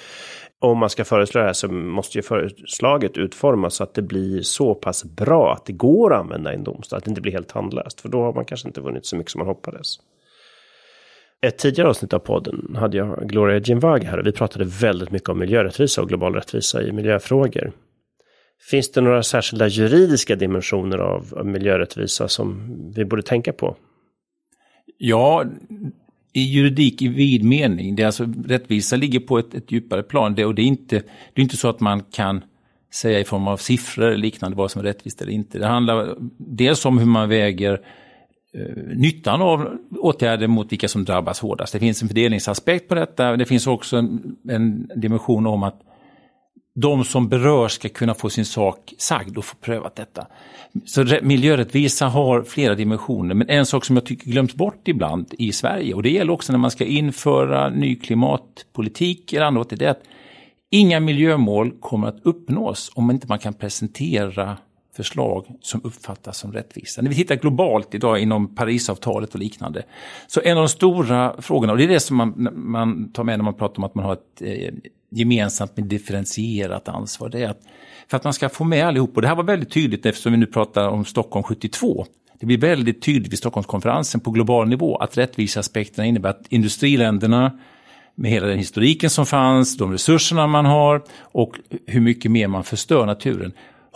Om 0.59 0.77
man 0.77 0.89
ska 0.89 1.05
föreslå 1.05 1.41
det 1.41 1.47
här 1.47 1.53
så 1.53 1.67
måste 1.67 2.17
ju 2.17 2.21
förslaget 2.21 3.17
utformas 3.17 3.75
så 3.75 3.83
att 3.83 3.93
det 3.93 4.01
blir 4.01 4.41
så 4.41 4.75
pass 4.75 5.03
bra 5.03 5.53
att 5.53 5.65
det 5.65 5.73
går 5.73 6.13
att 6.13 6.19
använda 6.19 6.51
i 6.51 6.55
en 6.55 6.63
domstol. 6.63 6.97
Att 6.97 7.05
det 7.05 7.09
inte 7.09 7.21
blir 7.21 7.31
helt 7.31 7.49
tandlöst. 7.49 8.01
För 8.01 8.09
då 8.09 8.21
har 8.21 8.33
man 8.33 8.45
kanske 8.45 8.67
inte 8.67 8.81
vunnit 8.81 9.05
så 9.05 9.15
mycket 9.15 9.31
som 9.31 9.39
man 9.39 9.47
hoppades 9.47 9.99
ett 11.47 11.57
tidigare 11.57 11.89
avsnitt 11.89 12.13
av 12.13 12.19
podden 12.19 12.75
hade 12.79 12.97
jag 12.97 13.29
Gloria 13.29 13.59
Ginvag 13.59 14.03
här 14.03 14.17
och 14.17 14.27
vi 14.27 14.31
pratade 14.31 14.65
väldigt 14.65 15.11
mycket 15.11 15.29
om 15.29 15.39
miljörättvisa 15.39 16.01
och 16.01 16.09
global 16.09 16.33
rättvisa 16.33 16.83
i 16.83 16.91
miljöfrågor. 16.91 17.71
Finns 18.69 18.91
det 18.91 19.01
några 19.01 19.23
särskilda 19.23 19.67
juridiska 19.67 20.35
dimensioner 20.35 20.97
av 20.97 21.45
miljörättvisa 21.45 22.27
som 22.27 22.75
vi 22.95 23.05
borde 23.05 23.21
tänka 23.21 23.53
på? 23.53 23.75
Ja, 24.97 25.45
i 26.33 26.41
juridik 26.41 27.01
i 27.01 27.07
vid 27.07 27.43
mening. 27.43 27.95
Det 27.95 28.03
är 28.03 28.07
alltså, 28.07 28.33
rättvisa 28.47 28.95
ligger 28.95 29.19
på 29.19 29.39
ett, 29.39 29.53
ett 29.53 29.71
djupare 29.71 30.03
plan. 30.03 30.35
Det, 30.35 30.45
och 30.45 30.55
det 30.55 30.61
är, 30.61 30.65
inte, 30.65 30.95
det 31.33 31.41
är 31.41 31.43
inte 31.43 31.57
så 31.57 31.69
att 31.69 31.79
man 31.79 32.03
kan 32.03 32.43
säga 32.93 33.19
i 33.19 33.23
form 33.23 33.47
av 33.47 33.57
siffror 33.57 34.05
eller 34.05 34.17
liknande 34.17 34.57
vad 34.57 34.71
som 34.71 34.79
är 34.79 34.83
rättvist 34.83 35.21
eller 35.21 35.31
inte. 35.31 35.59
Det 35.59 35.65
handlar 35.65 36.15
dels 36.37 36.85
om 36.85 36.97
hur 36.97 37.05
man 37.05 37.29
väger 37.29 37.81
Eh, 38.57 38.97
nyttan 38.97 39.41
av 39.41 39.77
åtgärder 39.99 40.47
mot 40.47 40.71
vilka 40.71 40.87
som 40.87 41.05
drabbas 41.05 41.39
hårdast. 41.39 41.73
Det 41.73 41.79
finns 41.79 42.01
en 42.01 42.07
fördelningsaspekt 42.07 42.87
på 42.87 42.95
detta. 42.95 43.37
Det 43.37 43.45
finns 43.45 43.67
också 43.67 43.97
en, 43.97 44.35
en 44.49 44.91
dimension 44.95 45.47
om 45.47 45.63
att 45.63 45.81
de 46.75 47.03
som 47.03 47.29
berörs 47.29 47.71
ska 47.71 47.89
kunna 47.89 48.13
få 48.13 48.29
sin 48.29 48.45
sak 48.45 48.93
sagd 48.97 49.37
och 49.37 49.45
få 49.45 49.55
prövat 49.55 49.95
detta. 49.95 50.27
Så 50.85 51.05
miljörättvisa 51.21 52.07
har 52.07 52.43
flera 52.43 52.75
dimensioner, 52.75 53.35
men 53.35 53.49
en 53.49 53.65
sak 53.65 53.85
som 53.85 53.95
jag 53.95 54.05
tycker 54.05 54.31
glöms 54.31 54.55
bort 54.55 54.87
ibland 54.87 55.33
i 55.37 55.51
Sverige, 55.51 55.93
och 55.93 56.03
det 56.03 56.09
gäller 56.09 56.33
också 56.33 56.53
när 56.53 56.59
man 56.59 56.71
ska 56.71 56.85
införa 56.85 57.69
ny 57.69 57.95
klimatpolitik 57.95 59.33
eller 59.33 59.45
annat, 59.45 59.69
det 59.69 59.85
är 59.85 59.89
att 59.89 60.03
inga 60.71 60.99
miljömål 60.99 61.71
kommer 61.79 62.07
att 62.07 62.19
uppnås 62.23 62.91
om 62.95 63.11
inte 63.11 63.27
man 63.27 63.39
kan 63.39 63.53
presentera 63.53 64.57
förslag 64.95 65.45
som 65.61 65.81
uppfattas 65.83 66.37
som 66.37 66.53
rättvisa. 66.53 67.01
När 67.01 67.09
vi 67.09 67.15
tittar 67.15 67.35
globalt 67.35 67.95
idag 67.95 68.19
inom 68.19 68.55
Parisavtalet 68.55 69.33
och 69.33 69.39
liknande. 69.39 69.83
Så 70.27 70.41
en 70.41 70.57
av 70.57 70.63
de 70.63 70.69
stora 70.69 71.41
frågorna, 71.41 71.73
och 71.73 71.77
det 71.77 71.83
är 71.83 71.87
det 71.87 71.99
som 71.99 72.17
man, 72.17 72.49
man 72.53 73.11
tar 73.11 73.23
med 73.23 73.39
när 73.39 73.43
man 73.43 73.53
pratar 73.53 73.77
om 73.77 73.83
att 73.83 73.95
man 73.95 74.05
har 74.05 74.13
ett 74.13 74.41
eh, 74.41 74.73
gemensamt 75.09 75.77
med 75.77 75.85
differentierat 75.85 76.87
ansvar. 76.87 77.29
Det 77.29 77.43
är 77.43 77.49
att 77.49 77.61
för 78.07 78.17
att 78.17 78.23
man 78.23 78.33
ska 78.33 78.49
få 78.49 78.63
med 78.63 78.87
allihop, 78.87 79.15
och 79.15 79.21
det 79.21 79.27
här 79.27 79.35
var 79.35 79.43
väldigt 79.43 79.71
tydligt 79.71 80.05
eftersom 80.05 80.31
vi 80.31 80.37
nu 80.37 80.45
pratar 80.45 80.87
om 80.87 81.05
Stockholm 81.05 81.43
72. 81.43 82.05
Det 82.39 82.45
blir 82.45 82.57
väldigt 82.57 83.01
tydligt 83.01 83.31
vid 83.31 83.39
Stockholmskonferensen 83.39 84.21
på 84.21 84.31
global 84.31 84.67
nivå 84.67 84.95
att 84.95 85.17
rättviseaspekterna 85.17 86.05
innebär 86.05 86.29
att 86.29 86.47
industriländerna 86.49 87.59
med 88.15 88.31
hela 88.31 88.47
den 88.47 88.57
historiken 88.57 89.09
som 89.09 89.25
fanns, 89.25 89.77
de 89.77 89.91
resurserna 89.91 90.47
man 90.47 90.65
har 90.65 91.03
och 91.21 91.59
hur 91.85 92.01
mycket 92.01 92.31
mer 92.31 92.47
man 92.47 92.63
förstör 92.63 93.05
naturen 93.05 93.51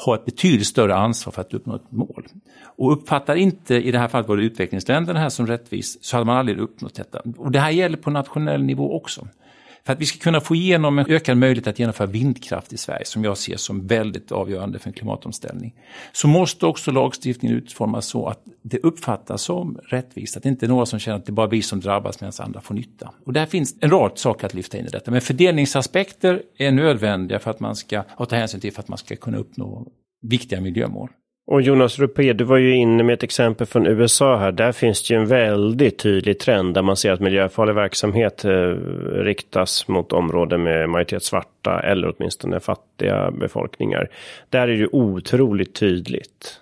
har 0.06 0.16
ett 0.16 0.26
betydligt 0.26 0.68
större 0.68 0.96
ansvar 0.96 1.32
för 1.32 1.42
att 1.42 1.54
uppnå 1.54 1.76
ett 1.76 1.92
mål. 1.92 2.28
Och 2.64 2.92
uppfattar 2.92 3.36
inte, 3.36 3.76
i 3.76 3.92
det 3.92 4.00
här 4.00 4.08
fallet 4.08 4.28
var 4.28 4.38
det 4.38 4.44
utvecklingsländerna 4.44 5.20
här 5.20 5.30
som 5.30 5.48
rättvis, 5.48 6.04
så 6.04 6.16
hade 6.16 6.26
man 6.26 6.38
aldrig 6.38 6.60
uppnått 6.60 6.96
detta. 6.96 7.22
Och 7.38 7.52
det 7.52 7.60
här 7.60 7.70
gäller 7.70 7.98
på 7.98 8.10
nationell 8.10 8.64
nivå 8.64 8.96
också. 8.96 9.28
För 9.90 9.94
att 9.94 10.02
vi 10.02 10.06
ska 10.06 10.20
kunna 10.20 10.42
få 10.42 10.56
igenom 10.56 11.00
en 11.00 11.06
ökad 11.10 11.38
möjlighet 11.38 11.68
att 11.68 11.80
genomföra 11.80 12.08
vindkraft 12.08 12.74
i 12.74 12.78
Sverige, 12.78 13.06
som 13.06 13.24
jag 13.24 13.38
ser 13.38 13.58
som 13.58 13.88
väldigt 13.88 14.32
avgörande 14.32 14.80
för 14.80 14.90
en 14.90 14.94
klimatomställning, 14.94 15.76
så 16.12 16.28
måste 16.28 16.66
också 16.66 16.92
lagstiftningen 16.92 17.58
utformas 17.58 18.06
så 18.06 18.28
att 18.28 18.40
det 18.62 18.78
uppfattas 18.78 19.42
som 19.42 19.80
rättvist. 19.84 20.38
Att 20.38 20.44
det 20.44 20.50
inte 20.50 20.66
är 20.66 20.68
några 20.68 20.86
som 20.86 21.00
känner 21.00 21.18
att 21.18 21.26
det 21.26 21.32
bara 21.32 21.48
är 21.48 21.52
vi 21.52 21.62
som 21.62 21.80
drabbas 21.80 22.22
medan 22.22 22.34
andra 22.40 22.62
får 22.62 22.76
nytta. 22.76 23.14
Och 23.26 23.34
där 23.34 23.46
finns 23.46 23.76
en 23.82 23.90
rad 23.90 24.12
saker 24.16 24.46
att 24.46 24.54
lyfta 24.54 24.78
in 24.78 24.86
i 24.86 24.90
detta. 24.90 25.12
Men 25.12 25.22
fördelningsaspekter 25.22 26.42
är 26.58 26.72
nödvändiga 26.72 27.40
för 27.40 27.52
att 27.52 27.60
man 27.60 27.76
ska 27.76 28.04
ta 28.04 28.36
hänsyn 28.36 28.62
till 28.62 28.74
för 28.74 28.82
att 28.82 28.88
man 28.88 28.98
ska 28.98 29.16
kunna 29.16 29.38
uppnå 29.38 29.88
viktiga 30.22 30.62
miljömål. 30.62 31.10
Och 31.52 31.62
Jonas 31.62 32.00
Rupé, 32.00 32.34
du 32.34 32.44
var 32.44 32.58
ju 32.58 32.76
inne 32.76 33.04
med 33.04 33.14
ett 33.14 33.24
exempel 33.24 33.68
från 33.68 33.88
USA 33.88 34.38
här. 34.38 34.52
Där 34.52 34.72
finns 34.72 35.08
det 35.08 35.14
ju 35.14 35.20
en 35.20 35.28
väldigt 35.28 35.98
tydlig 36.00 36.40
trend 36.40 36.74
där 36.74 36.82
man 36.82 36.98
ser 36.98 37.12
att 37.12 37.20
miljöfarlig 37.20 37.76
verksamhet 37.76 38.46
eh, 38.46 38.52
riktas 39.24 39.88
mot 39.88 40.14
områden 40.14 40.64
med 40.64 40.90
majoritet 40.90 41.24
svarta 41.24 41.80
eller 41.80 42.14
åtminstone 42.16 42.60
fattiga 42.60 43.32
befolkningar. 43.32 44.10
Där 44.50 44.68
är 44.68 44.78
det 44.78 44.88
otroligt 44.92 45.76
tydligt. 45.76 46.60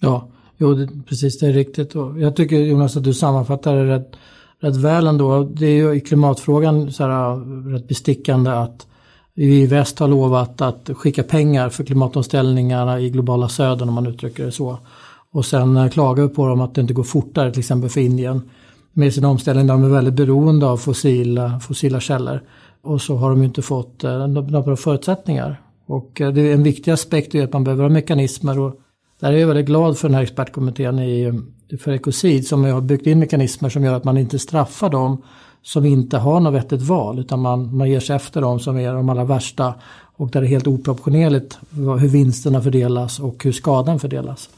Ja, 0.00 0.28
jo, 0.56 0.74
det, 0.74 0.88
precis 1.08 1.38
det 1.38 1.46
är 1.46 1.52
riktigt. 1.52 1.94
Och 1.94 2.20
jag 2.20 2.36
tycker 2.36 2.56
Jonas 2.56 2.96
att 2.96 3.04
du 3.04 3.14
sammanfattar 3.14 3.76
det 3.76 3.94
rätt, 3.94 4.16
rätt 4.60 4.76
väl 4.76 5.06
ändå. 5.06 5.44
Det 5.44 5.66
är 5.66 5.76
ju 5.76 5.94
i 5.94 6.00
klimatfrågan 6.00 6.92
så 6.92 7.04
här, 7.04 7.70
rätt 7.72 7.88
bestickande 7.88 8.50
att 8.50 8.86
vi 9.34 9.62
i 9.62 9.66
väst 9.66 9.98
har 9.98 10.08
lovat 10.08 10.60
att 10.60 10.90
skicka 10.94 11.22
pengar 11.22 11.68
för 11.68 11.84
klimatomställningarna 11.84 13.00
i 13.00 13.10
globala 13.10 13.48
södern 13.48 13.88
om 13.88 13.94
man 13.94 14.06
uttrycker 14.06 14.44
det 14.44 14.52
så. 14.52 14.78
Och 15.32 15.46
sen 15.46 15.76
eh, 15.76 15.88
klagar 15.88 16.22
vi 16.22 16.28
på 16.28 16.46
dem 16.46 16.60
att 16.60 16.74
det 16.74 16.80
inte 16.80 16.94
går 16.94 17.02
fortare 17.02 17.50
till 17.50 17.58
exempel 17.58 17.90
för 17.90 18.00
Indien 18.00 18.50
med 18.92 19.14
sin 19.14 19.24
omställning. 19.24 19.66
De 19.66 19.84
är 19.84 19.88
väldigt 19.88 20.14
beroende 20.14 20.66
av 20.66 20.76
fossila, 20.76 21.60
fossila 21.60 22.00
källor. 22.00 22.40
Och 22.82 23.02
så 23.02 23.16
har 23.16 23.30
de 23.30 23.42
inte 23.42 23.62
fått 23.62 24.04
eh, 24.04 24.26
några 24.26 24.48
några 24.48 24.76
förutsättningar. 24.76 25.60
Och 25.86 26.20
eh, 26.20 26.32
det 26.32 26.40
är 26.40 26.54
en 26.54 26.62
viktig 26.62 26.90
aspekt 26.90 27.34
är 27.34 27.44
att 27.44 27.52
man 27.52 27.64
behöver 27.64 27.82
ha 27.82 27.90
mekanismer. 27.90 28.58
Och 28.58 28.80
där 29.20 29.32
är 29.32 29.36
jag 29.36 29.46
väldigt 29.46 29.66
glad 29.66 29.98
för 29.98 30.08
den 30.08 30.14
här 30.14 30.22
expertkommittén 30.22 30.98
i, 30.98 31.32
för 31.78 31.92
ekocid 31.92 32.46
som 32.46 32.64
har 32.64 32.80
byggt 32.80 33.06
in 33.06 33.18
mekanismer 33.18 33.68
som 33.68 33.84
gör 33.84 33.94
att 33.94 34.04
man 34.04 34.18
inte 34.18 34.38
straffar 34.38 34.90
dem 34.90 35.22
som 35.62 35.84
inte 35.84 36.18
har 36.18 36.40
något 36.40 36.54
vettigt 36.54 36.82
val 36.82 37.18
utan 37.18 37.40
man, 37.40 37.76
man 37.76 37.90
ger 37.90 38.00
sig 38.00 38.16
efter 38.16 38.40
dem 38.40 38.60
som 38.60 38.78
är 38.78 38.94
de 38.94 39.08
allra 39.08 39.24
värsta 39.24 39.74
och 40.16 40.30
där 40.30 40.40
det 40.40 40.46
är 40.46 40.48
helt 40.48 40.66
oproportionerligt 40.66 41.58
hur 41.70 42.08
vinsterna 42.08 42.62
fördelas 42.62 43.20
och 43.20 43.44
hur 43.44 43.52
skadan 43.52 44.00
fördelas. 44.00 44.50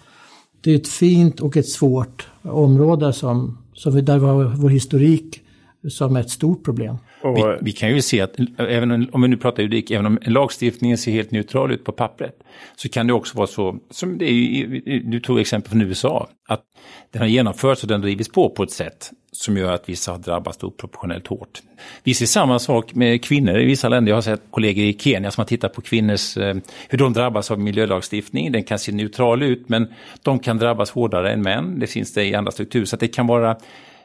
Det 0.60 0.70
är 0.70 0.76
ett 0.76 0.88
fint 0.88 1.40
och 1.40 1.56
ett 1.56 1.68
svårt 1.68 2.28
område 2.42 3.12
som, 3.12 3.58
som 3.74 3.94
vi, 3.94 4.00
där 4.00 4.18
vi 4.18 4.26
har 4.26 4.44
vår 4.44 4.70
historik 4.70 5.40
som 5.88 6.16
ett 6.16 6.30
stort 6.30 6.64
problem. 6.64 6.96
Vi, 7.22 7.56
vi, 7.60 7.72
kan 7.72 7.94
ju 7.94 8.02
se 8.02 8.20
att, 8.20 8.36
även 8.58 9.10
om 9.12 9.22
vi 9.22 9.28
nu 9.28 9.36
pratar 9.36 9.62
juridik, 9.62 9.90
även 9.90 10.06
om 10.06 10.18
lagstiftningen 10.22 10.98
ser 10.98 11.12
helt 11.12 11.30
neutral 11.30 11.72
ut 11.72 11.84
på 11.84 11.92
pappret, 11.92 12.34
så 12.76 12.88
kan 12.88 13.06
det 13.06 13.12
också 13.12 13.36
vara 13.36 13.46
så, 13.46 13.78
som 13.90 14.18
det 14.18 14.30
är, 14.30 15.10
du 15.10 15.20
tog 15.20 15.40
exempel 15.40 15.70
från 15.70 15.82
USA, 15.82 16.28
att 16.48 16.62
den 17.10 17.22
har 17.22 17.28
genomförts 17.28 17.82
och 17.82 17.88
den 17.88 18.00
drivits 18.00 18.32
på 18.32 18.50
på 18.50 18.62
ett 18.62 18.70
sätt 18.70 19.10
som 19.32 19.56
gör 19.56 19.72
att 19.72 19.88
vissa 19.88 20.12
har 20.12 20.18
drabbats 20.18 20.62
oproportionellt 20.62 21.26
hårt. 21.26 21.62
Vi 22.02 22.14
ser 22.14 22.26
samma 22.26 22.58
sak 22.58 22.94
med 22.94 23.24
kvinnor 23.24 23.58
i 23.58 23.64
vissa 23.64 23.88
länder. 23.88 24.10
Jag 24.10 24.16
har 24.16 24.22
sett 24.22 24.42
kollegor 24.50 24.84
i 24.84 24.98
Kenya 24.98 25.30
som 25.30 25.40
har 25.40 25.46
tittat 25.46 25.74
på 25.74 25.80
kvinnors, 25.80 26.36
eh, 26.36 26.56
hur 26.88 26.98
de 26.98 27.12
drabbas 27.12 27.50
av 27.50 27.58
miljölagstiftning. 27.58 28.52
Den 28.52 28.64
kan 28.64 28.78
se 28.78 28.92
neutral 28.92 29.42
ut 29.42 29.68
men 29.68 29.88
de 30.22 30.38
kan 30.38 30.58
drabbas 30.58 30.90
hårdare 30.90 31.32
än 31.32 31.42
män. 31.42 31.78
Det 31.78 31.86
finns 31.86 32.12
det 32.12 32.24
i 32.24 32.34
andra 32.34 32.52
strukturer. 32.52 32.84
Så 32.84 32.96
det 32.96 33.08
kan 33.08 33.26
vara 33.26 33.56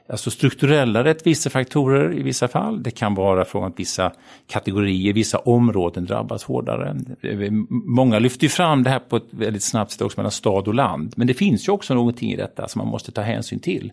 alltså 0.10 0.32
strukturella 0.32 1.04
rättvisefaktorer 1.04 2.20
i 2.20 2.24
vissa 2.24 2.48
fall. 2.48 2.84
Det 2.84 2.92
kan 2.92 3.16
vara 3.16 3.46
från 3.46 3.64
att 3.64 3.80
vissa 3.80 4.12
kategorier, 4.48 5.14
vissa 5.14 5.38
områden 5.38 6.06
drabbas 6.06 6.44
hårdare. 6.44 6.96
Många 7.70 8.20
lyfter 8.20 8.48
fram 8.48 8.84
det 8.84 8.90
här 8.90 9.00
på 9.00 9.16
ett 9.16 9.28
väldigt 9.30 9.64
snabbt 9.64 9.92
sätt 9.92 10.02
också 10.02 10.20
mellan 10.20 10.32
stad 10.32 10.68
och 10.68 10.74
land. 10.74 11.14
Men 11.16 11.28
det 11.28 11.34
finns 11.34 11.68
ju 11.68 11.72
också 11.72 11.94
någonting 11.94 12.32
i 12.32 12.36
detta 12.36 12.68
som 12.68 12.80
man 12.80 12.88
måste 12.88 13.12
ta 13.12 13.22
hänsyn 13.22 13.60
till. 13.60 13.92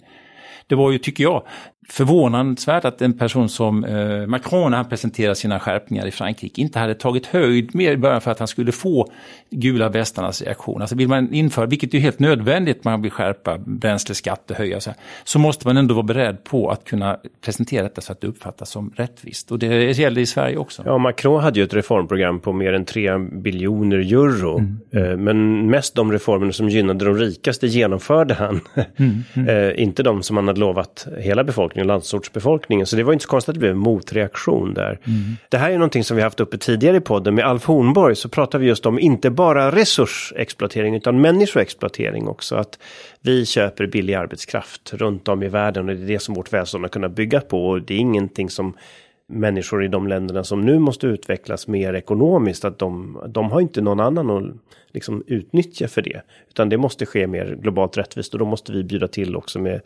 Det 0.66 0.74
var 0.74 0.90
ju, 0.90 0.98
tycker 0.98 1.24
jag, 1.24 1.42
förvånansvärt 1.88 2.84
att 2.84 3.02
en 3.02 3.18
person 3.18 3.48
som 3.48 3.84
eh, 3.84 4.26
Macron 4.26 4.70
när 4.70 4.76
han 4.76 4.88
presenterade 4.88 5.34
sina 5.34 5.60
skärpningar 5.60 6.06
i 6.06 6.10
Frankrike 6.10 6.60
inte 6.60 6.78
hade 6.78 6.94
tagit 6.94 7.26
höjd 7.26 7.74
mer 7.74 7.92
i 7.92 7.96
början 7.96 8.20
för 8.20 8.30
att 8.30 8.38
han 8.38 8.48
skulle 8.48 8.72
få 8.72 9.10
gula 9.50 9.88
västarnas 9.88 10.42
reaktion. 10.42 10.80
Alltså 10.80 10.96
vill 10.96 11.08
man 11.08 11.34
införa, 11.34 11.66
vilket 11.66 11.94
är 11.94 11.98
helt 11.98 12.18
nödvändigt, 12.18 12.84
man 12.84 13.02
vill 13.02 13.10
skärpa 13.10 13.58
bränsleskatter, 13.58 14.54
höja 14.54 14.80
så 14.80 14.90
här, 14.90 14.98
så 15.24 15.38
måste 15.38 15.66
man 15.66 15.76
ändå 15.76 15.94
vara 15.94 16.02
beredd 16.02 16.44
på 16.44 16.70
att 16.70 16.84
kunna 16.84 17.18
presentera 17.44 17.82
detta 17.82 18.00
så 18.00 18.12
att 18.12 18.20
det 18.20 18.26
uppfattas 18.26 18.70
som 18.70 18.92
rättvist. 18.96 19.52
Och 19.52 19.58
det 19.58 19.98
gäller 19.98 20.20
i 20.20 20.26
Sverige 20.26 20.56
också. 20.56 20.82
Ja, 20.86 20.98
Macron 20.98 21.42
hade 21.42 21.60
ju 21.60 21.64
ett 21.64 21.74
reformprogram 21.74 22.40
på 22.40 22.52
mer 22.52 22.72
än 22.72 22.84
3 22.84 23.18
biljoner 23.18 23.96
euro. 23.98 24.58
Mm. 24.58 24.80
Eh, 24.90 25.16
men 25.16 25.66
mest 25.70 25.94
de 25.94 26.12
reformer 26.12 26.52
som 26.52 26.68
gynnade 26.68 27.04
de 27.04 27.14
rikaste 27.14 27.66
genomförde 27.66 28.34
han. 28.34 28.60
Mm. 28.96 29.22
Mm. 29.34 29.48
Eh, 29.54 29.82
inte 29.82 30.02
de 30.02 30.22
som 30.22 30.36
han 30.36 30.48
hade 30.48 30.60
lovat 30.60 31.06
hela 31.18 31.44
befolkningen 31.44 31.73
befolkningen, 31.74 31.86
landsortsbefolkningen. 31.86 32.86
Så 32.86 32.96
det 32.96 33.02
var 33.02 33.12
inte 33.12 33.22
så 33.22 33.28
konstigt 33.28 33.48
att 33.48 33.54
det 33.54 33.58
blev 33.60 33.72
en 33.72 33.78
motreaktion 33.78 34.74
där. 34.74 34.98
Mm. 35.04 35.36
Det 35.50 35.58
här 35.58 35.70
är 35.70 35.74
någonting 35.74 36.04
som 36.04 36.16
vi 36.16 36.22
haft 36.22 36.40
uppe 36.40 36.58
tidigare 36.58 36.96
i 36.96 37.00
podden. 37.00 37.34
Med 37.34 37.44
Alf 37.44 37.64
Hornborg 37.64 38.16
så 38.16 38.28
pratar 38.28 38.58
vi 38.58 38.66
just 38.66 38.86
om 38.86 38.98
inte 38.98 39.30
bara 39.30 39.70
resursexploatering 39.70 40.94
utan 40.94 41.20
människoexploatering 41.20 42.28
också. 42.28 42.56
Att 42.56 42.78
vi 43.22 43.46
köper 43.46 43.86
billig 43.86 44.14
arbetskraft 44.14 44.94
runt 44.94 45.28
om 45.28 45.42
i 45.42 45.48
världen 45.48 45.88
och 45.88 45.94
det 45.94 46.02
är 46.02 46.06
det 46.06 46.22
som 46.22 46.34
vårt 46.34 46.52
välstånd 46.52 46.84
har 46.84 46.88
kunnat 46.88 47.12
bygga 47.12 47.40
på. 47.40 47.68
Och 47.68 47.82
det 47.82 47.94
är 47.94 47.98
ingenting 47.98 48.50
som 48.50 48.74
människor 49.28 49.84
i 49.84 49.88
de 49.88 50.08
länderna 50.08 50.44
som 50.44 50.60
nu 50.60 50.78
måste 50.78 51.06
utvecklas 51.06 51.68
mer 51.68 51.94
ekonomiskt, 51.94 52.64
att 52.64 52.78
de, 52.78 53.20
de 53.28 53.50
har 53.50 53.60
inte 53.60 53.80
någon 53.80 54.00
annan 54.00 54.30
att 54.30 54.54
liksom 54.92 55.24
utnyttja 55.26 55.88
för 55.88 56.02
det. 56.02 56.22
Utan 56.48 56.68
det 56.68 56.76
måste 56.76 57.06
ske 57.06 57.26
mer 57.26 57.58
globalt 57.60 57.98
rättvist 57.98 58.32
och 58.32 58.38
då 58.38 58.44
måste 58.44 58.72
vi 58.72 58.84
bjuda 58.84 59.08
till 59.08 59.36
också 59.36 59.58
med 59.58 59.80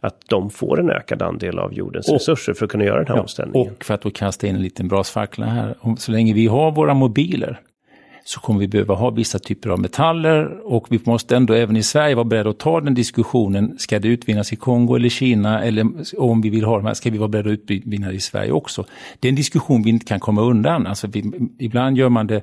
att 0.00 0.16
de 0.28 0.50
får 0.50 0.80
en 0.80 0.90
ökad 0.90 1.22
andel 1.22 1.58
av 1.58 1.74
jordens 1.74 2.08
och, 2.08 2.14
resurser 2.14 2.54
för 2.54 2.64
att 2.64 2.70
kunna 2.70 2.84
göra 2.84 2.98
den 2.98 3.06
här 3.06 3.16
ja, 3.16 3.20
omställningen. 3.20 3.72
Och 3.72 3.84
för 3.84 3.94
att 3.94 4.02
då 4.02 4.10
kasta 4.10 4.46
in 4.46 4.54
en 4.54 4.62
liten 4.62 4.88
brasfackla 4.88 5.46
här, 5.46 5.74
så 5.98 6.12
länge 6.12 6.34
vi 6.34 6.46
har 6.46 6.72
våra 6.72 6.94
mobiler 6.94 7.60
så 8.24 8.40
kommer 8.40 8.60
vi 8.60 8.68
behöva 8.68 8.94
ha 8.94 9.10
vissa 9.10 9.38
typer 9.38 9.70
av 9.70 9.80
metaller 9.80 10.66
och 10.72 10.86
vi 10.90 11.00
måste 11.04 11.36
ändå 11.36 11.54
även 11.54 11.76
i 11.76 11.82
Sverige 11.82 12.14
vara 12.14 12.24
beredda 12.24 12.50
att 12.50 12.58
ta 12.58 12.80
den 12.80 12.94
diskussionen. 12.94 13.78
Ska 13.78 13.98
det 13.98 14.08
utvinnas 14.08 14.52
i 14.52 14.56
Kongo 14.56 14.96
eller 14.96 15.08
Kina 15.08 15.64
eller 15.64 15.86
om 16.18 16.40
vi 16.40 16.50
vill 16.50 16.64
ha 16.64 16.76
de 16.76 16.86
här, 16.86 16.94
ska 16.94 17.10
vi 17.10 17.18
vara 17.18 17.28
beredda 17.28 17.50
att 17.50 17.70
utvinna 17.70 18.08
det 18.08 18.14
i 18.14 18.20
Sverige 18.20 18.52
också? 18.52 18.84
Det 19.20 19.28
är 19.28 19.30
en 19.30 19.36
diskussion 19.36 19.82
vi 19.82 19.90
inte 19.90 20.06
kan 20.06 20.20
komma 20.20 20.42
undan. 20.42 20.86
Alltså 20.86 21.06
vi, 21.06 21.32
ibland 21.58 21.98
gör 21.98 22.08
man 22.08 22.26
det 22.26 22.42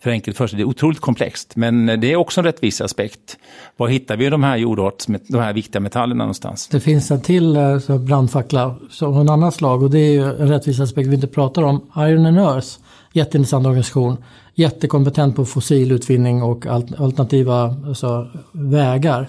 för 0.00 0.10
enkelt 0.10 0.36
för 0.36 0.46
sig. 0.46 0.56
Det 0.56 0.62
är 0.62 0.68
otroligt 0.68 1.00
komplext, 1.00 1.56
men 1.56 1.86
det 1.86 2.12
är 2.12 2.16
också 2.16 2.40
en 2.40 2.44
rättvis 2.44 2.80
aspekt. 2.80 3.38
Var 3.76 3.88
hittar 3.88 4.16
vi 4.16 4.28
de 4.28 4.42
här 4.42 4.56
jordarts, 4.56 5.06
de 5.06 5.38
här 5.38 5.52
viktiga 5.52 5.80
metallerna 5.80 6.24
någonstans? 6.24 6.68
Det 6.68 6.80
finns 6.80 7.10
en 7.10 7.20
till 7.20 7.56
eh, 7.56 7.98
brandfackla 7.98 8.76
av 9.02 9.20
en 9.20 9.28
annan 9.28 9.52
slag 9.52 9.82
och 9.82 9.90
det 9.90 9.98
är 9.98 10.12
ju 10.12 10.24
en 10.24 10.48
rättviseaspekt 10.48 11.08
vi 11.08 11.14
inte 11.14 11.26
pratar 11.26 11.62
om. 11.62 11.90
Iron 11.96 12.26
and 12.26 12.38
Earth, 12.38 12.68
jätteintressant 13.12 13.66
organisation 13.66 14.16
jättekompetent 14.58 15.36
på 15.36 15.44
fossilutvinning 15.44 16.42
och 16.42 16.66
alternativa 16.66 17.76
alltså, 17.86 18.28
vägar. 18.52 19.28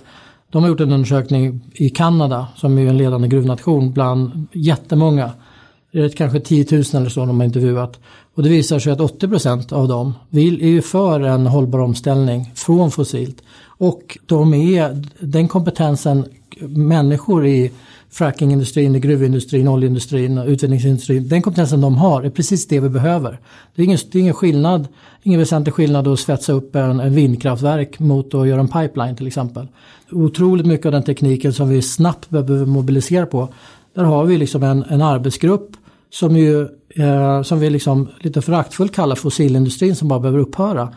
De 0.50 0.64
har 0.64 0.70
gjort 0.70 0.80
en 0.80 0.92
undersökning 0.92 1.62
i 1.74 1.90
Kanada 1.90 2.48
som 2.56 2.78
är 2.78 2.88
en 2.88 2.98
ledande 2.98 3.28
gruvnation 3.28 3.92
bland 3.92 4.48
jättemånga. 4.52 5.32
Det 5.92 6.00
är 6.00 6.10
kanske 6.10 6.40
10 6.40 6.66
000 6.72 6.84
eller 6.94 7.10
så 7.10 7.26
de 7.26 7.40
har 7.40 7.46
intervjuat. 7.46 8.00
Och 8.36 8.44
det 8.44 8.50
visar 8.50 8.80
sig 8.80 8.92
att 8.92 9.02
80 9.02 9.76
av 9.76 9.88
dem 9.88 10.14
vill, 10.30 10.62
är 10.62 10.68
ju 10.68 10.82
för 10.82 11.20
en 11.20 11.48
hållbar 11.48 11.80
omställning 11.80 12.52
från 12.56 12.92
fossilt. 12.92 13.44
Och 13.66 14.18
de 14.26 14.54
är, 14.54 15.06
den 15.20 15.48
kompetensen 15.48 16.26
människor 16.68 17.46
i 17.46 17.72
frackingindustrin, 18.12 19.02
gruvindustrin, 19.02 19.68
oljeindustrin 19.68 20.38
och 20.38 20.48
utvinningsindustrin. 20.48 21.28
Den 21.28 21.42
kompetensen 21.42 21.82
de 21.82 21.98
har 21.98 22.24
är 22.24 22.30
precis 22.30 22.68
det 22.68 22.80
vi 22.80 22.90
behöver. 22.90 23.40
Det 23.76 23.82
är 23.82 23.86
ingen, 23.86 23.98
det 24.12 24.18
är 24.18 24.22
ingen 24.22 24.34
skillnad, 24.34 24.88
ingen 25.24 25.40
väsentlig 25.40 25.74
skillnad 25.74 26.08
att 26.08 26.20
svetsa 26.20 26.54
upp 26.54 26.76
en, 26.76 27.00
en 27.00 27.16
vindkraftverk 27.16 28.00
mot 28.00 28.34
att 28.34 28.48
göra 28.48 28.60
en 28.60 28.68
pipeline 28.68 29.16
till 29.16 29.28
exempel. 29.28 29.68
Otroligt 30.12 30.66
mycket 30.66 30.86
av 30.86 30.92
den 30.92 31.04
tekniken 31.04 31.54
som 31.54 31.70
vi 31.70 31.82
snabbt 31.82 32.30
behöver 32.30 32.66
mobilisera 32.66 33.26
på. 33.26 33.48
Där 33.96 34.04
har 34.04 34.24
vi 34.24 34.38
liksom 34.38 34.64
en, 34.64 34.84
en 34.84 35.02
arbetsgrupp 35.02 35.72
som, 36.10 36.38
ju, 36.38 36.62
eh, 36.96 37.42
som 37.42 37.60
vi 37.60 37.70
liksom 37.70 38.08
lite 38.20 38.42
föraktfullt 38.42 38.96
kallar 38.96 39.16
fossilindustrin 39.16 39.96
som 39.96 40.08
bara 40.08 40.20
behöver 40.20 40.40
upphöra. 40.40 40.94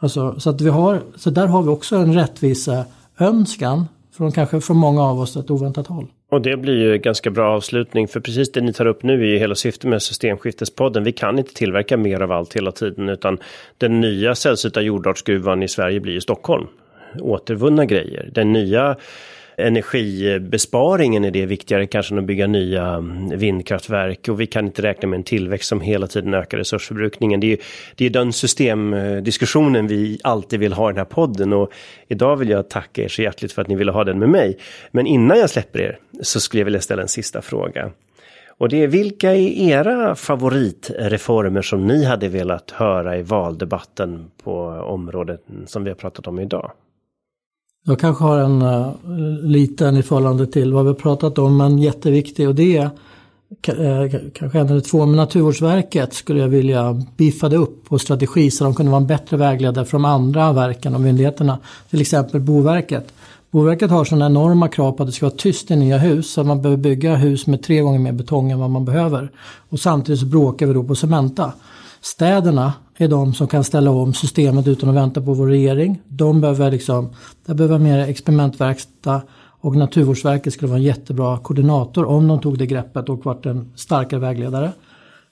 Alltså, 0.00 0.40
så, 0.40 0.50
att 0.50 0.60
vi 0.60 0.68
har, 0.68 1.02
så 1.16 1.30
där 1.30 1.46
har 1.46 1.62
vi 1.62 1.68
också 1.68 1.96
en 1.96 2.14
rättvisa 2.14 2.84
önskan 3.18 3.86
från 4.16 4.32
kanske 4.32 4.60
från 4.60 4.76
många 4.76 5.02
av 5.02 5.20
oss 5.20 5.36
ett 5.36 5.50
oväntat 5.50 5.86
håll. 5.86 6.06
Och 6.30 6.42
det 6.42 6.56
blir 6.56 6.78
ju 6.78 6.98
ganska 6.98 7.30
bra 7.30 7.56
avslutning 7.56 8.08
för 8.08 8.20
precis 8.20 8.52
det 8.52 8.60
ni 8.60 8.72
tar 8.72 8.86
upp 8.86 9.02
nu 9.02 9.22
är 9.22 9.26
ju 9.26 9.38
hela 9.38 9.54
syftet 9.54 9.90
med 9.90 10.02
systemskiftespodden. 10.02 11.04
Vi 11.04 11.12
kan 11.12 11.38
inte 11.38 11.54
tillverka 11.54 11.96
mer 11.96 12.20
av 12.20 12.32
allt 12.32 12.56
hela 12.56 12.72
tiden 12.72 13.08
utan 13.08 13.38
den 13.78 14.00
nya 14.00 14.34
sällsynta 14.34 14.82
jordartsgruvan 14.82 15.62
i 15.62 15.68
Sverige 15.68 16.00
blir 16.00 16.12
ju 16.12 16.20
Stockholm. 16.20 16.66
Återvunna 17.20 17.86
grejer. 17.86 18.28
Den 18.32 18.52
nya 18.52 18.96
energibesparingen 19.56 21.24
är 21.24 21.30
det 21.30 21.46
viktigare 21.46 21.86
kanske 21.86 22.14
än 22.14 22.18
att 22.18 22.24
bygga 22.24 22.46
nya 22.46 22.86
mm, 22.86 23.38
vindkraftverk 23.38 24.28
och 24.28 24.40
vi 24.40 24.46
kan 24.46 24.66
inte 24.66 24.82
räkna 24.82 25.08
med 25.08 25.16
en 25.16 25.24
tillväxt 25.24 25.68
som 25.68 25.80
hela 25.80 26.06
tiden 26.06 26.34
ökar 26.34 26.58
resursförbrukningen. 26.58 27.40
Det 27.40 27.52
är, 27.52 27.58
det 27.94 28.06
är 28.06 28.10
den 28.10 28.32
systemdiskussionen 28.32 29.86
vi 29.86 30.20
alltid 30.24 30.60
vill 30.60 30.72
ha 30.72 30.90
i 30.90 30.92
den 30.92 30.98
här 30.98 31.04
podden 31.04 31.52
och 31.52 31.72
idag 32.08 32.36
vill 32.36 32.48
jag 32.48 32.68
tacka 32.68 33.02
er 33.02 33.08
så 33.08 33.22
hjärtligt 33.22 33.52
för 33.52 33.62
att 33.62 33.68
ni 33.68 33.74
ville 33.74 33.92
ha 33.92 34.04
den 34.04 34.18
med 34.18 34.28
mig. 34.28 34.58
Men 34.90 35.06
innan 35.06 35.38
jag 35.38 35.50
släpper 35.50 35.80
er 35.80 35.98
så 36.22 36.40
skulle 36.40 36.60
jag 36.60 36.64
vilja 36.64 36.80
ställa 36.80 37.02
en 37.02 37.08
sista 37.08 37.42
fråga. 37.42 37.90
Och 38.58 38.68
det 38.68 38.82
är 38.82 38.86
vilka 38.86 39.32
är 39.32 39.70
era 39.70 40.14
favoritreformer 40.14 41.62
som 41.62 41.86
ni 41.86 42.04
hade 42.04 42.28
velat 42.28 42.70
höra 42.70 43.18
i 43.18 43.22
valdebatten 43.22 44.30
på 44.44 44.66
området 44.68 45.40
som 45.66 45.84
vi 45.84 45.90
har 45.90 45.94
pratat 45.94 46.26
om 46.26 46.38
idag? 46.38 46.72
Jag 47.86 47.98
kanske 47.98 48.24
har 48.24 48.38
en 48.38 48.62
uh, 48.62 48.94
liten 49.42 49.96
i 49.96 50.02
förhållande 50.02 50.46
till 50.46 50.72
vad 50.72 50.84
vi 50.84 50.88
har 50.88 50.94
pratat 50.94 51.38
om, 51.38 51.56
men 51.56 51.78
jätteviktig 51.78 52.48
och 52.48 52.54
det 52.54 52.76
är 52.76 52.90
uh, 53.78 54.20
kanske 54.34 54.58
en 54.58 54.68
eller 54.68 54.80
två, 54.80 55.06
men 55.06 55.16
Naturvårdsverket 55.16 56.14
skulle 56.14 56.40
jag 56.40 56.48
vilja 56.48 57.02
biffade 57.16 57.56
upp 57.56 57.88
på 57.88 57.98
strategi 57.98 58.50
så 58.50 58.64
de 58.64 58.74
kunde 58.74 58.92
vara 58.92 59.00
en 59.00 59.06
bättre 59.06 59.36
vägledare 59.36 59.84
för 59.84 59.92
de 59.92 60.04
andra 60.04 60.52
verken 60.52 60.94
och 60.94 61.00
myndigheterna. 61.00 61.58
Till 61.90 62.00
exempel 62.00 62.40
Boverket. 62.40 63.12
Boverket 63.50 63.90
har 63.90 64.04
sådana 64.04 64.26
enorma 64.26 64.68
krav 64.68 64.92
på 64.92 65.02
att 65.02 65.08
det 65.08 65.12
ska 65.12 65.26
vara 65.26 65.36
tyst 65.36 65.70
i 65.70 65.76
nya 65.76 65.98
hus 65.98 66.32
så 66.32 66.40
att 66.40 66.46
man 66.46 66.62
behöver 66.62 66.82
bygga 66.82 67.16
hus 67.16 67.46
med 67.46 67.62
tre 67.62 67.80
gånger 67.80 67.98
mer 67.98 68.12
betong 68.12 68.50
än 68.50 68.58
vad 68.58 68.70
man 68.70 68.84
behöver. 68.84 69.30
Och 69.68 69.78
samtidigt 69.80 70.20
så 70.20 70.26
bråkar 70.26 70.66
vi 70.66 70.74
då 70.74 70.84
på 70.84 70.94
Cementa. 70.94 71.52
Städerna 72.00 72.72
är 72.96 73.08
de 73.08 73.34
som 73.34 73.46
kan 73.46 73.64
ställa 73.64 73.90
om 73.90 74.14
systemet 74.14 74.66
utan 74.66 74.88
att 74.88 74.94
vänta 74.94 75.20
på 75.20 75.34
vår 75.34 75.46
regering. 75.46 76.00
De 76.08 76.40
behöver 76.40 76.70
liksom, 76.70 77.10
där 77.46 77.54
behöver 77.54 77.78
mer 77.78 77.98
experimentverkstad 77.98 79.22
och 79.60 79.76
Naturvårdsverket 79.76 80.52
skulle 80.52 80.68
vara 80.68 80.78
en 80.78 80.84
jättebra 80.84 81.38
koordinator 81.38 82.04
om 82.04 82.28
de 82.28 82.40
tog 82.40 82.58
det 82.58 82.66
greppet 82.66 83.08
och 83.08 83.24
vart 83.26 83.46
en 83.46 83.72
starkare 83.74 84.20
vägledare. 84.20 84.72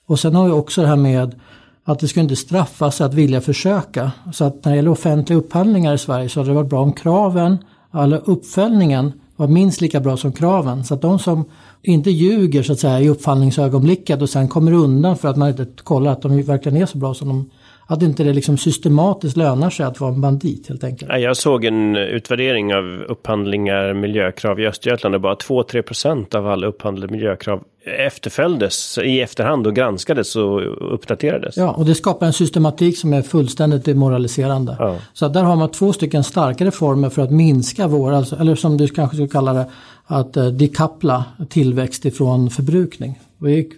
Och 0.05 0.19
sen 0.19 0.35
har 0.35 0.45
vi 0.45 0.51
också 0.51 0.81
det 0.81 0.87
här 0.87 0.95
med 0.95 1.35
att 1.83 1.99
det 1.99 2.07
ska 2.07 2.19
inte 2.19 2.35
straffas 2.35 3.01
att 3.01 3.13
vilja 3.13 3.41
försöka. 3.41 4.11
Så 4.33 4.45
att 4.45 4.65
när 4.65 4.71
det 4.71 4.75
gäller 4.75 4.91
offentliga 4.91 5.39
upphandlingar 5.39 5.93
i 5.93 5.97
Sverige 5.97 6.29
så 6.29 6.39
hade 6.39 6.49
det 6.49 6.55
varit 6.55 6.69
bra 6.69 6.81
om 6.81 6.93
kraven, 6.93 7.57
eller 7.93 8.21
uppföljningen 8.29 9.11
var 9.35 9.47
minst 9.47 9.81
lika 9.81 9.99
bra 9.99 10.17
som 10.17 10.31
kraven. 10.31 10.83
Så 10.83 10.93
att 10.93 11.01
de 11.01 11.19
som 11.19 11.45
inte 11.83 12.11
ljuger 12.11 12.63
så 12.63 12.73
att 12.73 12.79
säga 12.79 13.01
i 13.01 13.09
uppfallningsögonblicket 13.09 14.21
och 14.21 14.29
sen 14.29 14.47
kommer 14.47 14.71
undan 14.73 15.17
för 15.17 15.27
att 15.27 15.37
man 15.37 15.49
inte 15.49 15.65
kollar 15.83 16.11
att 16.11 16.21
de 16.21 16.41
verkligen 16.41 16.77
är 16.77 16.85
så 16.85 16.97
bra 16.97 17.13
som 17.13 17.27
de 17.27 17.49
att 17.87 18.01
inte 18.01 18.23
det 18.23 18.33
liksom 18.33 18.57
systematiskt 18.57 19.37
lönar 19.37 19.69
sig 19.69 19.85
att 19.85 19.99
vara 19.99 20.13
en 20.13 20.21
bandit 20.21 20.69
helt 20.69 20.83
enkelt. 20.83 21.11
Jag 21.21 21.37
såg 21.37 21.65
en 21.65 21.95
utvärdering 21.95 22.75
av 22.75 22.83
upphandlingar, 23.07 23.93
miljökrav 23.93 24.59
i 24.59 24.67
Östergötland. 24.67 25.15
och 25.15 25.21
bara 25.21 25.35
2-3 25.35 25.81
procent 25.81 26.35
av 26.35 26.47
alla 26.47 26.67
upphandlade 26.67 27.13
miljökrav 27.13 27.63
efterföljdes 27.85 28.97
i 28.97 29.21
efterhand 29.21 29.67
och 29.67 29.75
granskades 29.75 30.35
och 30.35 30.93
uppdaterades. 30.93 31.57
Ja, 31.57 31.71
och 31.71 31.85
det 31.85 31.95
skapar 31.95 32.25
en 32.25 32.33
systematik 32.33 32.97
som 32.97 33.13
är 33.13 33.21
fullständigt 33.21 33.85
demoraliserande. 33.85 34.75
Ja. 34.79 34.97
Så 35.13 35.27
där 35.27 35.43
har 35.43 35.55
man 35.55 35.71
två 35.71 35.93
stycken 35.93 36.23
starka 36.23 36.65
reformer 36.65 37.09
för 37.09 37.21
att 37.21 37.31
minska 37.31 37.87
vår, 37.87 38.11
alltså, 38.11 38.35
eller 38.35 38.55
som 38.55 38.77
du 38.77 38.87
kanske 38.87 39.15
skulle 39.15 39.29
kalla 39.29 39.53
det, 39.53 39.65
att 40.05 40.37
eh, 40.37 40.45
dekappla 40.45 41.25
tillväxt 41.49 42.05
ifrån 42.05 42.49
förbrukning. 42.49 43.19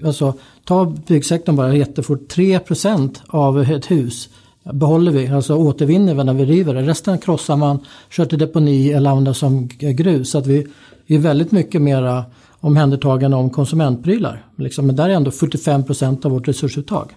Alltså, 0.06 0.34
ta 0.64 0.94
byggsektorn 1.08 1.56
bara 1.56 1.76
jättefort, 1.76 2.36
3% 2.36 3.18
av 3.28 3.62
ett 3.62 3.92
hus 3.92 4.30
behåller 4.74 5.12
vi, 5.12 5.28
alltså 5.28 5.56
återvinner 5.56 6.14
vi 6.14 6.24
när 6.24 6.34
vi 6.34 6.46
river 6.46 6.74
det. 6.74 6.82
Resten 6.82 7.18
krossar 7.18 7.56
man, 7.56 7.80
kör 8.10 8.26
till 8.26 8.40
deponi 8.40 8.92
eller 8.92 9.10
använder 9.10 9.34
som 9.34 9.68
grus. 9.68 10.32
Så 10.32 10.38
att 10.38 10.48
vi 10.48 10.68
är 11.08 11.18
väldigt 11.18 11.52
mycket 11.52 11.82
mera 11.82 12.26
omhändertagande 12.60 13.38
om 13.38 13.50
konsumentprylar. 13.50 14.46
Liksom, 14.56 14.88
men 14.88 14.96
där 14.96 15.10
är 15.10 15.14
ändå 15.14 15.32
45% 15.32 16.26
av 16.26 16.32
vårt 16.32 16.48
resursuttag. 16.48 17.12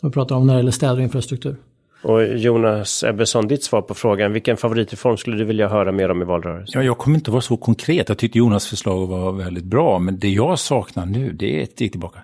Som 0.00 0.08
vi 0.08 0.12
pratar 0.12 0.36
om 0.36 0.46
när 0.46 0.54
det 0.54 0.58
gäller 0.58 0.70
städer 0.70 0.96
och 0.96 1.02
infrastruktur. 1.02 1.56
Och 2.02 2.26
Jonas 2.26 3.04
Ebbesson, 3.04 3.48
ditt 3.48 3.64
svar 3.64 3.82
på 3.82 3.94
frågan, 3.94 4.32
vilken 4.32 4.56
favoritreform 4.56 5.16
skulle 5.16 5.36
du 5.36 5.44
vilja 5.44 5.68
höra 5.68 5.92
mer 5.92 6.10
om 6.10 6.22
i 6.22 6.24
valrörelsen? 6.24 6.80
Ja, 6.80 6.86
jag 6.86 6.98
kommer 6.98 7.18
inte 7.18 7.30
vara 7.30 7.40
så 7.40 7.56
konkret. 7.56 8.08
Jag 8.08 8.18
tyckte 8.18 8.38
Jonas 8.38 8.66
förslag 8.66 9.06
var 9.06 9.32
väldigt 9.32 9.64
bra, 9.64 9.98
men 9.98 10.18
det 10.18 10.28
jag 10.28 10.58
saknar 10.58 11.06
nu, 11.06 11.32
det 11.32 11.58
är 11.58 11.62
ett 11.62 11.72
steg 11.72 11.90
tillbaka. 11.90 12.18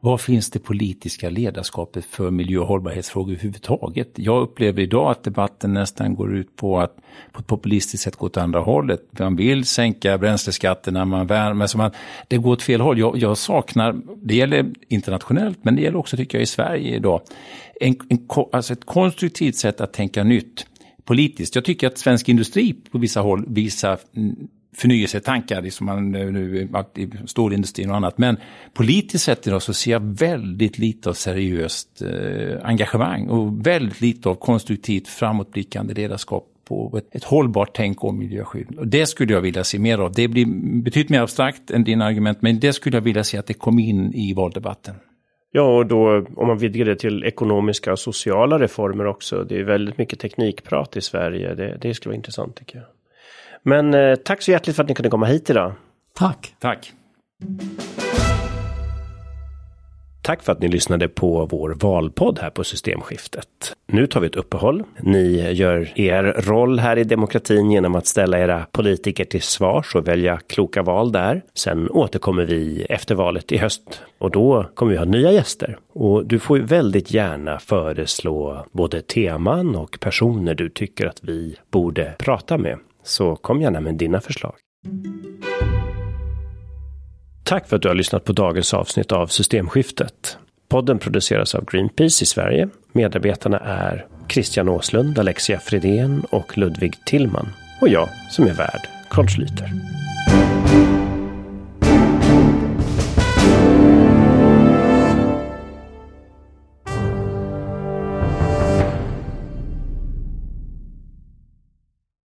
Var 0.00 0.18
finns 0.18 0.50
det 0.50 0.58
politiska 0.58 1.30
ledarskapet 1.30 2.04
för 2.04 2.30
miljö 2.30 2.58
och 2.58 2.66
hållbarhetsfrågor 2.66 3.32
överhuvudtaget? 3.32 4.08
Jag 4.14 4.42
upplever 4.42 4.82
idag 4.82 5.10
att 5.10 5.22
debatten 5.22 5.74
nästan 5.74 6.14
går 6.14 6.36
ut 6.36 6.56
på 6.56 6.80
att 6.80 6.96
på 7.32 7.40
ett 7.40 7.46
populistiskt 7.46 8.04
sätt 8.04 8.16
gå 8.16 8.26
åt 8.26 8.36
andra 8.36 8.60
hållet. 8.60 9.18
Man 9.18 9.36
vill 9.36 9.64
sänka 9.64 10.18
bränsleskatterna, 10.18 11.04
man 11.04 11.26
värmer, 11.26 11.66
så 11.66 11.78
man, 11.78 11.90
det 12.28 12.36
går 12.36 12.52
åt 12.52 12.62
fel 12.62 12.80
håll. 12.80 12.98
Jag, 12.98 13.16
jag, 13.16 13.38
saknar, 13.38 14.00
det 14.22 14.34
gäller 14.34 14.72
internationellt, 14.88 15.58
men 15.62 15.76
det 15.76 15.82
gäller 15.82 15.98
också 15.98 16.16
tycker 16.16 16.38
jag 16.38 16.42
i 16.42 16.46
Sverige 16.46 16.96
idag, 16.96 17.20
en, 17.80 17.96
en, 18.08 18.28
alltså 18.52 18.72
ett 18.72 18.84
konstruktivt 18.84 19.56
sätt 19.56 19.80
att 19.80 19.92
tänka 19.92 20.24
nytt 20.24 20.66
politiskt. 21.04 21.54
Jag 21.54 21.64
tycker 21.64 21.86
att 21.86 21.98
svensk 21.98 22.28
industri 22.28 22.74
på 22.92 22.98
vissa 22.98 23.20
håll 23.20 23.44
visar 23.48 23.98
mm, 24.16 24.48
förnyelsetankar, 24.76 25.62
liksom 25.62 25.86
man 25.86 26.14
eh, 26.14 26.26
nu 26.26 26.68
i 26.96 27.08
stålindustrin 27.26 27.90
och 27.90 27.96
annat. 27.96 28.18
Men 28.18 28.36
politiskt 28.74 29.24
sett 29.24 29.46
idag 29.46 29.62
så 29.62 29.74
ser 29.74 29.90
jag 29.90 30.18
väldigt 30.18 30.78
lite 30.78 31.08
av 31.08 31.12
seriöst 31.12 32.02
eh, 32.02 32.66
engagemang 32.66 33.28
och 33.28 33.66
väldigt 33.66 34.00
lite 34.00 34.28
av 34.28 34.34
konstruktivt 34.34 35.08
framåtblickande 35.08 35.94
ledarskap 35.94 36.44
på 36.68 36.98
ett, 36.98 37.14
ett 37.16 37.24
hållbart 37.24 37.70
tänk 37.74 38.04
om 38.04 38.18
miljöskydd. 38.18 38.78
Och 38.78 38.88
det 38.88 39.06
skulle 39.06 39.32
jag 39.32 39.40
vilja 39.40 39.64
se 39.64 39.78
mer 39.78 39.98
av. 39.98 40.12
Det 40.12 40.28
blir 40.28 40.46
betydligt 40.82 41.10
mer 41.10 41.20
abstrakt 41.20 41.70
än 41.70 41.84
dina 41.84 42.04
argument, 42.04 42.42
men 42.42 42.60
det 42.60 42.72
skulle 42.72 42.96
jag 42.96 43.02
vilja 43.02 43.24
se 43.24 43.38
att 43.38 43.46
det 43.46 43.54
kom 43.54 43.78
in 43.78 44.14
i 44.14 44.34
valdebatten. 44.34 44.94
Ja, 45.52 45.76
och 45.76 45.86
då 45.86 46.26
om 46.36 46.46
man 46.46 46.58
vidgar 46.58 46.84
det 46.84 46.96
till 46.96 47.24
ekonomiska 47.24 47.92
och 47.92 47.98
sociala 47.98 48.58
reformer 48.58 49.06
också. 49.06 49.44
Det 49.44 49.58
är 49.58 49.64
väldigt 49.64 49.98
mycket 49.98 50.18
teknikprat 50.18 50.96
i 50.96 51.00
Sverige. 51.00 51.54
Det, 51.54 51.78
det 51.80 51.94
skulle 51.94 52.10
vara 52.10 52.16
intressant 52.16 52.56
tycker 52.56 52.78
jag. 52.78 52.86
Men 53.62 53.94
eh, 53.94 54.14
tack 54.14 54.42
så 54.42 54.50
hjärtligt 54.50 54.76
för 54.76 54.82
att 54.82 54.88
ni 54.88 54.94
kunde 54.94 55.10
komma 55.10 55.26
hit 55.26 55.50
idag. 55.50 55.72
Tack. 56.14 56.54
Tack. 56.58 56.92
Tack 60.28 60.42
för 60.42 60.52
att 60.52 60.60
ni 60.60 60.68
lyssnade 60.68 61.08
på 61.08 61.46
vår 61.46 61.76
valpodd 61.80 62.38
här 62.38 62.50
på 62.50 62.64
Systemskiftet. 62.64 63.46
Nu 63.86 64.06
tar 64.06 64.20
vi 64.20 64.26
ett 64.26 64.36
uppehåll. 64.36 64.82
Ni 65.00 65.52
gör 65.52 65.92
er 65.94 66.22
roll 66.22 66.78
här 66.78 66.96
i 66.98 67.04
demokratin 67.04 67.70
genom 67.70 67.94
att 67.94 68.06
ställa 68.06 68.38
era 68.38 68.66
politiker 68.72 69.24
till 69.24 69.42
svars 69.42 69.94
och 69.94 70.08
välja 70.08 70.40
kloka 70.46 70.82
val 70.82 71.12
där. 71.12 71.42
Sen 71.54 71.90
återkommer 71.90 72.44
vi 72.44 72.82
efter 72.82 73.14
valet 73.14 73.52
i 73.52 73.56
höst 73.56 74.02
och 74.18 74.30
då 74.30 74.66
kommer 74.74 74.92
vi 74.92 74.98
ha 74.98 75.04
nya 75.04 75.32
gäster. 75.32 75.78
Och 75.92 76.26
du 76.26 76.38
får 76.38 76.58
väldigt 76.58 77.14
gärna 77.14 77.58
föreslå 77.58 78.66
både 78.72 79.02
teman 79.02 79.76
och 79.76 79.98
personer 80.00 80.54
du 80.54 80.68
tycker 80.68 81.06
att 81.06 81.18
vi 81.22 81.56
borde 81.70 82.14
prata 82.18 82.58
med. 82.58 82.78
Så 83.08 83.36
kom 83.36 83.62
gärna 83.62 83.80
med 83.80 83.94
dina 83.94 84.20
förslag. 84.20 84.54
Tack 87.44 87.68
för 87.68 87.76
att 87.76 87.82
du 87.82 87.88
har 87.88 87.94
lyssnat 87.94 88.24
på 88.24 88.32
dagens 88.32 88.74
avsnitt 88.74 89.12
av 89.12 89.26
Systemskiftet. 89.26 90.38
Podden 90.68 90.98
produceras 90.98 91.54
av 91.54 91.64
Greenpeace 91.64 92.22
i 92.22 92.26
Sverige. 92.26 92.68
Medarbetarna 92.92 93.58
är 93.58 94.06
Christian 94.28 94.68
Åslund, 94.68 95.18
Alexia 95.18 95.58
Fredén 95.58 96.24
och 96.30 96.58
Ludvig 96.58 97.04
Tillman. 97.06 97.48
Och 97.80 97.88
jag 97.88 98.08
som 98.30 98.46
är 98.46 98.54
värd, 98.54 98.88
Carl 99.10 99.26
Schlüter. 99.26 99.70